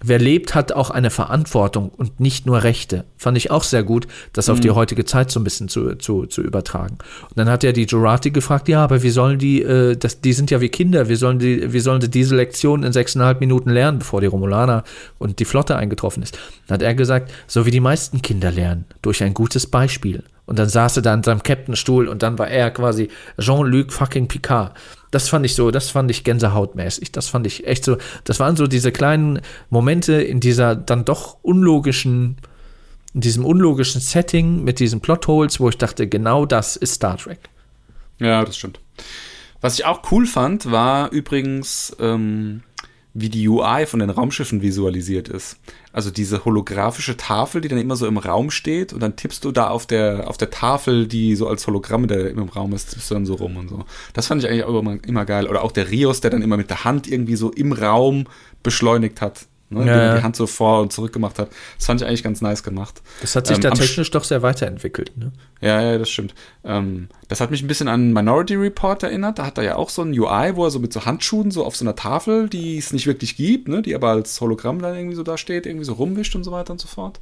wer 0.02 0.18
lebt, 0.18 0.54
hat 0.54 0.72
auch 0.72 0.90
eine 0.90 1.10
Verantwortung 1.10 1.88
und 1.88 2.20
nicht 2.20 2.46
nur 2.46 2.62
Rechte. 2.62 3.04
Fand 3.16 3.36
ich 3.36 3.50
auch 3.50 3.62
sehr 3.62 3.82
gut, 3.82 4.06
das 4.32 4.48
auf 4.48 4.60
die 4.60 4.70
heutige 4.70 5.04
Zeit 5.04 5.30
so 5.30 5.40
ein 5.40 5.44
bisschen 5.44 5.68
zu, 5.68 5.94
zu, 5.96 6.26
zu 6.26 6.42
übertragen. 6.42 6.98
Und 7.22 7.36
dann 7.36 7.48
hat 7.48 7.64
er 7.64 7.72
die 7.72 7.84
Jurati 7.84 8.30
gefragt, 8.30 8.68
ja, 8.68 8.82
aber 8.82 9.02
wie 9.02 9.10
sollen 9.10 9.38
die, 9.38 9.62
äh, 9.62 9.96
das, 9.96 10.20
die 10.20 10.32
sind 10.32 10.50
ja 10.50 10.60
wie 10.60 10.68
Kinder, 10.68 11.08
wie 11.08 11.14
sollen 11.14 11.38
die, 11.38 11.72
wie 11.72 11.80
sollen 11.80 12.00
die 12.00 12.10
diese 12.10 12.36
Lektion 12.36 12.82
in 12.82 12.92
sechseinhalb 12.92 13.40
Minuten 13.40 13.70
lernen, 13.70 14.00
bevor 14.00 14.20
die 14.20 14.26
Romulaner 14.26 14.84
und 15.18 15.38
die 15.38 15.44
Flotte 15.44 15.76
eingetroffen 15.76 16.22
ist? 16.22 16.38
Dann 16.66 16.74
hat 16.74 16.82
er 16.82 16.94
gesagt, 16.94 17.32
so 17.46 17.66
wie 17.66 17.70
die 17.70 17.80
meisten 17.80 18.20
Kinder 18.22 18.50
lernen, 18.50 18.84
durch 19.02 19.22
ein 19.22 19.34
gutes 19.34 19.66
Beispiel. 19.66 20.22
Und 20.46 20.58
dann 20.58 20.68
saß 20.68 20.96
er 20.96 21.02
da 21.02 21.14
in 21.14 21.22
seinem 21.22 21.42
Captainstuhl 21.42 22.08
und 22.08 22.22
dann 22.22 22.38
war 22.38 22.48
er 22.48 22.70
quasi 22.70 23.08
Jean-Luc 23.38 23.92
fucking 23.92 24.28
Picard. 24.28 24.72
Das 25.14 25.28
fand 25.28 25.46
ich 25.46 25.54
so, 25.54 25.70
das 25.70 25.90
fand 25.90 26.10
ich 26.10 26.24
gänsehautmäßig. 26.24 27.12
Das 27.12 27.28
fand 27.28 27.46
ich 27.46 27.68
echt 27.68 27.84
so, 27.84 27.98
das 28.24 28.40
waren 28.40 28.56
so 28.56 28.66
diese 28.66 28.90
kleinen 28.90 29.40
Momente 29.70 30.14
in 30.14 30.40
dieser 30.40 30.74
dann 30.74 31.04
doch 31.04 31.38
unlogischen, 31.42 32.38
in 33.14 33.20
diesem 33.20 33.44
unlogischen 33.44 34.00
Setting 34.00 34.64
mit 34.64 34.80
diesen 34.80 35.00
Plotholes, 35.00 35.60
wo 35.60 35.68
ich 35.68 35.78
dachte, 35.78 36.08
genau 36.08 36.46
das 36.46 36.74
ist 36.74 36.94
Star 36.94 37.16
Trek. 37.16 37.38
Ja, 38.18 38.44
das 38.44 38.56
stimmt. 38.56 38.80
Was 39.60 39.78
ich 39.78 39.84
auch 39.84 40.02
cool 40.10 40.26
fand, 40.26 40.68
war 40.72 41.12
übrigens, 41.12 41.96
ähm, 42.00 42.64
wie 43.12 43.28
die 43.28 43.48
UI 43.48 43.86
von 43.86 44.00
den 44.00 44.10
Raumschiffen 44.10 44.62
visualisiert 44.62 45.28
ist. 45.28 45.58
Also 45.94 46.10
diese 46.10 46.44
holographische 46.44 47.16
Tafel, 47.16 47.60
die 47.60 47.68
dann 47.68 47.78
immer 47.78 47.94
so 47.94 48.08
im 48.08 48.18
Raum 48.18 48.50
steht 48.50 48.92
und 48.92 49.00
dann 49.00 49.14
tippst 49.14 49.44
du 49.44 49.52
da 49.52 49.68
auf 49.68 49.86
der, 49.86 50.28
auf 50.28 50.36
der 50.36 50.50
Tafel, 50.50 51.06
die 51.06 51.36
so 51.36 51.46
als 51.46 51.68
Hologramm 51.68 52.08
der 52.08 52.30
im 52.30 52.48
Raum 52.48 52.72
ist, 52.72 52.90
tippst 52.90 53.12
du 53.12 53.14
dann 53.14 53.26
so 53.26 53.34
rum 53.34 53.56
und 53.56 53.68
so. 53.68 53.84
Das 54.12 54.26
fand 54.26 54.42
ich 54.42 54.50
eigentlich 54.50 54.64
auch 54.64 54.76
immer, 54.76 54.98
immer 55.06 55.24
geil. 55.24 55.46
Oder 55.46 55.62
auch 55.62 55.70
der 55.70 55.90
Rios, 55.90 56.20
der 56.20 56.32
dann 56.32 56.42
immer 56.42 56.56
mit 56.56 56.68
der 56.68 56.82
Hand 56.82 57.06
irgendwie 57.06 57.36
so 57.36 57.52
im 57.52 57.72
Raum 57.72 58.26
beschleunigt 58.64 59.20
hat. 59.20 59.46
Ne, 59.74 59.90
er 59.90 60.04
ja. 60.04 60.16
die 60.16 60.22
Hand 60.22 60.36
so 60.36 60.46
vor 60.46 60.80
und 60.80 60.92
zurück 60.92 61.12
gemacht 61.12 61.38
hat. 61.38 61.50
Das 61.76 61.86
fand 61.86 62.00
ich 62.00 62.06
eigentlich 62.06 62.22
ganz 62.22 62.40
nice 62.40 62.62
gemacht. 62.62 63.02
Das 63.20 63.36
hat 63.36 63.46
sich 63.46 63.56
Ähm, 63.56 63.62
da 63.62 63.70
technisch 63.70 64.10
doch 64.10 64.24
sehr 64.24 64.42
weiterentwickelt. 64.42 65.16
Ne? 65.16 65.32
Ja, 65.60 65.80
ja, 65.82 65.98
das 65.98 66.10
stimmt. 66.10 66.34
Ähm, 66.64 67.08
das 67.28 67.40
hat 67.40 67.50
mich 67.50 67.62
ein 67.62 67.66
bisschen 67.66 67.88
an 67.88 68.12
Minority 68.12 68.54
Report 68.54 69.02
erinnert. 69.02 69.38
Da 69.38 69.46
hat 69.46 69.58
er 69.58 69.64
ja 69.64 69.76
auch 69.76 69.88
so 69.88 70.02
ein 70.02 70.18
UI, 70.18 70.56
wo 70.56 70.64
er 70.64 70.70
so 70.70 70.78
mit 70.78 70.92
so 70.92 71.04
Handschuhen 71.04 71.50
so 71.50 71.64
auf 71.64 71.76
so 71.76 71.84
einer 71.84 71.96
Tafel, 71.96 72.48
die 72.48 72.78
es 72.78 72.92
nicht 72.92 73.06
wirklich 73.06 73.36
gibt, 73.36 73.68
ne, 73.68 73.82
die 73.82 73.94
aber 73.94 74.10
als 74.10 74.40
Hologramm 74.40 74.80
dann 74.80 74.94
irgendwie 74.94 75.16
so 75.16 75.22
da 75.22 75.36
steht, 75.38 75.66
irgendwie 75.66 75.84
so 75.84 75.94
rumwischt 75.94 76.34
und 76.36 76.44
so 76.44 76.52
weiter 76.52 76.72
und 76.72 76.80
so 76.80 76.88
fort. 76.88 77.20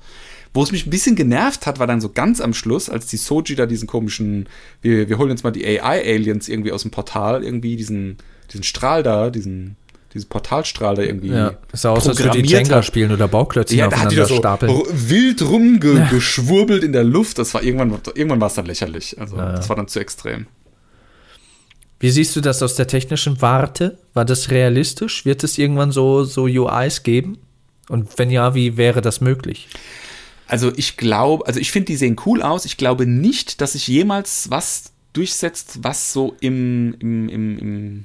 Wo 0.54 0.62
es 0.62 0.72
mich 0.72 0.86
ein 0.86 0.90
bisschen 0.90 1.16
genervt 1.16 1.66
hat, 1.66 1.78
war 1.78 1.86
dann 1.86 2.00
so 2.00 2.10
ganz 2.10 2.40
am 2.40 2.52
Schluss, 2.52 2.90
als 2.90 3.06
die 3.06 3.16
Soji 3.16 3.56
da 3.56 3.66
diesen 3.66 3.88
komischen, 3.88 4.48
wir, 4.82 5.08
wir 5.08 5.18
holen 5.18 5.30
jetzt 5.30 5.44
mal 5.44 5.50
die 5.50 5.66
AI-Aliens 5.66 6.48
irgendwie 6.48 6.72
aus 6.72 6.82
dem 6.82 6.90
Portal, 6.90 7.42
irgendwie 7.42 7.76
diesen, 7.76 8.18
diesen 8.50 8.62
Strahl 8.62 9.02
da, 9.02 9.30
diesen, 9.30 9.76
diesen 10.14 10.28
Portalstrahl 10.28 10.94
da 10.94 11.02
irgendwie. 11.02 11.28
Ja, 11.28 11.54
es 11.72 11.82
sah 11.82 11.90
aus, 11.90 12.08
als 12.08 12.18
würde 12.18 12.42
die 12.42 12.48
Jenga 12.48 12.82
spielen 12.82 13.12
oder 13.12 13.28
Bauklötze 13.28 13.74
Ja, 13.74 13.88
da 13.88 14.00
hat 14.00 14.12
die 14.12 14.16
da 14.16 14.24
aufeinander 14.24 14.68
so 14.68 14.84
stapeln. 14.86 15.08
wild 15.08 15.42
rumgeschwurbelt 15.42 16.84
in 16.84 16.92
der 16.92 17.04
Luft. 17.04 17.38
Das 17.38 17.54
war 17.54 17.62
irgendwann, 17.62 17.98
irgendwann 18.14 18.40
war 18.40 18.48
es 18.48 18.54
dann 18.54 18.66
lächerlich. 18.66 19.18
Also 19.18 19.36
das 19.36 19.68
war 19.68 19.76
dann 19.76 19.88
zu 19.88 20.00
extrem. 20.00 20.46
Wie 22.00 22.10
siehst 22.10 22.34
du 22.34 22.40
das 22.40 22.62
aus 22.62 22.74
der 22.74 22.88
technischen 22.88 23.40
Warte? 23.40 23.96
War 24.12 24.24
das 24.24 24.50
realistisch? 24.50 25.24
Wird 25.24 25.44
es 25.44 25.56
irgendwann 25.56 25.92
so, 25.92 26.24
so 26.24 26.44
UIs 26.44 27.04
geben? 27.04 27.38
Und 27.88 28.18
wenn 28.18 28.30
ja, 28.30 28.56
wie 28.56 28.76
wäre 28.76 29.02
das 29.02 29.20
möglich? 29.20 29.68
Also 30.48 30.72
ich 30.76 30.96
glaube, 30.96 31.46
also 31.46 31.60
ich 31.60 31.70
finde, 31.70 31.86
die 31.86 31.96
sehen 31.96 32.16
cool 32.26 32.42
aus. 32.42 32.64
Ich 32.64 32.76
glaube 32.76 33.06
nicht, 33.06 33.60
dass 33.60 33.72
sich 33.72 33.86
jemals 33.86 34.50
was 34.50 34.92
durchsetzt, 35.12 35.78
was 35.82 36.12
so 36.12 36.34
im, 36.40 36.94
im, 36.98 37.28
im, 37.28 37.58
im 37.58 38.04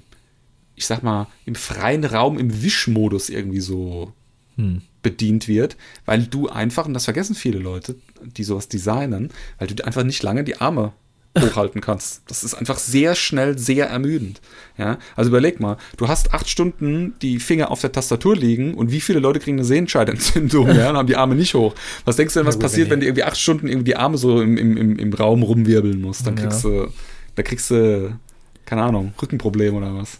ich 0.78 0.86
sag 0.86 1.04
mal, 1.04 1.28
im 1.46 1.56
freien 1.56 2.06
Raum, 2.06 2.40
im 2.40 2.64
Wischmodus 2.64 3.28
irgendwie 3.30 3.60
so 3.60 4.14
bedient 5.04 5.48
wird, 5.48 5.78
weil 6.06 6.24
du 6.24 6.50
einfach, 6.50 6.88
und 6.88 6.94
das 6.96 7.06
vergessen 7.06 7.36
viele 7.36 7.60
Leute, 7.60 7.96
die 8.24 8.44
sowas 8.44 8.68
designen, 8.68 9.30
weil 9.60 9.68
du 9.68 9.86
einfach 9.86 10.04
nicht 10.04 10.24
lange 10.24 10.44
die 10.44 10.60
Arme 10.60 10.94
hochhalten 11.40 11.80
kannst. 11.82 12.24
Das 12.26 12.44
ist 12.44 12.56
einfach 12.56 12.80
sehr 12.80 13.14
schnell, 13.14 13.58
sehr 13.60 13.88
ermüdend. 13.88 14.42
Ja, 14.78 14.98
also 15.16 15.30
überleg 15.30 15.60
mal, 15.60 15.78
du 15.98 16.08
hast 16.08 16.34
acht 16.34 16.50
Stunden 16.50 17.14
die 17.22 17.40
Finger 17.40 17.70
auf 17.70 17.82
der 17.82 17.92
Tastatur 17.92 18.36
liegen 18.36 18.74
und 18.74 18.92
wie 18.92 19.00
viele 19.00 19.20
Leute 19.20 19.40
kriegen 19.40 19.58
eine 19.58 19.66
Sehenscheidentzündung 19.66 20.68
ja, 20.76 20.90
und 20.90 20.98
haben 20.98 21.08
die 21.08 21.16
Arme 21.16 21.36
nicht 21.36 21.54
hoch. 21.54 21.76
Was 22.06 22.16
denkst 22.16 22.34
du 22.34 22.40
denn, 22.40 22.48
was 22.48 22.56
gut, 22.56 22.64
passiert, 22.64 22.90
wenn 22.90 22.98
wenn 22.98 23.02
du 23.02 23.06
irgendwie 23.06 23.24
acht 23.26 23.38
Stunden 23.38 23.68
irgendwie 23.68 23.92
die 23.92 23.96
Arme 23.96 24.18
so 24.18 24.42
im, 24.42 24.58
im, 24.58 24.98
im, 24.98 25.14
Raum 25.14 25.44
rumwirbeln 25.44 26.02
musst? 26.02 26.26
Dann 26.26 26.36
Ja. 26.36 26.44
kriegst 26.48 26.64
du, 26.64 26.88
da 27.36 27.44
kriegst 27.44 27.70
du, 27.70 28.18
keine 28.66 28.82
Ahnung, 28.82 29.14
Rückenproblem 29.22 29.76
oder 29.76 29.94
was. 29.96 30.18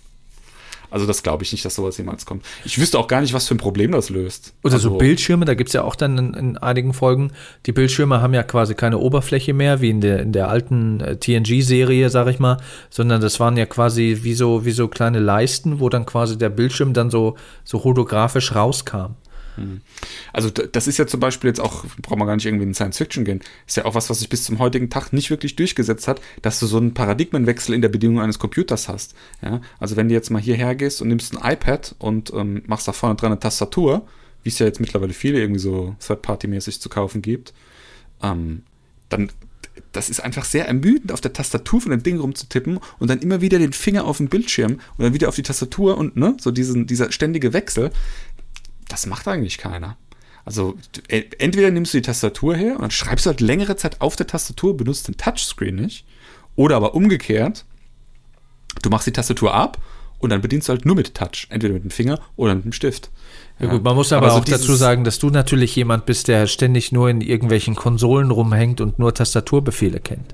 Also 0.90 1.06
das 1.06 1.24
glaube 1.24 1.44
ich 1.44 1.52
nicht, 1.52 1.66
dass 1.66 1.76
sowas 1.76 1.98
jemals 1.98 2.26
kommt. 2.26 2.46
Ich 2.66 2.80
wüsste 2.80 2.98
auch 2.98 3.08
gar 3.08 3.22
nicht, 3.22 3.34
was 3.34 3.48
für 3.48 3.56
ein 3.56 3.60
Problem 3.60 3.92
das 3.92 4.10
löst. 4.10 4.54
Oder 4.64 4.76
also, 4.76 4.92
so 4.92 4.98
Bildschirme, 4.98 5.46
da 5.46 5.54
gibt 5.54 5.70
es 5.70 5.74
ja 5.74 5.84
auch 5.84 5.96
dann 5.96 6.18
in, 6.18 6.34
in, 6.34 6.58
einigen 6.58 6.94
Folgen, 6.94 7.32
die 7.66 7.72
Bildschirme 7.72 8.22
haben 8.22 8.34
ja 8.34 8.44
quasi 8.44 8.76
keine 8.76 9.00
Oberfläche 9.00 9.54
mehr, 9.54 9.82
wie 9.82 9.90
in 9.90 10.02
der, 10.02 10.22
in 10.22 10.32
der 10.32 10.50
alten 10.50 11.02
äh, 11.02 11.18
TNG-Serie, 11.18 12.10
sag 12.10 12.28
ich 12.28 12.40
mal, 12.40 12.58
sondern 12.90 13.22
das 13.22 13.40
waren 13.40 13.58
ja 13.58 13.66
quasi 13.66 14.20
wie 14.22 14.34
so, 14.34 14.66
wie 14.66 14.72
so 14.72 14.88
kleine 14.88 15.20
Leisten, 15.20 15.80
wo 15.80 15.90
dann 15.90 16.06
quasi 16.06 16.38
der 16.38 16.50
Bildschirm 16.50 16.94
dann 16.94 17.10
so, 17.10 17.36
so 17.64 17.84
holographisch 17.84 18.56
rauskam. 18.56 19.16
Hm. 19.58 19.82
Also 20.34 20.50
das 20.50 20.88
ist 20.88 20.98
ja 20.98 21.08
zum 21.08 21.20
Beispiel 21.20 21.50
jetzt 21.50 21.60
auch, 21.60 21.86
braucht 22.02 22.18
man 22.18 22.28
gar 22.28 22.36
nicht 22.36 22.46
irgendwie 22.46 22.66
in 22.66 22.74
Science 22.74 22.98
Fiction 22.98 23.26
gehen, 23.26 23.42
ist 23.66 23.78
ja 23.78 23.86
auch 23.86 23.96
was, 23.96 24.10
was 24.10 24.20
sich 24.20 24.30
bis 24.30 24.44
zum 24.44 24.60
heutigen 24.60 24.90
Tag 24.90 25.12
nicht 25.12 25.30
wirklich 25.30 25.56
durchgesetzt 25.56 26.08
hat, 26.08 26.22
dass 26.42 26.60
du 26.60 26.68
so 26.68 26.78
einen 26.78 26.94
Paradigmenwechsel 26.94 27.76
in 27.76 27.82
der 27.82 27.90
Bedienung 27.90 28.22
eines 28.22 28.40
Computers 28.40 28.88
hast. 28.88 29.16
Ja? 29.42 29.62
Also 29.80 29.96
wenn 29.96 30.08
du 30.08 30.14
jetzt 30.14 30.30
mal 30.30 30.42
hierher 30.42 30.76
gehst 30.76 31.02
und 31.02 31.10
nimmst 31.10 31.36
ein 31.36 31.54
iPad 31.54 31.96
und 32.00 32.32
ähm, 32.34 32.64
machst 32.68 32.88
da 32.88 32.94
vorne 32.94 33.16
dran 33.16 33.32
eine 33.32 33.40
Tastatur, 33.40 34.08
wie 34.44 34.50
es 34.50 34.60
ja 34.60 34.66
jetzt 34.66 34.80
mittlerweile 34.80 35.14
viele 35.14 35.40
irgendwie 35.40 35.60
so 35.60 35.96
Third-Party-mäßig 36.00 36.80
zu 36.80 36.90
kaufen 36.90 37.22
gibt, 37.22 37.54
ähm, 38.22 38.64
dann 39.10 39.30
das 39.92 40.10
ist 40.10 40.20
einfach 40.20 40.46
sehr 40.46 40.68
ermüdend, 40.68 41.12
auf 41.12 41.22
der 41.22 41.34
Tastatur 41.34 41.82
von 41.82 41.92
dem 41.92 42.04
Ding 42.04 42.20
rumzutippen 42.20 42.80
und 43.00 43.10
dann 43.10 43.20
immer 43.20 43.42
wieder 43.42 43.60
den 43.60 43.74
Finger 43.74 44.06
auf 44.06 44.18
den 44.18 44.30
Bildschirm 44.30 44.74
und 44.74 45.04
dann 45.04 45.14
wieder 45.14 45.28
auf 45.30 45.36
die 45.36 45.44
Tastatur 45.44 45.98
und 45.98 46.16
ne, 46.16 46.38
so 46.40 46.52
diesen, 46.52 46.88
dieser 46.88 47.12
ständige 47.12 47.54
Wechsel 47.54 47.92
das 48.90 49.06
macht 49.06 49.28
eigentlich 49.28 49.58
keiner. 49.58 49.98
Also 50.46 50.78
entweder 51.10 51.72
nimmst 51.72 51.94
du 51.94 51.98
die 51.98 52.04
Tastatur 52.04 52.56
her 52.56 52.76
und 52.76 52.82
dann 52.82 52.92
schreibst 52.92 53.26
du 53.26 53.32
halt 53.32 53.42
längere 53.42 53.76
Zeit 53.76 54.00
auf 54.00 54.16
der 54.16 54.28
Tastatur, 54.28 54.78
benutzt 54.78 55.08
den 55.08 55.18
Touchscreen 55.18 55.76
nicht. 55.76 56.06
Oder 56.56 56.78
aber 56.78 56.96
umgekehrt, 56.96 57.66
du 58.82 58.90
machst 58.90 59.08
die 59.08 59.12
Tastatur 59.12 59.54
ab 59.54 59.78
und 60.20 60.30
dann 60.30 60.42
bedienst 60.42 60.68
du 60.68 60.74
halt 60.74 60.86
nur 60.86 60.96
mit 60.96 61.14
Touch. 61.14 61.48
Entweder 61.50 61.74
mit 61.74 61.84
dem 61.84 61.92
Finger 61.92 62.20
oder 62.38 62.56
mit 62.56 62.64
dem 62.64 62.72
Stift. 62.72 63.12
Ja, 63.60 63.68
gut, 63.68 63.84
man 63.84 63.96
muss 63.96 64.14
aber, 64.14 64.28
aber 64.28 64.36
so 64.36 64.42
auch 64.42 64.46
dazu 64.46 64.74
sagen, 64.76 65.04
dass 65.04 65.20
du 65.20 65.30
natürlich 65.30 65.76
jemand 65.76 66.06
bist, 66.06 66.28
der 66.28 66.48
ständig 66.48 66.92
nur 66.92 67.10
in 67.10 67.22
irgendwelchen 67.22 67.76
Konsolen 67.76 68.32
rumhängt 68.32 68.82
und 68.82 69.00
nur 69.00 69.14
Tastaturbefehle 69.14 70.00
kennt. 70.00 70.34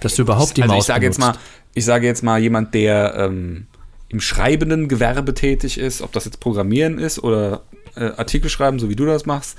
Dass 0.00 0.16
du 0.16 0.22
überhaupt 0.22 0.56
die 0.56 0.62
also 0.62 0.74
Maus 0.74 0.84
ich 0.84 0.86
sage 0.88 1.06
jetzt 1.06 1.18
mal, 1.18 1.34
ich 1.74 1.84
sage 1.84 2.06
jetzt 2.06 2.22
mal 2.22 2.40
jemand, 2.40 2.74
der 2.74 3.14
ähm, 3.16 3.66
im 4.14 4.20
schreibenden 4.20 4.86
Gewerbe 4.86 5.34
tätig 5.34 5.76
ist, 5.76 6.00
ob 6.00 6.12
das 6.12 6.24
jetzt 6.24 6.38
Programmieren 6.38 6.98
ist 6.98 7.18
oder 7.18 7.62
äh, 7.96 8.12
Artikel 8.16 8.48
schreiben, 8.48 8.78
so 8.78 8.88
wie 8.88 8.94
du 8.94 9.04
das 9.04 9.26
machst, 9.26 9.58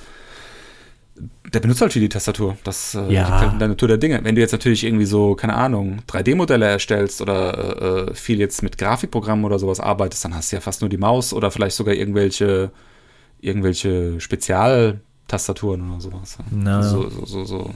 der 1.53 1.59
benutzt 1.59 1.81
halt 1.81 1.91
viel 1.91 2.01
die 2.01 2.09
Tastatur. 2.09 2.57
Das 2.63 2.95
äh, 2.95 3.11
ja. 3.11 3.27
liegt 3.27 3.41
halt 3.41 3.53
in 3.53 3.59
der 3.59 3.67
Natur 3.67 3.89
der 3.89 3.97
Dinge. 3.97 4.21
Wenn 4.23 4.35
du 4.35 4.39
jetzt 4.39 4.53
natürlich 4.53 4.85
irgendwie 4.85 5.05
so, 5.05 5.35
keine 5.35 5.55
Ahnung, 5.55 5.99
3D-Modelle 6.07 6.65
erstellst 6.65 7.21
oder 7.21 8.07
äh, 8.07 8.13
viel 8.13 8.39
jetzt 8.39 8.63
mit 8.63 8.77
Grafikprogrammen 8.77 9.43
oder 9.43 9.59
sowas 9.59 9.81
arbeitest, 9.81 10.23
dann 10.23 10.33
hast 10.33 10.53
du 10.53 10.55
ja 10.55 10.61
fast 10.61 10.79
nur 10.79 10.89
die 10.89 10.97
Maus 10.97 11.33
oder 11.33 11.51
vielleicht 11.51 11.75
sogar 11.75 11.93
irgendwelche, 11.93 12.71
irgendwelche 13.41 14.21
Spezialtastaturen 14.21 15.91
oder 15.91 15.99
sowas. 15.99 16.37
No. 16.49 16.81
So, 16.81 17.09
so, 17.09 17.25
so, 17.25 17.43
so, 17.43 17.71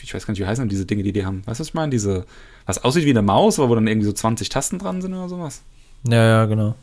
ich 0.00 0.14
weiß 0.14 0.26
gar 0.26 0.30
nicht, 0.30 0.40
wie 0.40 0.46
heißen 0.46 0.68
diese 0.68 0.86
Dinge, 0.86 1.02
die 1.02 1.12
die 1.12 1.24
haben. 1.24 1.42
Weißt 1.44 1.58
du, 1.58 1.62
was 1.62 1.68
ich 1.68 1.74
meine? 1.74 1.90
Diese, 1.90 2.24
was 2.66 2.84
aussieht 2.84 3.04
wie 3.04 3.10
eine 3.10 3.22
Maus, 3.22 3.58
aber 3.58 3.68
wo 3.68 3.74
dann 3.74 3.88
irgendwie 3.88 4.06
so 4.06 4.12
20 4.12 4.48
Tasten 4.48 4.78
dran 4.78 5.02
sind 5.02 5.12
oder 5.12 5.28
sowas. 5.28 5.62
Ja, 6.04 6.24
ja, 6.24 6.44
genau. 6.46 6.74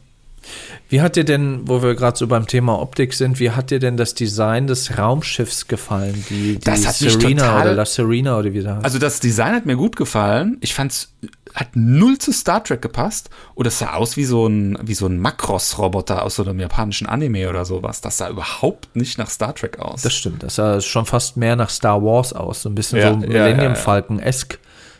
Wie 0.89 1.01
hat 1.01 1.17
dir 1.17 1.25
denn, 1.25 1.67
wo 1.67 1.81
wir 1.81 1.95
gerade 1.95 2.17
so 2.17 2.27
beim 2.27 2.47
Thema 2.47 2.79
Optik 2.79 3.13
sind, 3.13 3.39
wie 3.39 3.51
hat 3.51 3.71
dir 3.71 3.79
denn 3.79 3.97
das 3.97 4.13
Design 4.13 4.67
des 4.67 4.97
Raumschiffs 4.97 5.67
gefallen? 5.67 6.23
Die, 6.29 6.53
die 6.53 6.59
das 6.59 6.87
hat 6.87 6.95
Serena 6.95 7.41
total, 7.41 7.61
oder 7.61 7.73
La 7.73 7.85
Serena 7.85 8.37
oder 8.37 8.53
wie 8.53 8.61
das 8.61 8.75
heißt? 8.75 8.85
Also 8.85 8.99
das 8.99 9.19
Design 9.19 9.53
hat 9.53 9.65
mir 9.65 9.75
gut 9.75 9.97
gefallen. 9.97 10.57
Ich 10.61 10.73
fand 10.73 10.93
es 10.93 11.13
hat 11.53 11.69
null 11.73 12.17
zu 12.19 12.31
Star 12.31 12.63
Trek 12.63 12.81
gepasst. 12.81 13.29
Und 13.55 13.65
es 13.65 13.79
sah 13.79 13.93
aus 13.93 14.15
wie 14.15 14.25
so 14.25 14.47
ein, 14.47 14.77
wie 14.81 14.93
so 14.93 15.07
ein 15.07 15.19
Makros-Roboter 15.19 16.23
aus 16.23 16.35
so 16.35 16.43
einem 16.43 16.59
japanischen 16.59 17.07
Anime 17.07 17.49
oder 17.49 17.65
sowas. 17.65 17.99
Das 17.99 18.17
sah 18.17 18.29
überhaupt 18.29 18.95
nicht 18.95 19.17
nach 19.17 19.29
Star 19.29 19.55
Trek 19.55 19.79
aus. 19.79 20.03
Das 20.03 20.13
stimmt. 20.13 20.43
Das 20.43 20.55
sah 20.55 20.79
schon 20.79 21.05
fast 21.05 21.35
mehr 21.35 21.55
nach 21.55 21.69
Star 21.69 22.01
Wars 22.03 22.31
aus. 22.31 22.61
So 22.61 22.69
ein 22.69 22.75
bisschen 22.75 22.99
ja, 22.99 23.09
so 23.09 23.17
Millennium 23.17 23.73
ja, 23.73 23.75
Falcon-esque. 23.75 24.59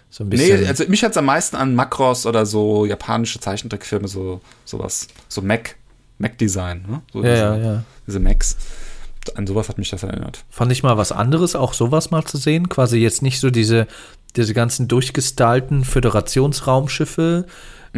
So 0.10 0.24
ein 0.24 0.30
bisschen. 0.30 0.62
Nee, 0.62 0.68
also 0.68 0.86
mich 0.88 1.04
hat 1.04 1.12
es 1.12 1.18
am 1.18 1.26
meisten 1.26 1.56
an 1.56 1.76
Macross 1.76 2.26
oder 2.26 2.46
so 2.46 2.86
japanische 2.86 3.40
Zeichentrickfilme, 3.40 4.08
so 4.08 4.42
sowas, 4.66 5.08
so 5.28 5.42
Mac, 5.42 5.76
Mac-Design, 6.18 6.86
ne? 6.88 7.02
So 7.12 7.24
ja, 7.24 7.30
diese, 7.30 7.44
ja, 7.44 7.58
ja. 7.58 7.84
Diese 8.06 8.20
Macs. 8.20 8.58
An 9.36 9.46
sowas 9.46 9.68
hat 9.68 9.78
mich 9.78 9.90
das 9.90 10.04
erinnert. 10.04 10.46
Fand 10.50 10.72
ich 10.72 10.84
mal 10.84 10.98
was 10.98 11.12
anderes, 11.12 11.56
auch 11.56 11.74
sowas 11.74 12.12
mal 12.12 12.24
zu 12.24 12.38
sehen. 12.38 12.70
Quasi 12.70 12.98
jetzt 12.98 13.22
nicht 13.22 13.42
so 13.42 13.50
diese, 13.50 13.86
diese 14.38 14.54
ganzen 14.54 14.88
durchgestylten 14.88 15.84
Föderationsraumschiffe, 15.84 17.46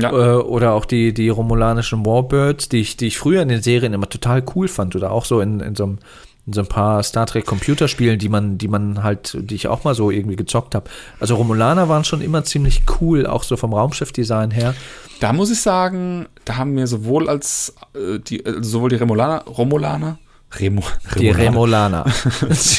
ja. 0.02 0.12
Äh, 0.12 0.38
oder 0.38 0.74
auch 0.74 0.86
die, 0.86 1.14
die 1.14 1.30
romulanischen 1.30 2.06
Warbirds, 2.06 2.70
die 2.70 2.80
ich, 2.80 2.98
die 2.98 3.08
ich 3.08 3.18
früher 3.18 3.42
in 3.42 3.50
den 3.50 3.62
Serien 3.62 3.94
immer 3.94 4.10
total 4.10 4.44
cool 4.56 4.68
fand. 4.68 4.96
Oder 4.96 5.12
auch 5.12 5.26
so 5.26 5.42
in, 5.42 5.60
in 5.60 5.76
so 5.76 5.84
einem 5.84 6.00
in 6.46 6.54
so 6.54 6.62
ein 6.62 6.68
paar 6.68 7.04
Star 7.04 7.26
Trek 7.26 7.46
Computerspielen, 7.46 8.18
die 8.18 8.30
man, 8.30 8.58
die 8.58 8.68
man 8.68 9.04
halt, 9.04 9.38
die 9.40 9.56
ich 9.56 9.68
auch 9.68 9.84
mal 9.84 9.96
so 9.96 10.12
irgendwie 10.12 10.36
gezockt 10.36 10.76
habe. 10.76 10.90
Also 11.20 11.36
Romulaner 11.36 11.90
waren 11.90 12.04
schon 12.04 12.22
immer 12.22 12.44
ziemlich 12.44 12.84
cool, 13.00 13.28
auch 13.28 13.44
so 13.44 13.58
vom 13.58 13.74
Raumschiff-Design 13.74 14.52
her. 14.52 14.74
Da 15.20 15.34
muss 15.34 15.52
ich 15.52 15.62
sagen, 15.62 16.28
da 16.46 16.56
haben 16.56 16.74
mir 16.74 16.88
sowohl 16.88 17.30
als 17.30 17.76
äh, 17.94 18.20
die, 18.20 18.46
äh, 18.46 18.64
sowohl 18.64 18.90
die 18.90 18.96
Romulaner, 18.96 19.44
Romulaner, 19.46 20.18
Remo, 20.58 20.84
die 21.20 21.30
Remolaner, 21.30 22.06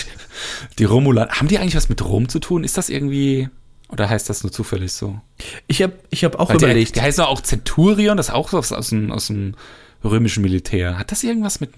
die 0.78 0.84
Romulaner, 0.84 1.30
haben 1.30 1.46
die 1.46 1.58
eigentlich 1.58 1.76
was 1.76 1.88
mit 1.88 2.04
Rom 2.04 2.28
zu 2.28 2.40
tun? 2.40 2.64
Ist 2.64 2.76
das 2.76 2.88
irgendwie 2.88 3.48
oder 3.92 4.08
heißt 4.08 4.28
das 4.28 4.42
nur 4.42 4.52
zufällig 4.52 4.92
so? 4.92 5.20
Ich 5.66 5.82
habe 5.82 5.94
ich 6.10 6.24
hab 6.24 6.38
auch 6.38 6.50
Weil 6.50 6.56
überlegt. 6.56 6.90
Die, 6.90 7.00
die 7.00 7.02
heißen 7.02 7.24
auch 7.24 7.40
Centurion, 7.40 8.16
das 8.16 8.28
ist 8.28 8.34
auch 8.34 8.52
aus, 8.52 8.72
aus, 8.72 8.90
dem, 8.90 9.10
aus 9.10 9.26
dem 9.26 9.54
römischen 10.04 10.42
Militär. 10.42 10.98
Hat 10.98 11.12
das 11.12 11.22
irgendwas 11.24 11.60
mit. 11.60 11.70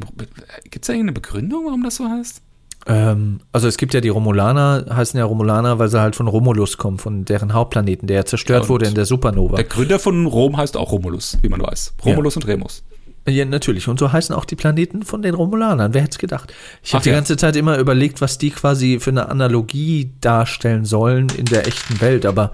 Gibt 0.64 0.84
es 0.84 0.86
da 0.86 0.92
irgendeine 0.92 1.12
Begründung, 1.12 1.66
warum 1.66 1.82
das 1.82 1.96
so 1.96 2.08
heißt? 2.08 2.42
Ähm, 2.86 3.40
also 3.52 3.68
es 3.68 3.76
gibt 3.76 3.94
ja 3.94 4.00
die 4.00 4.08
Romulaner, 4.08 4.86
heißen 4.90 5.18
ja 5.18 5.24
Romulaner, 5.24 5.78
weil 5.78 5.88
sie 5.88 6.00
halt 6.00 6.16
von 6.16 6.26
Romulus 6.26 6.78
kommen, 6.78 6.98
von 6.98 7.24
deren 7.24 7.52
Hauptplaneten, 7.52 8.08
der 8.08 8.26
zerstört 8.26 8.64
ja, 8.64 8.68
wurde 8.68 8.86
in 8.86 8.94
der 8.94 9.04
Supernova. 9.04 9.56
Der 9.56 9.64
Gründer 9.64 9.98
von 9.98 10.26
Rom 10.26 10.56
heißt 10.56 10.76
auch 10.76 10.90
Romulus, 10.90 11.38
wie 11.42 11.48
man 11.48 11.62
weiß. 11.62 11.94
Romulus 12.04 12.34
ja. 12.34 12.40
und 12.40 12.48
Remus. 12.48 12.82
Ja, 13.28 13.44
natürlich. 13.44 13.86
Und 13.86 14.00
so 14.00 14.10
heißen 14.10 14.34
auch 14.34 14.44
die 14.44 14.56
Planeten 14.56 15.04
von 15.04 15.22
den 15.22 15.34
Romulanern. 15.34 15.94
Wer 15.94 16.02
hätte 16.02 16.12
es 16.12 16.18
gedacht? 16.18 16.52
Ich 16.82 16.92
habe 16.92 17.04
die 17.04 17.10
ganze 17.10 17.36
Zeit 17.36 17.54
immer 17.54 17.78
überlegt, 17.78 18.20
was 18.20 18.36
die 18.36 18.50
quasi 18.50 18.98
für 18.98 19.10
eine 19.10 19.28
Analogie 19.28 20.10
darstellen 20.20 20.84
sollen 20.84 21.28
in 21.36 21.44
der 21.44 21.68
echten 21.68 22.00
Welt. 22.00 22.26
Aber 22.26 22.50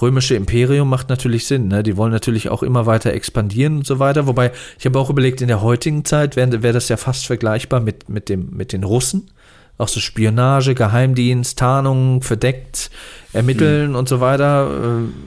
römische 0.00 0.34
Imperium 0.34 0.88
macht 0.88 1.08
natürlich 1.08 1.46
Sinn. 1.46 1.68
Ne? 1.68 1.82
Die 1.82 1.96
wollen 1.96 2.12
natürlich 2.12 2.48
auch 2.48 2.62
immer 2.62 2.86
weiter 2.86 3.12
expandieren 3.12 3.78
und 3.78 3.86
so 3.86 3.98
weiter. 3.98 4.26
Wobei, 4.26 4.52
ich 4.78 4.86
habe 4.86 4.98
auch 4.98 5.10
überlegt, 5.10 5.40
in 5.40 5.48
der 5.48 5.62
heutigen 5.62 6.04
Zeit 6.04 6.36
wäre 6.36 6.62
wär 6.62 6.72
das 6.72 6.88
ja 6.88 6.96
fast 6.96 7.26
vergleichbar 7.26 7.80
mit, 7.80 8.08
mit, 8.08 8.28
dem, 8.28 8.50
mit 8.50 8.72
den 8.72 8.84
Russen. 8.84 9.30
Auch 9.76 9.88
so 9.88 9.98
Spionage, 9.98 10.76
Geheimdienst, 10.76 11.58
Tarnung, 11.58 12.22
verdeckt, 12.22 12.92
ermitteln 13.32 13.90
mhm. 13.90 13.96
und 13.96 14.08
so 14.08 14.20
weiter. 14.20 14.70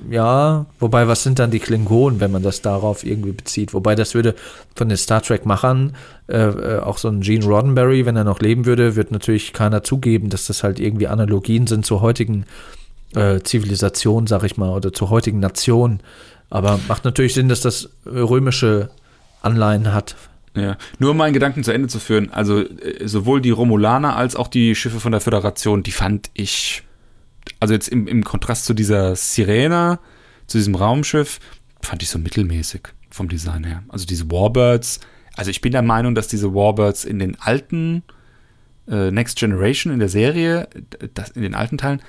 Äh, 0.09 0.13
ja, 0.13 0.65
wobei, 0.79 1.09
was 1.09 1.23
sind 1.23 1.39
dann 1.39 1.51
die 1.51 1.59
Klingonen, 1.59 2.21
wenn 2.21 2.31
man 2.31 2.43
das 2.43 2.61
darauf 2.61 3.05
irgendwie 3.05 3.33
bezieht? 3.33 3.73
Wobei, 3.73 3.95
das 3.95 4.15
würde 4.15 4.35
von 4.73 4.87
den 4.87 4.97
Star 4.97 5.21
Trek-Machern, 5.21 5.97
äh, 6.29 6.37
äh, 6.37 6.79
auch 6.79 6.97
so 6.97 7.09
ein 7.09 7.19
Gene 7.19 7.45
Roddenberry, 7.45 8.05
wenn 8.05 8.15
er 8.15 8.23
noch 8.23 8.39
leben 8.39 8.65
würde, 8.65 8.95
wird 8.95 9.11
natürlich 9.11 9.51
keiner 9.51 9.83
zugeben, 9.83 10.29
dass 10.29 10.45
das 10.45 10.63
halt 10.63 10.79
irgendwie 10.79 11.07
Analogien 11.07 11.67
sind 11.67 11.85
zu 11.85 11.99
heutigen 11.99 12.45
äh, 13.15 13.39
Zivilisation, 13.41 14.27
sag 14.27 14.43
ich 14.43 14.57
mal, 14.57 14.69
oder 14.69 14.93
zur 14.93 15.09
heutigen 15.09 15.39
Nation. 15.39 15.99
Aber 16.49 16.79
macht 16.87 17.05
natürlich 17.05 17.33
Sinn, 17.33 17.49
dass 17.49 17.61
das 17.61 17.89
römische 18.05 18.89
Anleihen 19.41 19.93
hat. 19.93 20.15
Ja, 20.55 20.75
nur 20.97 21.11
um 21.11 21.17
meinen 21.17 21.33
Gedanken 21.33 21.63
zu 21.63 21.71
Ende 21.71 21.87
zu 21.87 21.99
führen, 21.99 22.31
also 22.31 22.61
äh, 22.61 23.07
sowohl 23.07 23.41
die 23.41 23.51
Romulaner 23.51 24.15
als 24.15 24.35
auch 24.35 24.47
die 24.47 24.73
Schiffe 24.73 24.99
von 24.99 25.11
der 25.11 25.21
Föderation, 25.21 25.83
die 25.83 25.91
fand 25.91 26.31
ich, 26.33 26.81
also 27.59 27.75
jetzt 27.75 27.89
im, 27.89 28.07
im 28.07 28.23
Kontrast 28.23 28.65
zu 28.65 28.73
dieser 28.73 29.15
Sirena, 29.15 29.99
zu 30.47 30.57
diesem 30.57 30.73
Raumschiff, 30.73 31.39
fand 31.81 32.01
ich 32.01 32.09
so 32.09 32.17
mittelmäßig 32.17 32.81
vom 33.11 33.29
Design 33.29 33.65
her. 33.65 33.83
Also 33.89 34.07
diese 34.07 34.31
Warbirds, 34.31 34.99
also 35.35 35.51
ich 35.51 35.61
bin 35.61 35.73
der 35.73 35.83
Meinung, 35.83 36.15
dass 36.15 36.27
diese 36.27 36.53
Warbirds 36.55 37.05
in 37.05 37.19
den 37.19 37.39
alten 37.39 38.01
äh, 38.89 39.11
Next 39.11 39.37
Generation 39.37 39.93
in 39.93 39.99
der 39.99 40.09
Serie, 40.09 40.67
das, 41.13 41.29
in 41.29 41.43
den 41.43 41.53
alten 41.53 41.77
Teilen, 41.77 42.01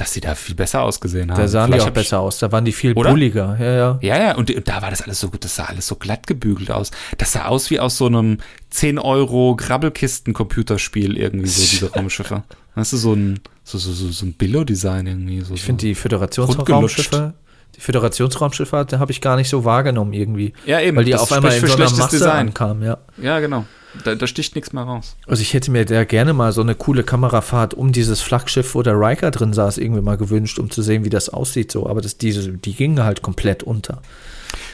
dass 0.00 0.14
sie 0.14 0.20
da 0.20 0.34
viel 0.34 0.54
besser 0.54 0.82
ausgesehen 0.82 1.30
haben. 1.30 1.38
Da 1.38 1.46
sahen 1.46 1.70
Vielleicht 1.70 1.86
die 1.86 1.90
auch 1.90 1.94
besser 1.94 2.20
aus, 2.20 2.38
da 2.38 2.50
waren 2.50 2.64
die 2.64 2.72
viel 2.72 2.94
oder? 2.94 3.10
bulliger. 3.10 3.56
Ja, 3.60 3.72
ja. 3.72 3.98
Ja, 4.00 4.18
ja, 4.18 4.34
und, 4.34 4.50
und, 4.50 4.66
da 4.66 4.80
war 4.80 4.88
das 4.88 5.02
alles 5.02 5.20
so 5.20 5.28
gut, 5.28 5.44
das 5.44 5.56
sah 5.56 5.64
alles 5.64 5.86
so 5.86 5.96
glatt 5.96 6.26
gebügelt 6.26 6.70
aus. 6.70 6.90
Das 7.18 7.32
sah 7.32 7.46
aus 7.46 7.70
wie 7.70 7.78
aus 7.78 7.98
so 7.98 8.06
einem 8.06 8.38
10 8.70 8.98
Euro 8.98 9.56
Grabbelkisten-Computerspiel 9.56 11.18
irgendwie, 11.18 11.48
so 11.48 11.60
diese 11.60 11.92
Raumschiffe. 11.94 12.44
Weißt 12.76 12.94
du, 12.94 12.96
so 12.96 13.12
ein, 13.12 13.40
so, 13.62 13.76
so, 13.76 13.92
so, 13.92 14.10
so 14.10 14.24
ein 14.24 14.32
Billo-Design 14.32 15.06
irgendwie. 15.06 15.42
So, 15.42 15.52
ich 15.52 15.62
finde 15.62 15.86
die 15.86 15.94
Föderationsraumschiffe, 15.94 17.34
die 17.80 17.84
Föderationsraumschiffe 17.84 18.76
habe 18.76 19.10
ich 19.10 19.20
gar 19.22 19.36
nicht 19.36 19.48
so 19.48 19.64
wahrgenommen 19.64 20.12
irgendwie. 20.12 20.52
Ja, 20.66 20.80
eben. 20.80 20.98
Weil 20.98 21.04
die 21.04 21.14
auf 21.14 21.32
einmal 21.32 21.54
in 21.54 21.66
so 21.66 21.74
einer 21.74 21.90
Masse 21.90 22.18
Design. 22.18 22.48
ankamen, 22.48 22.82
ja. 22.82 22.98
Ja, 23.20 23.40
genau. 23.40 23.64
Da, 24.04 24.14
da, 24.14 24.26
sticht 24.28 24.54
nichts 24.54 24.72
mehr 24.72 24.84
raus. 24.84 25.16
Also 25.26 25.42
ich 25.42 25.52
hätte 25.52 25.72
mir 25.72 25.84
da 25.84 26.04
gerne 26.04 26.32
mal 26.32 26.52
so 26.52 26.60
eine 26.60 26.76
coole 26.76 27.02
Kamerafahrt 27.02 27.74
um 27.74 27.90
dieses 27.90 28.20
Flaggschiff, 28.20 28.76
wo 28.76 28.82
der 28.82 28.94
Riker 28.94 29.32
drin 29.32 29.52
saß, 29.52 29.78
irgendwie 29.78 30.02
mal 30.02 30.16
gewünscht, 30.16 30.60
um 30.60 30.70
zu 30.70 30.82
sehen, 30.82 31.04
wie 31.04 31.10
das 31.10 31.28
aussieht. 31.28 31.72
So, 31.72 31.88
aber 31.88 32.00
das, 32.00 32.16
diese, 32.16 32.52
die 32.52 32.74
gingen 32.74 33.02
halt 33.02 33.22
komplett 33.22 33.64
unter. 33.64 34.00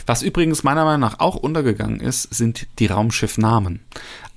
Was 0.05 0.23
übrigens 0.23 0.65
meiner 0.65 0.85
Meinung 0.85 1.01
nach 1.01 1.21
auch 1.21 1.37
untergegangen 1.37 2.01
ist, 2.01 2.35
sind 2.35 2.67
die 2.79 2.87
Raumschiffnamen. 2.87 3.81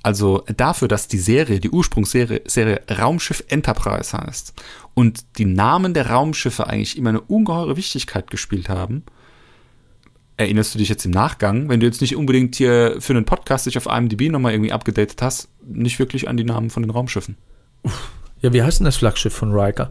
Also 0.02 0.44
dafür, 0.56 0.88
dass 0.88 1.08
die 1.08 1.18
Serie, 1.18 1.60
die 1.60 1.70
Ursprungsserie 1.70 2.42
Serie 2.46 2.80
Raumschiff 2.90 3.44
Enterprise 3.48 4.16
heißt 4.16 4.54
und 4.94 5.38
die 5.38 5.44
Namen 5.44 5.92
der 5.92 6.08
Raumschiffe 6.10 6.66
eigentlich 6.66 6.96
immer 6.96 7.10
eine 7.10 7.20
ungeheure 7.20 7.76
Wichtigkeit 7.76 8.30
gespielt 8.30 8.68
haben, 8.70 9.02
erinnerst 10.38 10.74
du 10.74 10.78
dich 10.78 10.88
jetzt 10.88 11.04
im 11.04 11.10
Nachgang, 11.10 11.68
wenn 11.68 11.80
du 11.80 11.86
jetzt 11.86 12.00
nicht 12.00 12.16
unbedingt 12.16 12.54
hier 12.54 12.96
für 12.98 13.12
einen 13.12 13.26
Podcast 13.26 13.66
dich 13.66 13.76
auf 13.76 13.86
IMDb 13.86 14.30
nochmal 14.30 14.52
irgendwie 14.52 14.72
abgedatet 14.72 15.20
hast, 15.20 15.48
nicht 15.66 15.98
wirklich 15.98 16.28
an 16.28 16.38
die 16.38 16.44
Namen 16.44 16.70
von 16.70 16.82
den 16.82 16.90
Raumschiffen. 16.90 17.36
Ja, 18.40 18.52
wie 18.54 18.62
heißt 18.62 18.80
denn 18.80 18.86
das 18.86 18.96
Flaggschiff 18.96 19.34
von 19.34 19.52
Riker? 19.52 19.90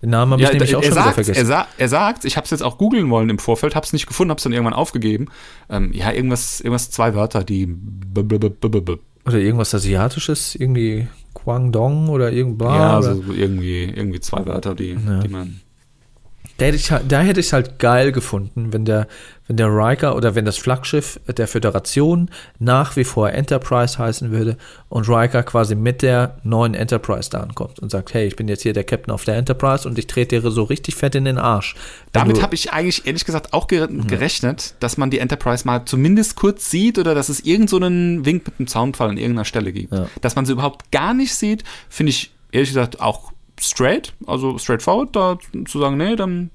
Den 0.00 0.10
Namen 0.10 0.32
habe 0.32 0.42
ich 0.42 0.48
Ja, 0.48 0.54
nämlich 0.54 0.76
auch 0.76 0.82
er 0.82 0.84
schon 0.84 0.92
wieder 0.92 1.02
sagt, 1.02 1.14
vergessen. 1.14 1.40
er, 1.40 1.46
sa 1.46 1.66
er 1.76 1.88
sagt, 1.88 2.24
ich 2.24 2.36
habe 2.36 2.44
es 2.44 2.50
jetzt 2.52 2.62
auch 2.62 2.78
googeln 2.78 3.10
wollen 3.10 3.28
im 3.30 3.40
Vorfeld, 3.40 3.74
habe 3.74 3.84
es 3.84 3.92
nicht 3.92 4.06
gefunden, 4.06 4.30
habe 4.30 4.38
es 4.38 4.44
dann 4.44 4.52
irgendwann 4.52 4.74
aufgegeben. 4.74 5.26
Ähm, 5.68 5.92
ja, 5.92 6.12
irgendwas, 6.12 6.60
irgendwas 6.60 6.90
zwei 6.92 7.16
Wörter, 7.16 7.42
die. 7.42 7.66
Oder 9.28 9.38
irgendwas 9.38 9.74
Asiatisches, 9.74 10.54
irgendwie 10.54 11.06
Guangdong 11.34 12.08
oder 12.08 12.32
irgendwas. 12.32 12.74
ja, 12.74 12.96
also 12.96 13.22
irgendwie, 13.32 13.84
irgendwie 13.84 14.20
zwei 14.20 14.44
Wörter, 14.46 14.74
die, 14.74 14.96
Ja. 15.06 15.20
die 15.20 15.28
man. 15.28 15.60
Da 16.58 16.66
hätte 16.66 16.76
ich, 16.76 16.90
halt- 16.90 17.04
da 17.10 17.20
hätte 17.20 17.40
ich 17.40 17.46
es 17.46 17.52
halt 17.52 17.78
geil 17.78 18.10
gefunden, 18.12 18.72
wenn 18.72 18.84
der, 18.84 19.06
wenn 19.46 19.56
der 19.56 19.68
Riker 19.68 20.16
oder 20.16 20.34
wenn 20.34 20.44
das 20.44 20.58
Flaggschiff 20.58 21.20
der 21.28 21.46
Föderation 21.46 22.30
nach 22.58 22.96
wie 22.96 23.04
vor 23.04 23.30
Enterprise 23.30 23.96
heißen 23.96 24.32
würde 24.32 24.56
und 24.88 25.08
Riker 25.08 25.44
quasi 25.44 25.76
mit 25.76 26.02
der 26.02 26.38
neuen 26.42 26.74
Enterprise 26.74 27.30
da 27.30 27.40
ankommt 27.40 27.78
und 27.78 27.90
sagt, 27.90 28.12
hey, 28.12 28.26
ich 28.26 28.34
bin 28.34 28.48
jetzt 28.48 28.62
hier 28.62 28.72
der 28.72 28.82
Captain 28.82 29.14
auf 29.14 29.24
der 29.24 29.36
Enterprise 29.36 29.88
und 29.88 29.96
ich 29.98 30.08
trete 30.08 30.40
dir 30.40 30.50
so 30.50 30.64
richtig 30.64 30.96
fett 30.96 31.14
in 31.14 31.24
den 31.24 31.38
Arsch. 31.38 31.76
Damit 32.12 32.42
habe 32.42 32.56
ich 32.56 32.72
eigentlich 32.72 33.06
ehrlich 33.06 33.24
gesagt 33.24 33.52
auch 33.52 33.68
ge 33.68 33.86
gerechnet, 34.08 34.74
dass 34.80 34.96
man 34.98 35.10
die 35.10 35.20
Enterprise 35.20 35.64
mal 35.64 35.84
zumindest 35.84 36.34
kurz 36.34 36.68
sieht 36.70 36.98
oder 36.98 37.14
dass 37.14 37.28
es 37.28 37.38
irgend 37.40 37.70
so 37.70 37.76
einen 37.76 38.26
Wink 38.26 38.44
mit 38.46 38.58
einem 38.58 38.66
Zaunfall 38.66 39.10
an 39.10 39.16
irgendeiner 39.16 39.44
Stelle 39.44 39.72
gibt. 39.72 39.92
Ja. 39.92 40.08
Dass 40.22 40.34
man 40.34 40.44
sie 40.44 40.52
überhaupt 40.52 40.90
gar 40.90 41.14
nicht 41.14 41.34
sieht, 41.34 41.62
finde 41.88 42.10
ich 42.10 42.32
ehrlich 42.50 42.70
gesagt 42.70 43.00
auch 43.00 43.30
straight, 43.60 44.12
also 44.26 44.58
straightforward, 44.58 45.14
da 45.16 45.38
zu 45.66 45.78
sagen, 45.78 45.96
nee, 45.96 46.16
dann 46.16 46.50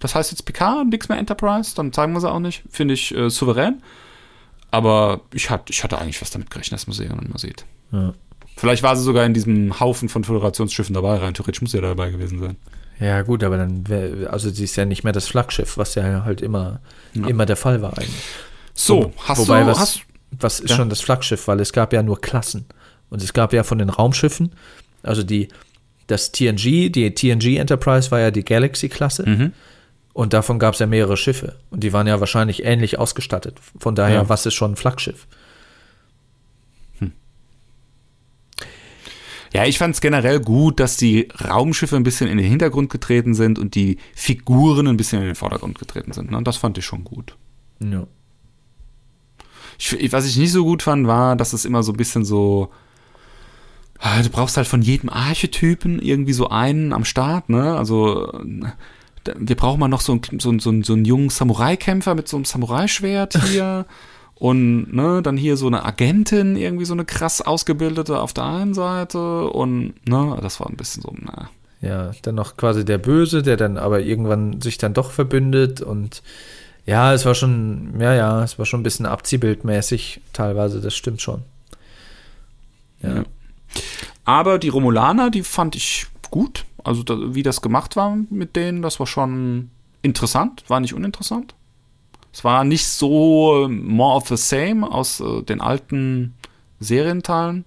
das 0.00 0.14
heißt 0.14 0.30
jetzt 0.30 0.44
PK, 0.44 0.84
nichts 0.84 1.08
mehr 1.08 1.18
Enterprise, 1.18 1.74
dann 1.74 1.92
zeigen 1.92 2.12
wir 2.12 2.20
sie 2.20 2.30
auch 2.30 2.38
nicht. 2.38 2.62
Finde 2.70 2.94
ich 2.94 3.12
äh, 3.16 3.28
souverän. 3.30 3.82
Aber 4.70 5.22
ich, 5.32 5.50
hat, 5.50 5.70
ich 5.70 5.82
hatte 5.82 5.98
eigentlich 5.98 6.20
was 6.20 6.30
damit 6.30 6.50
gerechnet, 6.50 6.78
dass 6.80 6.86
man 6.86 6.94
sie 6.94 7.04
irgendwann 7.04 7.30
mal 7.30 7.38
sieht. 7.38 7.64
Ja. 7.90 8.12
Vielleicht 8.56 8.82
war 8.82 8.96
sie 8.96 9.02
sogar 9.02 9.24
in 9.24 9.34
diesem 9.34 9.80
Haufen 9.80 10.08
von 10.08 10.24
Föderationsschiffen 10.24 10.94
dabei, 10.94 11.16
rein 11.16 11.34
theoretisch 11.34 11.62
muss 11.62 11.70
sie 11.72 11.78
ja 11.78 11.82
dabei 11.82 12.10
gewesen 12.10 12.38
sein. 12.40 12.56
Ja, 13.00 13.22
gut, 13.22 13.44
aber 13.44 13.56
dann 13.56 13.88
wäre, 13.88 14.30
also 14.30 14.50
sie 14.50 14.64
ist 14.64 14.76
ja 14.76 14.84
nicht 14.84 15.04
mehr 15.04 15.12
das 15.12 15.28
Flaggschiff, 15.28 15.76
was 15.78 15.94
ja 15.94 16.24
halt 16.24 16.42
immer, 16.42 16.80
Ja. 17.14 17.26
immer 17.28 17.46
der 17.46 17.56
Fall 17.56 17.80
war 17.82 17.96
eigentlich. 17.96 18.22
So, 18.74 19.04
Wo- 19.04 19.12
hast 19.24 19.38
wobei, 19.38 19.60
du, 19.60 19.66
was, 19.68 19.78
hast, 19.78 20.00
was 20.32 20.60
ist 20.60 20.70
Ja. 20.70 20.76
schon 20.76 20.90
das 20.90 21.00
Flaggschiff, 21.00 21.46
weil 21.48 21.60
es 21.60 21.72
gab 21.72 21.92
ja 21.92 22.02
nur 22.02 22.20
Klassen. 22.20 22.66
Und 23.10 23.22
es 23.22 23.32
gab 23.32 23.52
ja 23.52 23.62
von 23.62 23.78
den 23.78 23.88
Raumschiffen, 23.88 24.52
also 25.02 25.22
die, 25.22 25.48
das 26.08 26.32
TNG, 26.32 26.90
die 26.90 27.14
TNG 27.14 27.56
Enterprise 27.58 28.10
war 28.10 28.18
ja 28.18 28.30
die 28.32 28.44
Galaxy-Klasse. 28.44 29.28
Mhm. 29.28 29.52
Und 30.12 30.32
davon 30.32 30.58
gab 30.58 30.74
es 30.74 30.80
ja 30.80 30.86
mehrere 30.86 31.16
Schiffe. 31.16 31.56
Und 31.70 31.84
die 31.84 31.92
waren 31.92 32.08
ja 32.08 32.18
wahrscheinlich 32.18 32.64
ähnlich 32.64 32.98
ausgestattet. 32.98 33.60
Von 33.78 33.94
daher, 33.94 34.22
Ja. 34.22 34.28
was 34.28 34.44
ist 34.46 34.54
schon 34.54 34.72
ein 34.72 34.76
Flaggschiff? 34.76 35.28
Ja, 39.54 39.64
ich 39.64 39.78
fand 39.78 39.94
es 39.94 40.00
generell 40.02 40.40
gut, 40.40 40.78
dass 40.78 40.96
die 40.98 41.28
Raumschiffe 41.42 41.96
ein 41.96 42.02
bisschen 42.02 42.28
in 42.28 42.36
den 42.36 42.46
Hintergrund 42.46 42.90
getreten 42.90 43.34
sind 43.34 43.58
und 43.58 43.74
die 43.74 43.96
Figuren 44.14 44.86
ein 44.86 44.98
bisschen 44.98 45.20
in 45.20 45.26
den 45.26 45.34
Vordergrund 45.34 45.78
getreten 45.78 46.12
sind. 46.12 46.30
Ne? 46.30 46.36
Und 46.36 46.46
das 46.46 46.58
fand 46.58 46.76
ich 46.76 46.84
schon 46.84 47.02
gut. 47.04 47.36
Ja. 47.80 48.06
Ich, 49.78 50.12
was 50.12 50.26
ich 50.26 50.36
nicht 50.36 50.52
so 50.52 50.64
gut 50.64 50.82
fand, 50.82 51.06
war, 51.06 51.34
dass 51.36 51.52
es 51.54 51.64
immer 51.64 51.82
so 51.82 51.92
ein 51.92 51.96
bisschen 51.96 52.24
so. 52.24 52.70
Ah, 54.00 54.22
Du 54.22 54.30
brauchst 54.30 54.56
halt 54.56 54.66
von 54.66 54.82
jedem 54.82 55.08
Archetypen 55.08 56.00
irgendwie 56.00 56.32
so 56.32 56.48
einen 56.48 56.92
am 56.92 57.04
Start, 57.04 57.48
ne? 57.48 57.76
Also. 57.76 58.32
Wir 59.36 59.56
brauchen 59.56 59.78
mal 59.78 59.88
noch 59.88 60.00
so 60.00 60.12
einen, 60.12 60.40
so 60.40 60.58
so 60.58 60.82
so 60.82 60.92
einen 60.94 61.04
jungen 61.04 61.28
Samurai-Kämpfer 61.28 62.14
mit 62.14 62.28
so 62.28 62.36
einem 62.38 62.44
Samurai-Schwert 62.46 63.38
hier. 63.50 63.84
Und 64.36 64.94
ne, 64.94 65.20
dann 65.20 65.36
hier 65.36 65.56
so 65.56 65.66
eine 65.66 65.84
Agentin, 65.84 66.56
irgendwie 66.56 66.84
so 66.84 66.94
eine 66.94 67.04
krass 67.04 67.42
ausgebildete 67.42 68.20
auf 68.20 68.32
der 68.32 68.44
einen 68.44 68.72
Seite. 68.72 69.48
Und 69.50 69.94
ne, 70.08 70.38
das 70.40 70.60
war 70.60 70.68
ein 70.68 70.76
bisschen 70.76 71.02
so, 71.02 71.12
na. 71.20 71.50
Ja, 71.80 72.12
dann 72.22 72.36
noch 72.36 72.56
quasi 72.56 72.84
der 72.84 72.98
Böse, 72.98 73.42
der 73.42 73.56
dann 73.56 73.76
aber 73.76 74.00
irgendwann 74.00 74.60
sich 74.60 74.78
dann 74.78 74.94
doch 74.94 75.10
verbündet 75.12 75.80
und 75.80 76.22
ja, 76.86 77.12
es 77.12 77.26
war 77.26 77.34
schon, 77.34 78.00
ja, 78.00 78.14
ja, 78.14 78.42
es 78.42 78.58
war 78.58 78.64
schon 78.64 78.80
ein 78.80 78.82
bisschen 78.82 79.04
abziehbildmäßig 79.04 80.22
teilweise, 80.32 80.80
das 80.80 80.96
stimmt 80.96 81.20
schon. 81.20 81.42
Ja. 83.02 83.16
Ja. 83.16 83.24
Aber 84.24 84.58
die 84.58 84.68
Romulaner, 84.68 85.30
die 85.30 85.42
fand 85.42 85.74
ich 85.76 86.06
gut. 86.30 86.64
Also 86.84 87.02
da, 87.02 87.34
wie 87.34 87.42
das 87.42 87.62
gemacht 87.62 87.96
war 87.96 88.16
mit 88.30 88.56
denen, 88.56 88.82
das 88.82 88.98
war 88.98 89.06
schon 89.06 89.70
interessant, 90.02 90.64
war 90.68 90.80
nicht 90.80 90.94
uninteressant. 90.94 91.54
Es 92.32 92.44
war 92.44 92.64
nicht 92.64 92.86
so 92.86 93.64
äh, 93.64 93.68
more 93.68 94.16
of 94.16 94.28
the 94.28 94.36
same 94.36 94.88
aus 94.90 95.20
äh, 95.20 95.42
den 95.42 95.60
alten 95.60 96.34
Serienteilen. 96.78 97.64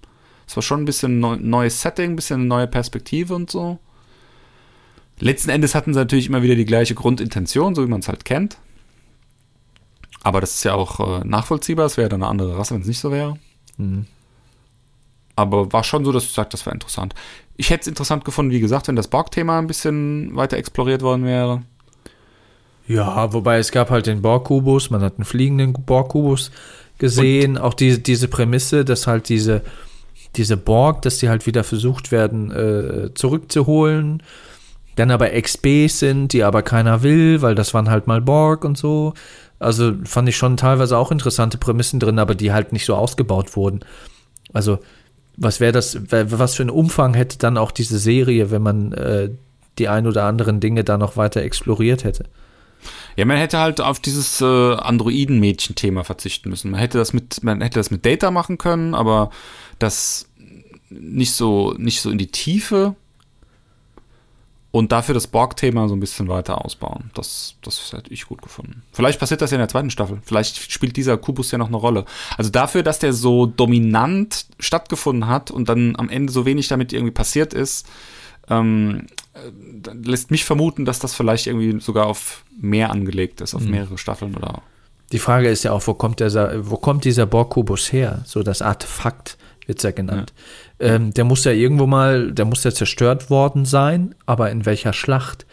Es 0.47 0.55
war 0.55 0.63
schon 0.63 0.81
ein 0.81 0.85
bisschen 0.85 1.19
neu, 1.19 1.37
neues 1.37 1.81
Setting, 1.81 2.11
ein 2.11 2.15
bisschen 2.15 2.41
eine 2.41 2.47
neue 2.47 2.67
Perspektive 2.67 3.35
und 3.35 3.49
so. 3.49 3.79
Letzten 5.19 5.49
Endes 5.49 5.75
hatten 5.75 5.93
sie 5.93 5.99
natürlich 5.99 6.27
immer 6.27 6.41
wieder 6.41 6.55
die 6.55 6.65
gleiche 6.65 6.95
Grundintention, 6.95 7.75
so 7.75 7.83
wie 7.83 7.89
man 7.89 7.99
es 7.99 8.07
halt 8.07 8.25
kennt. 8.25 8.57
Aber 10.23 10.41
das 10.41 10.55
ist 10.55 10.63
ja 10.63 10.73
auch 10.73 11.21
äh, 11.21 11.23
nachvollziehbar. 11.25 11.85
Es 11.85 11.97
wäre 11.97 12.09
dann 12.09 12.23
eine 12.23 12.29
andere 12.29 12.57
Rasse, 12.57 12.73
wenn 12.73 12.81
es 12.81 12.87
nicht 12.87 12.99
so 12.99 13.11
wäre. 13.11 13.37
Mhm. 13.77 14.05
Aber 15.35 15.71
war 15.71 15.83
schon 15.83 16.05
so, 16.05 16.11
dass 16.11 16.23
ich 16.23 16.31
sage, 16.31 16.49
das 16.51 16.65
war 16.65 16.73
interessant. 16.73 17.13
Ich 17.57 17.69
hätte 17.69 17.81
es 17.81 17.87
interessant 17.87 18.25
gefunden, 18.25 18.51
wie 18.51 18.59
gesagt, 18.59 18.87
wenn 18.87 18.95
das 18.95 19.07
Borg-Thema 19.07 19.59
ein 19.59 19.67
bisschen 19.67 20.35
weiter 20.35 20.57
exploriert 20.57 21.01
worden 21.01 21.25
wäre. 21.25 21.61
Ja, 22.87 23.31
wobei 23.33 23.57
es 23.57 23.71
gab 23.71 23.89
halt 23.89 24.07
den 24.07 24.21
Borg-Kubus, 24.21 24.89
man 24.89 25.01
hat 25.01 25.15
einen 25.17 25.25
fliegenden 25.25 25.73
Borg-Kubus 25.73 26.51
gesehen, 26.97 27.57
auch 27.57 27.73
diese, 27.73 27.99
diese 27.99 28.27
Prämisse, 28.27 28.83
dass 28.83 29.07
halt 29.07 29.29
diese, 29.29 29.61
diese 30.35 30.57
Borg, 30.57 31.01
dass 31.01 31.17
die 31.17 31.29
halt 31.29 31.45
wieder 31.45 31.63
versucht 31.63 32.11
werden 32.11 32.51
äh, 32.51 33.13
zurückzuholen, 33.13 34.21
dann 34.95 35.11
aber 35.11 35.29
XBs 35.29 35.99
sind, 35.99 36.33
die 36.33 36.43
aber 36.43 36.63
keiner 36.63 37.01
will, 37.01 37.41
weil 37.41 37.55
das 37.55 37.73
waren 37.73 37.89
halt 37.89 38.07
mal 38.07 38.21
Borg 38.21 38.65
und 38.65 38.77
so. 38.77 39.13
Also 39.57 39.93
fand 40.03 40.27
ich 40.27 40.37
schon 40.37 40.57
teilweise 40.57 40.97
auch 40.97 41.11
interessante 41.11 41.57
Prämissen 41.57 41.99
drin, 41.99 42.19
aber 42.19 42.35
die 42.35 42.51
halt 42.51 42.73
nicht 42.73 42.85
so 42.85 42.95
ausgebaut 42.95 43.55
wurden. 43.55 43.81
Also 44.53 44.79
was 45.41 45.59
wäre 45.59 45.71
das, 45.71 45.97
was 46.09 46.55
für 46.55 46.63
einen 46.63 46.69
Umfang 46.69 47.13
hätte 47.15 47.37
dann 47.39 47.57
auch 47.57 47.71
diese 47.71 47.97
Serie, 47.97 48.51
wenn 48.51 48.61
man 48.61 48.93
äh, 48.93 49.29
die 49.79 49.87
ein 49.87 50.05
oder 50.05 50.25
anderen 50.25 50.59
Dinge 50.59 50.83
da 50.83 50.97
noch 50.97 51.17
weiter 51.17 51.41
exploriert 51.41 52.03
hätte? 52.03 52.25
Ja, 53.15 53.25
man 53.25 53.37
hätte 53.37 53.59
halt 53.59 53.81
auf 53.81 53.99
dieses 53.99 54.39
äh, 54.41 54.45
Androiden-Mädchen-Thema 54.45 56.03
verzichten 56.03 56.49
müssen. 56.49 56.71
Man 56.71 56.79
hätte 56.79 56.97
das 56.97 57.13
mit, 57.13 57.43
man 57.43 57.61
hätte 57.61 57.79
das 57.79 57.91
mit 57.91 58.05
Data 58.05 58.31
machen 58.31 58.57
können, 58.57 58.93
aber 58.93 59.31
das 59.79 60.29
nicht 60.89 61.33
so, 61.33 61.73
nicht 61.77 62.01
so 62.01 62.09
in 62.11 62.17
die 62.17 62.31
Tiefe 62.31 62.95
und 64.71 64.93
dafür 64.93 65.13
das 65.13 65.27
Borg-Thema 65.27 65.89
so 65.89 65.95
ein 65.95 65.99
bisschen 65.99 66.29
weiter 66.29 66.63
ausbauen. 66.63 67.11
Das, 67.13 67.55
das 67.61 67.91
hätte 67.91 68.11
ich 68.11 68.25
gut 68.25 68.41
gefunden. 68.41 68.83
Vielleicht 68.93 69.19
passiert 69.19 69.41
das 69.41 69.51
ja 69.51 69.55
in 69.55 69.61
der 69.61 69.67
zweiten 69.67 69.89
Staffel. 69.89 70.19
Vielleicht 70.23 70.71
spielt 70.71 70.95
dieser 70.95 71.17
Kubus 71.17 71.51
ja 71.51 71.57
noch 71.57 71.67
eine 71.67 71.77
Rolle. 71.77 72.05
Also 72.37 72.51
dafür, 72.51 72.81
dass 72.81 72.99
der 72.99 73.11
so 73.11 73.45
dominant 73.45 74.45
stattgefunden 74.59 75.27
hat 75.27 75.51
und 75.51 75.67
dann 75.67 75.95
am 75.97 76.09
Ende 76.09 76.31
so 76.31 76.45
wenig 76.45 76.69
damit 76.69 76.93
irgendwie 76.93 77.11
passiert 77.11 77.53
ist, 77.53 77.85
ähm, 78.49 79.07
äh, 79.33 79.91
lässt 80.03 80.31
mich 80.31 80.45
vermuten, 80.45 80.85
dass 80.85 80.99
das 80.99 81.13
vielleicht 81.13 81.47
irgendwie 81.47 81.81
sogar 81.81 82.07
auf 82.07 82.45
mehr 82.59 82.91
angelegt 82.91 83.41
ist, 83.41 83.53
auf 83.53 83.63
mehrere 83.63 83.97
Staffeln 83.97 84.35
oder. 84.35 84.61
Die 85.11 85.19
Frage 85.19 85.49
ist 85.49 85.63
ja 85.63 85.73
auch, 85.73 85.85
wo 85.85 85.93
kommt, 85.93 86.21
der, 86.21 86.69
wo 86.69 86.77
kommt 86.77 87.03
dieser 87.03 87.25
Borg-Kubus 87.25 87.91
her? 87.91 88.23
So 88.25 88.43
das 88.43 88.61
Artefakt 88.61 89.37
wird 89.67 89.79
es 89.79 89.83
ja 89.83 89.91
genannt. 89.91 90.33
Ähm, 90.79 91.13
der 91.13 91.23
muss 91.23 91.43
ja 91.43 91.51
irgendwo 91.51 91.85
mal, 91.85 92.31
der 92.31 92.45
muss 92.45 92.63
ja 92.63 92.71
zerstört 92.71 93.29
worden 93.29 93.65
sein, 93.65 94.15
aber 94.25 94.51
in 94.51 94.65
welcher 94.65 94.93
Schlacht? 94.93 95.45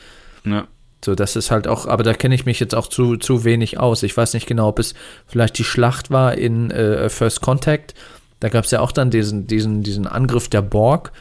Ja. 0.45 0.67
So, 1.05 1.15
das 1.15 1.37
ist 1.37 1.51
halt 1.51 1.69
auch, 1.69 1.87
aber 1.87 2.03
da 2.03 2.13
kenne 2.13 2.35
ich 2.35 2.45
mich 2.45 2.59
jetzt 2.59 2.75
auch 2.75 2.89
zu, 2.89 3.17
zu 3.17 3.45
wenig 3.45 3.79
aus. 3.79 4.03
Ich 4.03 4.17
weiß 4.17 4.35
nicht 4.35 4.47
genau, 4.47 4.69
ob 4.69 4.79
es 4.81 4.95
vielleicht 5.27 5.59
die 5.59 5.65
Schlacht 5.65 6.11
war 6.11 6.35
in 6.35 6.71
äh, 6.71 7.09
First 7.09 7.41
Contact. 7.41 7.95
Da 8.41 8.49
gab 8.49 8.65
es 8.65 8.73
ja 8.73 8.81
auch 8.81 8.93
dann 8.93 9.11
diesen, 9.11 9.47
diesen, 9.47 9.83
diesen 9.83 10.07
Angriff 10.07 10.49
der 10.49 10.63
Borg, 10.63 11.13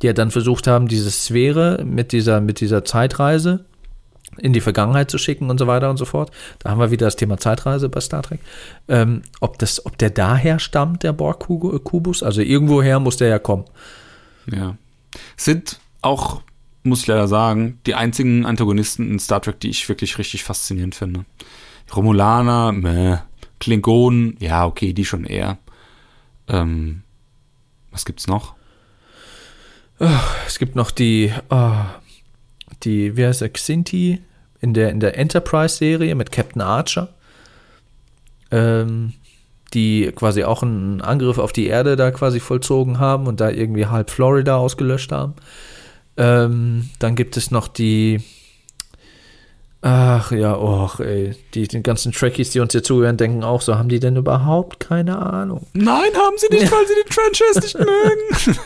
die 0.00 0.06
ja 0.06 0.12
dann 0.12 0.30
versucht 0.32 0.66
haben, 0.66 0.88
diese 0.88 1.10
Sphäre 1.10 1.84
mit 1.84 2.10
dieser, 2.12 2.40
mit 2.40 2.60
dieser 2.60 2.84
Zeitreise 2.84 3.64
in 4.38 4.52
die 4.52 4.60
Vergangenheit 4.60 5.10
zu 5.10 5.18
schicken 5.18 5.50
und 5.50 5.58
so 5.58 5.66
weiter 5.66 5.90
und 5.90 5.96
so 5.96 6.04
fort. 6.04 6.30
Da 6.58 6.70
haben 6.70 6.80
wir 6.80 6.90
wieder 6.90 7.06
das 7.06 7.16
Thema 7.16 7.38
Zeitreise 7.38 7.88
bei 7.88 8.00
Star 8.00 8.22
Trek. 8.22 8.40
Ähm, 8.88 9.22
ob, 9.40 9.58
das, 9.58 9.84
ob 9.84 9.98
der 9.98 10.10
daher 10.10 10.58
stammt, 10.58 11.02
der 11.02 11.12
Borg-Kubus? 11.12 12.22
Also 12.22 12.40
irgendwoher 12.40 13.00
muss 13.00 13.16
der 13.16 13.28
ja 13.28 13.38
kommen. 13.38 13.64
Ja. 14.50 14.76
Sind 15.36 15.78
auch, 16.00 16.42
muss 16.82 17.00
ich 17.02 17.06
leider 17.06 17.28
sagen, 17.28 17.78
die 17.86 17.94
einzigen 17.94 18.46
Antagonisten 18.46 19.10
in 19.10 19.18
Star 19.18 19.42
Trek, 19.42 19.60
die 19.60 19.70
ich 19.70 19.88
wirklich 19.88 20.18
richtig 20.18 20.44
faszinierend 20.44 20.94
finde. 20.94 21.24
Romulaner, 21.94 22.72
meh. 22.72 23.18
Klingonen, 23.60 24.36
ja, 24.40 24.66
okay, 24.66 24.92
die 24.92 25.04
schon 25.04 25.24
eher. 25.24 25.58
Ähm, 26.48 27.02
was 27.92 28.04
gibt's 28.04 28.26
noch? 28.26 28.54
Es 30.46 30.58
gibt 30.58 30.74
noch 30.74 30.90
die, 30.90 31.32
ah, 31.48 31.84
die, 32.84 33.16
wie 33.16 33.26
heißt 33.26 33.42
er, 33.42 33.48
Xinti 33.48 34.20
in 34.60 34.74
der, 34.74 34.90
in 34.90 35.00
der 35.00 35.18
Enterprise-Serie 35.18 36.14
mit 36.14 36.32
Captain 36.32 36.62
Archer. 36.62 37.08
Ähm, 38.50 39.14
die 39.74 40.12
quasi 40.14 40.44
auch 40.44 40.62
einen 40.62 41.00
Angriff 41.00 41.38
auf 41.38 41.52
die 41.52 41.66
Erde 41.66 41.96
da 41.96 42.10
quasi 42.10 42.40
vollzogen 42.40 42.98
haben 42.98 43.26
und 43.26 43.40
da 43.40 43.50
irgendwie 43.50 43.86
halb 43.86 44.10
Florida 44.10 44.56
ausgelöscht 44.56 45.12
haben. 45.12 45.34
Ähm, 46.16 46.90
dann 46.98 47.16
gibt 47.16 47.36
es 47.36 47.50
noch 47.50 47.68
die, 47.68 48.20
ach 49.80 50.30
ja, 50.30 50.54
och, 50.54 51.00
ey, 51.00 51.34
die, 51.54 51.68
die 51.68 51.82
ganzen 51.82 52.12
Trekkies, 52.12 52.50
die 52.50 52.60
uns 52.60 52.72
hier 52.72 52.82
zuhören, 52.82 53.16
denken 53.16 53.44
auch 53.44 53.62
so, 53.62 53.76
haben 53.76 53.88
die 53.88 54.00
denn 54.00 54.16
überhaupt 54.16 54.78
keine 54.80 55.18
Ahnung? 55.18 55.66
Nein, 55.72 56.12
haben 56.14 56.36
sie 56.36 56.48
nicht, 56.50 56.70
weil 56.72 56.86
sie 56.86 56.94
den 57.02 57.12
Franchise 57.12 57.60
nicht 57.60 57.78
mögen. 57.78 58.58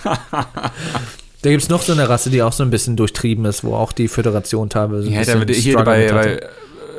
Da 1.47 1.51
gibt 1.53 1.63
es 1.63 1.69
noch 1.69 1.83
so 1.83 1.93
eine 1.93 2.09
Rasse, 2.09 2.29
die 2.29 2.43
auch 2.43 2.53
so 2.53 2.65
ein 2.65 2.71
bisschen 2.71 2.97
durchtrieben 2.97 3.45
ist, 3.45 3.63
wo 3.63 3.77
auch 3.77 3.93
die 3.93 4.09
Föderation 4.09 4.69
teilweise 4.69 5.09
Ja, 5.09 5.19
da 5.23 5.37
bisschen 5.37 5.41
wird 5.47 5.51
hier 5.55 5.77
bei, 5.77 6.11
bei 6.11 6.41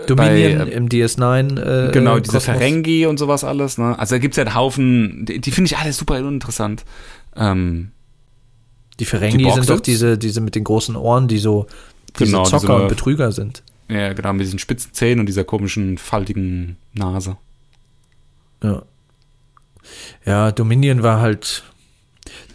Dominion 0.08 0.58
bei, 0.60 0.64
äh, 0.64 0.74
im 0.74 0.88
DS9. 0.88 1.60
Äh, 1.90 1.92
Genau, 1.92 2.18
diese 2.20 2.38
Kosmos. 2.38 2.44
Ferengi 2.46 3.06
und 3.08 3.18
sowas 3.20 3.44
alles, 3.44 3.78
ne? 3.78 4.00
Also 4.00 4.16
da 4.16 4.20
gibt's 4.20 4.38
ja 4.38 4.46
einen 4.46 4.56
Haufen, 4.56 5.26
die, 5.26 5.42
die 5.42 5.52
finde 5.52 5.68
ich 5.70 5.78
alle 5.78 5.92
super 5.92 6.18
uninteressant. 6.20 6.86
Ähm, 7.36 7.92
Die 9.02 9.04
Ferengi 9.04 9.38
Die 9.38 9.52
sind 9.52 9.70
doch 9.70 9.82
diese, 9.82 10.18
diese 10.18 10.40
mit 10.40 10.56
den 10.56 10.64
großen 10.64 10.96
Ohren, 10.96 11.28
die 11.28 11.40
so 11.40 11.68
diese 12.18 12.32
Genau, 12.32 12.46
Zocker 12.46 12.60
diese- 12.68 12.74
und 12.84 12.88
Betrüger 12.88 13.34
sind. 13.34 13.64
ja, 13.90 14.14
genau, 14.14 14.32
mit 14.32 14.46
diesen 14.46 14.60
spitzen 14.60 14.94
Zähnen 14.94 15.20
und 15.20 15.26
dieser 15.26 15.44
komischen, 15.44 15.98
faltigen 15.98 16.78
Nase. 16.94 17.36
Ja. 18.64 18.82
Ja, 20.26 20.52
Dominion 20.54 21.04
war 21.04 21.20
halt. 21.20 21.64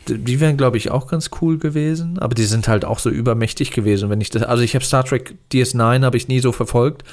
Die 0.08 0.40
wären, 0.40 0.56
glaube 0.56 0.76
ich, 0.76 0.90
auch 0.90 1.06
ganz 1.06 1.30
cool 1.40 1.58
gewesen, 1.58 2.18
aber 2.18 2.34
die 2.34 2.44
sind 2.44 2.68
halt 2.68 2.84
auch 2.84 2.98
so 2.98 3.10
übermächtig 3.10 3.70
gewesen. 3.70 4.10
Wenn 4.10 4.20
ich 4.20 4.30
das, 4.30 4.42
also 4.42 4.62
ich 4.62 4.74
habe 4.74 4.84
Star 4.84 5.04
Trek 5.04 5.36
DS9 5.52 6.04
habe 6.04 6.16
ich 6.16 6.28
nie 6.28 6.40
so 6.40 6.52
verfolgt, 6.52 7.04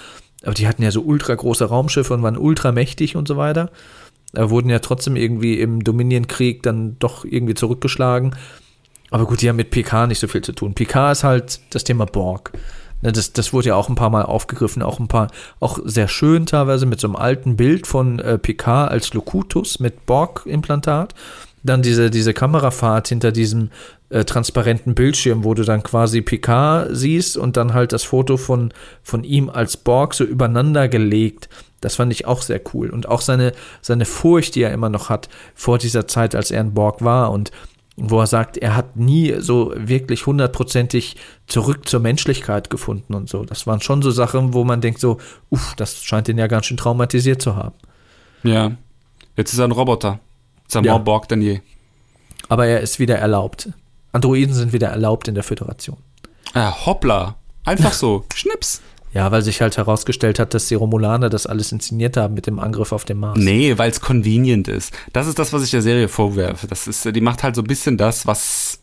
aber 0.43 0.53
die 0.53 0.67
hatten 0.67 0.83
ja 0.83 0.91
so 0.91 1.01
ultra 1.01 1.35
große 1.35 1.65
Raumschiffe 1.65 2.13
und 2.13 2.23
waren 2.23 2.37
ultra 2.37 2.71
mächtig 2.71 3.15
und 3.15 3.27
so 3.27 3.37
weiter. 3.37 3.69
Da 4.33 4.49
wurden 4.49 4.69
ja 4.69 4.79
trotzdem 4.79 5.15
irgendwie 5.15 5.59
im 5.59 5.83
Dominion-Krieg 5.83 6.63
dann 6.63 6.97
doch 6.99 7.25
irgendwie 7.25 7.55
zurückgeschlagen. 7.55 8.35
Aber 9.11 9.25
gut, 9.25 9.41
die 9.41 9.49
haben 9.49 9.55
mit 9.55 9.71
PK 9.71 10.07
nicht 10.07 10.19
so 10.19 10.27
viel 10.27 10.41
zu 10.41 10.53
tun. 10.53 10.75
PK 10.75 11.11
ist 11.11 11.23
halt 11.23 11.61
das 11.71 11.83
Thema 11.83 12.05
Borg. 12.05 12.51
Ne, 13.01 13.11
Das, 13.11 13.33
das 13.33 13.53
wurde 13.53 13.69
ja 13.69 13.75
auch 13.75 13.89
ein 13.89 13.95
paar 13.95 14.09
Mal 14.09 14.23
aufgegriffen, 14.23 14.83
auch 14.83 14.99
ein 14.99 15.07
paar, 15.07 15.29
auch 15.59 15.79
sehr 15.83 16.07
schön 16.07 16.45
teilweise 16.45 16.85
mit 16.85 16.99
so 16.99 17.07
einem 17.07 17.15
alten 17.15 17.55
Bild 17.55 17.87
von 17.87 18.19
äh, 18.19 18.37
PK 18.37 18.85
als 18.85 19.13
Locutus 19.13 19.79
mit 19.79 20.05
Borg-Implantat. 20.05 21.15
Dann 21.63 21.81
diese, 21.81 22.09
diese 22.09 22.33
Kamerafahrt 22.33 23.09
hinter 23.09 23.31
diesem 23.31 23.69
äh, 24.09 24.23
transparenten 24.23 24.95
Bildschirm, 24.95 25.43
wo 25.43 25.53
du 25.53 25.63
dann 25.63 25.83
quasi 25.83 26.21
PK 26.21 26.87
siehst 26.89 27.37
und 27.37 27.57
dann 27.57 27.73
halt 27.73 27.91
das 27.91 28.03
Foto 28.03 28.37
von, 28.37 28.73
von 29.03 29.23
ihm 29.23 29.49
als 29.49 29.77
Borg 29.77 30.13
so 30.13 30.23
übereinander 30.23 30.87
gelegt. 30.87 31.49
Das 31.81 31.95
fand 31.95 32.11
ich 32.11 32.25
auch 32.25 32.41
sehr 32.41 32.61
cool. 32.73 32.89
Und 32.89 33.07
auch 33.07 33.21
seine, 33.21 33.53
seine 33.81 34.05
Furcht, 34.05 34.55
die 34.55 34.63
er 34.63 34.73
immer 34.73 34.89
noch 34.89 35.09
hat 35.09 35.29
vor 35.55 35.77
dieser 35.77 36.07
Zeit, 36.07 36.35
als 36.35 36.51
er 36.51 36.61
ein 36.61 36.73
Borg 36.73 37.03
war 37.03 37.31
und 37.31 37.51
wo 38.01 38.19
er 38.19 38.27
sagt, 38.27 38.57
er 38.57 38.75
hat 38.75 38.95
nie 38.95 39.35
so 39.39 39.73
wirklich 39.75 40.25
hundertprozentig 40.25 41.17
zurück 41.47 41.87
zur 41.87 41.99
Menschlichkeit 41.99 42.69
gefunden 42.69 43.13
und 43.13 43.29
so. 43.29 43.43
Das 43.43 43.67
waren 43.67 43.81
schon 43.81 44.01
so 44.01 44.11
Sachen, 44.11 44.53
wo 44.53 44.63
man 44.63 44.81
denkt 44.81 45.01
so, 45.01 45.17
uff, 45.49 45.75
das 45.75 46.03
scheint 46.03 46.29
ihn 46.29 46.37
ja 46.37 46.47
ganz 46.47 46.65
schön 46.65 46.77
traumatisiert 46.77 47.41
zu 47.41 47.55
haben. 47.55 47.75
Ja. 48.43 48.71
Jetzt 49.35 49.53
ist 49.53 49.59
er 49.59 49.65
ein 49.65 49.71
Roboter. 49.71 50.19
Ist 50.69 50.75
er 50.75 50.83
Ja. 50.83 50.93
more 50.93 51.03
Borg 51.03 51.27
denn 51.27 51.41
je. 51.41 51.59
Aber 52.47 52.65
er 52.67 52.79
ist 52.79 52.99
wieder 52.99 53.17
erlaubt. 53.17 53.69
Androiden 54.13 54.53
sind 54.55 54.71
wieder 54.71 54.87
erlaubt 54.87 55.27
in 55.27 55.35
der 55.35 55.43
Föderation. 55.43 55.97
Ah, 56.53 56.85
hoppla. 56.85 57.35
Einfach 57.65 57.91
so. 57.93 58.23
Schnips. 58.33 58.81
Ja, 59.11 59.31
weil 59.31 59.41
sich 59.41 59.59
halt 59.61 59.75
herausgestellt 59.77 60.37
hat, 60.39 60.53
dass 60.53 60.67
die 60.67 60.75
Romulaner 60.75 61.29
das 61.29 61.47
alles 61.47 61.71
inszeniert 61.71 62.15
haben 62.15 62.35
mit 62.35 62.45
dem 62.45 62.59
Angriff 62.59 62.91
auf 62.91 63.05
den 63.05 63.17
Mars. 63.17 63.37
Nee, 63.39 63.75
weil 63.79 63.89
es 63.89 63.99
convenient 64.01 64.67
ist. 64.67 64.93
Das 65.13 65.25
ist 65.25 65.39
das, 65.39 65.51
was 65.51 65.63
ich 65.63 65.71
der 65.71 65.81
Serie 65.81 66.07
vorwerfe. 66.07 66.67
Das 66.67 66.85
ist, 66.87 67.03
die 67.05 67.21
macht 67.21 67.41
halt 67.41 67.55
so 67.55 67.61
ein 67.63 67.67
bisschen 67.67 67.97
das, 67.97 68.27
was 68.27 68.79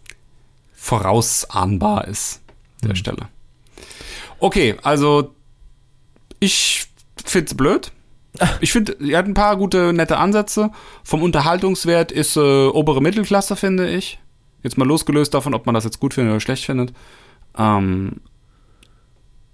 vorausahnbar 0.74 2.09
ist. 2.09 2.41
An 2.82 2.89
der 2.89 2.97
Stelle. 2.97 3.28
Okay, 4.41 4.76
also 4.82 5.32
ich 6.41 6.87
find's 7.24 7.55
blöd. 7.55 7.93
Ich 8.61 8.72
finde, 8.72 8.97
er 9.01 9.18
hat 9.18 9.26
ein 9.26 9.34
paar 9.34 9.57
gute, 9.57 9.93
nette 9.93 10.18
Ansätze. 10.18 10.70
Vom 11.05 11.22
Unterhaltungswert 11.22 12.12
ist 12.12 12.37
äh, 12.37 12.66
obere 12.66 13.01
Mittelklasse, 13.01 13.57
finde 13.57 13.89
ich. 13.89 14.18
Jetzt 14.62 14.78
mal 14.78 14.87
losgelöst 14.87 15.34
davon, 15.34 15.55
ob 15.55 15.66
man 15.66 15.74
das 15.74 15.84
jetzt 15.84 16.01
gut 16.01 16.14
findet 16.14 16.32
oder 16.32 16.41
schlecht 16.41 16.64
findet. 16.64 16.93
Ähm, 17.57 18.20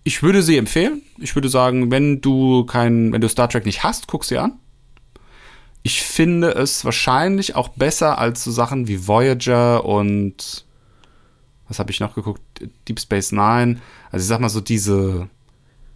ich 0.05 0.23
würde 0.23 0.43
sie 0.43 0.57
empfehlen. 0.57 1.03
Ich 1.19 1.35
würde 1.35 1.49
sagen, 1.49 1.91
wenn 1.91 2.21
du 2.21 2.65
kein, 2.65 3.13
wenn 3.13 3.21
du 3.21 3.29
Star 3.29 3.49
Trek 3.49 3.67
nicht 3.67 3.85
hast, 3.85 4.09
guck 4.09 4.25
sie 4.25 4.39
an. 4.39 4.59
Ich 5.85 6.03
finde 6.03 6.51
es 6.51 6.85
wahrscheinlich 6.85 7.57
auch 7.57 7.69
besser 7.69 8.19
als 8.19 8.45
so 8.45 8.51
Sachen 8.51 8.89
wie 8.89 9.07
Voyager 9.07 9.85
und 9.85 10.65
was 11.69 11.79
habe 11.79 11.91
ich 11.91 12.01
noch 12.01 12.15
geguckt? 12.15 12.43
Deep 12.89 13.01
Space 13.01 13.33
Nine. 13.33 13.81
Also 14.11 14.23
ich 14.23 14.29
sag 14.29 14.41
mal 14.41 14.49
so 14.49 14.61
diese 14.61 15.29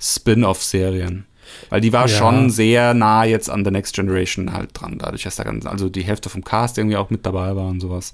Spin-off-Serien. 0.01 1.27
Weil 1.71 1.81
die 1.81 1.93
war 1.93 2.03
Ja. 2.03 2.09
schon 2.09 2.51
sehr 2.51 2.95
nah 2.95 3.25
jetzt 3.25 3.49
an 3.51 3.65
The 3.65 3.71
Next 3.71 3.95
Generation 3.95 4.53
halt 4.53 4.71
dran, 4.73 4.99
dadurch, 4.99 5.25
dass 5.25 5.37
da 5.37 5.45
ganz, 5.45 5.67
also 5.67 5.89
die 5.89 6.03
Hälfte 6.03 6.29
vom 6.29 6.45
Cast 6.45 6.79
irgendwie 6.79 6.97
auch 6.97 7.11
mit 7.11 7.25
dabei 7.27 7.55
war 7.57 7.67
und 7.67 7.81
sowas. 7.81 8.13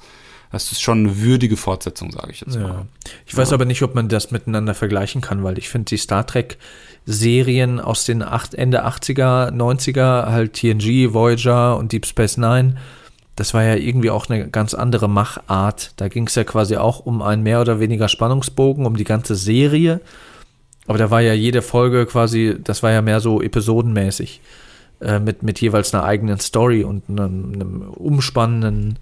Das 0.51 0.71
ist 0.71 0.83
schon 0.83 0.99
eine 1.07 1.21
würdige 1.23 1.57
Fortsetzung, 1.57 2.13
sage 2.13 2.31
ich 2.33 2.41
jetzt 2.43 2.57
Ja. 2.57 2.61
mal. 2.61 2.87
Ich 3.27 3.35
weiß 3.35 3.53
aber 3.55 3.65
nicht, 3.65 3.83
ob 3.83 3.95
man 3.95 4.09
das 4.09 4.31
miteinander 4.33 4.75
vergleichen 4.75 5.23
kann, 5.23 5.43
weil 5.43 5.57
ich 5.57 5.69
finde 5.71 5.87
die 5.87 5.97
Star 5.97 6.27
Trek 6.27 6.59
Serien 7.07 7.81
aus 7.81 8.05
den 8.05 8.23
acht, 8.23 8.55
Ende 8.55 8.85
80er, 8.85 9.51
90er, 9.51 10.27
halt 10.31 10.53
TNG, 10.55 11.13
Voyager 11.15 11.77
und 11.79 11.93
Deep 11.93 12.07
Space 12.07 12.37
Nine, 12.37 12.77
das 13.35 13.55
war 13.55 13.65
ja 13.65 13.75
irgendwie 13.77 14.11
auch 14.11 14.29
eine 14.29 14.49
ganz 14.49 14.75
andere 14.75 15.09
Machart. 15.09 15.93
Da 15.97 16.09
ging 16.09 16.27
es 16.27 16.35
ja 16.35 16.45
quasi 16.45 16.77
auch 16.77 17.01
um 17.01 17.23
einen 17.23 17.43
mehr 17.43 17.61
oder 17.63 17.81
weniger 17.81 18.09
Spannungsbogen, 18.09 18.85
um 18.85 18.97
die 18.97 19.05
ganze 19.05 19.35
Serie. 19.37 20.01
Aber 20.87 20.99
da 20.99 21.11
war 21.11 21.21
ja 21.21 21.33
jede 21.33 21.63
Folge 21.63 22.07
quasi, 22.07 22.57
das 22.63 22.83
war 22.83 22.91
ja 22.91 23.03
mehr 23.03 23.21
so 23.21 23.41
episodenmäßig. 23.41 24.41
Äh, 25.03 25.19
mit, 25.19 25.43
mit 25.43 25.61
jeweils 25.61 25.93
einer 25.93 26.05
eigenen 26.05 26.39
Story 26.39 26.85
und 26.85 27.03
einem, 27.09 27.53
einem 27.53 27.83
umspannenden, 27.91 29.01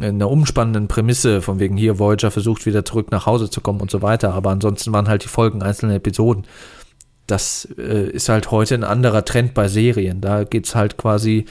einer 0.00 0.28
umspannenden 0.28 0.88
Prämisse, 0.88 1.42
von 1.42 1.60
wegen 1.60 1.76
hier 1.76 2.00
Voyager 2.00 2.32
versucht 2.32 2.66
wieder 2.66 2.84
zurück 2.84 3.12
nach 3.12 3.26
Hause 3.26 3.48
zu 3.48 3.60
kommen 3.60 3.80
und 3.80 3.90
so 3.90 4.02
weiter. 4.02 4.34
Aber 4.34 4.50
ansonsten 4.50 4.92
waren 4.92 5.08
halt 5.08 5.22
die 5.22 5.28
Folgen 5.28 5.62
einzelne 5.62 5.94
Episoden. 5.94 6.44
Das 7.28 7.68
äh, 7.78 8.10
ist 8.10 8.28
halt 8.28 8.50
heute 8.50 8.74
ein 8.74 8.82
anderer 8.82 9.24
Trend 9.24 9.54
bei 9.54 9.68
Serien. 9.68 10.20
Da 10.20 10.42
geht's 10.42 10.74
halt 10.74 10.96
quasi, 10.96 11.44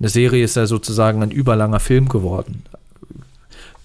eine 0.00 0.08
Serie 0.08 0.44
ist 0.44 0.56
ja 0.56 0.64
sozusagen 0.64 1.22
ein 1.22 1.30
überlanger 1.30 1.80
Film 1.80 2.08
geworden. 2.08 2.62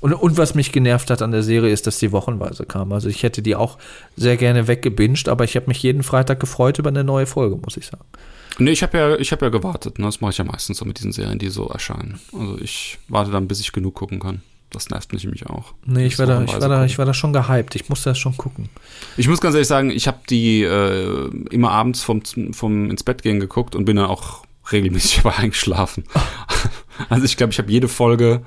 Und, 0.04 0.12
und 0.12 0.38
was 0.38 0.54
mich 0.54 0.74
genervt 0.74 1.10
hat 1.12 1.22
an 1.22 1.32
der 1.32 1.44
Serie 1.44 1.72
ist, 1.72 1.88
dass 1.88 1.98
die 1.98 2.12
wochenweise 2.12 2.66
kam. 2.66 2.92
Also 2.92 3.08
ich 3.08 3.24
hätte 3.24 3.42
die 3.42 3.56
auch 3.56 3.78
sehr 4.18 4.36
gerne 4.36 4.68
weggebinged, 4.68 5.30
aber 5.30 5.46
ich 5.46 5.56
habe 5.56 5.68
mich 5.68 5.82
jeden 5.82 6.04
Freitag 6.04 6.42
gefreut 6.42 6.78
über 6.78 6.90
eine 6.90 7.06
neue 7.06 7.26
Folge, 7.26 7.56
muss 7.56 7.78
ich 7.78 7.86
sagen. 7.86 8.04
Nee, 8.60 8.72
ich 8.72 8.84
habe 8.84 8.98
ja, 8.98 9.16
ich 9.16 9.32
hab 9.32 9.42
ja 9.42 9.48
gewartet. 9.48 10.00
Ne? 10.00 10.06
Das 10.06 10.20
mache 10.20 10.32
ich 10.32 10.38
ja 10.40 10.44
meistens 10.44 10.80
so 10.80 10.84
mit 10.84 11.00
diesen 11.00 11.14
Serien, 11.14 11.40
die 11.40 11.48
so 11.48 11.70
erscheinen. 11.70 12.20
Also 12.38 12.60
ich 12.60 13.00
warte 13.08 13.32
dann, 13.32 13.48
bis 13.48 13.62
ich 13.62 13.72
genug 13.72 13.96
gucken 13.96 14.20
kann. 14.20 14.42
Das 14.72 14.90
nervt 14.90 15.14
mich 15.14 15.24
nämlich 15.24 15.48
auch. 15.48 15.74
Nee, 15.86 16.08
ich 16.08 16.20
war, 16.20 16.26
da, 16.26 16.44
ich, 16.44 16.52
war 16.52 16.68
da, 16.68 16.84
ich 16.84 16.98
war 16.98 17.06
da 17.06 17.14
schon 17.14 17.32
gehypt. 17.32 17.74
Ich 17.74 17.88
musste 17.88 18.10
das 18.10 18.20
schon 18.20 18.36
gucken. 18.36 18.68
Ich 19.16 19.30
muss 19.30 19.40
ganz 19.40 19.56
ehrlich 19.56 19.70
sagen, 19.70 19.90
ich 19.90 20.08
habe 20.08 20.18
die 20.30 20.64
äh, 20.64 21.30
immer 21.50 21.72
abends 21.72 22.04
vom, 22.04 22.24
vom 22.52 22.90
ins 22.92 23.04
Bett 23.04 23.24
gehen 23.24 23.40
geguckt 23.40 23.74
und 23.74 23.86
bin 23.86 23.96
dann 23.96 24.08
auch 24.08 24.44
regelmäßig 24.70 25.18
dabei 25.24 25.38
eingeschlafen. 25.38 26.04
also 27.08 27.24
ich 27.24 27.38
glaube, 27.38 27.54
ich 27.54 27.60
habe 27.60 27.72
jede 27.72 27.88
Folge 27.88 28.42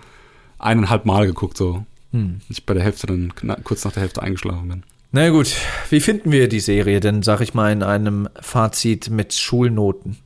eineinhalb 0.59 1.05
Mal 1.07 1.27
geguckt, 1.27 1.57
so. 1.57 1.85
Hm. 2.12 2.41
Ich 2.49 2.65
bei 2.65 2.74
der 2.74 2.83
Hälfte 2.83 3.07
dann 3.07 3.33
kurz 3.65 3.85
nach 3.85 3.93
der 3.93 4.03
Hälfte 4.03 4.23
eingeschlafen 4.23 4.69
bin. 4.69 4.83
Na 5.12 5.31
gut, 5.31 5.55
wie 5.91 6.01
finden 6.01 6.33
wir 6.33 6.49
die 6.49 6.61
Serie 6.61 7.01
denn, 7.01 7.23
sag 7.23 7.41
ich 7.41 7.55
mal, 7.55 7.73
in 7.73 7.83
einem 7.83 8.28
Fazit 8.41 9.09
mit 9.09 9.33
Schulnoten? 9.33 10.19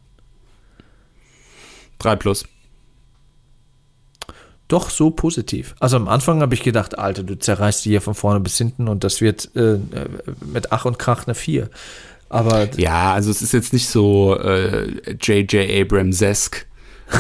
Drei 1.98 2.16
plus. 2.16 2.44
Doch 4.68 4.88
so 4.88 5.10
positiv. 5.10 5.74
Also 5.80 5.96
am 5.96 6.06
Anfang 6.06 6.40
habe 6.40 6.54
ich 6.54 6.62
gedacht, 6.62 6.96
Alter, 6.96 7.24
du 7.24 7.36
zerreißt 7.36 7.84
die 7.84 7.90
hier 7.90 8.00
von 8.00 8.14
vorne 8.14 8.40
bis 8.40 8.56
hinten 8.56 8.88
und 8.88 9.02
das 9.02 9.20
wird 9.20 9.50
äh, 9.56 9.74
äh, 9.74 9.78
mit 10.52 10.70
Ach 10.70 10.84
und 10.84 10.98
Krach 10.98 11.26
eine 11.26 11.34
4. 11.34 11.68
Aber 12.28 12.68
Ja, 12.76 13.12
also 13.12 13.32
es 13.32 13.42
ist 13.42 13.52
jetzt 13.52 13.72
nicht 13.72 13.88
so 13.88 14.38
äh, 14.38 14.92
J.J. 15.20 15.68
Abrams-esk, 15.68 16.66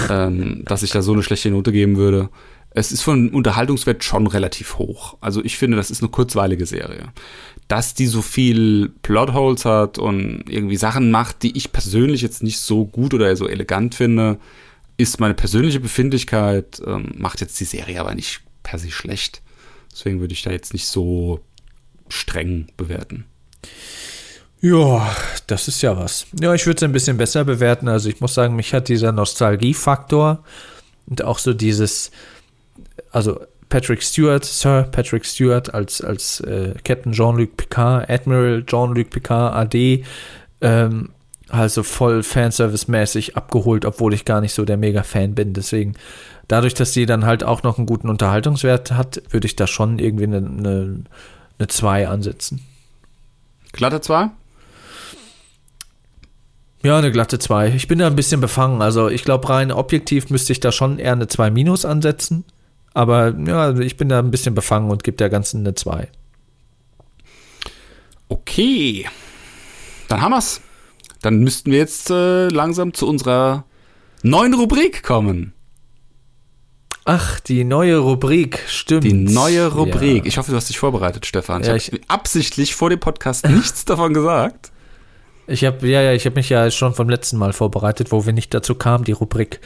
ähm, 0.08 0.64
dass 0.64 0.84
ich 0.84 0.92
da 0.92 1.02
so 1.02 1.12
eine 1.12 1.24
schlechte 1.24 1.50
Note 1.50 1.72
geben 1.72 1.96
würde. 1.96 2.28
Es 2.72 2.92
ist 2.92 3.02
von 3.02 3.30
Unterhaltungswert 3.30 4.04
schon 4.04 4.26
relativ 4.26 4.78
hoch. 4.78 5.16
Also 5.20 5.44
ich 5.44 5.58
finde, 5.58 5.76
das 5.76 5.90
ist 5.90 6.02
eine 6.02 6.10
kurzweilige 6.10 6.66
Serie. 6.66 7.12
Dass 7.66 7.94
die 7.94 8.06
so 8.06 8.22
viel 8.22 8.92
Plotholes 9.02 9.64
hat 9.64 9.98
und 9.98 10.44
irgendwie 10.48 10.76
Sachen 10.76 11.10
macht, 11.10 11.42
die 11.42 11.56
ich 11.56 11.72
persönlich 11.72 12.22
jetzt 12.22 12.42
nicht 12.42 12.60
so 12.60 12.84
gut 12.86 13.12
oder 13.12 13.34
so 13.34 13.48
elegant 13.48 13.96
finde, 13.96 14.38
ist 14.96 15.18
meine 15.18 15.34
persönliche 15.34 15.80
Befindlichkeit, 15.80 16.80
ähm, 16.86 17.12
macht 17.16 17.40
jetzt 17.40 17.58
die 17.58 17.64
Serie 17.64 18.00
aber 18.00 18.14
nicht 18.14 18.42
per 18.62 18.78
se 18.78 18.90
schlecht. 18.90 19.42
Deswegen 19.90 20.20
würde 20.20 20.34
ich 20.34 20.42
da 20.42 20.50
jetzt 20.50 20.72
nicht 20.72 20.86
so 20.86 21.40
streng 22.08 22.68
bewerten. 22.76 23.24
Ja, 24.60 25.16
das 25.46 25.68
ist 25.68 25.82
ja 25.82 25.96
was. 25.96 26.26
Ja, 26.38 26.54
ich 26.54 26.66
würde 26.66 26.76
es 26.76 26.82
ein 26.82 26.92
bisschen 26.92 27.16
besser 27.16 27.44
bewerten. 27.44 27.88
Also 27.88 28.08
ich 28.10 28.20
muss 28.20 28.34
sagen, 28.34 28.56
mich 28.56 28.74
hat 28.74 28.88
dieser 28.88 29.10
Nostalgiefaktor 29.10 30.44
und 31.06 31.24
auch 31.24 31.38
so 31.38 31.54
dieses, 31.54 32.10
also 33.10 33.40
Patrick 33.68 34.02
Stewart, 34.02 34.44
Sir 34.44 34.88
Patrick 34.90 35.24
Stewart 35.24 35.72
als, 35.72 36.02
als 36.02 36.40
äh, 36.40 36.74
Captain 36.84 37.12
Jean-Luc 37.12 37.56
Picard, 37.56 38.10
Admiral 38.10 38.64
Jean-Luc 38.66 39.10
Picard, 39.10 39.54
AD, 39.54 40.04
ähm, 40.60 41.10
also 41.48 41.82
voll 41.82 42.22
Fanservice-mäßig 42.22 43.36
abgeholt, 43.36 43.84
obwohl 43.84 44.14
ich 44.14 44.24
gar 44.24 44.40
nicht 44.40 44.52
so 44.52 44.64
der 44.64 44.76
Mega-Fan 44.76 45.34
bin. 45.34 45.52
Deswegen, 45.52 45.94
dadurch, 46.48 46.74
dass 46.74 46.92
die 46.92 47.06
dann 47.06 47.24
halt 47.24 47.44
auch 47.44 47.62
noch 47.62 47.78
einen 47.78 47.86
guten 47.86 48.08
Unterhaltungswert 48.08 48.92
hat, 48.92 49.22
würde 49.30 49.46
ich 49.46 49.56
da 49.56 49.66
schon 49.66 49.98
irgendwie 49.98 50.24
eine, 50.24 50.38
eine, 50.38 51.04
eine 51.58 51.68
2 51.68 52.08
ansetzen. 52.08 52.60
Glatte 53.72 54.00
2? 54.00 54.30
Ja, 56.82 56.98
eine 56.98 57.12
glatte 57.12 57.38
2. 57.38 57.68
Ich 57.74 57.88
bin 57.88 57.98
da 57.98 58.06
ein 58.06 58.16
bisschen 58.16 58.40
befangen. 58.40 58.80
Also 58.80 59.08
ich 59.08 59.24
glaube, 59.24 59.48
rein 59.48 59.70
objektiv 59.70 60.30
müsste 60.30 60.52
ich 60.52 60.60
da 60.60 60.72
schon 60.72 60.98
eher 60.98 61.12
eine 61.12 61.28
2 61.28 61.50
minus 61.50 61.84
ansetzen. 61.84 62.44
Aber 62.94 63.34
ja, 63.46 63.78
ich 63.78 63.96
bin 63.96 64.08
da 64.08 64.18
ein 64.18 64.30
bisschen 64.30 64.54
befangen 64.54 64.90
und 64.90 65.04
gebe 65.04 65.16
der 65.16 65.30
Ganzen 65.30 65.60
eine 65.60 65.74
2. 65.74 66.08
Okay. 68.28 69.06
Dann 70.08 70.20
haben 70.22 70.32
wir's. 70.32 70.60
Dann 71.22 71.38
müssten 71.40 71.70
wir 71.70 71.78
jetzt 71.78 72.10
äh, 72.10 72.48
langsam 72.48 72.94
zu 72.94 73.06
unserer 73.06 73.64
neuen 74.22 74.54
Rubrik 74.54 75.02
kommen. 75.02 75.52
Ach, 77.04 77.40
die 77.40 77.64
neue 77.64 77.98
Rubrik, 77.98 78.60
stimmt. 78.68 79.04
Die 79.04 79.12
neue 79.12 79.66
Rubrik. 79.72 80.24
Ja. 80.24 80.26
Ich 80.28 80.38
hoffe, 80.38 80.50
du 80.50 80.56
hast 80.56 80.68
dich 80.68 80.78
vorbereitet, 80.78 81.26
Stefan. 81.26 81.62
Ja, 81.62 81.74
ich 81.74 81.88
ich- 81.88 81.92
habe 81.94 82.04
absichtlich 82.08 82.74
vor 82.74 82.90
dem 82.90 83.00
Podcast 83.00 83.48
nichts 83.48 83.84
davon 83.84 84.14
gesagt. 84.14 84.70
Ich 85.46 85.64
habe 85.64 85.86
ja, 85.88 86.00
ja, 86.02 86.12
ich 86.12 86.24
habe 86.26 86.36
mich 86.36 86.48
ja 86.48 86.70
schon 86.70 86.94
vom 86.94 87.08
letzten 87.08 87.36
Mal 87.36 87.52
vorbereitet, 87.52 88.12
wo 88.12 88.24
wir 88.24 88.32
nicht 88.32 88.54
dazu 88.54 88.74
kamen, 88.74 89.04
die 89.04 89.12
Rubrik 89.12 89.60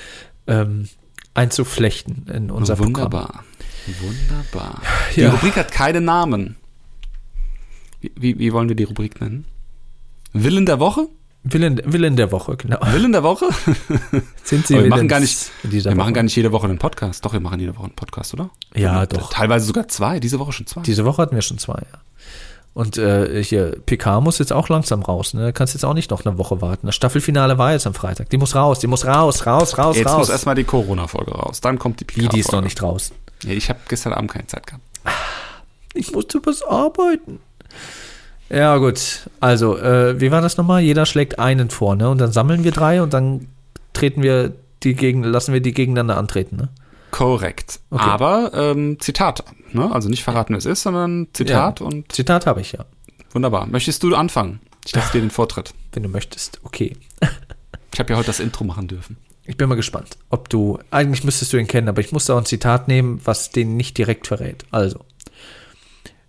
ähm, 0.46 0.88
einzuflechten 1.34 2.26
in 2.32 2.50
unser 2.50 2.76
Programm. 2.76 3.12
Wunderbar. 3.12 3.44
Wunderbar. 4.00 4.82
Die 5.14 5.20
Ja. 5.20 5.30
Rubrik 5.30 5.56
hat 5.56 5.70
keinen 5.72 6.04
Namen. 6.04 6.56
Wie, 8.00 8.38
wie, 8.38 8.52
wollen 8.52 8.68
wir 8.68 8.76
die 8.76 8.84
Rubrik 8.84 9.20
nennen? 9.20 9.44
Willen 10.32 10.66
der 10.66 10.80
Woche? 10.80 11.08
Willen, 11.42 11.80
Willen 11.84 12.16
der 12.16 12.32
Woche, 12.32 12.56
genau. 12.56 12.78
Willen 12.92 13.12
der 13.12 13.22
Woche? 13.22 13.46
Sind 14.44 14.66
Sie 14.66 14.74
wir 14.74 14.86
machen 14.88 15.08
gar 15.08 15.20
nicht, 15.20 15.50
wir 15.62 15.82
machen 15.94 15.98
Woche? 15.98 16.12
gar 16.14 16.22
nicht 16.22 16.36
jede 16.36 16.52
Woche 16.52 16.66
einen 16.66 16.78
Podcast. 16.78 17.24
Doch, 17.24 17.34
wir 17.34 17.40
machen 17.40 17.60
jede 17.60 17.76
Woche 17.76 17.84
einen 17.84 17.94
Podcast, 17.94 18.32
oder? 18.32 18.50
Ja, 18.74 19.04
doch. 19.04 19.30
Teilweise 19.30 19.66
sogar 19.66 19.86
zwei. 19.88 20.20
Diese 20.20 20.38
Woche 20.38 20.52
schon 20.52 20.66
zwei. 20.66 20.80
Diese 20.82 21.04
Woche 21.04 21.20
hatten 21.20 21.34
wir 21.34 21.42
schon 21.42 21.58
zwei, 21.58 21.74
ja. 21.74 22.00
Und 22.74 22.98
äh, 22.98 23.42
hier, 23.42 23.76
PK 23.86 24.20
muss 24.20 24.40
jetzt 24.40 24.52
auch 24.52 24.68
langsam 24.68 25.02
raus, 25.02 25.32
ne? 25.32 25.52
Kannst 25.52 25.74
jetzt 25.74 25.84
auch 25.84 25.94
nicht 25.94 26.10
noch 26.10 26.26
eine 26.26 26.36
Woche 26.38 26.60
warten. 26.60 26.86
Das 26.86 26.96
Staffelfinale 26.96 27.56
war 27.56 27.72
jetzt 27.72 27.86
am 27.86 27.94
Freitag. 27.94 28.30
Die 28.30 28.36
muss 28.36 28.56
raus, 28.56 28.80
die 28.80 28.88
muss 28.88 29.06
raus, 29.06 29.46
raus, 29.46 29.78
raus, 29.78 29.96
Jetzt 29.96 30.08
raus. 30.08 30.18
muss 30.18 30.28
erstmal 30.28 30.56
die 30.56 30.64
Corona-Folge 30.64 31.30
raus. 31.30 31.60
Dann 31.60 31.78
kommt 31.78 32.00
die 32.00 32.06
Wie, 32.16 32.26
die 32.28 32.40
ist 32.40 32.50
noch 32.50 32.62
nicht 32.62 32.82
raus. 32.82 33.12
Ja, 33.44 33.52
ich 33.52 33.68
habe 33.68 33.78
gestern 33.88 34.12
Abend 34.12 34.32
keine 34.32 34.48
Zeit 34.48 34.66
gehabt. 34.66 34.82
Ich 35.94 36.12
musste 36.12 36.40
was 36.44 36.62
arbeiten. 36.62 37.38
Ja, 38.50 38.76
gut. 38.78 39.28
Also, 39.38 39.78
äh, 39.78 40.20
wie 40.20 40.32
war 40.32 40.40
das 40.40 40.56
nochmal? 40.56 40.82
Jeder 40.82 41.06
schlägt 41.06 41.38
einen 41.38 41.70
vor, 41.70 41.94
ne? 41.94 42.10
Und 42.10 42.18
dann 42.18 42.32
sammeln 42.32 42.64
wir 42.64 42.72
drei 42.72 43.00
und 43.02 43.14
dann 43.14 43.46
treten 43.92 44.22
wir 44.22 44.52
die 44.82 44.94
gegen, 44.94 45.22
lassen 45.22 45.52
wir 45.52 45.60
die 45.60 45.72
gegeneinander 45.72 46.16
antreten, 46.16 46.56
ne? 46.56 46.68
Korrekt. 47.14 47.78
Okay. 47.90 48.02
Aber 48.02 48.50
ähm, 48.54 48.98
Zitat. 48.98 49.44
Ne? 49.72 49.88
Also 49.92 50.08
nicht 50.08 50.24
verraten, 50.24 50.52
wer 50.52 50.58
es 50.58 50.66
ist, 50.66 50.82
sondern 50.82 51.28
Zitat 51.32 51.78
Ja. 51.78 51.86
und 51.86 52.10
Zitat 52.10 52.44
habe 52.46 52.60
ich 52.60 52.72
ja, 52.72 52.84
wunderbar. 53.32 53.66
Möchtest 53.66 54.02
du 54.02 54.14
anfangen? 54.16 54.58
Ich 54.84 54.94
lasse 54.96 55.12
dir 55.12 55.20
den 55.20 55.30
Vortritt. 55.30 55.74
wenn 55.92 56.02
du 56.02 56.08
möchtest. 56.08 56.60
Okay. 56.64 56.96
Ich 57.92 58.00
habe 58.00 58.12
ja 58.12 58.16
heute 58.16 58.26
das 58.26 58.40
Intro 58.40 58.64
machen 58.64 58.88
dürfen. 58.88 59.16
Ich 59.44 59.56
bin 59.56 59.68
mal 59.68 59.76
gespannt, 59.76 60.16
ob 60.28 60.48
du, 60.48 60.80
eigentlich 60.90 61.22
müsstest 61.22 61.52
du 61.52 61.58
ihn 61.58 61.68
kennen, 61.68 61.88
aber 61.88 62.00
ich 62.00 62.10
musste 62.10 62.34
auch 62.34 62.38
ein 62.38 62.44
Zitat 62.44 62.88
nehmen, 62.88 63.20
was 63.24 63.50
den 63.50 63.76
nicht 63.76 63.96
direkt 63.96 64.26
verrät. 64.26 64.64
Also. 64.72 65.04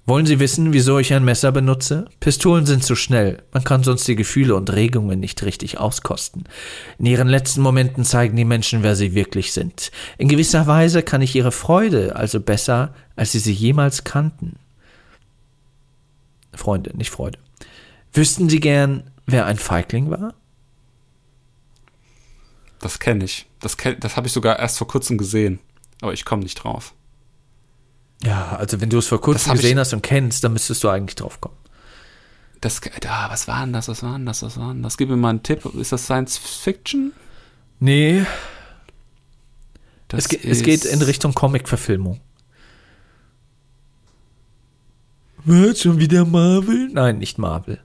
Wollen 0.07 0.27
Sie 0.27 0.39
wissen, 0.39 0.71
wieso 0.71 0.99
ich 0.99 1.13
ein 1.13 1.25
Messer 1.25 1.51
benutze? 1.51 2.05
Pistolen 2.19 2.67
sind 2.67 2.83
zu 2.83 2.95
schnell. 2.95 3.41
Man 3.53 3.63
kann 3.63 3.83
sonst 3.83 4.07
die 4.07 4.15
Gefühle 4.15 4.55
und 4.55 4.71
Regungen 4.71 5.19
nicht 5.19 5.41
richtig 5.41 5.79
auskosten. 5.79 6.43
In 6.99 7.07
ihren 7.07 7.27
letzten 7.27 7.61
Momenten 7.61 8.05
zeigen 8.05 8.35
die 8.35 8.45
Menschen, 8.45 8.83
wer 8.83 8.95
sie 8.95 9.15
wirklich 9.15 9.51
sind. 9.51 9.91
In 10.19 10.27
gewisser 10.27 10.67
Weise 10.67 11.01
kann 11.01 11.23
ich 11.23 11.35
ihre 11.35 11.51
Freude 11.51 12.15
also 12.15 12.39
besser, 12.39 12.93
als 13.15 13.31
sie 13.31 13.39
sie 13.39 13.51
jemals 13.51 14.03
kannten. 14.03 14.57
Freunde, 16.53 16.95
nicht 16.95 17.09
Freude. 17.09 17.39
Wüssten 18.13 18.47
Sie 18.47 18.59
gern, 18.59 19.09
wer 19.25 19.47
ein 19.47 19.57
Feigling 19.57 20.11
war? 20.11 20.35
Das 22.79 22.99
kenne 22.99 23.25
ich. 23.25 23.47
Das, 23.59 23.75
kenn, 23.75 23.99
das 23.99 24.15
habe 24.17 24.27
ich 24.27 24.33
sogar 24.33 24.59
erst 24.59 24.77
vor 24.77 24.87
kurzem 24.87 25.17
gesehen. 25.17 25.59
Aber 26.01 26.13
ich 26.13 26.25
komme 26.25 26.43
nicht 26.43 26.55
drauf. 26.55 26.93
Ja, 28.23 28.55
also 28.55 28.81
wenn 28.81 28.89
du 28.89 28.97
es 28.97 29.07
vor 29.07 29.21
kurzem 29.21 29.53
gesehen 29.53 29.77
hast 29.77 29.93
und 29.93 30.01
kennst, 30.01 30.43
dann 30.43 30.53
müsstest 30.53 30.83
du 30.83 30.89
eigentlich 30.89 31.15
drauf 31.15 31.41
kommen. 31.41 31.57
Das, 32.61 32.81
ah, 33.07 33.29
was 33.29 33.47
war 33.47 33.61
denn 33.61 33.73
das? 33.73 33.87
Was 33.87 34.01
war 34.01 34.13
denn 34.13 34.25
das? 34.25 34.41
Was 34.41 34.57
war 34.57 34.73
denn 34.73 34.81
das? 34.81 34.97
Gib 34.97 35.09
mir 35.09 35.17
mal 35.17 35.29
einen 35.29 35.43
Tipp. 35.43 35.65
Ist 35.75 35.91
das 35.91 36.05
Science 36.05 36.37
Fiction? 36.37 37.11
Nee, 37.79 38.25
es, 40.11 40.29
ge 40.29 40.39
es 40.43 40.63
geht 40.63 40.85
in 40.85 41.01
Richtung 41.01 41.33
Comic-Verfilmung. 41.33 42.19
Was, 45.43 45.81
schon 45.81 45.99
wieder 45.99 46.25
Marvel? 46.25 46.89
Nein, 46.91 47.19
nicht 47.19 47.37
Marvel. 47.37 47.79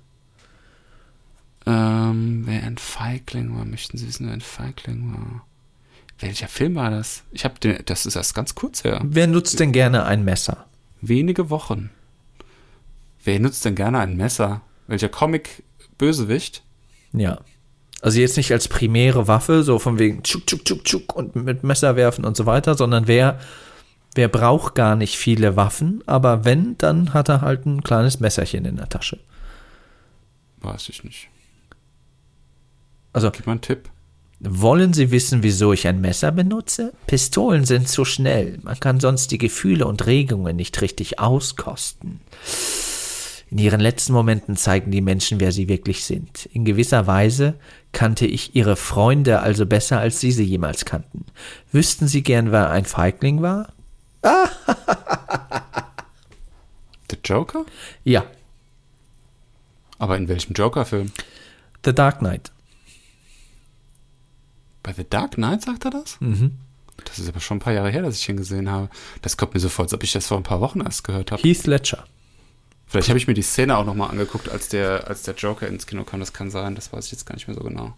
Ähm, 1.66 2.42
wer 2.46 2.62
ein 2.62 2.78
Feigling 2.78 3.56
war, 3.56 3.64
möchten 3.64 3.98
Sie 3.98 4.06
wissen, 4.06 4.26
wer 4.26 4.32
ein 4.32 4.40
Feigling 4.40 5.12
war? 5.12 5.46
Welcher 6.20 6.48
Film 6.48 6.74
war 6.74 6.90
das? 6.90 7.24
Ich 7.32 7.44
habe 7.44 7.58
den, 7.58 7.78
das 7.86 8.04
ist 8.04 8.14
erst 8.14 8.34
ganz 8.34 8.54
kurz 8.54 8.84
her. 8.84 9.00
Wer 9.02 9.26
nutzt 9.26 9.58
denn 9.58 9.72
gerne 9.72 10.04
ein 10.04 10.22
Messer? 10.22 10.66
Wenige 11.00 11.48
Wochen. 11.48 11.90
Wer 13.24 13.40
nutzt 13.40 13.64
denn 13.64 13.74
gerne 13.74 13.98
ein 13.98 14.16
Messer? 14.16 14.60
Welcher 14.86 15.08
Comic-Bösewicht? 15.08 16.62
Ja. 17.12 17.40
Also 18.02 18.20
jetzt 18.20 18.36
nicht 18.36 18.52
als 18.52 18.68
primäre 18.68 19.28
Waffe, 19.28 19.62
so 19.62 19.78
von 19.78 19.98
wegen 19.98 20.22
tschuk, 20.22 20.46
tschuk, 20.46 20.64
tschuk, 20.64 20.84
tschuk 20.84 21.16
und 21.16 21.36
mit 21.36 21.64
Messer 21.64 21.96
werfen 21.96 22.24
und 22.24 22.36
so 22.36 22.46
weiter, 22.46 22.74
sondern 22.74 23.06
wer, 23.06 23.38
wer 24.14 24.28
braucht 24.28 24.74
gar 24.74 24.96
nicht 24.96 25.16
viele 25.16 25.56
Waffen, 25.56 26.02
aber 26.06 26.44
wenn, 26.44 26.76
dann 26.78 27.12
hat 27.14 27.28
er 27.28 27.40
halt 27.40 27.66
ein 27.66 27.82
kleines 27.82 28.20
Messerchen 28.20 28.64
in 28.64 28.76
der 28.76 28.88
Tasche. 28.88 29.18
Weiß 30.58 30.88
ich 30.88 31.04
nicht. 31.04 31.28
Also 33.12 33.30
Gib 33.30 33.46
mal 33.46 33.52
einen 33.52 33.60
Tipp. 33.60 33.90
Wollen 34.42 34.94
Sie 34.94 35.10
wissen, 35.10 35.42
wieso 35.42 35.74
ich 35.74 35.86
ein 35.86 36.00
Messer 36.00 36.32
benutze? 36.32 36.94
Pistolen 37.06 37.66
sind 37.66 37.88
zu 37.90 38.06
schnell. 38.06 38.58
Man 38.62 38.80
kann 38.80 38.98
sonst 38.98 39.30
die 39.32 39.38
Gefühle 39.38 39.86
und 39.86 40.06
Regungen 40.06 40.56
nicht 40.56 40.80
richtig 40.80 41.18
auskosten. 41.18 42.20
In 43.50 43.58
ihren 43.58 43.80
letzten 43.80 44.14
Momenten 44.14 44.56
zeigen 44.56 44.90
die 44.92 45.02
Menschen, 45.02 45.40
wer 45.40 45.52
sie 45.52 45.68
wirklich 45.68 46.04
sind. 46.04 46.46
In 46.54 46.64
gewisser 46.64 47.06
Weise 47.06 47.54
kannte 47.92 48.24
ich 48.24 48.54
ihre 48.56 48.76
Freunde 48.76 49.40
also 49.40 49.66
besser, 49.66 49.98
als 49.98 50.20
sie 50.20 50.32
sie 50.32 50.44
jemals 50.44 50.86
kannten. 50.86 51.26
Wüssten 51.70 52.06
Sie 52.08 52.22
gern, 52.22 52.50
wer 52.50 52.70
ein 52.70 52.86
Feigling 52.86 53.42
war? 53.42 53.72
The 57.10 57.16
Joker? 57.24 57.66
Ja, 58.04 58.24
Aber 59.98 60.16
in 60.16 60.28
welchem 60.28 60.54
Joker-Film? 60.54 61.12
The 61.84 61.92
Dark 61.92 62.20
Knight. 62.20 62.52
Bei 64.82 64.92
The 64.92 65.04
Dark 65.08 65.32
Knight 65.32 65.62
sagt 65.62 65.84
er 65.84 65.90
das? 65.90 66.16
Mhm. 66.20 66.52
Das 67.04 67.18
ist 67.18 67.28
aber 67.28 67.40
schon 67.40 67.56
ein 67.58 67.60
paar 67.60 67.72
Jahre 67.72 67.90
her, 67.90 68.02
dass 68.02 68.16
ich 68.16 68.28
ihn 68.28 68.36
gesehen 68.36 68.70
habe. 68.70 68.88
Das 69.22 69.36
kommt 69.36 69.54
mir 69.54 69.60
so 69.60 69.68
vor, 69.68 69.84
als 69.84 69.94
ob 69.94 70.02
ich 70.02 70.12
das 70.12 70.26
vor 70.26 70.36
ein 70.36 70.42
paar 70.42 70.60
Wochen 70.60 70.80
erst 70.80 71.04
gehört 71.04 71.32
habe. 71.32 71.42
Heath 71.42 71.66
Ledger. 71.66 72.04
Vielleicht 72.86 73.08
habe 73.08 73.18
ich 73.18 73.26
mir 73.26 73.34
die 73.34 73.42
Szene 73.42 73.76
auch 73.76 73.84
nochmal 73.84 74.10
angeguckt, 74.10 74.48
als 74.48 74.68
der, 74.68 75.06
als 75.06 75.22
der 75.22 75.34
Joker 75.34 75.66
ins 75.68 75.86
Kino 75.86 76.04
kam. 76.04 76.20
Das 76.20 76.32
kann 76.32 76.50
sein, 76.50 76.74
das 76.74 76.92
weiß 76.92 77.06
ich 77.06 77.12
jetzt 77.12 77.24
gar 77.24 77.34
nicht 77.36 77.46
mehr 77.46 77.56
so 77.56 77.62
genau. 77.62 77.94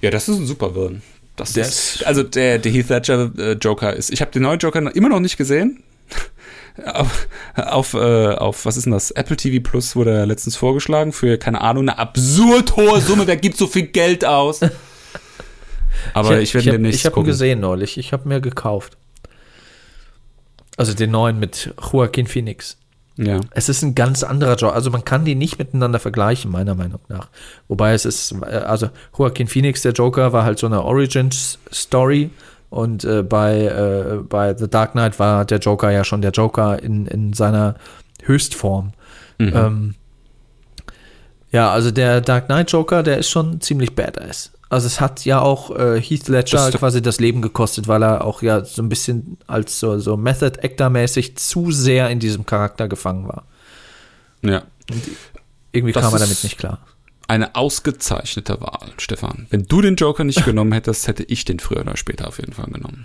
Ja, 0.00 0.10
das 0.10 0.28
ist 0.28 0.36
ein 0.38 0.46
super 0.46 0.74
Villain. 0.74 1.02
Das 1.36 1.54
Der 1.54 1.66
ist, 1.66 2.04
also 2.04 2.22
der, 2.22 2.58
der 2.58 2.70
Heath 2.72 2.90
Ledger 2.90 3.32
äh, 3.38 3.52
Joker 3.52 3.94
ist. 3.94 4.10
Ich 4.10 4.20
habe 4.20 4.30
den 4.30 4.42
neuen 4.42 4.58
Joker 4.58 4.80
noch- 4.82 4.92
immer 4.92 5.08
noch 5.08 5.20
nicht 5.20 5.36
gesehen. 5.38 5.82
auf, 6.84 7.26
auf, 7.56 7.94
äh, 7.94 8.34
auf, 8.34 8.66
was 8.66 8.76
ist 8.76 8.84
denn 8.84 8.92
das? 8.92 9.10
Apple 9.12 9.36
TV 9.36 9.62
Plus 9.66 9.96
wurde 9.96 10.24
letztens 10.26 10.56
vorgeschlagen 10.56 11.12
für, 11.12 11.38
keine 11.38 11.60
Ahnung, 11.62 11.88
eine 11.88 11.98
absurd 11.98 12.76
hohe 12.76 13.00
Summe. 13.00 13.26
Wer 13.26 13.36
gibt 13.36 13.56
so 13.56 13.66
viel 13.66 13.86
Geld 13.86 14.24
aus? 14.24 14.60
Aber 16.14 16.40
ich, 16.40 16.54
werde 16.54 16.62
ich 16.62 16.68
hab, 16.68 16.74
demnächst 16.74 17.00
Ich 17.00 17.06
habe 17.06 17.20
ihn 17.20 17.24
gesehen 17.24 17.60
neulich. 17.60 17.98
Ich 17.98 18.12
habe 18.12 18.28
mir 18.28 18.40
gekauft. 18.40 18.96
Also 20.76 20.94
den 20.94 21.10
neuen 21.10 21.38
mit 21.38 21.74
Joaquin 21.92 22.26
Phoenix. 22.26 22.76
Ja. 23.16 23.40
Es 23.50 23.68
ist 23.68 23.82
ein 23.82 23.94
ganz 23.94 24.22
anderer 24.22 24.56
Joker. 24.56 24.74
Also 24.74 24.90
man 24.90 25.04
kann 25.04 25.24
die 25.24 25.34
nicht 25.34 25.58
miteinander 25.58 25.98
vergleichen, 25.98 26.50
meiner 26.50 26.74
Meinung 26.74 27.00
nach. 27.08 27.28
Wobei 27.68 27.92
es 27.92 28.04
ist, 28.04 28.34
äh, 28.42 28.56
also 28.56 28.88
Joaquin 29.16 29.48
Phoenix, 29.48 29.82
der 29.82 29.92
Joker, 29.92 30.32
war 30.32 30.44
halt 30.44 30.58
so 30.58 30.66
eine 30.66 30.82
Origin-Story. 30.82 32.30
Und 32.70 33.04
äh, 33.04 33.22
bei, 33.22 33.66
äh, 33.66 34.22
bei 34.22 34.56
The 34.56 34.68
Dark 34.68 34.92
Knight 34.92 35.18
war 35.18 35.44
der 35.44 35.58
Joker 35.58 35.90
ja 35.90 36.04
schon 36.04 36.22
der 36.22 36.30
Joker 36.30 36.82
in, 36.82 37.06
in 37.06 37.34
seiner 37.34 37.74
Höchstform. 38.22 38.92
Mhm. 39.38 39.52
Ähm, 39.54 39.94
ja, 41.50 41.70
also 41.70 41.90
der 41.90 42.22
Dark 42.22 42.46
Knight 42.46 42.72
Joker, 42.72 43.02
der 43.02 43.18
ist 43.18 43.28
schon 43.28 43.60
ziemlich 43.60 43.94
badass. 43.94 44.51
Also 44.72 44.86
es 44.86 45.00
hat 45.02 45.26
ja 45.26 45.38
auch 45.40 45.70
äh, 45.76 46.00
Heath 46.00 46.28
Ledger 46.28 46.70
Das- 46.70 46.74
quasi 46.74 47.02
das 47.02 47.20
Leben 47.20 47.42
gekostet, 47.42 47.88
weil 47.88 48.02
er 48.02 48.24
auch 48.24 48.40
ja 48.40 48.64
so 48.64 48.80
ein 48.82 48.88
bisschen 48.88 49.36
als 49.46 49.78
so, 49.78 49.98
so 49.98 50.16
Method 50.16 50.58
Actor 50.62 50.88
mäßig 50.88 51.36
zu 51.36 51.70
sehr 51.72 52.08
in 52.08 52.20
diesem 52.20 52.46
Charakter 52.46 52.88
gefangen 52.88 53.28
war. 53.28 53.44
ja. 54.40 54.62
Irgendwie 55.72 55.92
Das 55.92 56.02
kam 56.04 56.12
er 56.14 56.20
damit 56.20 56.42
nicht 56.42 56.56
klar. 56.58 56.78
Eine 57.28 57.54
ausgezeichnete 57.54 58.60
Wahl, 58.62 58.92
Stefan. 58.98 59.46
Wenn 59.50 59.64
du 59.66 59.80
den 59.82 59.96
Joker 59.96 60.24
nicht 60.24 60.44
genommen 60.46 60.72
hättest, 60.72 61.06
hätte 61.06 61.22
ich 61.24 61.44
den 61.44 61.60
früher 61.60 61.80
oder 61.82 61.96
später 61.98 62.28
auf 62.28 62.38
jeden 62.38 62.52
Fall 62.54 62.66
genommen. 62.70 63.04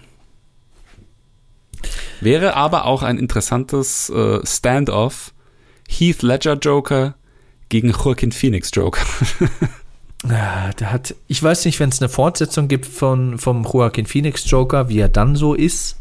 Wäre 2.21 2.55
aber 2.55 2.85
auch 2.85 3.03
ein 3.03 3.17
interessantes 3.17 4.09
äh, 4.09 4.39
Standoff. 4.45 5.33
Heath 5.89 6.21
Ledger 6.23 6.53
Joker 6.55 7.15
gegen 7.69 7.91
Joaquin 7.91 8.31
Phoenix 8.31 8.71
Joker. 8.73 9.01
Der 10.23 10.91
hat, 10.91 11.15
ich 11.27 11.41
weiß 11.41 11.65
nicht, 11.65 11.79
wenn 11.79 11.89
es 11.89 12.01
eine 12.01 12.09
Fortsetzung 12.09 12.67
gibt 12.67 12.85
von, 12.85 13.37
vom 13.37 13.63
Joaquin 13.63 14.05
Phoenix 14.05 14.49
Joker, 14.49 14.89
wie 14.89 14.99
er 14.99 15.09
dann 15.09 15.35
so 15.35 15.53
ist. 15.53 15.97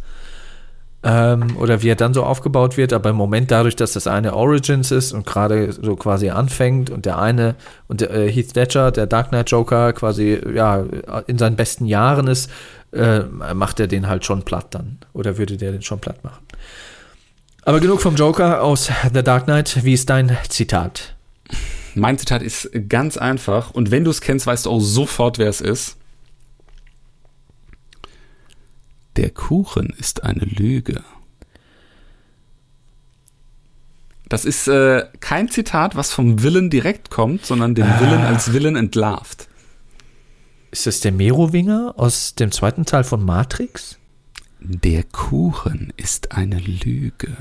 Ähm, 1.03 1.57
oder 1.59 1.83
wie 1.83 1.91
er 1.91 1.95
dann 1.95 2.15
so 2.15 2.25
aufgebaut 2.25 2.77
wird, 2.77 2.93
aber 2.93 3.11
im 3.11 3.17
Moment 3.17 3.51
dadurch, 3.51 3.77
dass 3.77 3.93
das 3.93 4.09
eine 4.09 4.35
Origins 4.35 4.91
ist 4.91 5.13
und 5.13 5.25
gerade 5.25 5.73
so 5.73 5.95
quasi 5.95 6.31
anfängt 6.31 6.91
und 6.91 7.07
der 7.07 7.19
eine 7.19 7.55
und 7.87 8.03
äh, 8.03 8.29
Heath 8.29 8.57
Ledger, 8.57 8.91
der 8.91 9.07
Dark 9.07 9.29
Knight 9.29 9.51
Joker, 9.51 9.93
quasi 9.93 10.41
ja 10.53 10.85
in 11.27 11.39
seinen 11.39 11.55
besten 11.55 11.85
Jahren 11.87 12.27
ist, 12.27 12.51
äh, 12.93 13.21
macht 13.55 13.79
er 13.79 13.87
den 13.87 14.09
halt 14.09 14.25
schon 14.25 14.43
platt 14.43 14.69
dann. 14.71 14.99
Oder 15.13 15.39
würde 15.39 15.57
der 15.57 15.71
den 15.71 15.83
schon 15.83 16.01
platt 16.01 16.25
machen. 16.25 16.45
Aber 17.65 17.79
genug 17.79 18.01
vom 18.01 18.17
Joker 18.17 18.63
aus 18.63 18.91
The 19.13 19.23
Dark 19.23 19.45
Knight. 19.45 19.85
Wie 19.85 19.93
ist 19.93 20.09
dein 20.09 20.37
Zitat? 20.49 21.15
Mein 21.97 22.19
Zitat 22.19 22.43
ist 22.43 22.71
ganz 22.89 23.17
einfach 23.17 23.71
und 23.71 23.91
wenn 23.91 24.05
du 24.05 24.11
es 24.11 24.21
kennst, 24.21 24.47
weißt 24.47 24.67
du 24.67 24.71
auch 24.71 24.81
sofort, 24.81 25.39
wer 25.39 25.49
es 25.49 25.63
ist. 25.63 25.97
Der 29.17 29.31
Kuchen 29.31 29.95
ist 29.99 30.23
eine 30.23 30.45
Lüge. 30.45 31.03
Das 34.29 34.45
ist 34.45 34.69
äh, 34.69 35.07
kein 35.21 35.49
Zitat, 35.49 35.97
was 35.97 36.13
vom 36.13 36.43
Willen 36.43 36.69
direkt 36.69 37.09
kommt, 37.09 37.47
sondern 37.47 37.75
den 37.75 37.87
Willen 37.99 38.21
als 38.21 38.53
Willen 38.53 38.77
entlarvt. 38.77 39.49
Ist 40.71 40.87
das 40.87 41.01
der 41.01 41.13
Merowinger 41.13 41.95
aus 41.97 42.35
dem 42.35 42.53
zweiten 42.53 42.85
Teil 42.85 43.05
von 43.05 43.25
Matrix? 43.25 43.99
Der 44.61 45.03
Kuchen 45.03 45.95
ist 45.97 46.33
eine 46.33 46.59
Lüge. 46.59 47.37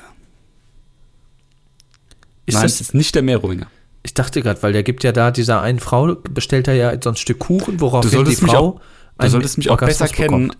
Ist 2.45 2.53
Nein, 2.53 2.63
das, 2.63 2.79
ist 2.79 2.93
nicht 2.93 3.15
der 3.15 3.23
Merowinger. 3.23 3.67
Ich 4.05 4.13
dachte 4.13 4.41
gerade, 4.41 4.61
weil 4.63 4.71
der 4.71 4.83
gibt 4.83 5.03
ja 5.03 5.11
da 5.11 5.31
dieser 5.31 5.61
einen 5.61 5.79
Frau, 5.79 6.15
bestellt 6.15 6.67
er 6.67 6.75
ja 6.75 6.93
so 7.01 7.09
ein 7.09 7.15
Stück 7.15 7.39
Kuchen, 7.39 7.81
worauf 7.81 8.01
die 8.05 8.09
Frau 8.35 8.57
auch- 8.77 8.81
Du 9.17 9.29
solltest 9.29 9.57
mich 9.57 9.69
auch 9.69 9.73
Orgasmus 9.73 9.97
besser 9.97 10.13
kennen. 10.13 10.47
bekommt. 10.49 10.57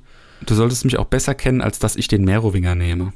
Du 0.47 0.55
solltest 0.55 0.85
mich 0.85 0.97
auch 0.97 1.05
besser 1.05 1.35
kennen, 1.35 1.61
als 1.61 1.79
dass 1.79 1.95
ich 1.95 2.07
den 2.07 2.23
Merowinger 2.25 2.75
nehme. 2.75 3.13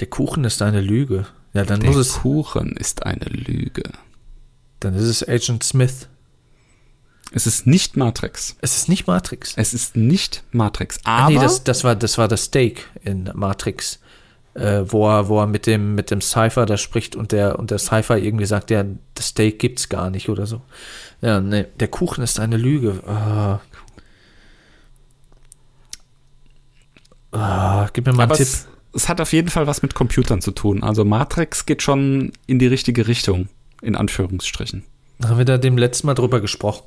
Der 0.00 0.06
Kuchen 0.08 0.44
ist 0.44 0.62
eine 0.62 0.80
Lüge. 0.80 1.26
Ja, 1.52 1.64
dann 1.64 1.80
Der 1.80 1.90
muss 1.90 1.98
es, 1.98 2.12
Kuchen 2.14 2.76
ist 2.76 3.04
eine 3.06 3.26
Lüge. 3.26 3.82
dann 4.80 4.94
ist 4.94 5.04
es 5.04 5.26
Agent 5.28 5.62
Smith. 5.62 6.08
Es 7.32 7.46
ist 7.46 7.66
nicht 7.66 7.96
Matrix. 7.96 8.56
Es 8.60 8.76
ist 8.76 8.88
nicht 8.88 9.06
Matrix. 9.06 9.54
Es 9.56 9.74
ist 9.74 9.96
nicht 9.96 10.44
Matrix. 10.52 10.98
Ah, 11.04 11.24
Aber 11.26 11.30
nee, 11.34 11.40
das, 11.40 11.64
das, 11.64 11.82
war, 11.84 11.96
das 11.96 12.16
war 12.18 12.28
das 12.28 12.44
Steak 12.44 12.88
in 13.02 13.30
Matrix, 13.34 13.98
äh, 14.54 14.84
wo, 14.86 15.08
er, 15.08 15.28
wo 15.28 15.40
er 15.40 15.46
mit 15.46 15.66
dem, 15.66 15.94
mit 15.94 16.10
dem 16.10 16.20
Cypher 16.20 16.66
da 16.66 16.76
spricht 16.76 17.16
und 17.16 17.32
der, 17.32 17.58
und 17.58 17.70
der 17.70 17.78
Cypher 17.78 18.18
irgendwie 18.18 18.46
sagt, 18.46 18.70
ja, 18.70 18.84
das 19.14 19.28
Steak 19.28 19.58
gibt's 19.58 19.88
gar 19.88 20.10
nicht 20.10 20.28
oder 20.28 20.46
so. 20.46 20.62
Ja, 21.20 21.40
nee, 21.40 21.66
der 21.80 21.88
Kuchen 21.88 22.22
ist 22.22 22.38
eine 22.38 22.56
Lüge. 22.56 23.02
Ah. 23.06 23.60
Ah, 27.32 27.88
gib 27.92 28.06
mir 28.06 28.12
mal 28.12 28.22
einen 28.22 28.30
aber 28.30 28.36
Tipp. 28.36 28.46
es, 28.46 28.68
es 28.92 29.08
hat 29.08 29.20
auf 29.20 29.32
jeden 29.32 29.48
Fall 29.48 29.66
was 29.66 29.82
mit 29.82 29.94
Computern 29.94 30.40
zu 30.40 30.52
tun. 30.52 30.84
Also 30.84 31.04
Matrix 31.04 31.66
geht 31.66 31.82
schon 31.82 32.32
in 32.46 32.60
die 32.60 32.68
richtige 32.68 33.08
Richtung, 33.08 33.48
in 33.82 33.96
Anführungsstrichen. 33.96 34.84
Haben 35.24 35.38
wir 35.38 35.44
da 35.44 35.58
dem 35.58 35.76
letzten 35.76 36.06
Mal 36.06 36.14
drüber 36.14 36.40
gesprochen? 36.40 36.84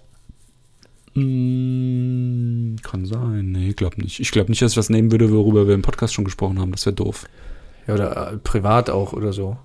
Mm, 1.16 2.76
kann 2.82 3.06
sein. 3.06 3.52
Nee, 3.52 3.74
glaub 3.74 3.98
nicht. 3.98 4.20
Ich 4.22 4.32
glaube 4.32 4.52
nicht, 4.52 4.62
dass 4.62 4.74
ich 4.74 4.78
was 4.78 4.90
nehmen 4.90 5.12
würde, 5.12 5.32
worüber 5.32 5.68
wir 5.68 5.74
im 5.74 5.82
Podcast 5.82 6.14
schon 6.14 6.26
gesprochen 6.26 6.60
haben. 6.60 6.72
Das 6.72 6.86
wäre 6.86 6.96
doof. 6.96 7.26
Ja, 7.88 7.94
oder 7.94 8.34
äh, 8.34 8.38
privat 8.38 8.90
auch 8.90 9.14
oder 9.14 9.34
so. 9.34 9.58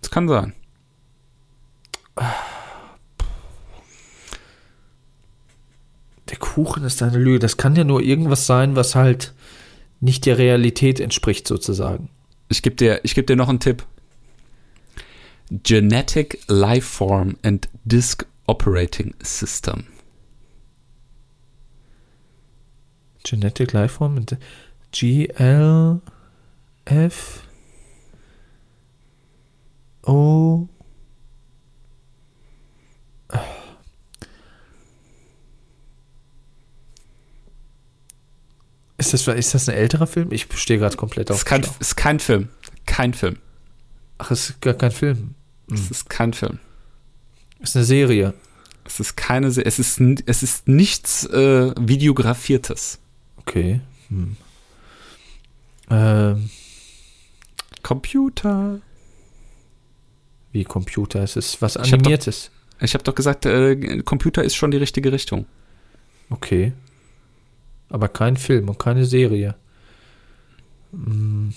Das 0.00 0.10
kann 0.10 0.28
sein. 0.28 0.54
Der 6.28 6.36
Kuchen 6.38 6.84
ist 6.84 7.02
eine 7.02 7.18
Lüge. 7.18 7.38
Das 7.38 7.56
kann 7.56 7.74
ja 7.74 7.84
nur 7.84 8.02
irgendwas 8.02 8.46
sein, 8.46 8.76
was 8.76 8.94
halt 8.94 9.34
nicht 10.00 10.26
der 10.26 10.38
Realität 10.38 11.00
entspricht, 11.00 11.48
sozusagen. 11.48 12.10
Ich 12.48 12.62
gebe 12.62 12.76
dir, 12.76 13.00
ich 13.02 13.14
geb 13.14 13.26
dir 13.26 13.36
noch 13.36 13.48
einen 13.48 13.60
Tipp. 13.60 13.84
Genetic 15.50 16.40
Lifeform 16.46 17.36
and 17.42 17.68
Disk 17.84 18.26
Operating 18.46 19.14
System. 19.22 19.86
Genetic 23.24 23.72
Lifeform 23.72 24.16
und 24.16 24.36
G 24.92 25.26
L 25.26 26.00
F 26.84 27.42
O 30.02 30.66
Ist 38.98 39.14
das, 39.14 39.26
ist 39.28 39.54
das 39.54 39.68
ein 39.68 39.76
älterer 39.76 40.06
Film? 40.06 40.30
Ich 40.30 40.46
stehe 40.56 40.78
gerade 40.78 40.96
komplett 40.96 41.30
auf. 41.30 41.38
ist 41.38 41.44
kein, 41.46 41.62
dem 41.62 41.68
Schlauch. 41.68 41.80
ist 41.80 41.96
kein 41.96 42.20
Film. 42.20 42.48
Kein 42.84 43.14
Film. 43.14 43.36
Ach, 44.18 44.30
es 44.30 44.50
ist 44.50 44.60
gar 44.60 44.74
kein 44.74 44.90
Film. 44.90 45.34
Es 45.72 45.90
ist 45.90 46.10
kein 46.10 46.34
Film. 46.34 46.58
Es 47.60 47.70
ist 47.70 47.76
eine 47.76 47.84
Serie. 47.86 48.34
Es 48.84 49.00
ist 49.00 49.16
keine, 49.16 49.50
Se- 49.52 49.64
es 49.64 49.78
ist, 49.78 50.00
es 50.26 50.42
ist 50.42 50.68
nichts 50.68 51.24
äh, 51.26 51.72
Videografiertes. 51.78 52.98
Okay. 53.36 53.80
Hm. 54.08 54.36
Ähm, 55.88 56.50
Computer. 57.82 58.80
wie 60.52 60.64
Computer. 60.64 61.22
Es 61.22 61.36
ist 61.36 61.62
was 61.62 61.76
hab 61.76 61.84
doch- 61.84 61.92
Animiertes. 61.92 62.50
Ich 62.80 62.94
habe 62.94 63.04
doch 63.04 63.14
gesagt, 63.14 63.46
äh, 63.46 64.02
Computer 64.02 64.42
ist 64.42 64.56
schon 64.56 64.70
die 64.72 64.78
richtige 64.78 65.12
Richtung. 65.12 65.46
Okay. 66.28 66.72
Aber 67.88 68.08
kein 68.08 68.36
Film 68.36 68.68
und 68.68 68.78
keine 68.78 69.04
Serie. 69.04 69.54
Hm. 70.92 71.52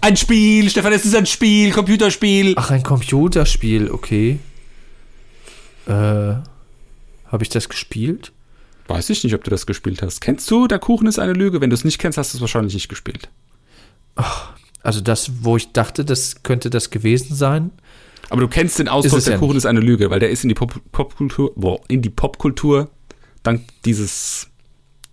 Ein 0.00 0.16
Spiel, 0.16 0.68
Stefan, 0.70 0.92
es 0.92 1.04
ist 1.04 1.14
ein 1.14 1.26
Spiel, 1.26 1.70
Computerspiel. 1.72 2.54
Ach, 2.56 2.70
ein 2.70 2.82
Computerspiel, 2.82 3.90
okay. 3.90 4.38
Äh, 5.86 5.90
habe 5.92 7.42
ich 7.42 7.48
das 7.48 7.68
gespielt? 7.68 8.32
Weiß 8.86 9.08
ich 9.10 9.24
nicht, 9.24 9.34
ob 9.34 9.44
du 9.44 9.50
das 9.50 9.66
gespielt 9.66 10.02
hast. 10.02 10.20
Kennst 10.20 10.50
du, 10.50 10.66
der 10.66 10.78
Kuchen 10.78 11.06
ist 11.06 11.18
eine 11.18 11.32
Lüge? 11.32 11.60
Wenn 11.60 11.70
du 11.70 11.74
es 11.74 11.84
nicht 11.84 11.98
kennst, 11.98 12.18
hast 12.18 12.32
du 12.34 12.38
es 12.38 12.40
wahrscheinlich 12.42 12.74
nicht 12.74 12.88
gespielt. 12.88 13.28
Also 14.84 15.00
das, 15.00 15.42
wo 15.42 15.56
ich 15.56 15.72
dachte, 15.72 16.04
das 16.04 16.42
könnte 16.42 16.70
das 16.70 16.90
gewesen 16.90 17.34
sein. 17.34 17.72
Aber 18.30 18.42
du 18.42 18.48
kennst 18.48 18.78
den 18.78 18.88
Ausdruck, 18.88 19.24
der 19.24 19.32
ja 19.32 19.38
Kuchen 19.38 19.50
nicht. 19.50 19.58
ist 19.58 19.66
eine 19.66 19.80
Lüge, 19.80 20.10
weil 20.10 20.20
der 20.20 20.30
ist 20.30 20.44
in 20.44 20.48
die 20.48 20.54
Pop- 20.54 20.80
Popkultur, 20.92 21.52
boah, 21.56 21.80
in 21.88 22.02
die 22.02 22.10
Popkultur 22.10 22.90
dank 23.42 23.62
dieses 23.84 24.48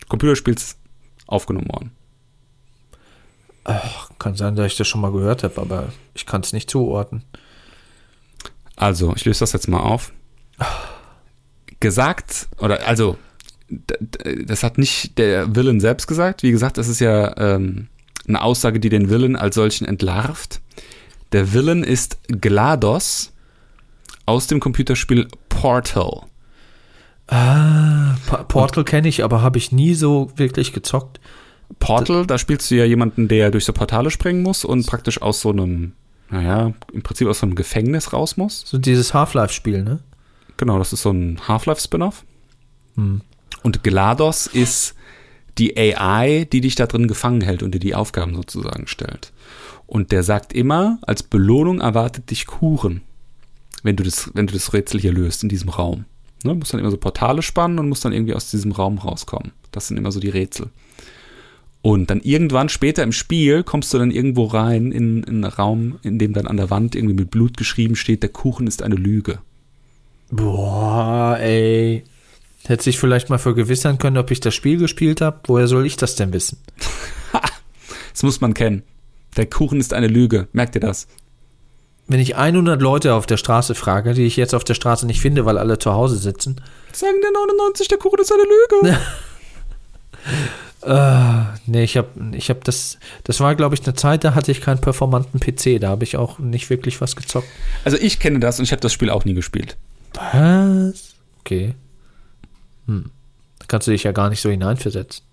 Computerspiels 0.09 0.77
aufgenommen 1.27 1.69
worden. 1.69 1.91
Kann 4.19 4.35
sein, 4.35 4.55
dass 4.55 4.67
ich 4.67 4.77
das 4.77 4.87
schon 4.87 5.01
mal 5.01 5.11
gehört 5.11 5.43
habe, 5.43 5.61
aber 5.61 5.93
ich 6.13 6.25
kann 6.25 6.41
es 6.41 6.51
nicht 6.51 6.69
zuordnen. 6.69 7.23
Also, 8.75 9.13
ich 9.15 9.23
löse 9.25 9.41
das 9.41 9.53
jetzt 9.53 9.67
mal 9.67 9.79
auf. 9.79 10.11
Gesagt, 11.79 12.47
oder 12.59 12.87
also, 12.87 13.17
das 13.69 14.63
hat 14.63 14.77
nicht 14.77 15.17
der 15.17 15.55
Willen 15.55 15.79
selbst 15.79 16.07
gesagt. 16.07 16.43
Wie 16.43 16.51
gesagt, 16.51 16.77
das 16.77 16.87
ist 16.87 16.99
ja 16.99 17.37
ähm, 17.37 17.87
eine 18.27 18.41
Aussage, 18.41 18.79
die 18.79 18.89
den 18.89 19.09
Willen 19.09 19.35
als 19.35 19.55
solchen 19.55 19.85
entlarvt. 19.85 20.61
Der 21.31 21.53
Willen 21.53 21.83
ist 21.83 22.17
GLaDOS 22.27 23.33
aus 24.25 24.47
dem 24.47 24.59
Computerspiel 24.59 25.27
Portal. 25.49 26.23
Ah, 27.27 28.15
Pa- 28.27 28.43
Portal 28.43 28.83
kenne 28.83 29.07
ich, 29.07 29.23
aber 29.23 29.41
habe 29.41 29.57
ich 29.57 29.71
nie 29.71 29.93
so 29.93 30.31
wirklich 30.35 30.73
gezockt. 30.73 31.19
Portal, 31.79 32.25
da 32.25 32.37
spielst 32.37 32.69
du 32.69 32.75
ja 32.75 32.83
jemanden, 32.85 33.27
der 33.29 33.49
durch 33.51 33.63
so 33.65 33.71
Portale 33.73 34.11
springen 34.11 34.43
muss 34.43 34.65
und 34.65 34.85
praktisch 34.85 35.21
aus 35.21 35.39
so 35.41 35.49
einem, 35.51 35.93
naja, 36.29 36.73
im 36.91 37.01
Prinzip 37.01 37.27
aus 37.29 37.39
so 37.39 37.45
einem 37.45 37.55
Gefängnis 37.55 38.11
raus 38.11 38.35
muss. 38.35 38.63
So 38.65 38.77
dieses 38.77 39.13
Half-Life-Spiel, 39.13 39.83
ne? 39.83 39.99
Genau, 40.57 40.77
das 40.77 40.91
ist 40.91 41.03
so 41.03 41.11
ein 41.11 41.39
Half-Life-Spin-Off. 41.47 42.25
Hm. 42.95 43.21
Und 43.63 43.83
GLaDOS 43.83 44.47
ist 44.47 44.95
die 45.57 45.77
AI, 45.77 46.47
die 46.51 46.61
dich 46.61 46.75
da 46.75 46.87
drin 46.87 47.07
gefangen 47.07 47.41
hält 47.41 47.63
und 47.63 47.73
dir 47.73 47.79
die 47.79 47.95
Aufgaben 47.95 48.35
sozusagen 48.35 48.87
stellt. 48.87 49.31
Und 49.87 50.11
der 50.11 50.23
sagt 50.23 50.53
immer, 50.53 50.99
als 51.01 51.23
Belohnung 51.23 51.81
erwartet 51.81 52.31
dich 52.31 52.45
Kuchen, 52.45 53.01
wenn 53.83 53.95
du 53.95 54.03
das, 54.03 54.31
wenn 54.33 54.47
du 54.47 54.53
das 54.53 54.73
Rätsel 54.73 54.99
hier 54.99 55.11
löst 55.11 55.43
in 55.43 55.49
diesem 55.49 55.69
Raum. 55.69 56.05
Ne, 56.43 56.55
musst 56.55 56.73
dann 56.73 56.79
immer 56.79 56.91
so 56.91 56.97
Portale 56.97 57.41
spannen 57.41 57.77
und 57.77 57.89
musst 57.89 58.03
dann 58.03 58.13
irgendwie 58.13 58.33
aus 58.33 58.49
diesem 58.49 58.71
Raum 58.71 58.97
rauskommen. 58.97 59.51
Das 59.71 59.87
sind 59.87 59.97
immer 59.97 60.11
so 60.11 60.19
die 60.19 60.29
Rätsel. 60.29 60.69
Und 61.83 62.09
dann 62.09 62.21
irgendwann 62.21 62.69
später 62.69 63.03
im 63.03 63.11
Spiel 63.11 63.63
kommst 63.63 63.93
du 63.93 63.97
dann 63.97 64.11
irgendwo 64.11 64.45
rein 64.45 64.91
in, 64.91 65.23
in 65.23 65.43
einen 65.43 65.43
Raum, 65.45 65.99
in 66.03 66.19
dem 66.19 66.33
dann 66.33 66.47
an 66.47 66.57
der 66.57 66.69
Wand 66.69 66.95
irgendwie 66.95 67.15
mit 67.15 67.31
Blut 67.31 67.57
geschrieben 67.57 67.95
steht, 67.95 68.21
der 68.21 68.29
Kuchen 68.29 68.67
ist 68.67 68.83
eine 68.83 68.95
Lüge. 68.95 69.39
Boah, 70.29 71.37
ey. 71.39 72.03
Hätte 72.65 72.83
sich 72.83 72.99
vielleicht 72.99 73.29
mal 73.29 73.39
vergewissern 73.39 73.97
können, 73.97 74.17
ob 74.17 74.31
ich 74.31 74.39
das 74.39 74.53
Spiel 74.53 74.77
gespielt 74.77 75.21
habe. 75.21 75.39
Woher 75.45 75.67
soll 75.67 75.85
ich 75.85 75.97
das 75.97 76.15
denn 76.15 76.33
wissen? 76.33 76.57
Das 78.13 78.23
muss 78.23 78.41
man 78.41 78.53
kennen. 78.53 78.83
Der 79.37 79.45
Kuchen 79.45 79.79
ist 79.79 79.93
eine 79.93 80.07
Lüge. 80.07 80.49
Merkt 80.51 80.75
ihr 80.75 80.81
das? 80.81 81.07
Wenn 82.07 82.19
ich 82.19 82.35
100 82.35 82.81
Leute 82.81 83.13
auf 83.13 83.25
der 83.25 83.37
Straße 83.37 83.73
frage, 83.73 84.13
die 84.13 84.25
ich 84.25 84.35
jetzt 84.35 84.53
auf 84.53 84.65
der 84.65 84.73
Straße 84.73 85.05
nicht 85.05 85.21
finde, 85.21 85.45
weil 85.45 85.57
alle 85.57 85.79
zu 85.79 85.93
Hause 85.93 86.17
sitzen, 86.17 86.59
Sagen 86.91 87.21
der 87.23 87.31
99, 87.31 87.87
der 87.87 87.97
Kuchen 87.97 88.19
ist 88.19 88.33
eine 88.33 88.43
Lüge. 88.43 88.99
Äh, 90.83 91.43
nee, 91.67 91.83
ich 91.83 91.95
habe 91.95 92.09
ich 92.35 92.49
hab 92.49 92.63
das, 92.63 92.97
das 93.23 93.39
war 93.39 93.53
glaube 93.53 93.75
ich 93.75 93.83
eine 93.83 93.93
Zeit, 93.93 94.23
da 94.23 94.33
hatte 94.33 94.51
ich 94.51 94.61
keinen 94.61 94.81
performanten 94.81 95.39
PC, 95.39 95.79
da 95.79 95.89
habe 95.89 96.03
ich 96.03 96.17
auch 96.17 96.39
nicht 96.39 96.71
wirklich 96.71 96.99
was 97.01 97.15
gezockt. 97.15 97.47
Also 97.85 97.97
ich 97.97 98.19
kenne 98.19 98.39
das 98.39 98.57
und 98.57 98.65
ich 98.65 98.71
habe 98.71 98.81
das 98.81 98.91
Spiel 98.91 99.11
auch 99.11 99.23
nie 99.23 99.35
gespielt. 99.35 99.77
Was? 100.15 101.13
Okay. 101.41 101.75
Hm. 102.91 103.11
Da 103.59 103.65
kannst 103.67 103.87
du 103.87 103.91
dich 103.91 104.03
ja 104.03 104.11
gar 104.11 104.29
nicht 104.29 104.41
so 104.41 104.49
hineinversetzen. 104.49 105.23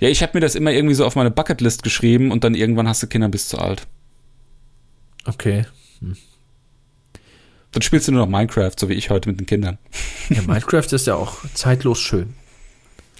Ja, 0.00 0.08
ich 0.08 0.22
habe 0.22 0.32
mir 0.34 0.40
das 0.40 0.54
immer 0.54 0.72
irgendwie 0.72 0.94
so 0.94 1.06
auf 1.06 1.16
meine 1.16 1.30
Bucketlist 1.30 1.82
geschrieben 1.82 2.30
und 2.30 2.44
dann 2.44 2.54
irgendwann 2.54 2.88
hast 2.88 3.02
du 3.02 3.06
Kinder 3.06 3.28
bis 3.28 3.48
zu 3.48 3.58
alt. 3.58 3.86
Okay. 5.24 5.66
Dann 7.72 7.82
spielst 7.82 8.08
du 8.08 8.12
nur 8.12 8.26
noch 8.26 8.30
Minecraft, 8.30 8.72
so 8.78 8.88
wie 8.88 8.94
ich 8.94 9.10
heute 9.10 9.28
mit 9.28 9.40
den 9.40 9.46
Kindern. 9.46 9.78
Ja, 10.30 10.42
Minecraft 10.42 10.92
ist 10.92 11.06
ja 11.06 11.14
auch 11.14 11.36
zeitlos 11.54 12.00
schön. 12.00 12.34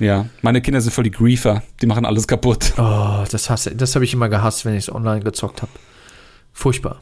Ja, 0.01 0.27
meine 0.43 0.61
Kinder 0.61 0.81
sind 0.81 0.93
voll 0.93 1.05
die 1.05 1.11
Griefer. 1.11 1.63
Die 1.81 1.87
machen 1.87 2.05
alles 2.05 2.27
kaputt. 2.27 2.75
Oh, 2.77 3.25
das 3.31 3.51
hasse, 3.51 3.75
das 3.75 3.95
habe 3.95 4.05
ich 4.05 4.13
immer 4.13 4.29
gehasst, 4.29 4.65
wenn 4.65 4.75
ich 4.75 4.85
es 4.85 4.95
online 4.95 5.21
gezockt 5.21 5.63
habe. 5.63 5.73
Furchtbar. 6.53 7.01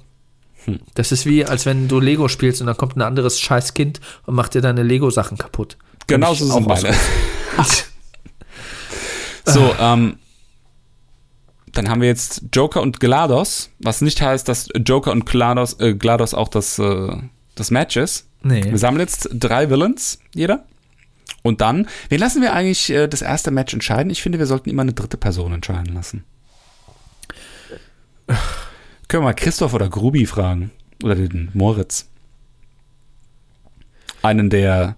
Hm. 0.65 0.81
Das 0.95 1.13
ist 1.13 1.27
wie, 1.27 1.45
als 1.45 1.67
wenn 1.67 1.89
du 1.89 2.01
Lego 2.01 2.29
spielst 2.29 2.61
und 2.61 2.67
dann 2.67 2.77
kommt 2.77 2.97
ein 2.97 3.03
anderes 3.03 3.41
Scheißkind 3.41 4.01
und 4.27 4.35
macht 4.35 4.55
dir 4.55 4.61
deine 4.61 4.83
Lego-Sachen 4.83 5.39
kaputt. 5.39 5.77
Kann 6.07 6.21
Genau 6.21 6.33
ich 6.33 6.39
so 6.39 6.51
auch 6.51 6.55
sind 6.55 6.67
meine. 6.67 6.95
So, 9.49 9.75
ähm, 9.79 10.19
dann 11.73 11.89
haben 11.89 12.01
wir 12.01 12.09
jetzt 12.09 12.43
Joker 12.53 12.83
und 12.83 12.99
GLaDOS, 13.01 13.71
was 13.79 14.01
nicht 14.01 14.21
heißt, 14.21 14.49
dass 14.49 14.69
Joker 14.75 15.13
und 15.13 15.25
GLaDOS, 15.25 15.79
äh, 15.81 15.95
GLaDOS 15.95 16.35
auch 16.35 16.49
das, 16.49 16.79
äh, 16.79 17.17
das 17.55 17.71
Match 17.71 17.97
ist. 17.97 18.29
Nee. 18.43 18.65
Wir 18.65 18.79
sammeln 18.79 19.01
jetzt 19.01 19.29
drei 19.33 19.71
Villains, 19.71 20.19
jeder. 20.35 20.65
Und 21.43 21.61
dann, 21.61 21.89
wen 22.09 22.19
lassen 22.19 22.43
wir 22.43 22.53
eigentlich 22.53 22.91
äh, 22.91 23.07
das 23.07 23.23
erste 23.23 23.51
Match 23.51 23.73
entscheiden? 23.73 24.11
Ich 24.11 24.21
finde, 24.21 24.39
wir 24.39 24.47
sollten 24.47 24.69
immer 24.69 24.83
eine 24.83 24.95
dritte 24.95 25.17
Person 25.17 25.53
entscheiden 25.53 25.95
lassen. 25.95 26.25
Können 28.27 29.23
wir 29.23 29.29
mal 29.29 29.35
Christoph 29.35 29.75
oder 29.75 29.89
Grubi 29.89 30.27
fragen? 30.27 30.73
Oder 31.05 31.15
den 31.15 31.51
Moritz. 31.55 32.09
Einen 34.23 34.51
der 34.51 34.97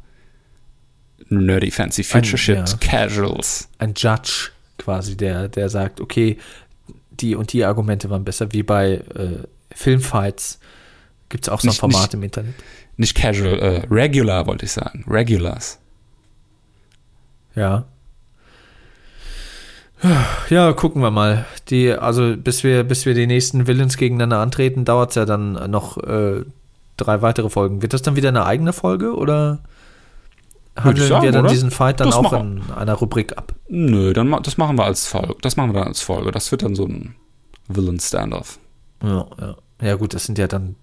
Nerdy 1.31 1.71
Fancy 1.71 2.05
Future 2.05 2.39
Shit 2.39 2.57
ja. 2.57 2.65
Casuals. 2.81 3.69
Ein 3.79 3.95
Judge 3.97 4.51
quasi, 4.79 5.17
der, 5.17 5.49
der 5.49 5.69
sagt, 5.69 6.01
okay, 6.01 6.39
die 7.11 7.35
und 7.35 7.53
die 7.53 7.65
Argumente 7.65 8.09
waren 8.11 8.25
besser, 8.25 8.53
wie 8.53 8.63
bei 8.63 8.95
äh, 9.15 9.43
Filmfights. 9.75 10.59
Gibt 11.29 11.45
es 11.45 11.49
auch 11.49 11.61
so 11.61 11.67
ein 11.67 11.71
Nicht- 11.71 11.81
Format 11.81 12.01
nicht- 12.03 12.15
im 12.15 12.23
Internet. 12.23 12.55
Nicht 12.97 13.15
Casual, 13.17 13.59
äh, 13.61 13.87
Regular 13.91 14.47
wollte 14.47 14.65
ich 14.65 14.73
sagen. 14.73 15.05
Regulars. 15.09 15.79
Ja. 17.55 17.85
Ja, 20.49 20.73
gucken 20.73 21.03
wir 21.03 21.11
mal. 21.11 21.45
Die, 21.71 21.93
also 21.93 22.37
bis 22.37 22.63
wir, 22.63 22.85
bis 22.85 23.05
wir 23.05 23.15
die 23.15 23.27
nächsten 23.27 23.67
Villains 23.67 23.97
gegeneinander 23.97 24.39
antreten, 24.39 24.85
dauert 24.85 25.11
es 25.11 25.17
ja 25.17 25.25
dann 25.25 25.53
noch 25.71 25.97
äh, 25.99 26.45
drei 26.97 27.21
weitere 27.21 27.51
Folgen. 27.51 27.83
Wird 27.83 27.93
das 27.95 28.03
dann 28.03 28.15
wieder 28.17 28.29
eine 28.29 28.47
eigene 28.47 28.73
Folge 28.73 29.15
oder 29.17 29.59
handeln 30.85 31.09
sagen, 31.09 31.25
wir 31.25 31.33
dann 31.33 31.45
oder? 31.45 31.53
diesen 31.53 31.71
Fight 31.71 32.01
dann 32.01 32.09
Das 32.09 32.17
auch 32.17 32.33
in 32.33 32.63
einer 32.77 32.95
Rubrik 32.95 33.37
ab? 33.37 33.55
Nö, 33.69 34.13
dann 34.13 34.31
das 34.43 34.57
machen 34.57 34.77
wir 34.77 34.85
als 34.85 35.07
Folge. 35.07 35.37
Das 35.43 35.57
machen 35.57 35.71
wir 35.71 35.81
dann 35.81 35.89
als 35.89 36.01
Folge. 36.01 36.31
Das 36.31 36.51
wird 36.51 36.63
dann 36.63 36.75
so 36.75 36.87
ein 36.87 37.15
Villain 37.69 38.01
Standoff. 38.01 38.59
Ja, 39.03 39.27
ja. 39.41 39.57
ja 39.83 39.95
gut, 39.97 40.15
das 40.15 40.25
sind 40.25 40.39
ja 40.39 40.47
dann 40.47 40.77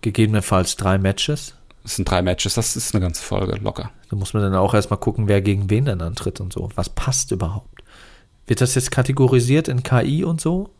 gegebenenfalls 0.00 0.76
drei 0.76 0.98
Matches. 0.98 1.54
Das 1.82 1.96
sind 1.96 2.10
drei 2.10 2.20
Matches, 2.20 2.54
das 2.54 2.76
ist 2.76 2.94
eine 2.94 3.02
ganze 3.02 3.22
Folge, 3.22 3.58
locker. 3.62 3.90
Da 4.10 4.16
muss 4.16 4.34
man 4.34 4.42
dann 4.42 4.54
auch 4.54 4.74
erstmal 4.74 5.00
gucken, 5.00 5.28
wer 5.28 5.40
gegen 5.40 5.70
wen 5.70 5.86
dann 5.86 6.02
antritt 6.02 6.40
und 6.40 6.52
so. 6.52 6.68
Was 6.74 6.90
passt 6.90 7.30
überhaupt? 7.30 7.82
Wird 8.46 8.60
das 8.60 8.74
jetzt 8.74 8.90
kategorisiert 8.90 9.68
in 9.68 9.82
KI 9.82 10.24
und 10.24 10.40
so? 10.40 10.70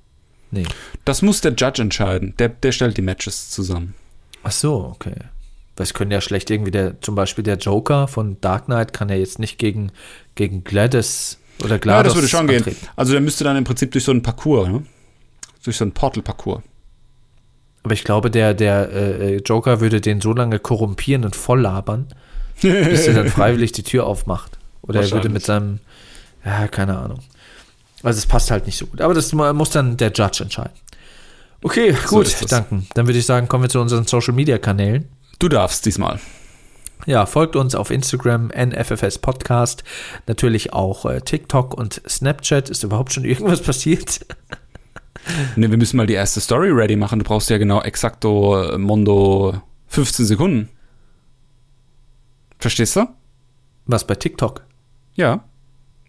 Nee. 0.51 0.67
Das 1.05 1.23
muss 1.23 1.41
der 1.41 1.53
Judge 1.53 1.81
entscheiden. 1.81 2.35
Der, 2.39 2.49
der 2.49 2.73
stellt 2.73 2.97
die 2.97 3.03
Matches 3.03 3.51
zusammen. 3.51 3.95
Ach 4.43 4.53
so, 4.53 4.93
okay. 4.95 5.15
Weil 5.81 5.85
es 5.85 5.95
können 5.95 6.11
ja 6.11 6.21
schlecht 6.21 6.51
irgendwie 6.51 6.71
der, 6.71 7.01
zum 7.01 7.15
Beispiel 7.15 7.43
der 7.43 7.57
Joker 7.57 8.07
von 8.07 8.39
Dark 8.43 8.67
Knight 8.67 8.93
kann 8.93 9.09
ja 9.09 9.15
jetzt 9.15 9.39
nicht 9.39 9.57
gegen, 9.57 9.93
gegen 10.35 10.63
Gladys 10.63 11.39
oder 11.65 11.79
Gladys 11.79 11.97
Ja, 12.01 12.03
das 12.03 12.15
würde 12.17 12.29
schon 12.29 12.47
gehen. 12.49 12.59
antreten. 12.59 12.87
Also 12.97 13.13
der 13.13 13.23
müsste 13.23 13.45
dann 13.45 13.57
im 13.57 13.65
Prinzip 13.65 13.91
durch 13.93 14.05
so 14.05 14.11
einen 14.11 14.21
Parcours, 14.23 14.69
ne? 14.69 14.83
Durch 15.65 15.79
so 15.79 15.85
einen 15.85 15.93
Portal-Parcours. 15.93 16.63
Aber 17.83 17.95
ich 17.95 18.05
glaube, 18.05 18.31
der, 18.31 18.53
der 18.53 18.93
äh, 18.93 19.37
Joker 19.39 19.81
würde 19.81 20.03
den 20.03 20.21
so 20.21 20.35
lange 20.35 20.59
korrumpieren 20.59 21.25
und 21.25 21.35
voll 21.35 21.63
labern, 21.63 22.09
bis 22.61 23.07
er 23.07 23.15
dann 23.15 23.29
freiwillig 23.29 23.73
die 23.73 23.83
Tür 23.83 24.05
aufmacht. 24.07 24.59
Oder 24.83 25.01
er 25.01 25.11
würde 25.13 25.31
mit 25.31 25.47
seinem, 25.47 25.79
ja, 26.45 26.69
keine 26.69 26.99
Ahnung. 26.99 27.21
Also 28.03 28.19
es 28.19 28.27
passt 28.27 28.51
halt 28.51 28.67
nicht 28.67 28.77
so 28.77 28.85
gut. 28.85 29.01
Aber 29.01 29.15
das 29.15 29.33
mu- 29.33 29.51
muss 29.55 29.71
dann 29.71 29.97
der 29.97 30.13
Judge 30.13 30.43
entscheiden. 30.43 30.75
Okay, 31.63 31.97
gut, 32.07 32.27
das. 32.27 32.45
danke. 32.51 32.83
Dann 32.93 33.07
würde 33.07 33.19
ich 33.19 33.25
sagen, 33.25 33.49
kommen 33.49 33.65
wir 33.65 33.71
zu 33.71 33.81
unseren 33.81 34.07
Social 34.07 34.35
Media 34.35 34.59
Kanälen. 34.59 35.09
Du 35.41 35.49
darfst 35.49 35.87
diesmal. 35.87 36.21
Ja, 37.07 37.25
folgt 37.25 37.57
uns 37.57 37.75
auf 37.75 37.91
Instagram, 37.91 38.49
NFFS 38.49 39.19
Podcast, 39.21 39.85
natürlich 40.27 40.75
auch 40.75 41.07
äh, 41.07 41.23
TikTok 41.23 41.73
und 41.73 42.03
Snapchat. 42.07 42.69
Ist 42.69 42.85
überhaupt 42.85 43.15
schon 43.15 43.25
irgendwas 43.25 43.63
passiert? 43.63 44.21
Ne, 45.57 45.71
wir 45.71 45.79
müssen 45.79 45.97
mal 45.97 46.07
die 46.07 46.13
erste 46.13 46.41
Story 46.43 46.69
ready 46.71 46.97
machen. 46.97 47.21
Du 47.21 47.25
brauchst 47.25 47.49
ja 47.49 47.57
genau 47.57 47.81
exakto 47.81 48.63
äh, 48.63 48.77
Mondo 48.77 49.63
15 49.89 50.27
Sekunden. 50.27 50.69
Verstehst 52.59 52.97
du? 52.97 53.09
Was 53.87 54.07
bei 54.07 54.17
TikTok? 54.17 54.67
Ja. 55.15 55.45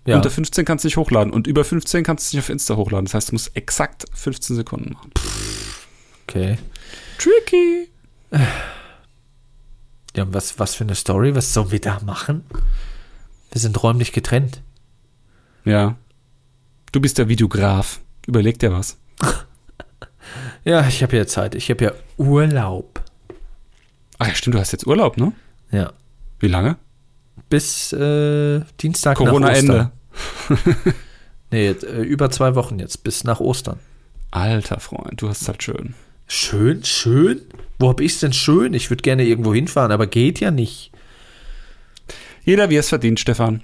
Ja, 0.06 0.18
Unter 0.18 0.30
15 0.30 0.66
kannst 0.66 0.84
du 0.84 0.88
nicht 0.88 0.98
hochladen 0.98 1.32
und 1.32 1.48
über 1.48 1.64
15 1.64 2.04
kannst 2.04 2.34
du 2.34 2.36
nicht 2.38 2.44
auf 2.44 2.50
Insta 2.50 2.76
hochladen. 2.76 3.06
Das 3.06 3.14
heißt, 3.14 3.30
du 3.30 3.36
musst 3.36 3.56
exakt 3.56 4.08
15 4.14 4.58
Sekunden 4.58 4.92
machen. 4.94 5.12
okay. 6.28 6.58
Tricky. 7.18 7.88
Ja, 10.16 10.26
was, 10.34 10.60
was 10.60 10.76
für 10.76 10.84
eine 10.84 10.96
Story? 10.96 11.36
Was 11.36 11.54
sollen 11.54 11.72
wir 11.72 11.80
da 11.82 12.00
machen? 12.06 12.44
Wir 13.52 13.62
sind 13.62 13.82
räumlich 13.82 14.12
getrennt. 14.12 14.62
Ja. 15.66 15.96
Du 16.92 17.00
bist 17.00 17.18
der 17.18 17.30
Videograf. 17.30 18.02
Überleg 18.28 18.60
dir 18.60 18.72
was. 18.72 18.98
Ja, 20.64 20.88
ich 20.88 21.02
habe 21.02 21.18
ja 21.18 21.26
Zeit. 21.26 21.56
Ich 21.56 21.72
habe 21.72 21.84
ja 21.84 21.92
Urlaub. 22.18 23.02
Ach 24.20 24.28
ja, 24.28 24.36
stimmt, 24.36 24.56
du 24.56 24.60
hast 24.60 24.72
jetzt 24.72 24.86
Urlaub, 24.86 25.18
ne? 25.18 25.34
Ja. 25.72 25.92
Wie 26.40 26.48
lange? 26.48 26.78
Bis 27.50 27.92
äh, 27.94 28.62
Dienstag 28.80 29.18
Corona-Ende. 29.18 29.92
Nee, 31.52 31.68
äh, 31.68 32.02
über 32.04 32.32
zwei 32.32 32.56
Wochen 32.56 32.80
jetzt. 32.80 33.04
Bis 33.04 33.26
nach 33.26 33.42
Ostern. 33.42 33.80
Alter 34.32 34.80
Freund, 34.80 35.22
du 35.22 35.28
hast 35.28 35.48
halt 35.48 35.62
schön. 35.62 35.94
Schön, 36.34 36.82
schön? 36.86 37.42
Wo 37.78 37.90
hab 37.90 38.00
ich's 38.00 38.22
denn 38.22 38.32
schön? 38.32 38.74
Ich 38.74 38.90
würde 38.90 39.02
gerne 39.02 39.26
irgendwo 39.26 39.54
hinfahren, 39.54 39.92
aber 39.92 40.08
geht 40.08 40.40
ja 40.40 40.50
nicht. 40.50 40.90
Jeder 42.46 42.70
wie 42.70 42.78
es 42.78 42.88
verdient, 42.88 43.20
Stefan. 43.20 43.64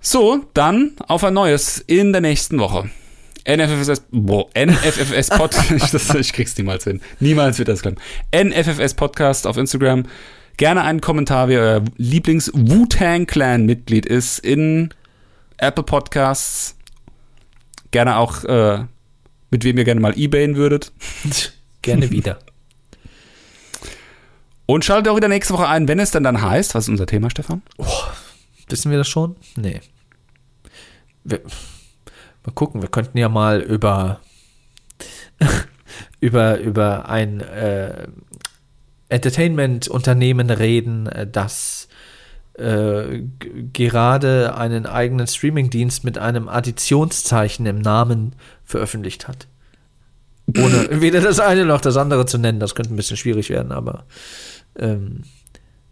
So, 0.00 0.46
dann 0.54 0.92
auf 1.06 1.22
ein 1.22 1.34
neues 1.34 1.78
in 1.78 2.12
der 2.12 2.22
nächsten 2.22 2.58
Woche. 2.58 2.88
NFFS, 3.46 4.04
boah, 4.10 4.48
NFFS 4.58 5.28
Podcast, 5.28 5.92
das, 5.92 6.14
ich 6.14 6.32
krieg's 6.32 6.56
niemals 6.56 6.84
hin. 6.84 7.02
Niemals 7.20 7.58
wird 7.58 7.68
das 7.68 7.82
klappen. 7.82 8.00
NFFS 8.34 8.94
Podcast 8.94 9.46
auf 9.46 9.58
Instagram. 9.58 10.06
Gerne 10.56 10.82
einen 10.82 11.02
Kommentar, 11.02 11.48
wer 11.48 11.60
euer 11.60 11.84
Lieblings-Wu-Tang 11.98 13.26
Clan 13.26 13.66
Mitglied 13.66 14.06
ist 14.06 14.38
in 14.38 14.94
Apple 15.58 15.84
Podcasts 15.84 16.74
Gerne 17.90 18.16
auch, 18.16 18.44
äh, 18.44 18.78
mit 19.50 19.64
wem 19.64 19.76
ihr 19.76 19.84
gerne 19.84 20.00
mal 20.00 20.18
ebayen 20.18 20.56
würdet. 20.56 20.90
Gerne 21.86 22.10
wieder. 22.10 22.38
Und 24.66 24.84
schaltet 24.84 25.10
auch 25.10 25.16
wieder 25.16 25.28
nächste 25.28 25.54
Woche 25.54 25.68
ein, 25.68 25.86
wenn 25.88 26.00
es 26.00 26.10
dann 26.10 26.24
dann 26.24 26.42
heißt. 26.42 26.74
Was 26.74 26.84
ist 26.84 26.88
unser 26.88 27.06
Thema, 27.06 27.30
Stefan? 27.30 27.62
Wissen 28.68 28.90
wir 28.90 28.98
das 28.98 29.08
schon? 29.08 29.36
Nee. 29.56 29.80
Wir, 31.24 31.40
mal 32.44 32.52
gucken, 32.52 32.82
wir 32.82 32.88
könnten 32.88 33.16
ja 33.18 33.28
mal 33.28 33.60
über 33.60 34.20
über, 36.20 36.58
über 36.58 37.08
ein 37.08 37.40
äh, 37.40 38.08
Entertainment-Unternehmen 39.08 40.50
reden, 40.50 41.06
äh, 41.06 41.26
das 41.26 41.88
äh, 42.54 43.22
gerade 43.72 44.56
einen 44.56 44.86
eigenen 44.86 45.26
Streaming-Dienst 45.26 46.04
mit 46.04 46.18
einem 46.18 46.48
Additionszeichen 46.48 47.66
im 47.66 47.78
Namen 47.80 48.34
veröffentlicht 48.64 49.28
hat. 49.28 49.46
Ohne 50.48 50.88
weder 51.00 51.20
das 51.20 51.40
eine 51.40 51.64
noch 51.64 51.80
das 51.80 51.96
andere 51.96 52.26
zu 52.26 52.38
nennen. 52.38 52.60
Das 52.60 52.74
könnte 52.74 52.92
ein 52.92 52.96
bisschen 52.96 53.16
schwierig 53.16 53.50
werden, 53.50 53.72
aber 53.72 54.04
ähm, 54.78 55.22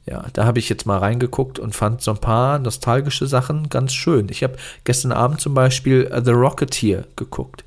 ja, 0.07 0.27
da 0.35 0.45
habe 0.45 0.59
ich 0.59 0.69
jetzt 0.69 0.85
mal 0.87 0.99
reingeguckt 0.99 1.59
und 1.59 1.75
fand 1.75 2.03
so 2.03 2.11
ein 2.11 2.19
paar 2.19 2.59
nostalgische 2.59 3.27
Sachen 3.27 3.69
ganz 3.71 3.95
schön. 3.95 4.29
Ich 4.29 4.43
habe 4.43 4.57
gestern 4.85 5.13
Abend 5.13 5.41
zum 5.41 5.55
Beispiel 5.55 6.09
äh, 6.13 6.23
The 6.25 6.33
Rocketeer 6.33 7.05
geguckt. 7.17 7.65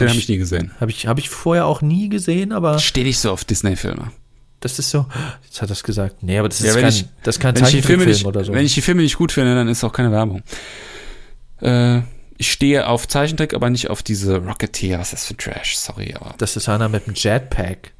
Den 0.00 0.08
habe 0.08 0.18
ich 0.18 0.28
nie 0.28 0.38
gesehen. 0.38 0.72
Habe 0.80 0.90
ich, 0.90 1.06
hab 1.06 1.18
ich 1.20 1.30
vorher 1.30 1.66
auch 1.66 1.80
nie 1.80 2.08
gesehen, 2.08 2.50
aber 2.52 2.80
Stehe 2.80 3.06
nicht 3.06 3.20
so 3.20 3.30
auf 3.30 3.44
Disney-Filme. 3.44 4.10
das 4.58 4.80
ist 4.80 4.90
so. 4.90 5.06
Jetzt 5.44 5.62
hat 5.62 5.70
er 5.70 5.74
es 5.74 5.84
gesagt. 5.84 6.22
Nee, 6.24 6.36
aber 6.40 6.48
das 6.48 6.58
ist 6.60 6.66
Ja, 6.66 6.74
wenn 6.74 6.82
kein, 6.82 6.90
ich- 6.92 7.06
das 7.22 7.36
ist 7.36 7.40
kein 7.40 7.54
Zeichentrickfilm 7.54 8.08
nicht, 8.08 8.26
oder 8.26 8.42
so. 8.44 8.52
wenn 8.52 8.66
ich 8.66 8.74
die 8.74 8.80
Filme 8.82 9.02
nicht 9.02 9.16
gut 9.16 9.30
finde, 9.30 9.54
dann 9.54 9.68
ist 9.68 9.84
auch 9.84 9.92
keine 9.92 10.10
Werbung. 10.10 10.42
Äh, 11.60 12.00
ich 12.38 12.50
stehe 12.50 12.86
auf 12.88 13.06
Zeichentrick, 13.08 13.54
aber 13.54 13.70
nicht 13.70 13.90
auf 13.90 14.02
diese 14.02 14.38
Rocketeer. 14.38 14.98
Was 14.98 15.12
ist 15.12 15.22
das 15.22 15.26
für 15.26 15.36
Trash? 15.36 15.76
Sorry, 15.76 16.14
aber. 16.14 16.34
das 16.38 16.56
ist 16.56 16.68
einer 16.68 16.88
mit 16.88 17.06
einem 17.06 17.14
Jetpack. 17.14 17.92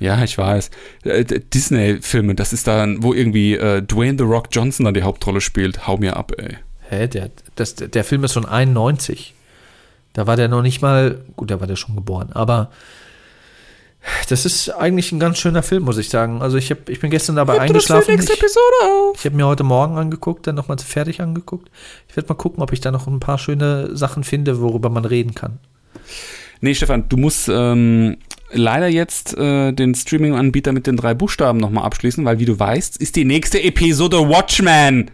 Ja, 0.00 0.22
ich 0.22 0.36
weiß. 0.36 0.70
Äh, 1.04 1.24
Disney-Filme, 1.24 2.34
das 2.34 2.52
ist 2.52 2.66
dann, 2.66 3.02
wo 3.02 3.14
irgendwie 3.14 3.54
äh, 3.54 3.82
Dwayne 3.82 4.18
The 4.18 4.24
Rock 4.24 4.48
Johnson 4.50 4.84
dann 4.84 4.94
die 4.94 5.02
Hauptrolle 5.02 5.40
spielt. 5.40 5.86
Hau 5.86 5.96
mir 5.96 6.16
ab, 6.16 6.32
ey. 6.38 6.56
Hä, 6.88 7.06
der, 7.06 7.30
das, 7.54 7.76
der 7.76 8.04
Film 8.04 8.24
ist 8.24 8.32
von 8.32 8.44
91. 8.44 9.34
Da 10.12 10.26
war 10.26 10.36
der 10.36 10.48
noch 10.48 10.62
nicht 10.62 10.82
mal, 10.82 11.22
gut, 11.36 11.50
da 11.50 11.60
war 11.60 11.66
der 11.66 11.76
schon 11.76 11.94
geboren, 11.94 12.30
aber 12.32 12.70
das 14.28 14.44
ist 14.44 14.70
eigentlich 14.70 15.12
ein 15.12 15.20
ganz 15.20 15.38
schöner 15.38 15.62
Film, 15.62 15.84
muss 15.84 15.98
ich 15.98 16.08
sagen. 16.08 16.42
Also 16.42 16.56
ich, 16.56 16.70
hab, 16.70 16.88
ich 16.88 17.00
bin 17.00 17.10
gestern 17.10 17.36
dabei 17.36 17.60
eingeschlafen. 17.60 18.14
Ich, 18.14 18.30
Episode 18.30 18.60
auf. 18.84 19.16
ich 19.18 19.24
habe 19.24 19.36
mir 19.36 19.46
heute 19.46 19.64
Morgen 19.64 19.96
angeguckt, 19.96 20.46
dann 20.46 20.54
nochmal 20.54 20.78
fertig 20.78 21.20
angeguckt. 21.20 21.70
Ich 22.08 22.16
werde 22.16 22.28
mal 22.28 22.34
gucken, 22.34 22.62
ob 22.62 22.72
ich 22.72 22.80
da 22.80 22.90
noch 22.90 23.06
ein 23.06 23.20
paar 23.20 23.38
schöne 23.38 23.96
Sachen 23.96 24.24
finde, 24.24 24.60
worüber 24.60 24.90
man 24.90 25.04
reden 25.04 25.34
kann. 25.34 25.58
Nee, 26.60 26.74
Stefan, 26.74 27.08
du 27.08 27.16
musst 27.16 27.48
ähm, 27.48 28.16
leider 28.52 28.88
jetzt 28.88 29.36
äh, 29.36 29.72
den 29.72 29.94
Streaming-Anbieter 29.94 30.72
mit 30.72 30.86
den 30.86 30.96
drei 30.96 31.14
Buchstaben 31.14 31.58
nochmal 31.58 31.84
abschließen, 31.84 32.24
weil 32.24 32.38
wie 32.38 32.44
du 32.44 32.58
weißt, 32.58 32.96
ist 32.96 33.16
die 33.16 33.24
nächste 33.24 33.62
Episode 33.62 34.28
Watchmen. 34.28 35.10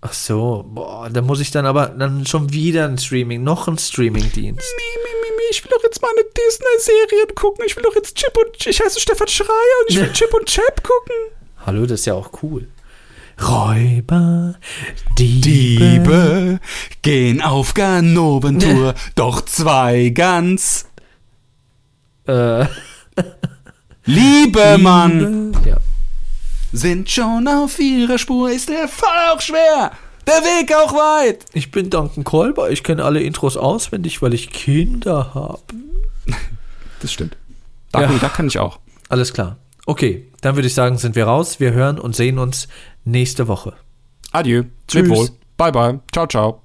Ach 0.00 0.12
so, 0.12 0.64
boah, 0.68 1.10
da 1.10 1.20
muss 1.20 1.40
ich 1.40 1.50
dann 1.50 1.66
aber 1.66 1.88
dann 1.88 2.24
schon 2.24 2.52
wieder 2.52 2.88
ein 2.88 2.98
Streaming, 2.98 3.42
noch 3.42 3.68
ein 3.68 3.76
Streaming-Dienst. 3.76 4.74
Ich 5.50 5.64
will 5.64 5.70
doch 5.74 5.82
jetzt 5.82 6.00
mal 6.00 6.08
eine 6.16 6.24
Disney-Serie 6.24 7.26
gucken. 7.34 7.64
Ich 7.66 7.76
will 7.76 7.82
doch 7.82 7.94
jetzt 7.94 8.16
Chip 8.16 8.36
und 8.36 8.66
ich 8.66 8.80
heiße 8.80 9.00
Stefan 9.00 9.28
Schreier 9.28 9.48
und 9.82 9.90
ich 9.90 9.96
will 10.00 10.12
Chip 10.12 10.32
und 10.34 10.46
Chap 10.46 10.82
gucken. 10.82 11.16
Hallo, 11.66 11.82
das 11.82 12.00
ist 12.00 12.06
ja 12.06 12.14
auch 12.14 12.30
cool. 12.42 12.68
Räuber, 13.42 14.54
Diebe. 15.18 15.40
Diebe 15.40 16.60
gehen 17.02 17.40
auf 17.40 17.72
Ganoventour, 17.74 18.94
doch 19.14 19.40
zwei 19.46 20.10
ganz 20.10 20.86
Äh, 22.26 22.66
liebe 24.04 24.76
Mann 24.78 25.56
ja. 25.64 25.78
sind 26.72 27.10
schon 27.10 27.48
auf 27.48 27.78
ihrer 27.78 28.18
Spur. 28.18 28.50
Ist 28.50 28.68
der 28.68 28.88
Fall 28.88 29.30
auch 29.34 29.40
schwer, 29.40 29.92
der 30.26 30.34
Weg 30.34 30.72
auch 30.74 30.92
weit. 30.92 31.44
Ich 31.52 31.70
bin 31.70 31.90
Duncan 31.90 32.24
Kolber, 32.24 32.70
ich 32.70 32.82
kenne 32.82 33.04
alle 33.04 33.20
Intros 33.22 33.56
auswendig, 33.56 34.22
weil 34.22 34.34
ich 34.34 34.50
Kinder 34.50 35.34
habe. 35.34 35.60
Das 37.00 37.12
stimmt. 37.12 37.36
Da, 37.92 38.02
Ja. 38.02 38.12
da 38.20 38.28
kann 38.28 38.46
ich 38.46 38.58
auch. 38.58 38.78
Alles 39.08 39.32
klar. 39.32 39.56
Okay, 39.86 40.26
dann 40.40 40.54
würde 40.56 40.68
ich 40.68 40.74
sagen, 40.74 40.98
sind 40.98 41.16
wir 41.16 41.24
raus. 41.26 41.58
Wir 41.58 41.72
hören 41.72 41.98
und 41.98 42.14
sehen 42.14 42.38
uns 42.38 42.68
nächste 43.04 43.48
Woche. 43.48 43.72
Adieu. 44.32 44.64
Tschüss. 44.86 45.08
Wohl. 45.08 45.28
Bye 45.56 45.72
bye. 45.72 46.00
Ciao, 46.12 46.26
ciao. 46.26 46.62